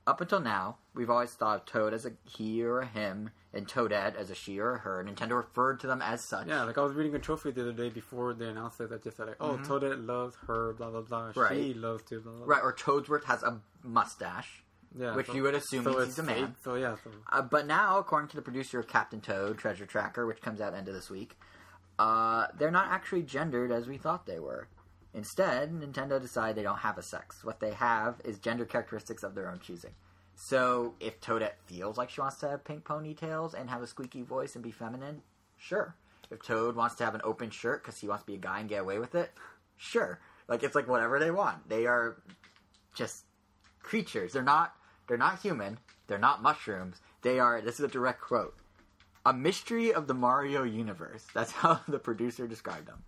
up 0.06 0.20
until 0.20 0.40
now, 0.40 0.78
we've 0.94 1.10
always 1.10 1.32
thought 1.34 1.60
of 1.60 1.64
Toad 1.66 1.94
as 1.94 2.06
a 2.06 2.12
he 2.24 2.62
or 2.64 2.80
a 2.80 2.86
him, 2.86 3.30
and 3.54 3.68
Toadette 3.68 4.16
as 4.16 4.30
a 4.30 4.34
she 4.34 4.58
or 4.58 4.74
a 4.74 4.78
her. 4.78 5.04
Nintendo 5.04 5.36
referred 5.36 5.78
to 5.80 5.86
them 5.86 6.00
as 6.02 6.26
such. 6.28 6.46
Yeah, 6.48 6.64
like 6.64 6.78
I 6.78 6.82
was 6.82 6.94
reading 6.94 7.14
a 7.14 7.18
trophy 7.18 7.50
the 7.52 7.60
other 7.62 7.72
day 7.72 7.88
before 7.90 8.34
they 8.34 8.48
announced 8.48 8.80
it 8.80 8.88
that 8.90 9.02
just 9.04 9.16
said 9.18 9.28
like, 9.28 9.36
oh, 9.40 9.58
Toadette 9.58 10.04
loves 10.06 10.36
her, 10.46 10.72
blah 10.72 10.90
blah 10.90 11.02
blah. 11.02 11.32
She 11.32 11.38
Mm-hmm. 11.40 11.80
Loves 11.82 12.02
to, 12.04 12.20
blah 12.20 12.32
blah. 12.32 12.44
blah. 12.46 12.54
Right, 12.56 12.62
or 12.64 12.72
Toadsworth 12.74 13.24
has 13.24 13.42
a 13.42 13.60
mustache, 13.84 14.64
Yeah, 14.98 15.14
which 15.14 15.28
so- 15.28 15.34
you 15.34 15.42
would 15.42 15.54
assume 15.54 15.84
so 15.84 15.90
means 15.92 16.04
he's 16.06 16.18
a 16.18 16.22
man. 16.22 16.56
So 16.62 16.74
yeah, 16.74 16.96
so 17.02 17.10
Uh, 17.30 17.42
but 17.42 17.66
now, 17.66 17.98
according 17.98 18.28
to 18.30 18.36
the 18.36 18.42
producer 18.42 18.78
of 18.78 18.88
Captain 18.88 19.20
Toad 19.20 19.58
Treasure 19.58 19.86
Tracker, 19.86 20.26
which 20.26 20.40
comes 20.40 20.60
out 20.60 20.74
end 20.74 20.88
of 20.88 20.94
this 20.94 21.10
week, 21.10 21.38
uh, 21.98 22.46
they're 22.56 22.70
not 22.70 22.88
actually 22.90 23.22
gendered 23.22 23.70
as 23.70 23.86
we 23.86 23.96
thought 23.96 24.26
they 24.26 24.38
were. 24.38 24.68
Instead, 25.14 25.72
Nintendo 25.72 26.20
decided 26.20 26.56
they 26.56 26.62
don't 26.62 26.78
have 26.78 26.98
a 26.98 27.02
sex. 27.02 27.44
What 27.44 27.60
they 27.60 27.72
have 27.74 28.20
is 28.24 28.38
gender 28.38 28.64
characteristics 28.64 29.22
of 29.22 29.34
their 29.34 29.50
own 29.50 29.60
choosing. 29.60 29.92
So, 30.34 30.94
if 31.00 31.20
Toadette 31.20 31.58
feels 31.66 31.98
like 31.98 32.08
she 32.10 32.20
wants 32.22 32.38
to 32.38 32.48
have 32.48 32.64
pink 32.64 32.84
ponytails 32.84 33.52
and 33.52 33.68
have 33.68 33.82
a 33.82 33.86
squeaky 33.86 34.22
voice 34.22 34.54
and 34.54 34.64
be 34.64 34.70
feminine, 34.70 35.22
sure. 35.58 35.94
If 36.30 36.42
Toad 36.42 36.76
wants 36.76 36.94
to 36.96 37.04
have 37.04 37.14
an 37.14 37.20
open 37.24 37.50
shirt 37.50 37.82
because 37.82 38.00
he 38.00 38.08
wants 38.08 38.24
to 38.24 38.26
be 38.26 38.34
a 38.34 38.38
guy 38.38 38.60
and 38.60 38.68
get 38.68 38.80
away 38.80 38.98
with 38.98 39.14
it, 39.14 39.32
sure. 39.76 40.18
Like 40.48 40.62
it's 40.62 40.74
like 40.74 40.88
whatever 40.88 41.18
they 41.18 41.30
want. 41.30 41.68
They 41.68 41.86
are 41.86 42.16
just 42.94 43.24
creatures. 43.82 44.32
They're 44.32 44.42
not 44.42 44.74
they're 45.12 45.18
not 45.18 45.40
human. 45.42 45.76
They're 46.06 46.18
not 46.18 46.40
mushrooms. 46.42 46.96
They 47.20 47.38
are 47.38 47.60
this 47.60 47.74
is 47.78 47.84
a 47.84 47.88
direct 47.88 48.22
quote. 48.22 48.56
A 49.26 49.32
mystery 49.34 49.92
of 49.92 50.06
the 50.06 50.14
Mario 50.14 50.62
universe. 50.62 51.22
That's 51.34 51.52
how 51.52 51.80
the 51.86 51.98
producer 51.98 52.46
described 52.46 52.86
them. 52.86 53.02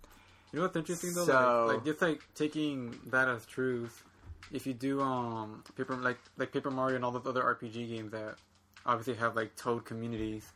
you 0.53 0.59
know 0.59 0.65
what's 0.65 0.75
interesting 0.77 1.13
though? 1.15 1.25
So- 1.25 1.65
like, 1.67 1.77
like 1.77 1.85
just 1.85 2.01
like 2.03 2.21
taking 2.35 2.95
that 3.07 3.27
as 3.27 3.43
truth. 3.47 4.03
If 4.51 4.67
you 4.67 4.75
do 4.75 5.01
um 5.01 5.63
paper 5.75 5.95
like 5.95 6.19
like 6.37 6.51
Paper 6.53 6.69
Mario 6.69 6.97
and 6.97 7.03
all 7.03 7.09
those 7.09 7.25
other 7.25 7.41
RPG 7.41 7.89
games 7.89 8.11
that 8.11 8.35
obviously 8.85 9.15
have 9.15 9.35
like 9.35 9.55
Toad 9.55 9.83
communities, 9.83 10.47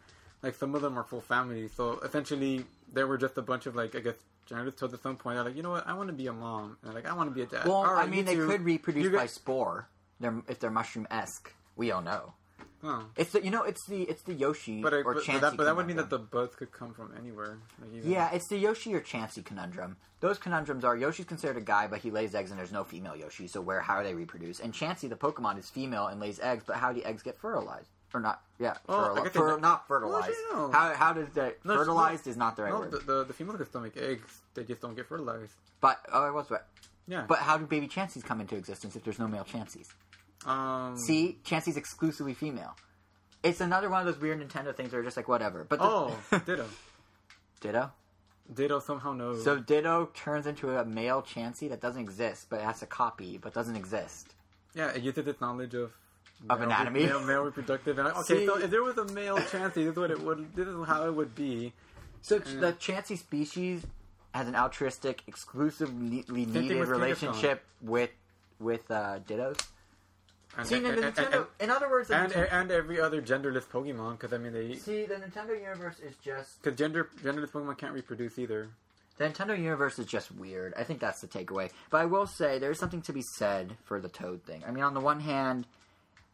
like 0.44 0.54
some 0.54 0.76
of 0.76 0.84
them 0.84 1.00
are 1.00 1.04
full 1.04 1.22
families. 1.22 1.72
So 1.76 1.98
essentially, 2.04 2.64
there 2.94 3.08
were 3.08 3.18
just 3.18 3.40
a 3.40 3.42
bunch 3.42 3.66
of 3.66 3.76
like 3.76 3.96
I 3.96 4.02
guess 4.02 4.14
generative 4.46 4.76
Toads 4.76 4.94
at 4.94 5.02
some 5.02 5.18
point. 5.18 5.38
They're 5.38 5.46
like, 5.46 5.56
you 5.56 5.64
know 5.64 5.72
what? 5.72 5.88
I 5.88 5.94
want 5.96 6.10
to 6.10 6.14
be 6.14 6.28
a 6.28 6.34
mom, 6.34 6.78
and 6.84 6.94
like 6.94 7.08
I 7.10 7.16
want 7.16 7.28
to 7.32 7.34
be 7.34 7.42
a 7.42 7.48
dad. 7.48 7.66
Well, 7.66 7.84
right, 7.84 8.06
I 8.06 8.08
mean 8.08 8.26
they 8.26 8.36
could 8.36 8.62
reproduce 8.62 9.04
you 9.06 9.10
by 9.10 9.26
spore. 9.26 9.90
They're, 10.20 10.42
if 10.48 10.60
they're 10.60 10.72
mushroom 10.72 11.08
esque. 11.12 11.54
We 11.76 11.88
don't 11.88 12.04
know. 12.04 12.34
Oh. 12.82 13.06
It's 13.18 13.32
the 13.34 13.44
you 13.44 13.52
know 13.52 13.64
it's 13.64 13.86
the 13.88 14.04
it's 14.04 14.22
the 14.24 14.34
Yoshi 14.34 14.82
But, 14.82 14.94
I, 14.94 14.98
or 15.02 15.14
but, 15.16 15.24
Chansey 15.24 15.34
but 15.34 15.42
that, 15.42 15.58
but 15.58 15.64
that 15.66 15.76
would 15.76 15.86
mean 15.86 15.98
that 15.98 16.10
the 16.10 16.18
both 16.20 16.56
could 16.56 16.72
come 16.72 16.94
from 16.94 17.14
anywhere. 17.20 17.58
Like 17.82 17.94
even, 17.94 18.10
Yeah, 18.10 18.30
it's 18.32 18.48
the 18.48 18.58
Yoshi 18.58 18.94
or 18.96 19.02
Chansey 19.02 19.44
conundrum. 19.44 19.98
Those 20.22 20.38
conundrums 20.38 20.86
are 20.86 20.96
Yoshi's 20.96 21.26
considered 21.26 21.58
a 21.58 21.62
guy, 21.62 21.88
but 21.88 22.00
he 22.00 22.10
lays 22.10 22.34
eggs, 22.36 22.52
and 22.52 22.60
there's 22.60 22.72
no 22.72 22.86
female 22.86 23.18
Yoshi. 23.18 23.48
So 23.48 23.60
where 23.60 23.82
how 23.82 23.98
do 24.02 24.08
they 24.08 24.14
reproduce? 24.14 24.62
And 24.62 24.74
Chansey, 24.74 25.10
the 25.10 25.16
Pokemon, 25.18 25.58
is 25.60 25.70
female 25.70 26.08
and 26.08 26.22
lays 26.22 26.40
eggs, 26.42 26.64
but 26.66 26.78
how 26.78 26.94
do 26.94 27.02
eggs 27.04 27.22
get 27.22 27.38
fertilized? 27.38 27.90
Or 28.14 28.20
not? 28.22 28.42
Yeah, 28.60 28.76
Oh, 28.88 29.14
fertili- 29.18 29.32
fer- 29.32 29.56
they- 29.56 29.62
not 29.62 29.86
fertilized. 29.88 30.32
No. 30.54 30.72
How 30.72 30.94
how 30.94 31.12
does 31.14 31.30
that 31.34 31.64
No, 31.66 31.76
fertilized 31.76 32.28
is 32.28 32.38
not 32.38 32.56
the 32.56 32.64
right 32.64 32.72
No, 32.74 32.80
word. 32.80 32.92
the, 32.92 33.00
the, 33.00 33.24
the 33.26 33.34
females 33.34 33.58
can 33.58 33.66
still 33.68 33.82
make 33.82 33.98
eggs. 33.98 34.40
They 34.54 34.64
just 34.64 34.82
don't 34.82 34.96
get 34.96 35.06
fertilized. 35.06 35.54
but 35.82 36.00
oh, 36.14 36.24
I 36.24 36.32
was 36.32 36.50
right. 36.50 36.62
Yeah. 37.08 37.26
But 37.28 37.40
how 37.40 37.58
do 37.58 37.66
baby 37.66 37.88
Chanseys 37.88 38.24
come 38.24 38.40
into 38.40 38.56
existence 38.56 38.96
if 38.96 39.04
there's 39.04 39.20
no 39.20 39.28
male 39.28 39.44
Chanseys? 39.44 39.90
Um, 40.46 40.98
See, 40.98 41.38
Chansey's 41.46 41.78
exclusively 41.78 42.34
female. 42.34 42.76
It's 43.44 43.62
another 43.62 43.90
one 43.90 44.02
of 44.02 44.06
those 44.14 44.22
weird 44.22 44.40
Nintendo 44.42 44.76
things 44.76 44.92
where 44.92 45.02
are 45.02 45.04
just 45.04 45.18
like 45.18 45.28
whatever. 45.28 45.66
But 45.68 45.80
the, 45.80 45.86
Oh, 45.86 46.18
Ditto. 46.46 46.66
Ditto. 47.62 47.92
Ditto 48.54 48.80
somehow 48.80 49.14
knows. 49.14 49.44
So 49.44 49.60
Ditto 49.60 50.10
turns 50.14 50.48
into 50.48 50.76
a 50.78 50.84
male 50.86 51.22
Chansey 51.22 51.70
that 51.70 51.80
doesn't 51.82 52.02
exist, 52.02 52.48
but 52.50 52.62
has 52.62 52.82
a 52.82 52.86
copy, 52.88 53.38
but 53.38 53.54
doesn't 53.54 53.76
exist. 53.76 54.34
yeah, 54.74 54.90
it 54.90 55.04
uses 55.04 55.28
its 55.28 55.40
knowledge 55.40 55.74
of 55.76 55.92
Of 56.50 56.60
male- 56.60 56.68
anatomy? 56.70 57.06
male, 57.06 57.22
male 57.22 57.44
reproductive. 57.44 58.00
And 58.00 58.08
okay, 58.10 58.22
See- 58.40 58.46
so 58.46 58.58
if 58.58 58.70
there 58.72 58.84
was 58.84 58.98
a 58.98 59.06
male 59.06 59.38
Chansey, 59.38 59.76
this 59.76 59.88
is 59.92 59.96
what 59.98 60.12
it 60.12 60.22
would. 60.22 60.56
This 60.56 60.68
is 60.68 60.88
how 60.88 61.06
it 61.06 61.14
would 61.14 61.36
be. 61.36 61.74
So 62.22 62.40
the 62.40 62.74
Chansey 62.74 63.18
species 63.18 63.86
has 64.34 64.48
an 64.48 64.56
altruistic, 64.56 65.24
exclusively 65.28 66.24
needed 66.46 66.88
relationship 66.88 67.64
with 67.82 68.10
with 68.60 68.90
uh, 68.92 69.20
Dittos. 69.28 69.60
And, 70.58 70.68
See, 70.68 70.76
and, 70.78 70.86
the 70.86 71.08
and, 71.08 71.16
Nintendo. 71.16 71.48
in 71.60 71.70
other 71.70 71.90
words, 71.90 72.08
the 72.10 72.16
and, 72.18 72.32
Nintendo- 72.32 72.48
and 72.54 72.72
every 72.72 73.00
other 73.00 73.22
genderless 73.22 73.66
Pokemon, 73.66 74.14
because 74.14 74.34
I 74.34 74.38
mean 74.38 74.54
they 74.54 74.76
see, 74.76 75.06
the 75.06 75.16
Nintendo 75.16 75.60
universe 75.60 76.00
is 76.00 76.16
just 76.24 76.62
because 76.62 76.78
gender 76.78 77.10
genderless 77.24 77.52
Pokemon 77.52 77.78
can't 77.78 77.94
reproduce 77.94 78.38
either. 78.40 78.70
The 79.18 79.26
Nintendo 79.26 79.58
universe 79.58 80.00
is 80.00 80.06
just 80.06 80.32
weird. 80.32 80.74
I 80.78 80.84
think 80.84 81.02
that's 81.02 81.20
the 81.20 81.28
takeaway. 81.28 81.72
But 81.90 81.98
I 82.02 82.06
will 82.06 82.26
say 82.26 82.58
there's 82.58 82.80
something 82.80 83.02
to 83.04 83.12
be 83.14 83.22
said 83.22 83.76
for 83.84 84.00
the 84.00 84.08
Toad 84.08 84.44
thing. 84.46 84.64
I 84.66 84.72
mean, 84.72 84.84
on 84.84 84.94
the 84.94 85.02
one 85.02 85.20
hand, 85.20 85.68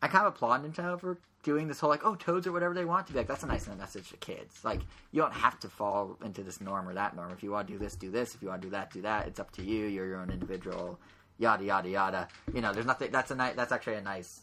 I 0.04 0.08
kind 0.08 0.28
of 0.28 0.36
applaud 0.36 0.64
Nintendo 0.64 1.00
for 1.00 1.18
doing 1.42 1.68
this 1.68 1.80
whole 1.80 1.90
like, 1.90 2.06
oh, 2.06 2.14
Toads 2.14 2.46
are 2.46 2.52
whatever 2.52 2.76
they 2.76 2.86
want 2.86 3.08
to 3.08 3.14
be. 3.14 3.18
Like, 3.18 3.28
that's 3.28 3.42
a 3.42 3.48
nice 3.48 3.68
message 3.68 4.10
to 4.10 4.18
kids. 4.18 4.64
Like, 4.64 4.82
you 5.12 5.20
don't 5.20 5.34
have 5.34 5.60
to 5.62 5.68
fall 5.68 6.16
into 6.24 6.44
this 6.44 6.62
norm 6.62 6.88
or 6.88 6.94
that 6.94 7.16
norm. 7.16 7.32
If 7.32 7.42
you 7.42 7.50
want 7.52 7.68
to 7.68 7.74
do 7.74 7.80
this, 7.80 7.96
do 7.96 8.12
this. 8.12 8.36
If 8.36 8.44
you 8.44 8.50
want 8.50 8.62
to 8.62 8.68
do 8.68 8.72
that, 8.72 8.92
do 8.94 9.02
that. 9.02 9.28
It's 9.28 9.40
up 9.40 9.50
to 9.54 9.64
you. 9.64 9.88
You're 9.88 10.06
your 10.06 10.20
own 10.20 10.30
individual. 10.30 11.00
Yada 11.38 11.64
yada 11.64 11.90
yada. 11.90 12.28
You 12.54 12.62
know, 12.62 12.74
there's 12.74 12.86
nothing. 12.86 13.12
That's 13.12 13.32
a 13.32 13.36
nice. 13.36 13.56
That's 13.56 13.72
actually 13.72 13.96
a 13.96 14.02
nice 14.02 14.42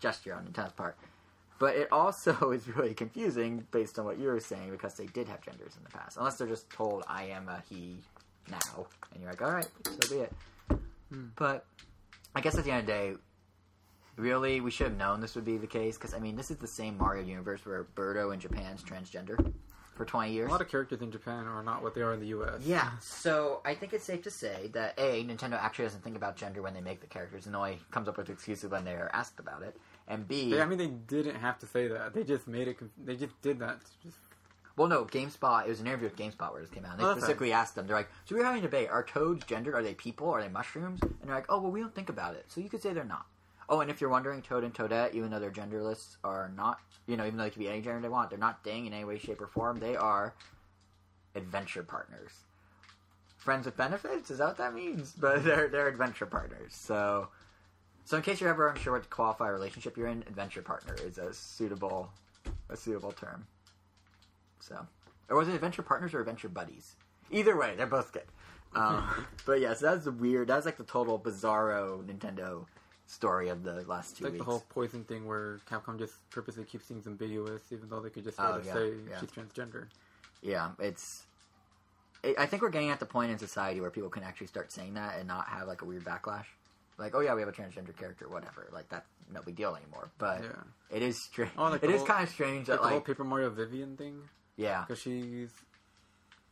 gesture 0.00 0.34
on 0.34 0.44
Nintendo's 0.44 0.72
part. 0.72 0.96
But 1.58 1.76
it 1.76 1.90
also 1.90 2.50
is 2.52 2.68
really 2.68 2.94
confusing 2.94 3.66
based 3.70 3.98
on 3.98 4.04
what 4.04 4.18
you 4.18 4.28
were 4.28 4.40
saying 4.40 4.70
because 4.70 4.94
they 4.94 5.06
did 5.06 5.28
have 5.28 5.40
genders 5.40 5.76
in 5.76 5.82
the 5.84 5.90
past. 5.90 6.16
Unless 6.16 6.38
they're 6.38 6.48
just 6.48 6.70
told, 6.70 7.04
I 7.08 7.24
am 7.24 7.48
a 7.48 7.62
he 7.68 7.98
now. 8.50 8.86
And 9.12 9.22
you're 9.22 9.30
like, 9.30 9.42
alright, 9.42 9.68
so 9.84 10.14
be 10.14 10.22
it. 10.22 10.32
Hmm. 11.10 11.26
But 11.36 11.64
I 12.34 12.40
guess 12.40 12.56
at 12.56 12.64
the 12.64 12.70
end 12.70 12.80
of 12.80 12.86
the 12.86 12.92
day, 12.92 13.14
really, 14.16 14.60
we 14.60 14.70
should 14.70 14.88
have 14.88 14.96
known 14.96 15.20
this 15.20 15.34
would 15.34 15.44
be 15.44 15.58
the 15.58 15.66
case 15.66 15.96
because, 15.96 16.14
I 16.14 16.18
mean, 16.18 16.36
this 16.36 16.50
is 16.50 16.58
the 16.58 16.66
same 16.66 16.96
Mario 16.98 17.24
universe 17.24 17.64
where 17.64 17.84
Birdo 17.96 18.32
in 18.32 18.40
Japan's 18.40 18.82
transgender 18.82 19.52
for 19.98 20.06
20 20.06 20.32
years. 20.32 20.48
A 20.48 20.50
lot 20.52 20.62
of 20.62 20.68
characters 20.70 21.02
in 21.02 21.10
Japan 21.10 21.46
are 21.46 21.62
not 21.62 21.82
what 21.82 21.94
they 21.94 22.00
are 22.00 22.14
in 22.14 22.20
the 22.20 22.28
U.S. 22.28 22.62
Yeah, 22.64 22.92
so 23.00 23.60
I 23.66 23.74
think 23.74 23.92
it's 23.92 24.04
safe 24.04 24.22
to 24.22 24.30
say 24.30 24.70
that 24.72 24.94
A, 24.96 25.24
Nintendo 25.24 25.60
actually 25.60 25.84
doesn't 25.86 26.02
think 26.02 26.16
about 26.16 26.36
gender 26.36 26.62
when 26.62 26.72
they 26.72 26.80
make 26.80 27.00
the 27.00 27.06
characters 27.06 27.44
and 27.46 27.54
only 27.54 27.78
comes 27.90 28.08
up 28.08 28.16
with 28.16 28.30
excuses 28.30 28.70
when 28.70 28.84
they're 28.84 29.10
asked 29.12 29.38
about 29.38 29.62
it. 29.62 29.76
And 30.06 30.26
B, 30.26 30.50
They, 30.52 30.62
I 30.62 30.64
mean, 30.64 30.78
they 30.78 30.86
didn't 30.86 31.36
have 31.36 31.58
to 31.58 31.66
say 31.66 31.88
that. 31.88 32.14
They 32.14 32.24
just 32.24 32.48
made 32.48 32.68
it. 32.68 32.78
They 33.04 33.16
just 33.16 33.38
did 33.42 33.58
that. 33.58 33.80
Just 34.02 34.16
Well, 34.76 34.88
no, 34.88 35.04
GameSpot. 35.04 35.66
It 35.66 35.68
was 35.68 35.80
an 35.80 35.86
interview 35.86 36.08
with 36.08 36.16
GameSpot 36.16 36.50
where 36.52 36.62
this 36.62 36.70
came 36.70 36.86
out. 36.86 36.92
And 36.92 37.00
they 37.00 37.04
Oh, 37.04 37.12
specifically 37.12 37.52
asked 37.52 37.74
them. 37.74 37.86
They're 37.86 37.96
like, 37.96 38.08
"So 38.24 38.34
we're 38.34 38.44
having 38.44 38.60
a 38.60 38.62
debate. 38.62 38.88
Are 38.88 39.02
toads 39.02 39.44
gendered? 39.44 39.74
Are 39.74 39.82
they 39.82 39.94
people? 39.94 40.30
Are 40.30 40.40
they 40.40 40.48
mushrooms?" 40.48 41.02
And 41.02 41.14
they're 41.24 41.34
like, 41.34 41.46
"Oh, 41.50 41.60
well, 41.60 41.70
we 41.72 41.80
don't 41.80 41.94
think 41.94 42.08
about 42.08 42.34
it. 42.36 42.46
So 42.48 42.60
you 42.62 42.70
could 42.70 42.80
say 42.80 42.92
they're 42.94 43.04
not." 43.04 43.26
Oh, 43.68 43.80
and 43.80 43.90
if 43.90 44.00
you're 44.00 44.10
wondering, 44.10 44.40
Toad 44.40 44.64
and 44.64 44.72
Toadette, 44.72 45.14
even 45.14 45.30
though 45.30 45.38
they're 45.38 45.50
genderless, 45.50 46.16
are 46.24 46.50
not. 46.56 46.80
You 47.06 47.16
know, 47.16 47.26
even 47.26 47.36
though 47.36 47.44
they 47.44 47.50
can 47.50 47.60
be 47.60 47.68
any 47.68 47.82
gender 47.82 48.00
they 48.00 48.08
want, 48.08 48.30
they're 48.30 48.38
not 48.38 48.64
dang 48.64 48.86
in 48.86 48.94
any 48.94 49.04
way, 49.04 49.18
shape, 49.18 49.40
or 49.40 49.46
form. 49.46 49.78
They 49.78 49.96
are 49.96 50.34
adventure 51.34 51.82
partners. 51.82 52.32
Friends 53.36 53.66
with 53.66 53.76
benefits? 53.76 54.30
Is 54.30 54.38
that 54.38 54.46
what 54.48 54.56
that 54.58 54.74
means? 54.74 55.12
But 55.20 55.44
they're 55.44 55.68
they're 55.68 55.88
adventure 55.88 56.26
partners. 56.26 56.74
So, 56.74 57.28
so 58.04 58.16
in 58.16 58.22
case 58.22 58.40
you're 58.40 58.50
ever 58.50 58.68
unsure 58.68 58.94
what 58.94 59.02
to 59.02 59.08
qualify 59.08 59.48
a 59.48 59.52
relationship 59.52 59.96
you're 59.96 60.08
in, 60.08 60.22
adventure 60.26 60.62
partner 60.62 60.96
is 61.04 61.18
a 61.18 61.32
suitable 61.32 62.10
a 62.70 62.76
suitable 62.76 63.12
term. 63.12 63.46
So, 64.60 64.86
or 65.28 65.36
was 65.36 65.48
it 65.48 65.54
adventure 65.54 65.82
partners 65.82 66.14
or 66.14 66.20
adventure 66.20 66.48
buddies? 66.48 66.96
Either 67.30 67.56
way, 67.56 67.74
they're 67.76 67.86
both 67.86 68.12
good. 68.12 68.22
Um, 68.74 69.26
but 69.46 69.60
yes, 69.60 69.80
that's 69.80 70.04
the 70.04 70.12
weird. 70.12 70.48
That's 70.48 70.66
like 70.66 70.78
the 70.78 70.84
total 70.84 71.18
bizarro 71.18 72.04
Nintendo 72.04 72.66
story 73.08 73.48
of 73.48 73.64
the 73.64 73.82
last 73.88 74.10
it's 74.10 74.18
two 74.18 74.24
like 74.24 74.34
weeks. 74.34 74.44
the 74.44 74.50
whole 74.50 74.64
poison 74.68 75.02
thing 75.04 75.26
where 75.26 75.58
Capcom 75.68 75.98
just 75.98 76.14
purposely 76.30 76.64
keeps 76.64 76.84
things 76.84 77.06
ambiguous, 77.06 77.62
even 77.72 77.88
though 77.88 78.00
they 78.00 78.10
could 78.10 78.22
just 78.24 78.38
Oh, 78.38 78.60
yeah, 78.64 78.72
say 78.74 78.92
yeah. 79.10 79.18
she's 79.20 79.30
transgender. 79.30 79.86
Yeah, 80.42 80.70
it's. 80.78 81.24
It, 82.22 82.36
I 82.38 82.46
think 82.46 82.62
we're 82.62 82.68
getting 82.70 82.90
at 82.90 83.00
the 83.00 83.06
point 83.06 83.30
in 83.30 83.38
society 83.38 83.80
where 83.80 83.90
people 83.90 84.10
can 84.10 84.22
actually 84.24 84.48
start 84.48 84.70
saying 84.72 84.94
that 84.94 85.18
and 85.18 85.26
not 85.26 85.48
have 85.48 85.66
like 85.68 85.82
a 85.82 85.84
weird 85.84 86.04
backlash. 86.04 86.44
Like, 86.98 87.14
oh 87.14 87.20
yeah, 87.20 87.34
we 87.34 87.40
have 87.40 87.48
a 87.48 87.52
transgender 87.52 87.96
character, 87.96 88.28
whatever. 88.28 88.68
Like 88.72 88.88
that's 88.88 89.06
no 89.32 89.40
big 89.42 89.56
deal 89.56 89.74
anymore. 89.76 90.10
But 90.18 90.42
Yeah. 90.42 90.96
it 90.96 91.02
is 91.02 91.22
strange. 91.24 91.52
Oh, 91.56 91.64
like 91.64 91.82
it 91.82 91.86
the 91.88 91.94
is 91.94 92.02
kind 92.02 92.22
of 92.24 92.28
strange 92.28 92.68
Like 92.68 92.78
that 92.78 92.82
the 92.82 92.88
whole 92.88 92.96
like 92.98 93.06
Paper 93.06 93.24
Mario 93.24 93.50
Vivian 93.50 93.96
thing, 93.96 94.20
yeah, 94.56 94.84
because 94.86 95.00
she's, 95.00 95.50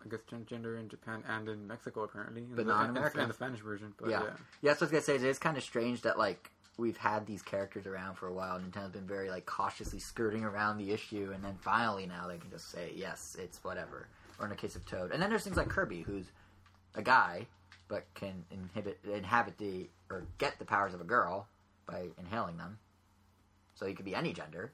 I 0.06 0.08
guess, 0.16 0.20
transgender 0.30 0.78
in 0.78 0.88
Japan 0.88 1.22
and 1.28 1.48
in 1.48 1.66
Mexico 1.66 2.02
apparently, 2.04 2.42
and 2.42 2.56
But 2.56 2.66
the, 2.66 2.72
not 2.72 2.82
in 2.84 2.88
and- 2.90 2.96
America. 2.98 3.20
and 3.20 3.30
the 3.30 3.34
Spanish 3.34 3.60
version. 3.60 3.94
But 3.98 4.10
Yeah. 4.10 4.22
yeah, 4.22 4.26
Yeah, 4.62 4.70
that's 4.70 4.80
what 4.80 4.86
I 4.92 4.96
was 4.96 5.06
gonna 5.06 5.18
say. 5.18 5.24
It 5.24 5.28
is 5.28 5.38
kind 5.38 5.56
of 5.56 5.62
strange 5.62 6.02
that 6.02 6.18
like 6.18 6.50
we've 6.78 6.96
had 6.96 7.26
these 7.26 7.42
characters 7.42 7.86
around 7.86 8.14
for 8.16 8.28
a 8.28 8.32
while. 8.32 8.60
Nintendo's 8.60 8.92
been 8.92 9.06
very 9.06 9.30
like 9.30 9.46
cautiously 9.46 9.98
skirting 9.98 10.44
around 10.44 10.78
the 10.78 10.92
issue, 10.92 11.32
and 11.34 11.42
then 11.42 11.56
finally 11.60 12.06
now 12.06 12.28
they 12.28 12.38
can 12.38 12.50
just 12.50 12.70
say 12.70 12.92
yes, 12.94 13.36
it's 13.38 13.62
whatever. 13.64 14.08
Or 14.38 14.44
in 14.44 14.50
the 14.50 14.56
case 14.56 14.76
of 14.76 14.84
Toad, 14.84 15.12
and 15.12 15.22
then 15.22 15.30
there's 15.30 15.44
things 15.44 15.56
like 15.56 15.68
Kirby, 15.68 16.02
who's 16.02 16.30
a 16.94 17.02
guy 17.02 17.46
but 17.88 18.04
can 18.14 18.44
inhibit 18.50 18.98
inhabit 19.04 19.56
the 19.58 19.88
or 20.10 20.24
get 20.38 20.58
the 20.58 20.64
powers 20.64 20.92
of 20.94 21.00
a 21.00 21.04
girl 21.04 21.48
by 21.86 22.08
inhaling 22.18 22.56
them. 22.58 22.78
So 23.74 23.86
he 23.86 23.94
could 23.94 24.04
be 24.04 24.14
any 24.14 24.32
gender. 24.32 24.72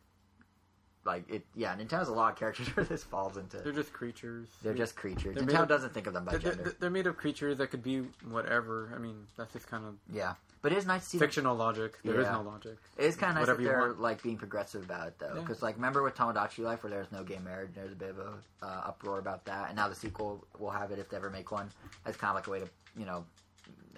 Like 1.04 1.28
it, 1.28 1.44
yeah. 1.56 1.74
Nintendo 1.76 1.98
has 1.98 2.08
a 2.08 2.12
lot 2.12 2.32
of 2.32 2.38
characters 2.38 2.68
where 2.76 2.84
this 2.84 3.02
falls 3.02 3.36
into. 3.36 3.58
they're 3.58 3.72
just 3.72 3.92
creatures. 3.92 4.46
They're 4.62 4.72
just 4.74 4.94
creatures. 4.94 5.34
they're 5.34 5.44
Nintendo 5.44 5.62
of- 5.62 5.68
doesn't 5.68 5.92
think 5.94 6.06
of 6.06 6.12
them 6.12 6.24
by 6.24 6.32
They're, 6.32 6.40
they're, 6.40 6.54
gender. 6.54 6.76
they're 6.78 6.90
made 6.90 7.06
of 7.08 7.16
creatures 7.16 7.58
that 7.58 7.68
could 7.72 7.82
be 7.82 8.02
whatever. 8.30 8.92
I 8.94 8.98
mean, 8.98 9.26
that's 9.36 9.52
just 9.52 9.66
kind 9.66 9.84
of 9.84 9.94
Yeah, 10.12 10.34
but 10.62 10.70
it 10.70 10.78
is 10.78 10.86
nice 10.86 11.02
to 11.02 11.08
see 11.10 11.18
them 11.18 11.26
fictional 11.28 11.56
logic. 11.56 11.98
There 12.04 12.20
is 12.20 12.26
Yeah. 12.26 12.32
no 12.34 12.42
logic. 12.42 12.76
It 12.96 13.04
is 13.04 13.16
kind 13.16 13.30
of 13.32 13.38
nice 13.38 13.46
that 13.48 13.62
they're 13.62 13.80
want. 13.80 14.00
like 14.00 14.22
being 14.22 14.36
progressive 14.38 14.84
about 14.84 15.08
it 15.08 15.18
though, 15.18 15.32
Yeah. 15.34 15.40
because 15.40 15.60
like 15.60 15.74
remember 15.74 16.02
with 16.04 16.14
Tomodachi 16.14 16.60
Life 16.64 16.84
where 16.84 16.90
there 16.90 17.00
was 17.00 17.10
no 17.10 17.24
gay 17.24 17.38
marriage, 17.44 17.70
there's 17.74 17.92
a 17.92 17.96
bit 17.96 18.10
of 18.10 18.18
a 18.18 18.32
uh, 18.64 18.82
uproar 18.86 19.18
about 19.18 19.44
that, 19.46 19.68
and 19.68 19.76
now 19.76 19.88
the 19.88 19.94
sequel 19.96 20.44
will 20.60 20.70
have 20.70 20.92
it 20.92 21.00
if 21.00 21.08
they 21.08 21.16
ever 21.16 21.30
make 21.30 21.50
one. 21.50 21.68
That's 22.04 22.16
kind 22.16 22.30
of 22.30 22.36
like 22.36 22.46
a 22.46 22.50
way 22.50 22.60
to 22.60 22.68
you 22.96 23.06
know 23.06 23.24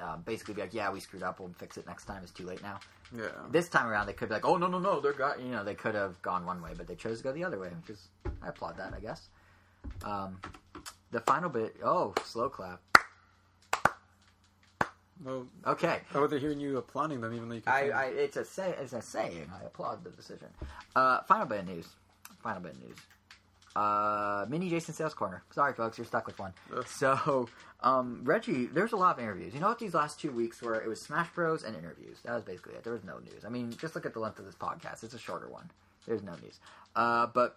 uh, 0.00 0.16
basically 0.18 0.54
be 0.54 0.60
like, 0.62 0.74
yeah, 0.74 0.90
we 0.90 1.00
screwed 1.00 1.22
up, 1.22 1.40
we'll 1.40 1.52
fix 1.58 1.76
it 1.76 1.86
next 1.86 2.04
time. 2.04 2.22
It's 2.22 2.32
too 2.32 2.44
late 2.46 2.62
now. 2.62 2.80
Yeah. 3.16 3.28
This 3.50 3.68
time 3.68 3.86
around, 3.86 4.06
they 4.06 4.12
could 4.12 4.28
be 4.28 4.34
like, 4.34 4.44
oh 4.44 4.56
no 4.56 4.66
no 4.66 4.78
no, 4.78 5.00
they're 5.00 5.12
got 5.12 5.40
you 5.40 5.48
know 5.50 5.64
they 5.64 5.74
could 5.74 5.94
have 5.94 6.20
gone 6.22 6.44
one 6.46 6.60
way, 6.62 6.70
but 6.76 6.86
they 6.86 6.94
chose 6.94 7.18
to 7.18 7.24
go 7.24 7.32
the 7.32 7.44
other 7.44 7.58
way, 7.58 7.68
which 7.68 7.90
is 7.90 8.08
I 8.42 8.48
applaud 8.48 8.76
that 8.78 8.92
I 8.94 9.00
guess. 9.00 9.28
Um, 10.04 10.40
the 11.10 11.20
final 11.20 11.50
bit, 11.50 11.76
oh 11.84 12.14
slow 12.24 12.48
clap. 12.48 12.80
Well, 15.24 15.46
Okay, 15.66 16.00
I 16.12 16.18
wasn't 16.18 16.40
hearing 16.42 16.60
you 16.60 16.76
applauding 16.78 17.20
them, 17.20 17.32
even 17.34 17.48
though 17.48 17.54
you 17.54 17.60
can. 17.60 17.72
I, 17.72 17.88
I 17.90 18.04
it's 18.06 18.36
a 18.36 18.44
say 18.44 18.74
it's 18.80 18.92
a 18.92 19.00
saying. 19.00 19.50
I 19.60 19.64
applaud 19.64 20.02
the 20.04 20.10
decision. 20.10 20.48
Uh, 20.96 21.22
final 21.22 21.46
bit 21.46 21.60
of 21.60 21.68
news. 21.68 21.86
Final 22.42 22.62
bit 22.62 22.72
of 22.72 22.82
news. 22.82 22.98
Uh, 23.76 24.46
mini 24.48 24.70
Jason 24.70 24.94
sales 24.94 25.14
corner. 25.14 25.42
Sorry, 25.50 25.72
folks, 25.72 25.98
you're 25.98 26.06
stuck 26.06 26.26
with 26.26 26.38
one. 26.38 26.52
Ugh. 26.76 26.86
So, 26.86 27.48
um, 27.80 28.20
Reggie, 28.22 28.66
there's 28.66 28.92
a 28.92 28.96
lot 28.96 29.16
of 29.16 29.22
interviews. 29.22 29.52
You 29.52 29.60
know 29.60 29.68
what? 29.68 29.80
These 29.80 29.94
last 29.94 30.20
two 30.20 30.30
weeks 30.30 30.62
were 30.62 30.80
it 30.80 30.88
was 30.88 31.00
Smash 31.00 31.28
Bros 31.34 31.64
and 31.64 31.76
interviews. 31.76 32.18
That 32.24 32.34
was 32.34 32.44
basically 32.44 32.74
it. 32.74 32.84
There 32.84 32.92
was 32.92 33.04
no 33.04 33.18
news. 33.18 33.44
I 33.44 33.48
mean, 33.48 33.74
just 33.76 33.94
look 33.94 34.06
at 34.06 34.14
the 34.14 34.20
length 34.20 34.38
of 34.38 34.44
this 34.44 34.54
podcast. 34.54 35.02
It's 35.02 35.14
a 35.14 35.18
shorter 35.18 35.48
one. 35.48 35.70
There's 36.06 36.22
no 36.22 36.32
news. 36.42 36.60
Uh, 36.94 37.26
but 37.26 37.56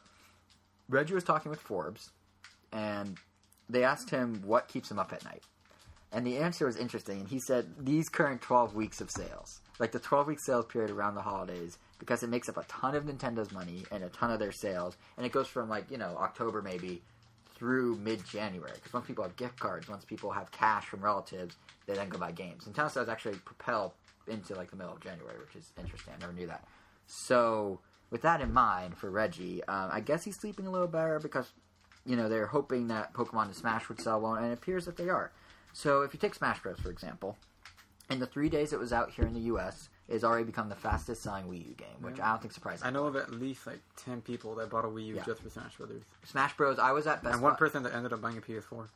Reggie 0.89 1.13
was 1.13 1.23
talking 1.23 1.49
with 1.51 1.59
Forbes, 1.59 2.09
and 2.71 3.17
they 3.69 3.83
asked 3.83 4.09
him 4.09 4.41
what 4.45 4.67
keeps 4.67 4.89
him 4.89 4.97
up 4.97 5.13
at 5.13 5.23
night. 5.23 5.43
And 6.11 6.25
the 6.25 6.37
answer 6.37 6.65
was 6.65 6.77
interesting. 6.77 7.19
And 7.19 7.27
he 7.27 7.39
said 7.39 7.67
these 7.79 8.09
current 8.09 8.41
12 8.41 8.73
weeks 8.73 9.01
of 9.01 9.11
sales, 9.11 9.61
like 9.79 9.91
the 9.91 9.99
12 9.99 10.27
week 10.27 10.39
sales 10.39 10.65
period 10.65 10.91
around 10.91 11.15
the 11.15 11.21
holidays, 11.21 11.77
because 11.99 12.23
it 12.23 12.29
makes 12.29 12.49
up 12.49 12.57
a 12.57 12.63
ton 12.63 12.95
of 12.95 13.05
Nintendo's 13.05 13.51
money 13.51 13.83
and 13.91 14.03
a 14.03 14.09
ton 14.09 14.31
of 14.31 14.39
their 14.39 14.51
sales. 14.51 14.97
And 15.17 15.25
it 15.25 15.31
goes 15.31 15.47
from 15.47 15.69
like, 15.69 15.89
you 15.91 15.97
know, 15.97 16.15
October 16.19 16.61
maybe 16.61 17.01
through 17.55 17.97
mid 17.97 18.25
January. 18.25 18.73
Because 18.75 18.93
once 18.93 19.07
people 19.07 19.23
have 19.23 19.35
gift 19.35 19.59
cards, 19.59 19.87
once 19.87 20.05
people 20.05 20.31
have 20.31 20.51
cash 20.51 20.85
from 20.85 21.01
relatives, 21.01 21.55
they 21.85 21.93
then 21.93 22.09
go 22.09 22.17
buy 22.17 22.31
games. 22.31 22.65
Nintendo 22.65 22.91
sales 22.91 23.09
actually 23.09 23.35
propel 23.37 23.93
into 24.27 24.55
like 24.55 24.69
the 24.69 24.75
middle 24.75 24.93
of 24.93 25.01
January, 25.01 25.37
which 25.39 25.55
is 25.55 25.71
interesting. 25.79 26.13
I 26.15 26.19
never 26.19 26.33
knew 26.33 26.47
that. 26.47 26.65
So, 27.07 27.79
with 28.09 28.21
that 28.21 28.41
in 28.41 28.53
mind 28.53 28.97
for 28.97 29.09
Reggie, 29.09 29.63
um, 29.65 29.89
I 29.91 30.01
guess 30.01 30.23
he's 30.23 30.37
sleeping 30.37 30.67
a 30.67 30.71
little 30.71 30.87
better 30.87 31.19
because, 31.19 31.51
you 32.05 32.15
know, 32.15 32.29
they're 32.29 32.47
hoping 32.47 32.87
that 32.87 33.13
Pokemon 33.13 33.45
and 33.45 33.55
Smash 33.55 33.89
would 33.89 33.99
sell 33.99 34.21
well, 34.21 34.35
and 34.35 34.45
it 34.47 34.53
appears 34.53 34.85
that 34.85 34.97
they 34.97 35.09
are. 35.09 35.31
So, 35.73 36.01
if 36.01 36.13
you 36.13 36.19
take 36.19 36.35
Smash 36.35 36.61
Bros. 36.61 36.79
for 36.79 36.89
example, 36.89 37.37
in 38.09 38.19
the 38.19 38.25
three 38.25 38.49
days 38.49 38.73
it 38.73 38.79
was 38.79 38.93
out 38.93 39.11
here 39.11 39.25
in 39.25 39.33
the 39.33 39.41
U.S., 39.41 39.89
it's 40.09 40.23
already 40.23 40.45
become 40.45 40.69
the 40.69 40.75
fastest 40.75 41.21
selling 41.21 41.45
Wii 41.45 41.67
U 41.67 41.73
game, 41.73 41.87
which 42.01 42.17
Yeah. 42.17 42.27
I 42.27 42.31
don't 42.31 42.41
think 42.41 42.53
surprises. 42.53 42.83
I 42.85 42.91
know 42.91 43.05
of 43.07 43.15
at 43.17 43.31
least 43.31 43.67
like 43.67 43.79
ten 43.97 44.21
people 44.21 44.55
that 44.55 44.69
bought 44.69 44.85
a 44.85 44.87
Wii 44.87 45.07
U 45.07 45.15
Yeah. 45.15 45.23
just 45.25 45.41
for 45.41 45.49
Smash 45.49 45.75
Brothers, 45.77 46.03
Smash 46.23 46.55
Bros. 46.55 46.79
I 46.79 46.91
was 46.93 47.07
at 47.07 47.21
Best 47.23 47.33
and 47.35 47.43
one 47.43 47.53
Buy- 47.53 47.57
person 47.59 47.83
that 47.83 47.93
ended 47.93 48.13
up 48.13 48.21
buying 48.21 48.37
a 48.37 48.41
PS4. 48.41 48.87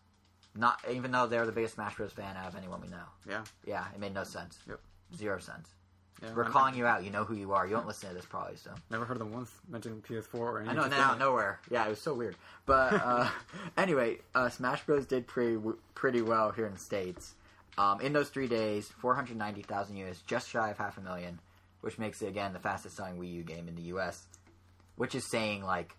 not 0.55 0.79
even 0.89 1.11
though 1.11 1.27
they're 1.27 1.45
the 1.45 1.51
biggest 1.51 1.75
Smash 1.75 1.95
Bros. 1.95 2.11
fan 2.13 2.35
out 2.37 2.47
of 2.47 2.55
anyone 2.55 2.81
we 2.81 2.87
know. 2.87 3.03
Yeah. 3.27 3.43
Yeah, 3.65 3.85
it 3.93 3.99
made 3.99 4.13
no 4.13 4.23
sense. 4.23 4.59
Yep. 4.67 4.79
Zero 5.17 5.39
sense. 5.39 5.69
Yeah, 6.21 6.33
We're 6.35 6.43
calling 6.45 6.75
you 6.75 6.85
out. 6.85 7.03
You 7.03 7.09
know 7.09 7.23
who 7.23 7.33
you 7.35 7.51
are. 7.53 7.65
You 7.65 7.73
don't 7.75 7.87
listen 7.87 8.09
to 8.09 8.15
this 8.15 8.25
probably, 8.25 8.55
so. 8.55 8.69
Never 8.91 9.05
heard 9.05 9.17
of 9.17 9.19
them 9.19 9.33
once 9.33 9.49
mention 9.67 10.03
PS4 10.07 10.35
or 10.35 10.59
anything. 10.59 10.77
I 10.77 10.81
know, 10.83 10.87
now 10.87 11.15
nowhere. 11.15 11.59
Yeah, 11.71 11.85
it 11.85 11.89
was 11.89 11.99
so 12.01 12.13
weird. 12.13 12.35
But 12.67 12.93
uh, 12.93 13.27
anyway, 13.77 14.19
uh, 14.35 14.47
Smash 14.49 14.85
Bros. 14.85 15.05
did 15.07 15.25
pretty 15.27 15.59
pretty 15.95 16.21
well 16.21 16.51
here 16.51 16.65
in 16.67 16.73
the 16.73 16.79
states. 16.79 17.33
Um, 17.81 17.99
in 17.99 18.13
those 18.13 18.29
three 18.29 18.47
days, 18.47 18.87
490,000 18.99 19.95
units, 19.95 20.21
just 20.21 20.47
shy 20.47 20.69
of 20.69 20.77
half 20.77 20.99
a 20.99 21.01
million, 21.01 21.39
which 21.79 21.97
makes 21.97 22.21
it 22.21 22.27
again 22.27 22.53
the 22.53 22.59
fastest 22.59 22.95
selling 22.95 23.17
Wii 23.17 23.33
U 23.33 23.43
game 23.43 23.67
in 23.67 23.73
the 23.73 23.81
U.S. 23.93 24.27
Which 24.97 25.15
is 25.15 25.27
saying 25.31 25.63
like, 25.63 25.95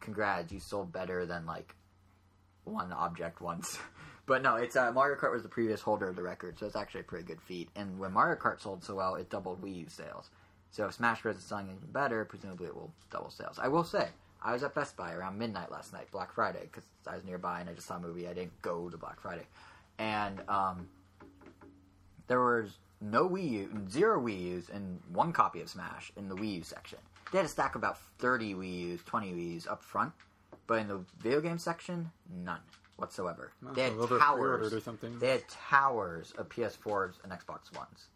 congrats, 0.00 0.52
you 0.52 0.60
sold 0.60 0.92
better 0.92 1.24
than 1.24 1.46
like 1.46 1.74
one 2.64 2.92
object 2.92 3.40
once. 3.40 3.78
but 4.26 4.42
no, 4.42 4.56
it's 4.56 4.76
uh, 4.76 4.92
Mario 4.92 5.16
Kart 5.16 5.32
was 5.32 5.42
the 5.42 5.48
previous 5.48 5.80
holder 5.80 6.06
of 6.06 6.16
the 6.16 6.22
record, 6.22 6.58
so 6.58 6.66
it's 6.66 6.76
actually 6.76 7.00
a 7.00 7.04
pretty 7.04 7.24
good 7.24 7.40
feat. 7.40 7.70
And 7.74 7.98
when 7.98 8.12
Mario 8.12 8.38
Kart 8.38 8.60
sold 8.60 8.84
so 8.84 8.94
well, 8.94 9.14
it 9.14 9.30
doubled 9.30 9.62
Wii 9.62 9.76
U 9.76 9.86
sales. 9.88 10.28
So 10.70 10.84
if 10.84 10.92
Smash 10.92 11.22
Bros 11.22 11.36
is 11.36 11.44
selling 11.44 11.68
even 11.68 11.92
better, 11.92 12.26
presumably 12.26 12.66
it 12.66 12.74
will 12.74 12.92
double 13.10 13.30
sales. 13.30 13.58
I 13.58 13.68
will 13.68 13.84
say, 13.84 14.08
I 14.42 14.52
was 14.52 14.62
at 14.62 14.74
Best 14.74 14.98
Buy 14.98 15.14
around 15.14 15.38
midnight 15.38 15.70
last 15.70 15.94
night, 15.94 16.10
Black 16.12 16.30
Friday, 16.34 16.60
because 16.62 16.84
I 17.06 17.14
was 17.14 17.24
nearby 17.24 17.60
and 17.60 17.70
I 17.70 17.72
just 17.72 17.86
saw 17.86 17.96
a 17.96 18.00
movie. 18.00 18.28
I 18.28 18.34
didn't 18.34 18.60
go 18.60 18.90
to 18.90 18.98
Black 18.98 19.18
Friday, 19.18 19.46
and 20.00 20.40
um, 20.48 20.88
there 22.26 22.40
was 22.40 22.70
no 23.02 23.28
Wii 23.28 23.50
U, 23.50 23.86
zero 23.88 24.20
Wii 24.20 24.40
U's, 24.40 24.70
and 24.70 24.98
one 25.12 25.32
copy 25.32 25.60
of 25.60 25.68
Smash 25.68 26.10
in 26.16 26.28
the 26.28 26.34
Wii 26.34 26.56
U 26.56 26.62
section. 26.62 26.98
They 27.30 27.38
had 27.38 27.44
a 27.44 27.48
stack 27.48 27.74
of 27.74 27.82
about 27.82 27.98
thirty 28.18 28.54
Wii 28.54 28.78
U's, 28.78 29.02
twenty 29.04 29.30
Wii 29.32 29.52
U's 29.52 29.66
up 29.66 29.84
front, 29.84 30.12
but 30.66 30.78
in 30.80 30.88
the 30.88 31.04
video 31.18 31.40
game 31.40 31.58
section, 31.58 32.10
none 32.42 32.60
whatsoever. 32.96 33.52
No, 33.62 33.72
they 33.72 33.82
had 33.82 33.92
towers. 33.98 34.72
or 34.72 34.80
something. 34.80 35.18
They 35.18 35.30
had 35.32 35.48
towers 35.48 36.32
of 36.38 36.48
PS4s 36.48 37.14
and 37.22 37.30
Xbox 37.30 37.76
Ones, 37.76 38.06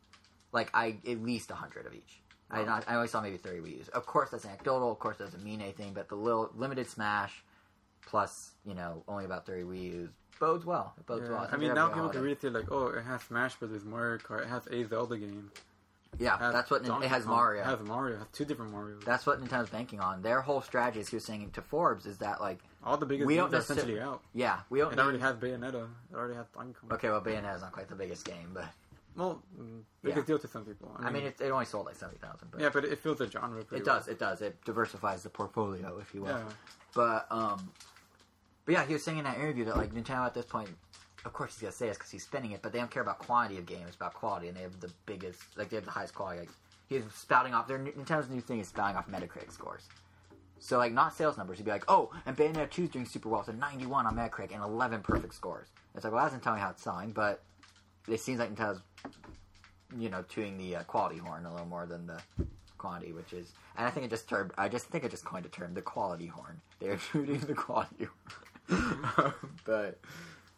like 0.53 0.71
I 0.73 0.97
at 1.07 1.23
least 1.23 1.51
hundred 1.51 1.87
of 1.87 1.95
each. 1.95 2.21
I 2.51 2.63
not, 2.65 2.85
I 2.87 2.95
only 2.95 3.09
saw 3.09 3.21
maybe 3.21 3.37
thirty 3.37 3.61
Wii 3.61 3.79
U's. 3.79 3.89
Of 3.89 4.07
course, 4.07 4.31
that's 4.31 4.47
anecdotal. 4.47 4.91
Of 4.91 4.99
course, 4.99 5.19
that 5.19 5.25
doesn't 5.25 5.45
mean 5.45 5.61
anything. 5.61 5.93
But 5.93 6.09
the 6.09 6.15
little 6.17 6.51
limited 6.55 6.89
Smash, 6.89 7.45
plus 8.07 8.53
you 8.67 8.75
know 8.75 9.03
only 9.09 9.25
about 9.25 9.47
thirty 9.47 9.63
Wii 9.65 9.83
U's 9.93 10.11
bodes 10.41 10.65
well. 10.65 10.95
It 10.99 11.07
bodes 11.07 11.23
Yeah. 11.27 11.31
well. 11.37 11.41
I 11.45 11.47
think 11.51 11.63
mean, 11.63 11.75
now 11.75 11.89
people 11.89 12.09
can 12.09 12.23
really 12.23 12.37
say 12.41 12.49
like, 12.49 12.71
oh, 12.71 12.89
it 12.89 13.03
has 13.05 13.23
Smash 13.23 13.55
Brothers, 13.57 13.85
Mario 13.85 14.19
Kart, 14.19 14.43
it 14.43 14.49
has 14.49 14.67
a 14.69 14.85
Zelda 14.85 15.17
game. 15.17 15.51
Yeah, 16.19 16.37
that's 16.53 16.71
what 16.71 16.85
Donkey 16.85 17.07
it 17.07 17.09
has. 17.09 17.25
Kong, 17.25 17.35
Mario. 17.35 17.63
It 17.63 17.67
has 17.67 17.81
Mario. 17.81 18.15
It 18.15 18.19
has 18.19 18.27
two 18.33 18.45
different 18.45 18.71
Mario. 18.71 18.99
That's 19.05 19.27
what 19.27 19.43
Nintendo's 19.43 19.71
banking 19.71 19.99
on. 19.99 20.23
Their 20.23 20.41
whole 20.43 20.61
strategy, 20.61 21.01
as 21.01 21.09
he 21.09 21.17
was 21.17 21.25
saying 21.25 21.51
to 21.55 21.61
Forbes, 21.63 22.07
is 22.07 22.19
that 22.19 22.41
like, 22.41 22.61
All 22.85 22.97
the 22.97 23.05
biggest 23.07 23.27
we 23.27 23.35
don't 23.35 23.53
are 23.53 23.59
essentially 23.59 23.99
out. 24.01 24.23
yeah, 24.33 24.61
we 24.71 24.79
don't. 24.79 24.93
It 24.93 24.97
need- 24.97 25.03
already 25.03 25.19
has 25.19 25.35
Bayonetta. 25.35 25.89
It 26.13 26.15
already 26.17 26.35
has 26.35 26.47
Donkey 26.55 26.75
Kong. 26.81 26.93
okay, 26.93 27.09
well, 27.11 27.21
Bayonetta 27.21 27.57
is 27.57 27.63
not 27.63 27.73
quite 27.73 27.89
the 27.89 27.97
biggest 27.97 28.25
game, 28.25 28.51
but 28.55 28.67
Well, 29.17 29.43
biggest 30.03 30.19
Yeah. 30.23 30.25
deal 30.25 30.39
to 30.39 30.47
some 30.49 30.65
people. 30.65 30.95
I 31.01 31.11
mean, 31.11 31.25
it, 31.25 31.41
it 31.41 31.51
only 31.51 31.65
sold 31.65 31.87
like 31.87 31.97
seventy 31.97 32.19
thousand. 32.19 32.49
But 32.53 32.61
yeah, 32.61 32.69
but 32.73 32.85
it 32.85 32.99
fills 33.01 33.19
the 33.19 33.29
genre. 33.29 33.61
It 33.61 33.67
well. 33.73 33.81
does. 33.83 34.07
It 34.09 34.19
does. 34.21 34.41
It 34.41 34.65
diversifies 34.65 35.23
the 35.25 35.31
portfolio, 35.31 35.99
if 35.99 36.15
you 36.15 36.23
will. 36.23 36.29
Yeah. 36.29 36.45
But 36.95 37.27
um, 37.33 37.73
but 38.65 38.73
yeah, 38.73 38.87
he 38.87 38.93
was 38.93 39.03
saying 39.05 39.19
in 39.19 39.25
that 39.25 39.37
interview 39.37 39.65
that 39.67 39.77
like 39.77 39.93
Nintendo 39.93 40.27
at 40.27 40.35
this 40.35 40.47
point, 40.47 40.69
of 41.25 41.33
course 41.33 41.55
he's 41.55 41.63
gonna 41.63 41.73
say 41.73 41.89
this 41.89 41.97
because 41.97 42.11
he's 42.11 42.25
spinning 42.25 42.53
it, 42.53 42.63
but 42.63 42.73
they 42.73 42.79
don't 42.79 42.91
care 42.91 43.03
about 43.03 43.19
quantity 43.19 43.59
of 43.59 43.67
games, 43.67 43.95
about 43.95 44.15
quality, 44.15 44.49
and 44.49 44.57
they 44.57 44.63
have 44.63 44.81
the 44.81 44.91
biggest, 45.07 45.43
like 45.57 45.69
they 45.69 45.77
have 45.77 45.85
the 45.85 45.91
highest 45.91 46.15
quality. 46.15 46.41
Like 46.41 46.51
he's 46.89 47.03
spouting 47.15 47.55
off 47.55 47.69
their 47.69 47.79
Nintendo's 47.79 48.29
new 48.29 48.41
thing 48.41 48.61
is 48.61 48.69
spouting 48.69 48.97
off 48.97 49.09
Metacritic 49.09 49.53
scores. 49.53 49.89
So 50.61 50.79
like 50.79 50.93
not 50.93 51.15
sales 51.15 51.37
numbers, 51.37 51.59
he'd 51.59 51.65
be 51.65 51.71
like, 51.71 51.85
oh, 51.89 52.11
and 52.25 52.37
Bayonetta 52.37 52.71
2 52.71 52.85
is 52.85 52.89
doing 52.91 53.07
super 53.07 53.29
well. 53.29 53.45
A 53.47 53.53
91 53.53 54.07
on 54.07 54.17
Metacritic 54.17 54.55
and 54.55 54.63
11 54.63 55.03
perfect 55.03 55.35
scores. 55.35 55.69
It's 55.95 56.05
like, 56.05 56.13
well, 56.13 56.23
that 56.23 56.31
doesn't 56.31 56.43
tell 56.43 56.55
me 56.55 56.61
how 56.61 56.71
it's 56.71 56.83
selling, 56.83 57.11
but 57.11 57.43
it 58.09 58.21
seems 58.21 58.39
like 58.39 58.55
Nintendo's, 58.55 58.81
you 59.99 60.09
know, 60.09 60.23
tuning 60.29 60.57
the 60.57 60.77
uh, 60.77 60.83
quality 60.85 61.19
horn 61.19 61.45
a 61.45 61.51
little 61.51 61.67
more 61.67 61.87
than 61.87 62.07
the 62.07 62.21
quantity, 62.79 63.13
which 63.13 63.33
is, 63.33 63.53
and 63.77 63.87
I 63.87 63.91
think 63.91 64.07
it 64.07 64.11
just 64.11 64.29
termed, 64.29 64.53
I 64.57 64.69
just 64.69 64.87
think 64.87 65.05
I 65.05 65.09
just 65.09 65.25
coined 65.25 65.47
a 65.47 65.49
term, 65.49 65.75
the 65.75 65.83
quality 65.83 66.27
horn. 66.27 66.61
They're 66.81 66.97
tuning 67.13 67.41
the 67.41 67.55
quality 67.55 68.05
horn. 68.05 68.45
but, 69.65 69.99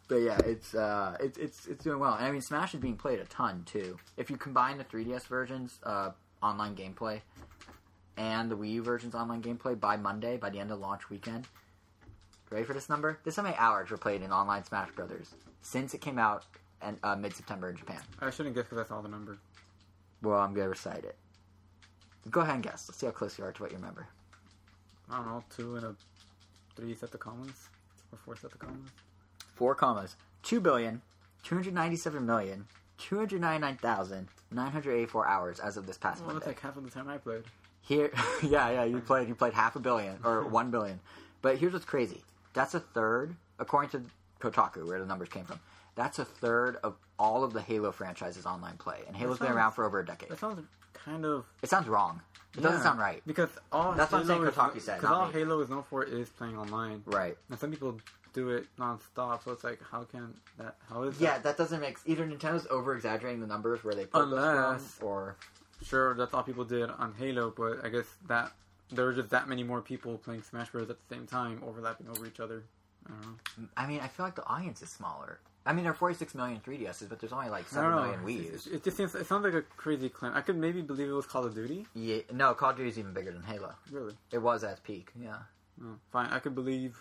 but 0.07 0.15
yeah, 0.15 0.37
it's 0.45 0.73
uh, 0.73 1.17
it's 1.19 1.37
it's 1.37 1.67
it's 1.67 1.83
doing 1.83 1.99
well. 1.99 2.13
And 2.13 2.25
I 2.25 2.31
mean, 2.31 2.41
Smash 2.41 2.73
is 2.73 2.79
being 2.79 2.95
played 2.95 3.19
a 3.19 3.25
ton 3.25 3.63
too. 3.65 3.97
If 4.15 4.29
you 4.29 4.37
combine 4.37 4.77
the 4.77 4.85
3DS 4.85 5.27
versions, 5.27 5.79
uh, 5.83 6.11
online 6.41 6.75
gameplay, 6.75 7.21
and 8.15 8.49
the 8.49 8.55
Wii 8.55 8.73
U 8.73 8.83
version's 8.83 9.15
online 9.15 9.41
gameplay 9.41 9.79
by 9.79 9.97
Monday, 9.97 10.37
by 10.37 10.49
the 10.49 10.59
end 10.59 10.71
of 10.71 10.79
launch 10.79 11.09
weekend. 11.09 11.47
Ready 12.49 12.63
for 12.63 12.73
this 12.73 12.87
number? 12.87 13.19
This 13.25 13.33
is 13.33 13.35
how 13.37 13.43
many 13.43 13.57
hours 13.57 13.89
were 13.91 13.97
played 13.97 14.21
in 14.21 14.31
online 14.31 14.63
Smash 14.63 14.89
Brothers 14.91 15.35
since 15.61 15.93
it 15.93 15.99
came 15.99 16.17
out 16.17 16.45
and 16.81 16.97
uh, 17.03 17.15
mid 17.15 17.35
September 17.35 17.69
in 17.69 17.75
Japan. 17.75 17.99
I 18.21 18.29
shouldn't 18.29 18.55
guess 18.55 18.65
because 18.65 18.85
I 18.85 18.87
saw 18.87 19.01
the 19.01 19.09
number. 19.09 19.37
Well, 20.21 20.39
I'm 20.39 20.53
gonna 20.53 20.69
recite 20.69 21.03
it. 21.03 21.17
Go 22.31 22.41
ahead 22.41 22.55
and 22.55 22.63
guess. 22.63 22.85
Let's 22.87 22.99
see 22.99 23.05
how 23.05 23.11
close 23.11 23.37
you 23.37 23.43
are 23.43 23.51
to 23.51 23.61
what 23.61 23.71
you 23.71 23.77
remember. 23.77 24.07
I 25.09 25.17
don't 25.17 25.27
know, 25.27 25.43
two 25.55 25.75
and 25.75 25.85
a 25.85 25.95
three 26.75 26.95
set 26.95 27.11
the 27.11 27.17
commas 27.17 27.69
or 28.11 28.17
four 28.23 28.35
set 28.35 28.51
the 28.51 28.57
commas. 28.57 28.89
Four 29.55 29.75
commas. 29.75 30.15
Two 30.43 30.59
billion, 30.59 31.01
two 31.43 31.55
hundred 31.55 31.73
ninety-seven 31.73 32.25
million, 32.25 32.65
two 32.97 33.17
hundred 33.17 33.41
ninety-nine 33.41 33.77
thousand, 33.77 34.27
nine 34.51 34.71
hundred 34.71 34.95
eighty-four 34.95 35.27
hours 35.27 35.59
as 35.59 35.77
of 35.77 35.85
this 35.87 35.97
past 35.97 36.19
Well, 36.21 36.27
Monday. 36.33 36.45
that's 36.45 36.47
like 36.47 36.59
half 36.61 36.77
of 36.77 36.83
the 36.83 36.89
time 36.91 37.07
I 37.09 37.17
played. 37.17 37.43
Here, 37.81 38.11
yeah, 38.43 38.69
yeah, 38.69 38.83
you 38.83 38.99
played, 38.99 39.27
you 39.27 39.35
played 39.35 39.53
half 39.53 39.75
a 39.75 39.79
billion 39.79 40.17
or 40.23 40.43
one 40.47 40.71
billion. 40.71 40.99
But 41.41 41.57
here's 41.57 41.73
what's 41.73 41.85
crazy. 41.85 42.23
That's 42.53 42.73
a 42.73 42.79
third, 42.79 43.35
according 43.59 43.91
to 43.91 44.01
Kotaku, 44.39 44.85
where 44.87 44.99
the 44.99 45.05
numbers 45.05 45.29
came 45.29 45.45
from. 45.45 45.59
That's 45.95 46.19
a 46.19 46.25
third 46.25 46.77
of 46.83 46.95
all 47.17 47.43
of 47.43 47.53
the 47.53 47.61
Halo 47.61 47.91
franchise's 47.91 48.45
online 48.45 48.77
play, 48.77 48.99
and 49.07 49.15
Halo's 49.15 49.39
been 49.39 49.51
around 49.51 49.71
for 49.71 49.85
over 49.85 49.99
a 49.99 50.05
decade. 50.05 50.29
That 50.29 50.39
sounds 50.39 50.61
kind 50.93 51.25
of. 51.25 51.45
It 51.63 51.69
sounds 51.69 51.87
wrong. 51.87 52.21
It 52.57 52.61
doesn't 52.61 52.79
yeah, 52.79 52.83
sound 52.83 52.99
right. 52.99 53.21
because 53.27 53.49
all 53.71 53.93
That's 53.93 54.11
what 54.11 54.21
I'm 54.21 54.27
Halo 54.27 54.39
saying 54.39 54.49
is- 54.51 54.55
Kotaku 54.57 54.81
said, 54.81 54.99
Because 55.01 55.11
all 55.15 55.27
me. 55.27 55.33
Halo 55.33 55.59
is 55.61 55.69
known 55.69 55.83
for 55.83 56.03
is 56.03 56.29
playing 56.29 56.57
online, 56.57 57.03
Right. 57.05 57.37
and 57.49 57.59
some 57.59 57.69
people 57.71 57.99
do 58.33 58.49
it 58.49 58.65
nonstop. 58.79 59.43
So 59.43 59.51
it's 59.51 59.63
like, 59.63 59.79
how 59.91 60.03
can 60.03 60.33
that? 60.57 60.75
How 60.89 61.03
is 61.03 61.17
that 61.17 61.23
Yeah, 61.23 61.33
that? 61.33 61.43
that 61.43 61.57
doesn't 61.57 61.79
make 61.79 61.97
either 62.05 62.25
Nintendo's 62.27 62.65
over 62.69 62.95
exaggerating 62.95 63.41
the 63.41 63.47
numbers 63.47 63.83
where 63.83 63.93
they 63.93 64.05
put 64.05 64.23
Unless- 64.23 64.95
from, 64.95 65.07
or 65.07 65.35
Sure, 65.83 66.15
that's 66.15 66.33
all 66.33 66.41
people 66.41 66.65
did 66.65 66.89
on 66.89 67.13
Halo, 67.13 67.53
but 67.55 67.85
I 67.85 67.89
guess 67.89 68.07
that 68.27 68.51
there 68.89 69.05
were 69.05 69.13
just 69.13 69.29
that 69.29 69.47
many 69.47 69.61
more 69.61 69.81
people 69.81 70.17
playing 70.17 70.41
Smash 70.41 70.71
Bros. 70.71 70.89
at 70.89 70.97
the 71.07 71.15
same 71.15 71.27
time, 71.27 71.61
overlapping 71.63 72.09
over 72.09 72.25
each 72.25 72.39
other. 72.39 72.63
I 73.05 73.11
don't 73.11 73.21
know. 73.21 73.67
I 73.77 73.85
mean, 73.85 73.99
I 73.99 74.07
feel 74.07 74.25
like 74.25 74.33
the 74.35 74.45
audience 74.47 74.81
is 74.81 74.89
smaller. 74.89 75.39
I 75.67 75.73
mean, 75.73 75.83
there 75.83 75.91
are 75.91 75.95
46 75.95 76.33
million 76.33 76.61
3DSs, 76.65 77.09
but 77.09 77.19
there's 77.19 77.33
only 77.33 77.49
like 77.49 77.65
I 77.71 77.75
7 77.75 77.91
don't 77.91 78.01
million 78.01 78.21
know. 78.21 78.27
Wii 78.27 78.67
It, 78.67 78.73
it 78.75 78.83
just 78.85 78.95
seems. 78.95 79.13
It 79.13 79.27
sounds 79.27 79.43
like 79.43 79.53
a 79.53 79.61
crazy 79.61 80.07
claim. 80.07 80.31
I 80.33 80.39
could 80.39 80.55
maybe 80.55 80.81
believe 80.81 81.09
it 81.09 81.13
was 81.13 81.25
Call 81.25 81.43
of 81.45 81.53
Duty. 81.53 81.85
Yeah, 81.93 82.19
no, 82.33 82.53
Call 82.53 82.69
of 82.69 82.77
Duty 82.77 82.89
is 82.89 82.97
even 82.97 83.13
bigger 83.13 83.33
than 83.33 83.43
Halo. 83.43 83.73
Really? 83.91 84.13
It 84.31 84.37
was 84.37 84.63
at 84.63 84.81
peak. 84.83 85.11
Yeah. 85.21 85.39
Oh, 85.83 85.95
fine. 86.11 86.29
I 86.31 86.39
could 86.39 86.55
believe 86.55 86.97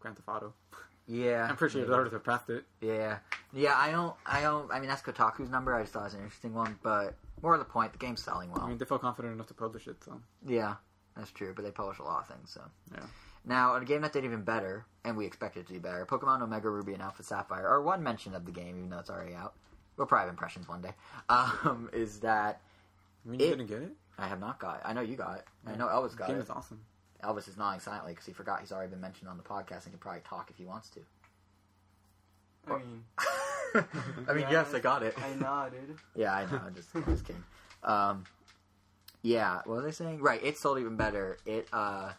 Grand 0.00 0.16
Theft 0.16 0.28
Auto. 0.28 0.52
Yeah. 1.08 1.46
I'm 1.48 1.56
pretty 1.56 1.72
sure 1.72 1.82
maybe. 1.82 1.94
already 1.94 2.10
surpassed 2.10 2.50
it. 2.50 2.64
Yeah, 2.82 3.18
yeah. 3.54 3.74
I 3.76 3.90
don't. 3.90 4.14
I 4.26 4.42
don't. 4.42 4.70
I 4.70 4.78
mean, 4.78 4.90
that's 4.90 5.02
Kotaku's 5.02 5.48
number. 5.48 5.74
I 5.74 5.80
just 5.80 5.94
thought 5.94 6.02
it 6.02 6.04
was 6.04 6.14
an 6.14 6.20
interesting 6.20 6.52
one, 6.52 6.78
but 6.82 7.14
more 7.40 7.54
to 7.54 7.58
the 7.58 7.64
point, 7.64 7.92
the 7.92 7.98
game's 7.98 8.22
selling 8.22 8.50
well. 8.50 8.62
I 8.62 8.68
mean, 8.68 8.76
they 8.78 8.84
felt 8.84 9.00
confident 9.00 9.34
enough 9.34 9.48
to 9.48 9.54
publish 9.54 9.88
it, 9.88 9.96
so 10.04 10.20
yeah, 10.46 10.74
that's 11.16 11.30
true. 11.30 11.54
But 11.56 11.64
they 11.64 11.70
publish 11.70 11.98
a 12.00 12.02
lot 12.04 12.20
of 12.20 12.28
things, 12.28 12.50
so. 12.52 12.60
Yeah. 12.92 13.00
Now, 13.44 13.74
a 13.74 13.84
game 13.84 14.02
that 14.02 14.12
did 14.12 14.24
even 14.24 14.42
better, 14.42 14.86
and 15.04 15.16
we 15.16 15.26
expect 15.26 15.56
it 15.56 15.66
to 15.66 15.72
do 15.72 15.80
better, 15.80 16.06
Pokemon 16.06 16.42
Omega 16.42 16.70
Ruby 16.70 16.92
and 16.92 17.02
Alpha 17.02 17.22
Sapphire, 17.24 17.66
or 17.68 17.82
one 17.82 18.02
mention 18.02 18.34
of 18.34 18.44
the 18.46 18.52
game, 18.52 18.76
even 18.78 18.88
though 18.90 18.98
it's 19.00 19.10
already 19.10 19.34
out. 19.34 19.54
We'll 19.96 20.06
probably 20.06 20.22
have 20.26 20.30
impressions 20.30 20.68
one 20.68 20.80
day. 20.82 20.92
Um, 21.28 21.90
is 21.92 22.20
that 22.20 22.60
I 23.24 23.28
mean, 23.30 23.40
you 23.40 23.46
It- 23.46 23.50
didn't 23.50 23.66
get 23.66 23.82
it. 23.82 23.92
I 24.18 24.28
have 24.28 24.40
not 24.40 24.58
got 24.58 24.76
it. 24.76 24.82
I 24.84 24.92
know 24.92 25.00
you 25.00 25.16
got 25.16 25.38
it. 25.38 25.44
I 25.66 25.74
know 25.74 25.86
Elvis 25.86 26.10
The 26.12 26.16
got 26.18 26.28
game 26.28 26.36
it. 26.36 26.40
is 26.42 26.50
awesome. 26.50 26.80
Elvis 27.24 27.48
is 27.48 27.56
nodding 27.56 27.80
silently 27.80 28.12
because 28.12 28.26
he 28.26 28.32
forgot 28.32 28.60
he's 28.60 28.70
already 28.72 28.90
been 28.90 29.00
mentioned 29.00 29.28
on 29.30 29.36
the 29.38 29.42
podcast 29.42 29.84
and 29.84 29.92
can 29.92 29.98
probably 29.98 30.20
talk 30.20 30.50
if 30.50 30.56
he 30.56 30.64
wants 30.66 30.90
to. 30.90 31.00
I 32.68 32.78
mean, 32.78 33.04
I 34.28 34.32
mean, 34.34 34.40
yeah, 34.42 34.50
yes, 34.50 34.74
I 34.74 34.80
got 34.80 35.02
it. 35.02 35.16
I 35.18 35.34
nodded. 35.34 35.96
Yeah, 36.14 36.34
I 36.34 36.44
know. 36.50 36.60
I'm 36.64 36.74
just, 36.74 36.88
I'm 36.94 37.04
just 37.06 37.24
kidding. 37.24 37.42
Um, 37.82 38.24
yeah, 39.22 39.62
what 39.64 39.76
was 39.78 39.84
I 39.86 39.90
saying? 39.90 40.20
Right, 40.20 40.42
it 40.44 40.58
sold 40.58 40.78
even 40.78 40.96
better. 40.96 41.38
It 41.46 41.66
uh, 41.72 42.12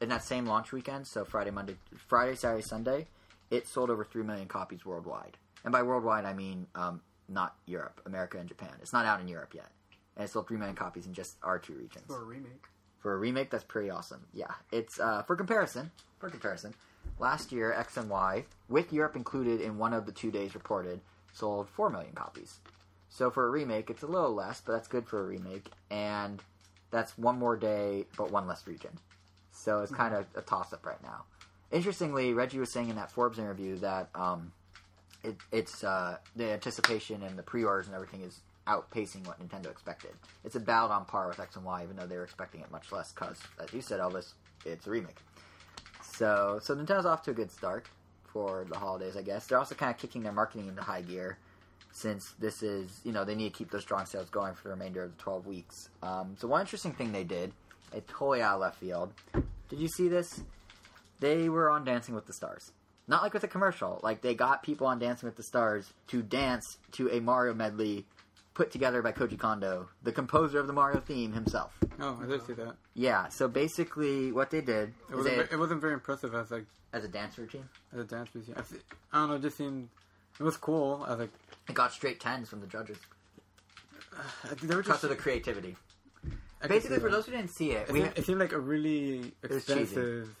in 0.00 0.08
that 0.08 0.24
same 0.24 0.46
launch 0.46 0.72
weekend, 0.72 1.06
so 1.06 1.24
Friday, 1.24 1.50
Monday, 1.50 1.76
Friday, 2.08 2.34
Saturday, 2.34 2.62
Sunday, 2.62 3.06
it 3.50 3.66
sold 3.66 3.90
over 3.90 4.04
three 4.04 4.22
million 4.22 4.46
copies 4.46 4.84
worldwide. 4.84 5.36
And 5.64 5.72
by 5.72 5.82
worldwide, 5.82 6.24
I 6.24 6.34
mean 6.34 6.66
um, 6.74 7.00
not 7.28 7.56
Europe, 7.66 8.00
America, 8.06 8.38
and 8.38 8.48
Japan. 8.48 8.70
It's 8.80 8.92
not 8.92 9.06
out 9.06 9.20
in 9.20 9.28
Europe 9.28 9.54
yet, 9.54 9.70
and 10.16 10.24
it 10.24 10.30
sold 10.30 10.48
three 10.48 10.56
million 10.56 10.76
copies 10.76 11.06
in 11.06 11.14
just 11.14 11.36
our 11.42 11.58
two 11.58 11.74
regions. 11.74 12.06
For 12.06 12.22
a 12.22 12.24
remake. 12.24 12.64
For 12.98 13.14
a 13.14 13.16
remake, 13.16 13.50
that's 13.50 13.64
pretty 13.64 13.90
awesome. 13.90 14.26
Yeah, 14.32 14.52
it's 14.72 14.98
uh, 14.98 15.22
for 15.22 15.36
comparison. 15.36 15.90
For 16.18 16.30
comparison, 16.30 16.74
last 17.18 17.52
year 17.52 17.72
X 17.72 17.96
and 17.96 18.10
Y, 18.10 18.44
with 18.68 18.92
Europe 18.92 19.14
included 19.14 19.60
in 19.60 19.78
one 19.78 19.92
of 19.92 20.04
the 20.04 20.12
two 20.12 20.30
days 20.32 20.54
reported, 20.54 21.00
sold 21.32 21.68
four 21.68 21.90
million 21.90 22.12
copies. 22.12 22.58
So 23.08 23.30
for 23.30 23.46
a 23.46 23.50
remake, 23.50 23.88
it's 23.88 24.02
a 24.02 24.06
little 24.06 24.34
less, 24.34 24.60
but 24.60 24.72
that's 24.72 24.88
good 24.88 25.06
for 25.06 25.20
a 25.20 25.26
remake, 25.26 25.70
and 25.90 26.42
that's 26.90 27.16
one 27.16 27.38
more 27.38 27.56
day, 27.56 28.06
but 28.16 28.30
one 28.30 28.46
less 28.46 28.66
region. 28.66 28.98
So 29.58 29.80
it's 29.80 29.92
kind 29.92 30.14
of 30.14 30.26
a 30.34 30.40
toss 30.40 30.72
up 30.72 30.86
right 30.86 31.02
now. 31.02 31.24
Interestingly, 31.70 32.32
Reggie 32.32 32.58
was 32.58 32.70
saying 32.70 32.88
in 32.88 32.96
that 32.96 33.10
Forbes 33.10 33.38
interview 33.38 33.76
that 33.78 34.08
um, 34.14 34.52
it, 35.24 35.36
it's 35.52 35.82
uh, 35.84 36.18
the 36.36 36.52
anticipation 36.52 37.22
and 37.22 37.36
the 37.36 37.42
pre-orders 37.42 37.86
and 37.86 37.94
everything 37.94 38.22
is 38.22 38.40
outpacing 38.66 39.26
what 39.26 39.40
Nintendo 39.40 39.70
expected. 39.70 40.12
It's 40.44 40.54
about 40.54 40.90
on 40.90 41.04
par 41.06 41.28
with 41.28 41.40
X 41.40 41.56
and 41.56 41.64
Y, 41.64 41.82
even 41.82 41.96
though 41.96 42.06
they 42.06 42.16
were 42.16 42.24
expecting 42.24 42.60
it 42.60 42.70
much 42.70 42.92
less. 42.92 43.12
Because, 43.12 43.38
as 43.62 43.72
you 43.72 43.80
said, 43.80 44.00
Elvis, 44.00 44.32
it's 44.64 44.86
a 44.86 44.90
remake. 44.90 45.16
So, 46.02 46.60
so 46.62 46.74
Nintendo's 46.74 47.06
off 47.06 47.22
to 47.24 47.32
a 47.32 47.34
good 47.34 47.50
start 47.50 47.86
for 48.24 48.64
the 48.68 48.78
holidays, 48.78 49.16
I 49.16 49.22
guess. 49.22 49.46
They're 49.46 49.58
also 49.58 49.74
kind 49.74 49.90
of 49.90 49.98
kicking 49.98 50.22
their 50.22 50.32
marketing 50.32 50.68
into 50.68 50.82
high 50.82 51.02
gear, 51.02 51.38
since 51.90 52.34
this 52.38 52.62
is, 52.62 53.00
you 53.04 53.12
know, 53.12 53.24
they 53.24 53.34
need 53.34 53.52
to 53.52 53.58
keep 53.58 53.70
those 53.70 53.82
strong 53.82 54.06
sales 54.06 54.30
going 54.30 54.54
for 54.54 54.64
the 54.64 54.70
remainder 54.70 55.02
of 55.02 55.16
the 55.16 55.22
12 55.22 55.46
weeks. 55.46 55.88
Um, 56.02 56.36
so, 56.38 56.46
one 56.46 56.60
interesting 56.60 56.92
thing 56.92 57.12
they 57.12 57.24
did, 57.24 57.52
a 57.92 58.00
totally 58.02 58.42
out 58.42 58.60
left 58.60 58.78
field. 58.78 59.12
Did 59.68 59.78
you 59.78 59.88
see 59.88 60.08
this? 60.08 60.40
They 61.20 61.48
were 61.48 61.68
on 61.70 61.84
Dancing 61.84 62.14
with 62.14 62.26
the 62.26 62.32
Stars. 62.32 62.72
Not 63.06 63.22
like 63.22 63.32
with 63.34 63.44
a 63.44 63.48
commercial. 63.48 64.00
Like 64.02 64.20
they 64.20 64.34
got 64.34 64.62
people 64.62 64.86
on 64.86 64.98
Dancing 64.98 65.26
with 65.26 65.36
the 65.36 65.42
Stars 65.42 65.92
to 66.08 66.22
dance 66.22 66.78
to 66.92 67.10
a 67.10 67.20
Mario 67.20 67.54
medley 67.54 68.06
put 68.54 68.70
together 68.70 69.02
by 69.02 69.12
Koji 69.12 69.38
Kondo, 69.38 69.88
the 70.02 70.10
composer 70.12 70.58
of 70.58 70.66
the 70.66 70.72
Mario 70.72 71.00
theme 71.00 71.32
himself. 71.32 71.72
Oh, 72.00 72.18
I 72.22 72.26
did 72.26 72.44
see 72.46 72.52
that. 72.54 72.74
Yeah, 72.94 73.28
so 73.28 73.46
basically 73.48 74.32
what 74.32 74.50
they 74.50 74.60
did 74.60 74.94
It 75.10 75.14
wasn't. 75.16 75.36
they, 75.36 75.42
ve- 75.44 75.48
it 75.52 75.58
wasn't 75.58 75.80
very 75.80 75.92
impressive 75.94 76.34
as 76.34 76.50
like 76.50 76.66
as 76.92 77.04
a 77.04 77.08
dance 77.08 77.38
routine, 77.38 77.68
as 77.92 78.00
a 78.00 78.04
dance 78.04 78.30
piece. 78.30 78.44
I, 78.56 78.60
I 79.12 79.20
don't 79.20 79.28
know. 79.30 79.36
It 79.36 79.42
just 79.42 79.56
seemed. 79.56 79.88
It 80.38 80.42
was 80.42 80.56
cool. 80.56 81.04
I 81.06 81.10
was 81.10 81.20
like. 81.20 81.30
it 81.68 81.74
got 81.74 81.92
straight 81.92 82.20
tens 82.20 82.48
from 82.48 82.60
the 82.60 82.66
judges 82.66 82.98
I 84.44 84.48
think 84.48 84.62
they 84.62 84.74
were 84.74 84.82
because 84.82 84.96
just 84.96 85.04
of 85.04 85.10
the 85.10 85.16
creativity. 85.16 85.76
Basically, 86.66 86.98
for 86.98 87.10
those 87.10 87.26
who 87.26 87.32
didn't 87.32 87.50
see 87.50 87.70
it, 87.72 87.88
It 87.88 87.92
we 87.92 88.00
seemed, 88.00 88.12
it 88.16 88.24
seemed 88.26 88.40
like 88.40 88.52
a 88.52 88.58
really 88.58 89.32
expensive. 89.42 90.34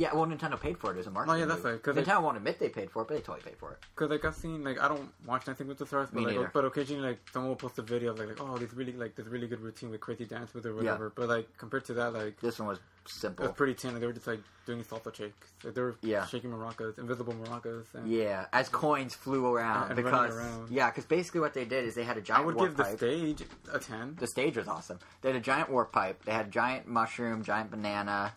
Yeah, 0.00 0.14
well, 0.14 0.24
Nintendo 0.26 0.58
paid 0.58 0.78
for 0.78 0.94
it 0.94 0.98
as 0.98 1.06
a 1.06 1.10
marketing. 1.10 1.36
Oh, 1.36 1.38
yeah, 1.40 1.44
that's 1.44 1.62
move. 1.62 1.72
right, 1.74 1.82
'cause 1.82 1.94
Nintendo 1.94 2.22
won't 2.22 2.38
admit 2.38 2.58
they 2.58 2.70
paid 2.70 2.90
for 2.90 3.02
it, 3.02 3.08
but 3.08 3.14
they 3.16 3.20
totally 3.20 3.42
paid 3.44 3.58
for 3.58 3.72
it. 3.72 3.78
Because 3.94 4.08
like 4.10 4.24
I've 4.24 4.34
seen 4.34 4.64
like 4.64 4.80
I 4.80 4.88
don't 4.88 5.12
watch 5.26 5.46
anything 5.46 5.68
with 5.68 5.76
the 5.78 5.86
stars, 5.86 6.08
but 6.12 6.22
like 6.22 6.36
oh, 6.36 6.48
but 6.54 6.64
occasionally 6.64 7.02
like 7.06 7.20
someone 7.32 7.50
will 7.50 7.56
post 7.56 7.78
a 7.78 7.82
video 7.82 8.12
of 8.12 8.18
like, 8.18 8.28
like 8.28 8.40
oh 8.40 8.56
this 8.56 8.72
really 8.72 8.92
like 8.94 9.14
this 9.14 9.26
really 9.26 9.46
good 9.46 9.60
routine 9.60 9.90
with 9.90 10.00
crazy 10.00 10.24
dance 10.24 10.54
with 10.54 10.64
or 10.64 10.74
whatever. 10.74 11.12
But 11.14 11.28
like 11.28 11.56
compared 11.58 11.84
to 11.86 11.94
that, 11.94 12.14
like 12.14 12.40
This 12.40 12.58
one 12.58 12.68
was 12.68 12.78
simple. 13.06 13.44
it 13.44 13.48
was 13.48 13.56
pretty 13.56 13.74
tame. 13.74 13.92
Like, 13.92 14.00
they 14.00 14.06
were 14.06 14.12
just 14.14 14.26
like 14.26 14.40
doing 14.66 14.82
salsa 14.84 15.14
shakes. 15.14 15.48
Like, 15.64 15.74
they 15.74 15.80
were 15.82 15.96
Yeah. 16.02 16.24
shaking 16.26 16.50
maracas, 16.50 16.98
invisible 16.98 17.32
maracas. 17.34 17.86
And 17.94 18.08
Yeah, 18.08 18.46
as 18.52 18.68
coins 18.68 19.14
flew 19.14 19.52
around 19.54 19.96
because 19.96 20.34
around. 20.36 20.70
yeah, 20.70 20.88
because 20.90 21.04
basically 21.06 21.40
what 21.40 21.52
they 21.54 21.64
did 21.64 21.84
is 21.84 21.94
they 21.94 22.04
had 22.04 22.16
a 22.16 22.20
giant 22.22 22.42
I 22.42 22.46
would 22.46 22.58
give 22.58 22.76
the 22.76 22.84
stage 22.96 23.42
a 23.72 23.78
ten. 23.78 24.16
the 24.18 24.26
stage 24.26 24.56
was 24.56 24.66
awesome. 24.68 24.98
They 25.22 25.28
had 25.30 25.36
a 25.36 25.40
giant 25.44 25.68
warp 25.70 25.92
pipe. 25.92 26.24
They 26.24 26.32
had 26.32 26.50
giant 26.50 26.86
mushroom, 26.86 27.42
giant 27.42 27.70
banana, 27.70 28.32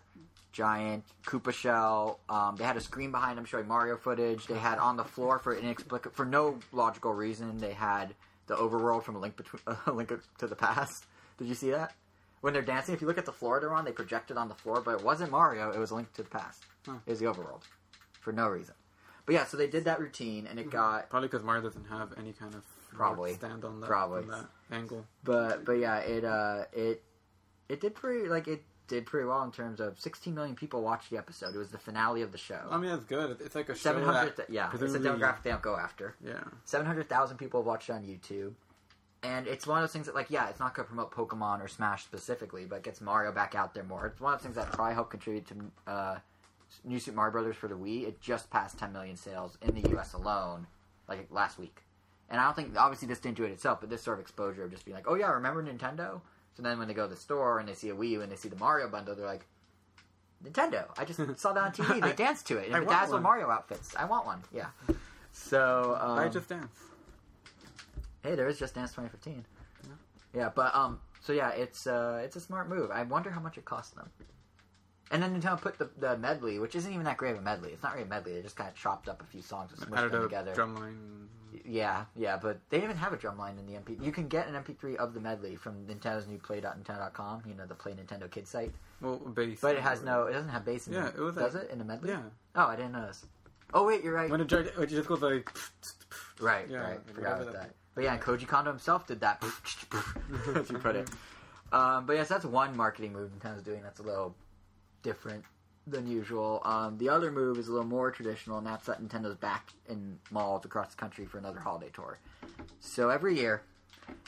giant 0.54 1.04
Koopa 1.26 1.52
shell. 1.52 2.20
Um, 2.30 2.56
they 2.56 2.64
had 2.64 2.78
a 2.78 2.82
screen 2.82 3.12
behind 3.12 3.38
them 3.38 3.44
showing 3.46 3.68
Mario 3.68 3.98
footage. 3.98 4.48
They 4.48 4.58
had 4.58 4.78
on 4.78 4.96
the 4.96 5.04
floor 5.04 5.40
for 5.40 5.54
inexplicable, 5.54 6.16
for 6.16 6.26
no 6.26 6.60
logical 6.72 7.14
reason, 7.14 7.58
they 7.58 7.74
had 7.74 8.16
the 8.48 8.56
overworld 8.56 9.04
from 9.04 9.16
a 9.16 9.20
link 9.20 9.36
between 9.36 9.62
a 9.86 9.92
link 9.92 10.14
to 10.38 10.48
the 10.48 10.56
past. 10.56 11.06
Did 11.38 11.48
you 11.48 11.56
see 11.56 11.72
that? 11.72 11.94
When 12.42 12.54
they're 12.54 12.62
dancing, 12.62 12.94
if 12.94 13.02
you 13.02 13.08
look 13.08 13.18
at 13.18 13.26
the 13.26 13.32
floor 13.32 13.60
they're 13.60 13.74
on, 13.74 13.84
they 13.86 13.92
projected 13.92 14.38
on 14.38 14.48
the 14.50 14.56
floor, 14.56 14.82
but 14.82 15.00
it 15.00 15.04
wasn't 15.04 15.32
Mario. 15.32 15.72
It 15.72 15.80
was 15.80 15.92
a 15.92 15.96
link 15.96 16.12
to 16.14 16.24
the 16.24 16.30
past. 16.30 16.64
Huh. 16.86 16.96
It 17.06 17.10
was 17.12 17.20
the 17.20 17.26
overworld 17.26 17.62
for 18.20 18.32
no 18.32 18.48
reason. 18.48 18.76
But 19.26 19.36
yeah, 19.36 19.46
so 19.46 19.56
they 19.56 19.68
did 19.68 19.86
that 19.86 20.00
routine, 20.02 20.48
and 20.48 20.60
it 20.60 20.70
got 20.70 21.10
Probably 21.10 21.30
because 21.30 21.44
Mario 21.44 21.64
doesn't 21.64 21.86
have 21.90 22.14
any 22.18 22.34
kind 22.34 22.54
of 22.54 22.64
Probably. 22.94 23.34
stand 23.34 23.64
on 23.64 23.80
that 23.80 23.88
Probably. 23.88 24.24
on 24.24 24.28
that 24.28 24.46
angle. 24.72 25.06
but 25.24 25.64
but 25.66 25.74
yeah, 25.74 26.00
it 26.00 26.26
uh 26.26 26.66
it 26.74 27.02
it 27.70 27.80
did 27.80 27.96
pretty 27.96 28.28
like 28.28 28.48
it 28.50 28.62
did 28.88 29.06
pretty 29.06 29.26
well 29.28 29.44
in 29.44 29.52
terms 29.52 29.80
of 29.80 30.00
16 30.00 30.34
million 30.34 30.56
people 30.56 30.82
watched 30.82 31.10
the 31.10 31.18
episode. 31.18 31.56
It 31.56 31.58
was 31.58 31.72
the 31.72 31.78
finale 31.78 32.22
of 32.22 32.32
the 32.32 32.38
show. 32.38 32.60
I 32.70 32.78
mean, 32.78 32.92
it's 32.92 33.06
good. 33.06 33.38
It's 33.40 33.56
like 33.56 33.70
a 33.70 33.76
show 33.76 33.94
700 33.94 34.38
that 34.38 34.50
yeah, 34.50 34.70
it's 34.74 34.94
a 34.94 35.00
demographic 35.00 35.44
they 35.44 35.50
don't 35.52 35.62
go 35.62 35.76
after. 35.76 36.16
Yeah, 36.24 36.44
700,000 36.66 37.38
people 37.38 37.62
have 37.62 37.68
watched 37.68 37.90
it 37.90 37.94
on 37.94 38.04
YouTube. 38.04 38.54
And 39.24 39.48
it's 39.48 39.66
one 39.66 39.78
of 39.78 39.84
those 39.84 39.94
things 39.94 40.08
that, 40.08 40.16
like, 40.16 40.30
yeah, 40.30 40.50
it's 40.50 40.60
not 40.60 40.76
going 40.76 40.86
to 40.86 40.94
promote 40.94 41.12
Pokemon 41.12 41.64
or 41.64 41.70
Smash 41.70 42.04
specifically, 42.04 42.66
but 42.66 42.78
it 42.78 42.84
gets 42.84 43.00
Mario 43.00 43.32
back 43.32 43.56
out 43.56 43.74
there 43.74 43.86
more. 43.86 44.06
It's 44.06 44.20
one 44.20 44.34
of 44.34 44.40
those 44.40 44.44
things 44.44 44.56
that 44.58 44.70
probably 44.74 44.96
helped 44.96 45.12
contribute 45.12 45.48
to 45.48 45.56
uh, 45.88 46.18
New 46.84 47.00
Super 47.00 47.16
Mario 47.16 47.32
Brothers 47.32 47.56
for 47.56 47.70
the 47.70 47.76
Wii. 47.76 48.06
It 48.06 48.20
just 48.20 48.50
passed 48.50 48.78
10 48.80 48.92
million 48.92 49.16
sales 49.16 49.58
in 49.62 49.82
the 49.82 49.90
U.S. 49.92 50.12
alone, 50.12 50.68
like 51.08 51.26
last 51.32 51.58
week. 51.58 51.84
And 52.30 52.42
I 52.42 52.44
don't 52.44 52.56
think, 52.56 52.78
obviously, 52.78 53.08
this 53.08 53.20
didn't 53.20 53.38
do 53.38 53.46
it 53.46 53.52
itself, 53.52 53.80
but 53.80 53.90
this 53.90 54.02
sort 54.02 54.18
of 54.18 54.22
exposure 54.22 54.66
of 54.66 54.72
just 54.72 54.84
being 54.84 54.96
like, 54.96 55.08
oh 55.08 55.16
yeah, 55.16 55.32
remember 55.32 55.64
Nintendo? 55.64 56.20
So 56.56 56.62
then 56.64 56.78
when 56.78 56.88
they 56.88 56.94
go 56.94 57.08
to 57.08 57.14
the 57.14 57.20
store 57.20 57.60
and 57.60 57.68
they 57.68 57.74
see 57.74 57.90
a 57.90 57.96
Wii 57.96 58.10
U 58.10 58.22
and 58.22 58.32
they 58.32 58.36
see 58.36 58.50
the 58.50 58.56
Mario 58.56 58.88
bundle, 58.88 59.16
they're 59.16 59.26
like, 59.26 59.46
Nintendo. 60.44 60.86
I 60.98 61.06
just 61.06 61.20
saw 61.40 61.54
that 61.54 61.64
on 61.64 61.72
TV. 61.72 62.02
They 62.02 62.14
danced 62.26 62.46
to 62.48 62.58
it 62.58 62.68
in 62.68 62.76
I 62.76 62.80
the 62.80 62.86
want 62.86 63.00
Dazzle. 63.00 63.20
Mario 63.22 63.50
outfits. 63.50 63.96
I 63.96 64.06
want 64.06 64.26
one. 64.26 64.44
Yeah. 64.54 64.68
So 65.32 65.98
um, 66.00 66.20
I 66.20 66.28
just 66.28 66.50
dance. 66.50 66.78
Hey, 68.22 68.36
there 68.36 68.48
is 68.48 68.60
Just 68.60 68.76
Dance 68.76 68.92
2015. 68.92 69.44
Yeah, 70.34 70.50
but 70.54 70.74
um, 70.76 71.00
so 71.22 71.34
yeah, 71.34 71.50
it's 71.50 71.88
uh, 71.88 72.22
it's 72.24 72.36
a 72.36 72.40
smart 72.40 72.70
move. 72.70 72.90
I 72.92 73.04
wonder 73.04 73.30
how 73.30 73.40
much 73.42 73.58
it 73.58 73.66
cost 73.66 73.96
them. 73.96 74.10
And 75.14 75.22
then 75.22 75.40
Nintendo 75.40 75.62
put 75.62 75.78
the, 75.78 75.90
the 76.00 76.18
medley, 76.18 76.58
which 76.58 76.76
isn't 76.76 76.92
even 76.92 77.06
that 77.06 77.18
great 77.18 77.32
of 77.34 77.38
a 77.38 77.42
medley. 77.42 77.72
It's 77.72 77.84
not 77.84 77.94
really 77.94 78.04
a 78.06 78.10
medley. 78.10 78.34
They 78.34 78.42
just 78.42 78.56
kind 78.56 78.68
of 78.70 78.76
chopped 78.76 79.08
up 79.08 79.22
a 79.22 79.26
few 79.26 79.44
songs 79.44 79.72
and 79.72 79.80
smushed 79.80 80.12
them 80.12 80.24
together. 80.24 80.54
drumline. 80.54 81.28
Yeah, 81.66 82.06
yeah, 82.16 82.36
but 82.36 82.60
they 82.70 82.78
didn't 82.78 82.90
even 82.90 82.98
have 82.98 83.14
a 83.14 83.18
drum 83.18 83.38
line 83.38 83.60
in 83.60 83.68
the 83.68 83.74
MP. 83.80 84.04
You 84.04 84.12
can 84.12 84.28
get 84.28 84.48
an 84.48 84.56
MP3 84.56 84.96
of 84.96 85.14
the 85.14 85.20
medley 85.20 85.56
from 85.56 85.86
Nintendo's 85.86 86.26
new 86.28 86.40
Play.Nintendo.com. 86.40 87.44
You 87.48 87.54
know, 87.54 87.68
the 87.68 87.76
Play 87.76 87.92
Nintendo 87.94 88.30
Kids 88.30 88.50
site. 88.50 88.74
Well, 89.02 89.18
bass. 89.18 89.60
But 89.62 89.76
it 89.76 89.82
has 89.84 90.02
no, 90.02 90.24
it 90.26 90.34
doesn't 90.34 90.50
have 90.50 90.66
bass 90.66 90.88
in 90.88 90.94
Yeah, 90.94 91.10
it. 91.10 91.16
it 91.16 91.22
was 91.22 91.36
Does 91.36 91.54
like- 91.54 91.66
it 91.66 91.70
in 91.70 91.78
the 91.78 91.86
medley? 91.86 92.10
Yeah. 92.10 92.22
Oh, 92.56 92.66
I 92.66 92.76
didn't 92.76 92.94
notice. 92.94 93.24
Oh 93.72 93.86
wait, 93.86 94.04
you're 94.04 94.14
right. 94.16 94.32
When 94.32 94.42
it, 94.42 94.52
it 94.52 94.86
just 94.88 95.08
goes 95.08 95.22
like. 95.22 95.56
Right, 96.42 96.68
Yeah, 96.68 96.78
right. 96.78 97.00
Forgot 97.14 97.34
about 97.42 97.46
that- 97.46 97.54
that. 97.54 97.76
But 97.94 98.04
yeah, 98.06 98.18
Koji 98.18 98.48
Kondo 98.48 98.72
himself 98.72 99.06
did 99.06 99.20
that. 99.20 99.44
as 100.56 100.70
you 100.72 100.80
put 100.80 100.96
it. 100.96 101.08
Um, 101.72 102.06
but 102.06 102.14
yes, 102.18 102.28
that's 102.28 102.46
one 102.46 102.78
marketing 102.78 103.14
move 103.14 103.32
Nintendo's 103.32 103.64
doing 103.64 103.82
that's 103.82 104.00
a 104.00 104.04
little 104.04 104.36
different 105.04 105.44
than 105.86 106.08
usual. 106.08 106.62
Um, 106.64 106.98
the 106.98 107.10
other 107.10 107.32
move 107.32 107.58
is 107.58 107.68
a 107.68 107.72
little 107.72 107.86
more 107.86 108.10
traditional, 108.10 108.58
and 108.58 108.66
that's 108.66 108.86
that 108.88 109.02
Nintendo's 109.02 109.36
back 109.36 109.70
in 109.90 110.18
malls 110.32 110.66
across 110.66 110.90
the 110.90 110.96
country 110.96 111.26
for 111.26 111.38
another 111.38 111.60
holiday 111.60 111.90
tour. 111.94 112.18
So 112.80 113.10
every 113.10 113.38
year, 113.38 113.64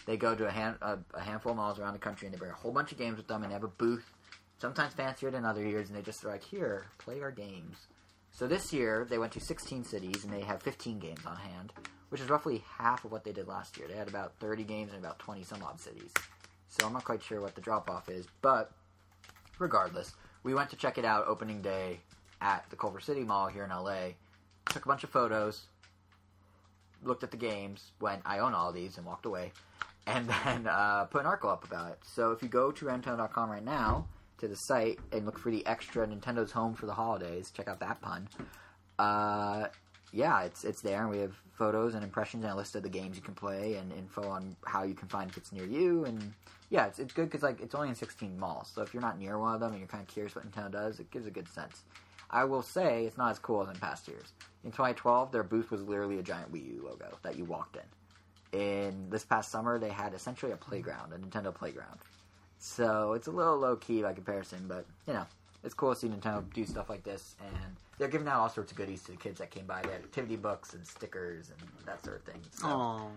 they 0.05 0.17
go 0.17 0.35
to 0.35 0.45
a, 0.45 0.51
hand, 0.51 0.75
a, 0.81 0.99
a 1.13 1.21
handful 1.21 1.51
of 1.51 1.57
malls 1.57 1.79
around 1.79 1.93
the 1.93 1.99
country, 1.99 2.27
and 2.27 2.35
they 2.35 2.39
bring 2.39 2.51
a 2.51 2.55
whole 2.55 2.71
bunch 2.71 2.91
of 2.91 2.97
games 2.97 3.17
with 3.17 3.27
them, 3.27 3.41
and 3.41 3.51
they 3.51 3.55
have 3.55 3.63
a 3.63 3.69
booth, 3.69 4.13
sometimes 4.57 4.93
fancier 4.93 5.31
than 5.31 5.45
other 5.45 5.65
years, 5.65 5.87
and 5.87 5.97
they 5.97 6.01
just 6.01 6.23
are 6.25 6.29
like, 6.29 6.43
here, 6.43 6.85
play 6.97 7.21
our 7.21 7.31
games. 7.31 7.87
So 8.31 8.47
this 8.47 8.73
year, 8.73 9.07
they 9.09 9.17
went 9.17 9.31
to 9.33 9.39
16 9.39 9.85
cities, 9.85 10.23
and 10.23 10.33
they 10.33 10.41
have 10.41 10.61
15 10.61 10.99
games 10.99 11.25
on 11.25 11.37
hand, 11.37 11.71
which 12.09 12.19
is 12.19 12.29
roughly 12.29 12.63
half 12.77 13.05
of 13.05 13.11
what 13.11 13.23
they 13.23 13.31
did 13.31 13.47
last 13.47 13.77
year. 13.77 13.87
They 13.87 13.95
had 13.95 14.09
about 14.09 14.33
30 14.39 14.65
games 14.65 14.91
in 14.91 14.99
about 14.99 15.19
20 15.19 15.43
some 15.43 15.63
odd 15.63 15.79
cities. 15.79 16.11
So 16.67 16.85
I'm 16.85 16.93
not 16.93 17.05
quite 17.05 17.23
sure 17.23 17.39
what 17.39 17.55
the 17.55 17.61
drop 17.61 17.89
off 17.89 18.09
is, 18.09 18.27
but 18.41 18.71
regardless, 19.59 20.13
we 20.45 20.53
went 20.53 20.69
to 20.69 20.75
check 20.75 20.99
it 20.99 21.03
out 21.03 21.27
opening 21.27 21.59
day 21.61 21.99
at 22.39 22.69
the 22.69 22.75
Culver 22.75 22.99
City 22.99 23.23
Mall 23.23 23.47
here 23.47 23.63
in 23.63 23.71
LA. 23.71 24.09
Took 24.69 24.85
a 24.85 24.87
bunch 24.87 25.03
of 25.03 25.09
photos, 25.09 25.63
looked 27.03 27.23
at 27.23 27.31
the 27.31 27.37
games, 27.37 27.91
went, 27.99 28.21
I 28.25 28.39
own 28.39 28.53
all 28.53 28.71
these, 28.71 28.97
and 28.97 29.07
walked 29.07 29.25
away. 29.25 29.51
And 30.05 30.29
then 30.45 30.67
uh, 30.67 31.05
put 31.05 31.21
an 31.21 31.27
article 31.27 31.49
up 31.49 31.65
about 31.65 31.91
it. 31.91 31.99
So 32.05 32.31
if 32.31 32.43
you 32.43 32.47
go 32.47 32.71
to 32.71 32.85
Nintendo.com 32.85 33.49
right 33.49 33.65
now 33.65 34.07
to 34.37 34.47
the 34.47 34.55
site 34.55 34.99
and 35.11 35.25
look 35.25 35.39
for 35.39 35.49
the 35.49 35.65
extra 35.65 36.05
Nintendo's 36.05 36.51
Home 36.51 36.75
for 36.75 36.85
the 36.85 36.93
Holidays, 36.93 37.51
check 37.51 37.67
out 37.67 37.79
that 37.79 37.99
pun. 38.01 38.29
Uh, 38.99 39.65
yeah, 40.15 40.43
it's 40.43 40.63
it's 40.63 40.81
there, 40.81 41.01
and 41.01 41.09
we 41.09 41.19
have 41.19 41.35
photos 41.51 41.93
and 41.93 42.03
impressions 42.03 42.45
and 42.45 42.53
a 42.53 42.55
list 42.55 42.75
of 42.75 42.83
the 42.83 42.89
games 42.89 43.17
you 43.17 43.21
can 43.21 43.35
play 43.35 43.75
and 43.75 43.91
info 43.91 44.23
on 44.27 44.55
how 44.65 44.83
you 44.83 44.93
can 44.93 45.09
find 45.09 45.29
if 45.29 45.35
it's 45.35 45.51
near 45.51 45.65
you. 45.65 46.05
And 46.05 46.33
yeah, 46.69 46.85
it's, 46.85 46.99
it's 46.99 47.13
good 47.13 47.25
because 47.25 47.43
like 47.43 47.59
it's 47.59 47.75
only 47.75 47.89
in 47.89 47.95
16 47.95 48.39
malls, 48.39 48.71
so 48.73 48.81
if 48.81 48.93
you're 48.93 49.01
not 49.01 49.19
near 49.19 49.37
one 49.37 49.53
of 49.53 49.59
them 49.59 49.71
and 49.71 49.79
you're 49.79 49.89
kind 49.89 50.01
of 50.01 50.07
curious 50.07 50.33
what 50.33 50.49
Nintendo 50.49 50.71
does, 50.71 50.99
it 51.01 51.11
gives 51.11 51.27
a 51.27 51.31
good 51.31 51.49
sense. 51.49 51.83
I 52.31 52.45
will 52.45 52.61
say 52.61 53.05
it's 53.05 53.17
not 53.17 53.31
as 53.31 53.39
cool 53.39 53.61
as 53.61 53.67
in 53.67 53.75
past 53.75 54.07
years. 54.07 54.31
In 54.63 54.71
2012, 54.71 55.33
their 55.33 55.43
booth 55.43 55.69
was 55.69 55.81
literally 55.83 56.17
a 56.17 56.23
giant 56.23 56.51
Wii 56.51 56.65
U 56.75 56.85
logo 56.85 57.17
that 57.21 57.37
you 57.37 57.43
walked 57.43 57.75
in. 57.75 58.59
In 58.59 59.09
this 59.09 59.25
past 59.25 59.51
summer, 59.51 59.77
they 59.77 59.89
had 59.89 60.13
essentially 60.13 60.53
a 60.53 60.57
playground, 60.57 61.11
a 61.13 61.17
Nintendo 61.17 61.53
playground. 61.53 61.99
So 62.57 63.13
it's 63.13 63.27
a 63.27 63.31
little 63.31 63.57
low 63.57 63.75
key 63.75 64.01
by 64.01 64.13
comparison, 64.13 64.65
but 64.67 64.85
you 65.07 65.13
know, 65.13 65.25
it's 65.65 65.73
cool 65.73 65.93
to 65.93 65.99
see 65.99 66.07
Nintendo 66.07 66.43
do 66.53 66.65
stuff 66.65 66.89
like 66.89 67.03
this, 67.03 67.35
and 67.45 67.75
they're 67.97 68.07
giving 68.07 68.27
out 68.27 68.39
all 68.39 68.49
sorts 68.49 68.71
of 68.71 68.77
goodies 68.77 69.03
to 69.03 69.11
the 69.11 69.17
kids 69.17 69.39
that 69.39 69.51
came 69.51 69.65
by. 69.65 69.81
They 69.81 69.91
had 69.91 70.03
activity 70.03 70.35
books 70.37 70.73
and 70.73 70.85
stickers 70.85 71.49
and 71.49 71.69
that 71.85 72.03
sort 72.05 72.17
of 72.17 72.23
thing. 72.23 72.41
So, 72.51 72.67
Oh. 72.67 73.11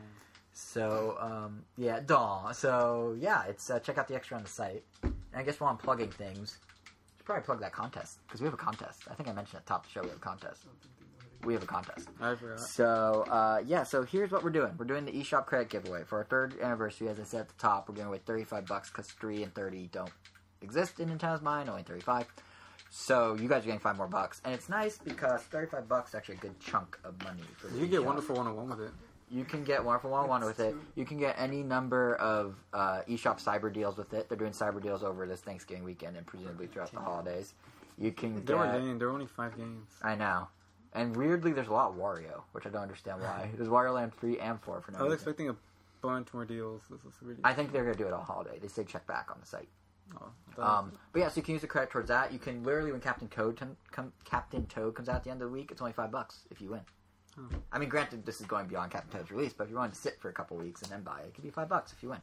so 0.52 1.16
um, 1.20 1.62
yeah, 1.76 2.00
daw. 2.00 2.52
So 2.52 3.14
yeah, 3.18 3.44
it's 3.44 3.70
uh, 3.70 3.78
check 3.80 3.98
out 3.98 4.08
the 4.08 4.14
extra 4.14 4.36
on 4.36 4.42
the 4.42 4.48
site. 4.48 4.82
And 5.02 5.14
I 5.34 5.42
guess 5.42 5.60
while 5.60 5.70
I'm 5.70 5.76
plugging 5.76 6.10
things, 6.10 6.58
should 7.16 7.26
probably 7.26 7.44
plug 7.44 7.60
that 7.60 7.72
contest 7.72 8.18
because 8.26 8.40
we 8.40 8.46
have 8.46 8.54
a 8.54 8.58
contest. 8.58 9.02
I 9.10 9.14
think 9.14 9.28
I 9.28 9.32
mentioned 9.32 9.56
at 9.60 9.66
the 9.66 9.68
top 9.68 9.84
of 9.84 9.92
the 9.92 9.92
show 9.92 10.02
we 10.02 10.08
have 10.08 10.16
a 10.18 10.20
contest. 10.20 10.62
We 11.44 11.52
have 11.54 11.62
a 11.62 11.66
contest. 11.66 12.08
I 12.20 12.34
forgot. 12.34 12.58
So 12.60 13.24
uh, 13.30 13.62
yeah, 13.64 13.84
so 13.84 14.02
here's 14.02 14.30
what 14.32 14.42
we're 14.42 14.50
doing. 14.50 14.72
We're 14.78 14.86
doing 14.86 15.04
the 15.04 15.12
eShop 15.12 15.46
credit 15.46 15.68
giveaway 15.68 16.02
for 16.04 16.18
our 16.18 16.24
third 16.24 16.58
anniversary. 16.60 17.08
As 17.08 17.20
I 17.20 17.24
said 17.24 17.40
at 17.42 17.48
the 17.48 17.54
top, 17.58 17.88
we're 17.88 17.94
giving 17.94 18.08
away 18.08 18.18
35 18.26 18.66
bucks 18.66 18.90
because 18.90 19.06
three 19.08 19.42
and 19.44 19.54
30 19.54 19.88
don't 19.92 20.10
exist 20.62 21.00
in 21.00 21.08
Nintendo's 21.08 21.42
mind. 21.42 21.68
Only 21.68 21.82
35. 21.82 22.26
So 22.90 23.34
you 23.34 23.48
guys 23.48 23.62
are 23.62 23.66
getting 23.66 23.80
five 23.80 23.96
more 23.96 24.06
bucks, 24.08 24.40
and 24.44 24.54
it's 24.54 24.68
nice 24.68 24.96
because 24.98 25.42
35 25.42 25.88
bucks 25.88 26.10
is 26.10 26.14
actually 26.14 26.36
a 26.36 26.38
good 26.38 26.58
chunk 26.60 26.98
of 27.04 27.22
money 27.22 27.42
for. 27.58 27.68
You 27.68 27.80
can 27.80 27.90
get. 27.90 28.04
Wonderful 28.04 28.36
101 28.36 28.78
with 28.78 28.88
it. 28.88 28.94
You 29.30 29.44
can 29.44 29.62
get 29.62 29.84
Wonderful 29.84 30.10
101 30.10 30.44
with 30.46 30.60
it. 30.60 30.74
You 30.94 31.04
can 31.04 31.18
get 31.18 31.34
any 31.38 31.62
number 31.62 32.14
of 32.16 32.54
uh, 32.72 33.02
eShop 33.06 33.42
cyber 33.44 33.70
deals 33.70 33.98
with 33.98 34.14
it. 34.14 34.28
They're 34.30 34.38
doing 34.38 34.52
cyber 34.52 34.82
deals 34.82 35.02
over 35.04 35.26
this 35.26 35.40
Thanksgiving 35.42 35.84
weekend 35.84 36.16
and 36.16 36.26
presumably 36.26 36.66
throughout 36.66 36.90
the 36.92 37.00
holidays. 37.00 37.52
You 37.98 38.10
can 38.12 38.42
They 38.46 38.54
were 38.54 38.64
get. 38.64 38.80
lame. 38.80 38.98
There 38.98 39.08
are 39.08 39.12
only 39.12 39.26
five 39.26 39.54
games. 39.56 39.90
I 40.02 40.14
know. 40.14 40.48
And 40.94 41.14
weirdly, 41.14 41.52
there's 41.52 41.68
a 41.68 41.72
lot 41.72 41.90
of 41.90 41.96
Wario, 41.96 42.40
which 42.52 42.64
I 42.64 42.70
don't 42.70 42.80
understand 42.80 43.20
why. 43.20 43.50
There's 43.56 43.68
Wario 43.68 43.92
Land 43.92 44.14
3 44.14 44.38
and 44.38 44.58
4 44.58 44.80
for 44.80 44.92
no 44.92 44.98
I 44.98 45.02
was 45.02 45.10
reason. 45.10 45.14
expecting 45.16 45.48
a 45.50 45.56
bunch 46.00 46.32
more 46.32 46.46
deals. 46.46 46.80
This 46.90 47.04
was 47.04 47.12
really. 47.20 47.40
I 47.44 47.52
think 47.52 47.70
they're 47.72 47.84
going 47.84 47.94
to 47.96 48.02
do 48.02 48.06
it 48.08 48.14
all 48.14 48.22
holiday. 48.22 48.58
They 48.58 48.68
say 48.68 48.84
check 48.84 49.06
back 49.06 49.28
on 49.30 49.36
the 49.38 49.46
site. 49.46 49.68
Oh, 50.16 50.62
Um, 50.62 50.92
but 51.12 51.20
yeah, 51.20 51.28
so 51.28 51.36
you 51.36 51.42
can 51.42 51.52
use 51.54 51.62
the 51.62 51.68
credit 51.68 51.90
towards 51.90 52.08
that. 52.08 52.32
You 52.32 52.38
can 52.38 52.62
literally, 52.62 52.92
when 52.92 53.00
Captain 53.00 53.28
Toad, 53.28 53.56
com- 53.56 53.76
com- 53.90 54.12
Captain 54.24 54.66
Toad 54.66 54.94
comes 54.94 55.08
out 55.08 55.16
at 55.16 55.24
the 55.24 55.30
end 55.30 55.42
of 55.42 55.48
the 55.48 55.52
week, 55.52 55.70
it's 55.70 55.80
only 55.80 55.92
five 55.92 56.10
bucks 56.10 56.40
if 56.50 56.60
you 56.60 56.70
win. 56.70 56.80
Hmm. 57.34 57.46
I 57.72 57.78
mean, 57.78 57.88
granted, 57.88 58.24
this 58.26 58.40
is 58.40 58.46
going 58.46 58.66
beyond 58.66 58.90
Captain 58.90 59.10
Toad's 59.18 59.30
release, 59.30 59.52
but 59.52 59.64
if 59.64 59.70
you 59.70 59.76
want 59.76 59.92
to 59.92 60.00
sit 60.00 60.20
for 60.20 60.28
a 60.28 60.32
couple 60.32 60.56
weeks 60.56 60.82
and 60.82 60.90
then 60.90 61.02
buy 61.02 61.20
it, 61.20 61.26
it 61.28 61.34
could 61.34 61.44
be 61.44 61.50
five 61.50 61.68
bucks 61.68 61.92
if 61.92 62.02
you 62.02 62.08
win. 62.10 62.20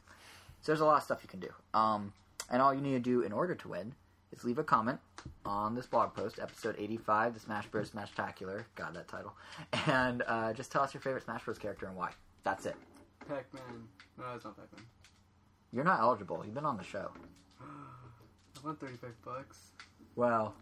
So 0.62 0.72
there's 0.72 0.82
a 0.82 0.86
lot 0.86 0.98
of 0.98 1.04
stuff 1.04 1.20
you 1.24 1.30
can 1.30 1.40
do. 1.40 1.50
Um, 1.74 2.12
and 2.50 2.62
all 2.62 2.74
you 2.74 2.82
need 2.82 2.94
to 2.94 3.00
do 3.00 3.22
in 3.22 3.32
order 3.32 3.56
to 3.56 3.68
win 3.68 3.94
is 4.32 4.44
leave 4.44 4.58
a 4.58 4.64
comment 4.64 5.00
on 5.46 5.76
this 5.76 5.86
blog 5.86 6.14
post, 6.14 6.40
episode 6.40 6.76
85, 6.78 7.34
the 7.36 7.40
Smash 7.40 7.68
Bros. 7.68 7.92
Smashtacular. 7.92 8.64
God, 8.76 8.94
that 8.96 9.08
title. 9.08 9.34
And 9.88 10.24
uh, 10.28 10.54
just 10.54 10.72
tell 10.72 10.82
us 10.82 10.94
your 10.94 11.02
favorite 11.02 11.24
Smash 11.24 11.44
Bros. 11.46 11.58
character 11.58 11.86
and 11.86 11.96
why. 11.96 12.12
That's 12.44 12.66
it. 12.66 12.76
Pac-Man. 13.28 13.88
No, 14.18 14.26
it's 14.36 14.44
not 14.46 14.58
Pac-Man. 14.58 14.84
You're 15.72 15.84
not 15.84 16.00
eligible. 16.00 16.42
You've 16.46 16.54
been 16.56 16.66
on 16.66 16.78
the 16.78 16.84
show. 16.84 17.12
I 17.66 18.66
want 18.66 18.80
35 18.80 19.12
bucks. 19.24 19.60
Well, 20.16 20.56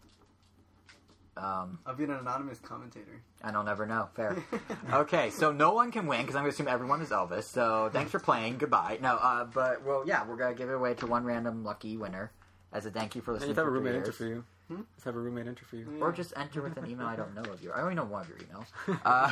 um, 1.38 1.80
I'll 1.86 1.96
be 1.96 2.04
an 2.04 2.12
anonymous 2.12 2.60
commentator. 2.60 3.22
and 3.44 3.56
I'll 3.56 3.64
never 3.64 3.86
know. 3.86 4.10
Fair. 4.14 4.38
okay, 4.94 5.30
so 5.30 5.52
no 5.52 5.74
one 5.74 5.92
can 5.92 6.06
win 6.08 6.22
because 6.22 6.36
I'm 6.36 6.44
going 6.44 6.52
to 6.52 6.56
assume 6.56 6.68
everyone 6.68 7.02
is 7.02 7.10
Elvis. 7.10 7.44
So 7.44 7.90
thanks 7.94 8.12
for 8.12 8.20
playing. 8.20 8.58
Goodbye. 8.58 9.00
No, 9.02 9.16
uh, 9.16 9.46
but 9.46 9.84
well, 9.84 10.04
yeah, 10.06 10.28
we're 10.28 10.36
going 10.36 10.54
to 10.54 10.58
give 10.58 10.70
it 10.70 10.74
away 10.76 10.94
to 10.96 11.08
one 11.08 11.24
random 11.24 11.64
lucky 11.64 11.98
winner 11.98 12.32
as 12.72 12.86
a 12.86 12.92
thank 12.92 13.16
you 13.16 13.22
for 13.22 13.32
And 13.32 13.40
listening. 13.42 13.56
you 13.56 13.60
have 13.62 13.68
a 13.68 13.72
roommate 13.72 13.94
years. 13.94 14.44
Enter 14.74 14.82
for 14.82 14.82
you. 14.82 14.84
Hmm? 14.84 14.84
Let's 14.96 15.04
have 15.06 15.16
a 15.16 15.20
roommate 15.20 15.48
enter 15.48 15.66
for 15.66 15.76
you. 15.76 15.88
Yeah. 15.98 16.04
Or 16.04 16.12
just 16.12 16.34
enter 16.36 16.62
with 16.62 16.78
an 16.78 16.90
email 16.90 17.08
I 17.08 17.16
don't 17.16 17.34
know 17.36 17.42
of 17.52 17.62
you. 17.64 17.72
I 17.72 17.82
only 17.82 17.96
know 17.96 18.04
one 18.06 18.22
of 18.22 18.30
your 18.30 18.38
emails. 18.40 18.68
Uh, 19.06 19.32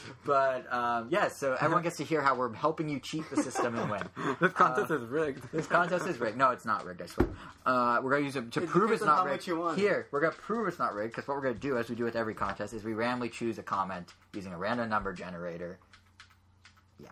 but 0.24 0.72
um, 0.72 1.08
yeah, 1.10 1.28
so 1.28 1.56
everyone 1.60 1.82
gets 1.82 1.96
to 1.96 2.04
hear 2.04 2.20
how 2.20 2.34
we're 2.34 2.52
helping 2.52 2.88
you 2.88 3.00
cheat 3.00 3.28
the 3.30 3.42
system 3.42 3.74
and 3.76 3.90
win. 3.90 4.02
this 4.40 4.52
contest 4.52 4.90
Uh, 4.90 4.96
is 5.00 5.02
rigged. 5.08 5.50
This 5.52 5.66
contest 5.66 6.06
is 6.06 6.18
rigged. 6.20 6.36
No, 6.36 6.50
it's 6.50 6.64
not 6.64 6.84
rigged. 6.84 7.02
I 7.02 7.06
swear. 7.06 7.28
Uh, 7.66 8.00
we're 8.02 8.10
gonna 8.12 8.24
use 8.24 8.36
it 8.36 8.50
to 8.52 8.62
It 8.62 8.68
prove 8.68 8.90
it's 8.92 9.02
not 9.04 9.18
how 9.18 9.24
rigged. 9.24 9.36
much 9.38 9.46
you 9.48 9.58
want. 9.58 9.78
Here, 9.78 10.06
we're 10.10 10.20
gonna 10.20 10.32
prove 10.34 10.68
it's 10.68 10.78
not 10.78 10.94
rigged 10.94 11.12
because 11.14 11.26
what 11.28 11.36
we're 11.36 11.42
gonna 11.42 11.54
do, 11.54 11.78
as 11.78 11.88
we 11.88 11.94
do 11.96 12.04
with 12.04 12.16
every 12.16 12.34
contest, 12.34 12.72
is 12.74 12.84
we 12.84 12.94
randomly 12.94 13.28
choose 13.28 13.58
a 13.58 13.62
comment 13.62 14.14
using 14.34 14.52
a 14.52 14.58
random 14.58 14.88
number 14.88 15.12
generator. 15.12 15.78
Yeah. 17.00 17.08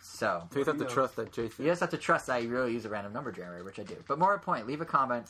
So 0.00 0.48
So 0.52 0.58
you 0.58 0.64
have 0.64 0.76
to 0.78 0.84
Yeah. 0.84 0.88
trust 0.90 1.16
that 1.16 1.32
Jason. 1.32 1.64
you 1.64 1.70
just 1.70 1.80
have 1.80 1.90
to 1.90 1.98
trust 1.98 2.26
that 2.26 2.42
you 2.42 2.48
really 2.48 2.72
use 2.72 2.84
a 2.84 2.88
random 2.88 3.12
number 3.12 3.30
generator, 3.32 3.64
which 3.64 3.78
I 3.78 3.84
do. 3.84 3.96
But 4.08 4.18
more 4.18 4.32
to 4.32 4.38
the 4.40 4.44
point, 4.44 4.66
leave 4.66 4.80
a 4.80 4.84
comment. 4.86 5.26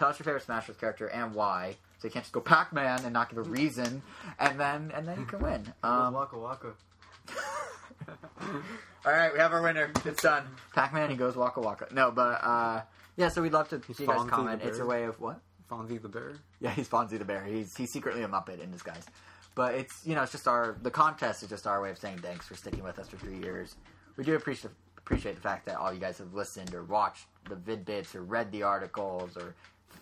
Tell 0.00 0.08
us 0.08 0.18
your 0.18 0.24
favorite 0.24 0.42
Smash 0.42 0.64
Bros. 0.64 0.78
character 0.78 1.08
and 1.08 1.34
why. 1.34 1.76
So 1.98 2.08
you 2.08 2.10
can't 2.10 2.24
just 2.24 2.32
go 2.32 2.40
Pac-Man 2.40 3.04
and 3.04 3.12
not 3.12 3.28
give 3.28 3.36
a 3.36 3.42
reason, 3.42 4.00
and 4.38 4.58
then 4.58 4.90
and 4.94 5.06
then 5.06 5.20
you 5.20 5.26
can 5.26 5.40
win. 5.40 5.74
Um, 5.82 6.14
Waka 6.14 6.38
Waka. 6.38 6.72
All 9.04 9.12
right, 9.12 9.30
we 9.30 9.38
have 9.38 9.52
our 9.52 9.60
winner. 9.60 9.92
It's 10.06 10.22
done. 10.22 10.44
Pac-Man, 10.74 11.10
he 11.10 11.16
goes 11.16 11.36
Waka 11.36 11.60
Waka. 11.60 11.88
No, 11.92 12.10
but 12.10 12.42
uh, 12.42 12.80
yeah. 13.18 13.28
So 13.28 13.42
we'd 13.42 13.52
love 13.52 13.68
to 13.68 13.82
see 13.92 14.04
you 14.04 14.08
guys 14.08 14.20
Fonzie 14.20 14.24
the 14.24 14.30
comment. 14.30 14.62
It's 14.64 14.78
a 14.78 14.86
way 14.86 15.04
of 15.04 15.20
what? 15.20 15.38
Fonzie 15.70 16.00
the 16.00 16.08
bear. 16.08 16.32
Yeah, 16.60 16.70
he's 16.70 16.88
Fonzie 16.88 17.18
the 17.18 17.26
Bear. 17.26 17.44
He's 17.44 17.76
he's 17.76 17.92
secretly 17.92 18.22
a 18.22 18.28
Muppet 18.28 18.58
in 18.58 18.70
disguise. 18.70 19.04
But 19.54 19.74
it's 19.74 20.06
you 20.06 20.14
know 20.14 20.22
it's 20.22 20.32
just 20.32 20.48
our 20.48 20.78
the 20.80 20.90
contest 20.90 21.42
is 21.42 21.50
just 21.50 21.66
our 21.66 21.82
way 21.82 21.90
of 21.90 21.98
saying 21.98 22.20
thanks 22.20 22.46
for 22.46 22.54
sticking 22.54 22.84
with 22.84 22.98
us 22.98 23.08
for 23.08 23.18
three 23.18 23.36
years. 23.36 23.76
We 24.16 24.24
do 24.24 24.34
appreciate 24.34 24.72
appreciate 24.96 25.34
the 25.34 25.42
fact 25.42 25.66
that 25.66 25.76
all 25.76 25.92
you 25.92 26.00
guys 26.00 26.16
have 26.16 26.32
listened 26.32 26.74
or 26.74 26.84
watched 26.84 27.26
the 27.50 27.56
vid 27.56 27.84
bits 27.84 28.14
or 28.14 28.22
read 28.22 28.50
the 28.50 28.62
articles 28.62 29.36
or 29.36 29.54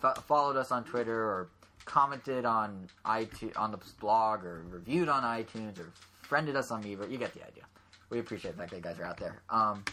f- 0.03 0.23
followed 0.25 0.57
us 0.57 0.71
on 0.71 0.83
Twitter 0.83 1.15
or 1.15 1.49
commented 1.85 2.45
on 2.45 2.87
iTunes 3.05 3.57
on 3.57 3.71
the 3.71 3.79
blog 3.99 4.43
or 4.43 4.63
reviewed 4.69 5.09
on 5.09 5.23
iTunes 5.23 5.79
or 5.79 5.91
friended 6.21 6.55
us 6.55 6.71
on 6.71 6.83
Miiverse. 6.83 7.09
You 7.09 7.17
get 7.17 7.33
the 7.33 7.45
idea. 7.45 7.63
We 8.09 8.19
appreciate 8.19 8.51
the 8.51 8.57
fact 8.57 8.71
that 8.71 8.77
you 8.77 8.83
guys 8.83 8.99
are 8.99 9.05
out 9.05 9.17
there. 9.17 9.41
Um, 9.49 9.83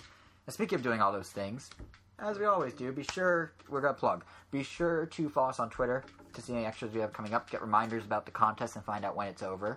and 0.47 0.55
speaking 0.55 0.77
of 0.77 0.83
doing 0.83 1.01
all 1.01 1.13
those 1.13 1.31
things, 1.31 1.71
as 2.19 2.39
we 2.39 2.47
always 2.47 2.73
do, 2.73 2.93
be 2.93 3.03
sure 3.03 3.53
we're 3.69 3.81
gonna 3.81 3.95
plug. 3.95 4.25
Be 4.51 4.63
sure 4.63 5.07
to 5.07 5.29
follow 5.29 5.49
us 5.49 5.61
on 5.61 5.71
Twitter 5.71 6.05
to 6.33 6.41
see 6.41 6.55
any 6.55 6.65
extras 6.65 6.93
we 6.93 7.01
have 7.01 7.13
coming 7.13 7.35
up. 7.35 7.51
Get 7.51 7.61
reminders 7.61 8.05
about 8.05 8.25
the 8.25 8.33
contest 8.33 8.77
and 8.77 8.85
find 8.85 9.05
out 9.05 9.17
when 9.17 9.29
it's 9.29 9.43
over. 9.43 9.77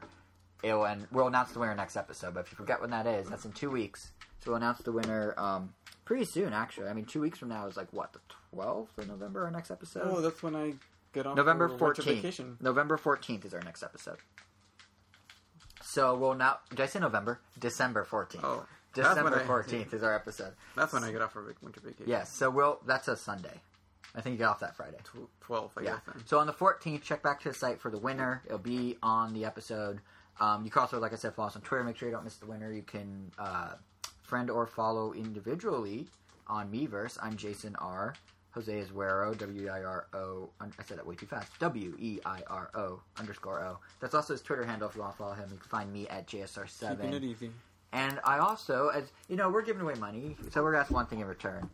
It'll 0.63 0.85
and 0.85 1.07
we'll 1.11 1.27
announce 1.27 1.51
the 1.51 1.59
winner 1.59 1.75
next 1.75 1.97
episode. 1.97 2.33
But 2.33 2.41
if 2.41 2.51
you 2.51 2.57
forget 2.57 2.81
when 2.81 2.89
that 2.91 3.07
is, 3.07 3.29
that's 3.29 3.45
in 3.45 3.51
two 3.51 3.69
weeks. 3.69 4.11
So 4.39 4.51
we'll 4.51 4.57
announce 4.57 4.79
the 4.79 4.91
winner 4.91 5.33
um, 5.37 5.73
pretty 6.05 6.25
soon. 6.25 6.53
Actually, 6.53 6.87
I 6.87 6.93
mean, 6.93 7.05
two 7.05 7.21
weeks 7.21 7.39
from 7.39 7.49
now 7.49 7.67
is 7.67 7.75
like 7.75 7.91
what 7.91 8.13
the 8.13 8.19
twelfth 8.53 8.97
of 8.97 9.07
November. 9.07 9.45
Our 9.45 9.51
next 9.51 9.71
episode. 9.71 10.03
Oh, 10.05 10.21
that's 10.21 10.41
when 10.43 10.55
I 10.55 10.73
get 11.13 11.25
off 11.25 11.35
November 11.35 11.67
for 11.67 11.73
winter 11.73 12.01
fourteenth. 12.01 12.17
vacation. 12.17 12.57
November 12.61 12.97
fourteenth 12.97 13.45
is 13.45 13.53
our 13.53 13.61
next 13.61 13.83
episode. 13.83 14.17
So 15.83 16.15
we'll 16.15 16.35
now. 16.35 16.59
Did 16.69 16.81
I 16.81 16.85
say 16.85 16.99
November? 16.99 17.39
December 17.57 18.03
fourteenth. 18.03 18.43
Oh, 18.43 18.65
that's 18.93 19.07
when 19.07 19.15
December 19.25 19.39
I- 19.41 19.45
fourteenth 19.47 19.93
is 19.93 20.03
our 20.03 20.15
episode. 20.15 20.53
That's 20.75 20.93
when 20.93 21.03
I 21.03 21.11
get 21.11 21.21
off 21.21 21.33
for 21.33 21.41
vac- 21.41 21.61
winter 21.61 21.79
vacation. 21.79 22.05
Yes. 22.07 22.31
So 22.31 22.49
we'll. 22.49 22.79
That's 22.85 23.07
a 23.07 23.15
Sunday. 23.15 23.61
I 24.15 24.21
think 24.21 24.33
you 24.33 24.37
get 24.39 24.47
off 24.47 24.59
that 24.61 24.75
Friday. 24.75 24.97
Tw- 25.03 25.29
Twelve, 25.41 25.71
I 25.77 25.81
Yeah. 25.81 25.91
guess. 25.93 26.01
Then. 26.07 26.25
So 26.25 26.39
on 26.39 26.47
the 26.47 26.53
14th, 26.53 27.03
check 27.03 27.21
back 27.21 27.41
to 27.41 27.49
the 27.49 27.53
site 27.53 27.79
for 27.79 27.91
the 27.91 27.99
winner. 27.99 28.41
It'll 28.47 28.57
be 28.57 28.97
on 29.03 29.33
the 29.33 29.45
episode. 29.45 30.01
Um, 30.39 30.65
you 30.65 30.71
can 30.71 30.81
also, 30.81 30.99
like 30.99 31.13
I 31.13 31.15
said, 31.15 31.35
follow 31.35 31.49
us 31.49 31.55
on 31.55 31.61
Twitter. 31.61 31.83
Make 31.83 31.95
sure 31.97 32.09
you 32.09 32.15
don't 32.15 32.23
miss 32.23 32.37
the 32.37 32.47
winner. 32.47 32.71
You 32.73 32.81
can 32.81 33.31
uh, 33.37 33.73
friend 34.23 34.49
or 34.49 34.65
follow 34.65 35.13
individually 35.13 36.07
on 36.47 36.71
Miiverse. 36.71 37.19
I'm 37.21 37.37
Jason 37.37 37.75
R. 37.75 38.15
Jose 38.51 38.77
is 38.77 38.89
Wero, 38.89 39.37
W 39.37 39.65
E 39.65 39.69
I 39.69 39.83
R 39.83 40.07
O. 40.13 40.49
I 40.59 40.67
said 40.83 40.97
that 40.97 41.05
way 41.05 41.15
too 41.15 41.25
fast. 41.27 41.51
W 41.59 41.95
E 41.99 42.19
I 42.25 42.41
R 42.47 42.69
O 42.75 42.99
underscore 43.17 43.61
O. 43.61 43.79
That's 43.99 44.13
also 44.15 44.33
his 44.33 44.41
Twitter 44.41 44.65
handle 44.65 44.89
if 44.89 44.95
you 44.95 45.01
want 45.01 45.13
to 45.13 45.17
follow 45.17 45.33
him. 45.33 45.49
You 45.51 45.57
can 45.57 45.69
find 45.69 45.93
me 45.93 46.07
at 46.07 46.27
Keeping 46.27 46.45
it 46.45 46.49
JSR7. 46.49 47.23
easy. 47.23 47.51
And 47.91 48.19
I 48.23 48.37
also, 48.39 48.89
as 48.89 49.11
you 49.29 49.35
know, 49.35 49.49
we're 49.49 49.61
giving 49.63 49.81
away 49.81 49.95
money, 49.95 50.35
so 50.51 50.61
we're 50.63 50.71
gonna 50.71 50.83
ask 50.83 50.91
one 50.91 51.05
thing 51.07 51.19
in 51.21 51.27
return. 51.27 51.69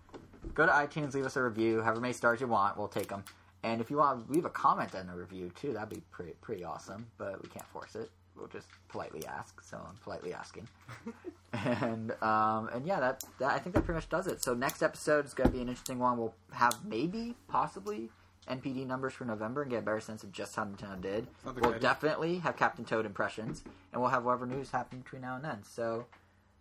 Go 0.54 0.66
to 0.66 0.72
iTunes, 0.72 1.14
leave 1.14 1.26
us 1.26 1.36
a 1.36 1.44
review, 1.44 1.82
however 1.82 2.00
many 2.00 2.14
stars 2.14 2.40
you 2.40 2.48
want, 2.48 2.78
we'll 2.78 2.88
take 2.88 3.08
them. 3.10 3.24
And 3.64 3.82
if 3.82 3.90
you 3.90 3.98
want 3.98 4.28
to 4.28 4.32
leave 4.32 4.46
a 4.46 4.50
comment 4.50 4.94
in 4.94 5.08
the 5.08 5.14
review 5.14 5.52
too, 5.60 5.74
that'd 5.74 5.90
be 5.90 6.02
pretty 6.12 6.34
pretty 6.42 6.64
awesome. 6.64 7.08
But 7.18 7.42
we 7.42 7.50
can't 7.50 7.68
force 7.68 7.96
it. 7.96 8.10
We'll 8.38 8.48
just 8.48 8.68
politely 8.90 9.26
ask. 9.26 9.62
So 9.62 9.78
I'm 9.78 9.96
politely 10.04 10.34
asking. 10.34 10.68
and 11.54 12.12
um, 12.22 12.70
and 12.74 12.86
yeah, 12.86 13.00
that, 13.00 13.24
that 13.40 13.52
I 13.52 13.60
think 13.60 13.76
that 13.76 13.86
pretty 13.86 13.98
much 13.98 14.10
does 14.10 14.28
it. 14.28 14.42
So 14.42 14.54
next 14.54 14.82
episode 14.82 15.26
is 15.26 15.34
gonna 15.34 15.50
be 15.50 15.62
an 15.62 15.70
interesting 15.70 16.00
one. 16.00 16.18
We'll 16.18 16.36
have 16.52 16.78
maybe 16.86 17.36
possibly 17.48 18.10
NPD 18.50 18.86
numbers 18.86 19.14
for 19.14 19.26
November 19.26 19.62
and 19.62 19.72
get 19.72 19.80
a 19.80 19.82
better 19.82 20.00
sense 20.00 20.24
of 20.24 20.32
just 20.32 20.56
how 20.56 20.66
Nintendo 20.66 21.02
did. 21.02 21.28
Sounds 21.44 21.60
we'll 21.62 21.80
definitely 21.80 22.38
have 22.40 22.58
Captain 22.58 22.86
Toad 22.86 23.06
impressions, 23.06 23.64
and 23.92 24.02
we'll 24.02 24.12
have 24.12 24.24
whatever 24.24 24.46
news 24.46 24.72
happening 24.72 25.02
between 25.02 25.22
now 25.22 25.36
and 25.36 25.44
then. 25.44 25.64
So 25.64 26.06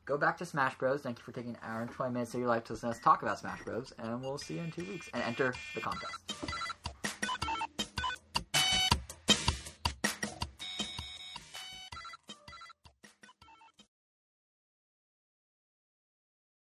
go 0.05 0.17
back 0.17 0.39
to 0.39 0.47
Smash 0.47 0.77
Bros. 0.79 1.03
Thank 1.03 1.19
you 1.19 1.25
for 1.25 1.33
taking 1.33 1.53
an 1.53 1.59
hour 1.63 1.83
and 1.83 1.91
20 1.91 2.13
minutes 2.13 2.35
of 2.35 2.41
your 2.41 2.49
life 2.49 2.65
to 2.65 2.73
listen 2.75 2.91
to 2.91 2.97
us 2.97 3.03
talk 3.03 3.23
about 3.23 3.39
Smash 3.39 3.63
Bros. 3.65 3.93
And 3.99 4.21
we'll 4.23 4.39
see 4.39 4.55
you 4.55 4.61
in 4.61 4.71
two 4.71 4.85
weeks. 4.85 5.09
And 5.13 5.23
enter 5.23 5.55
the 5.75 5.81
contest. 5.81 6.15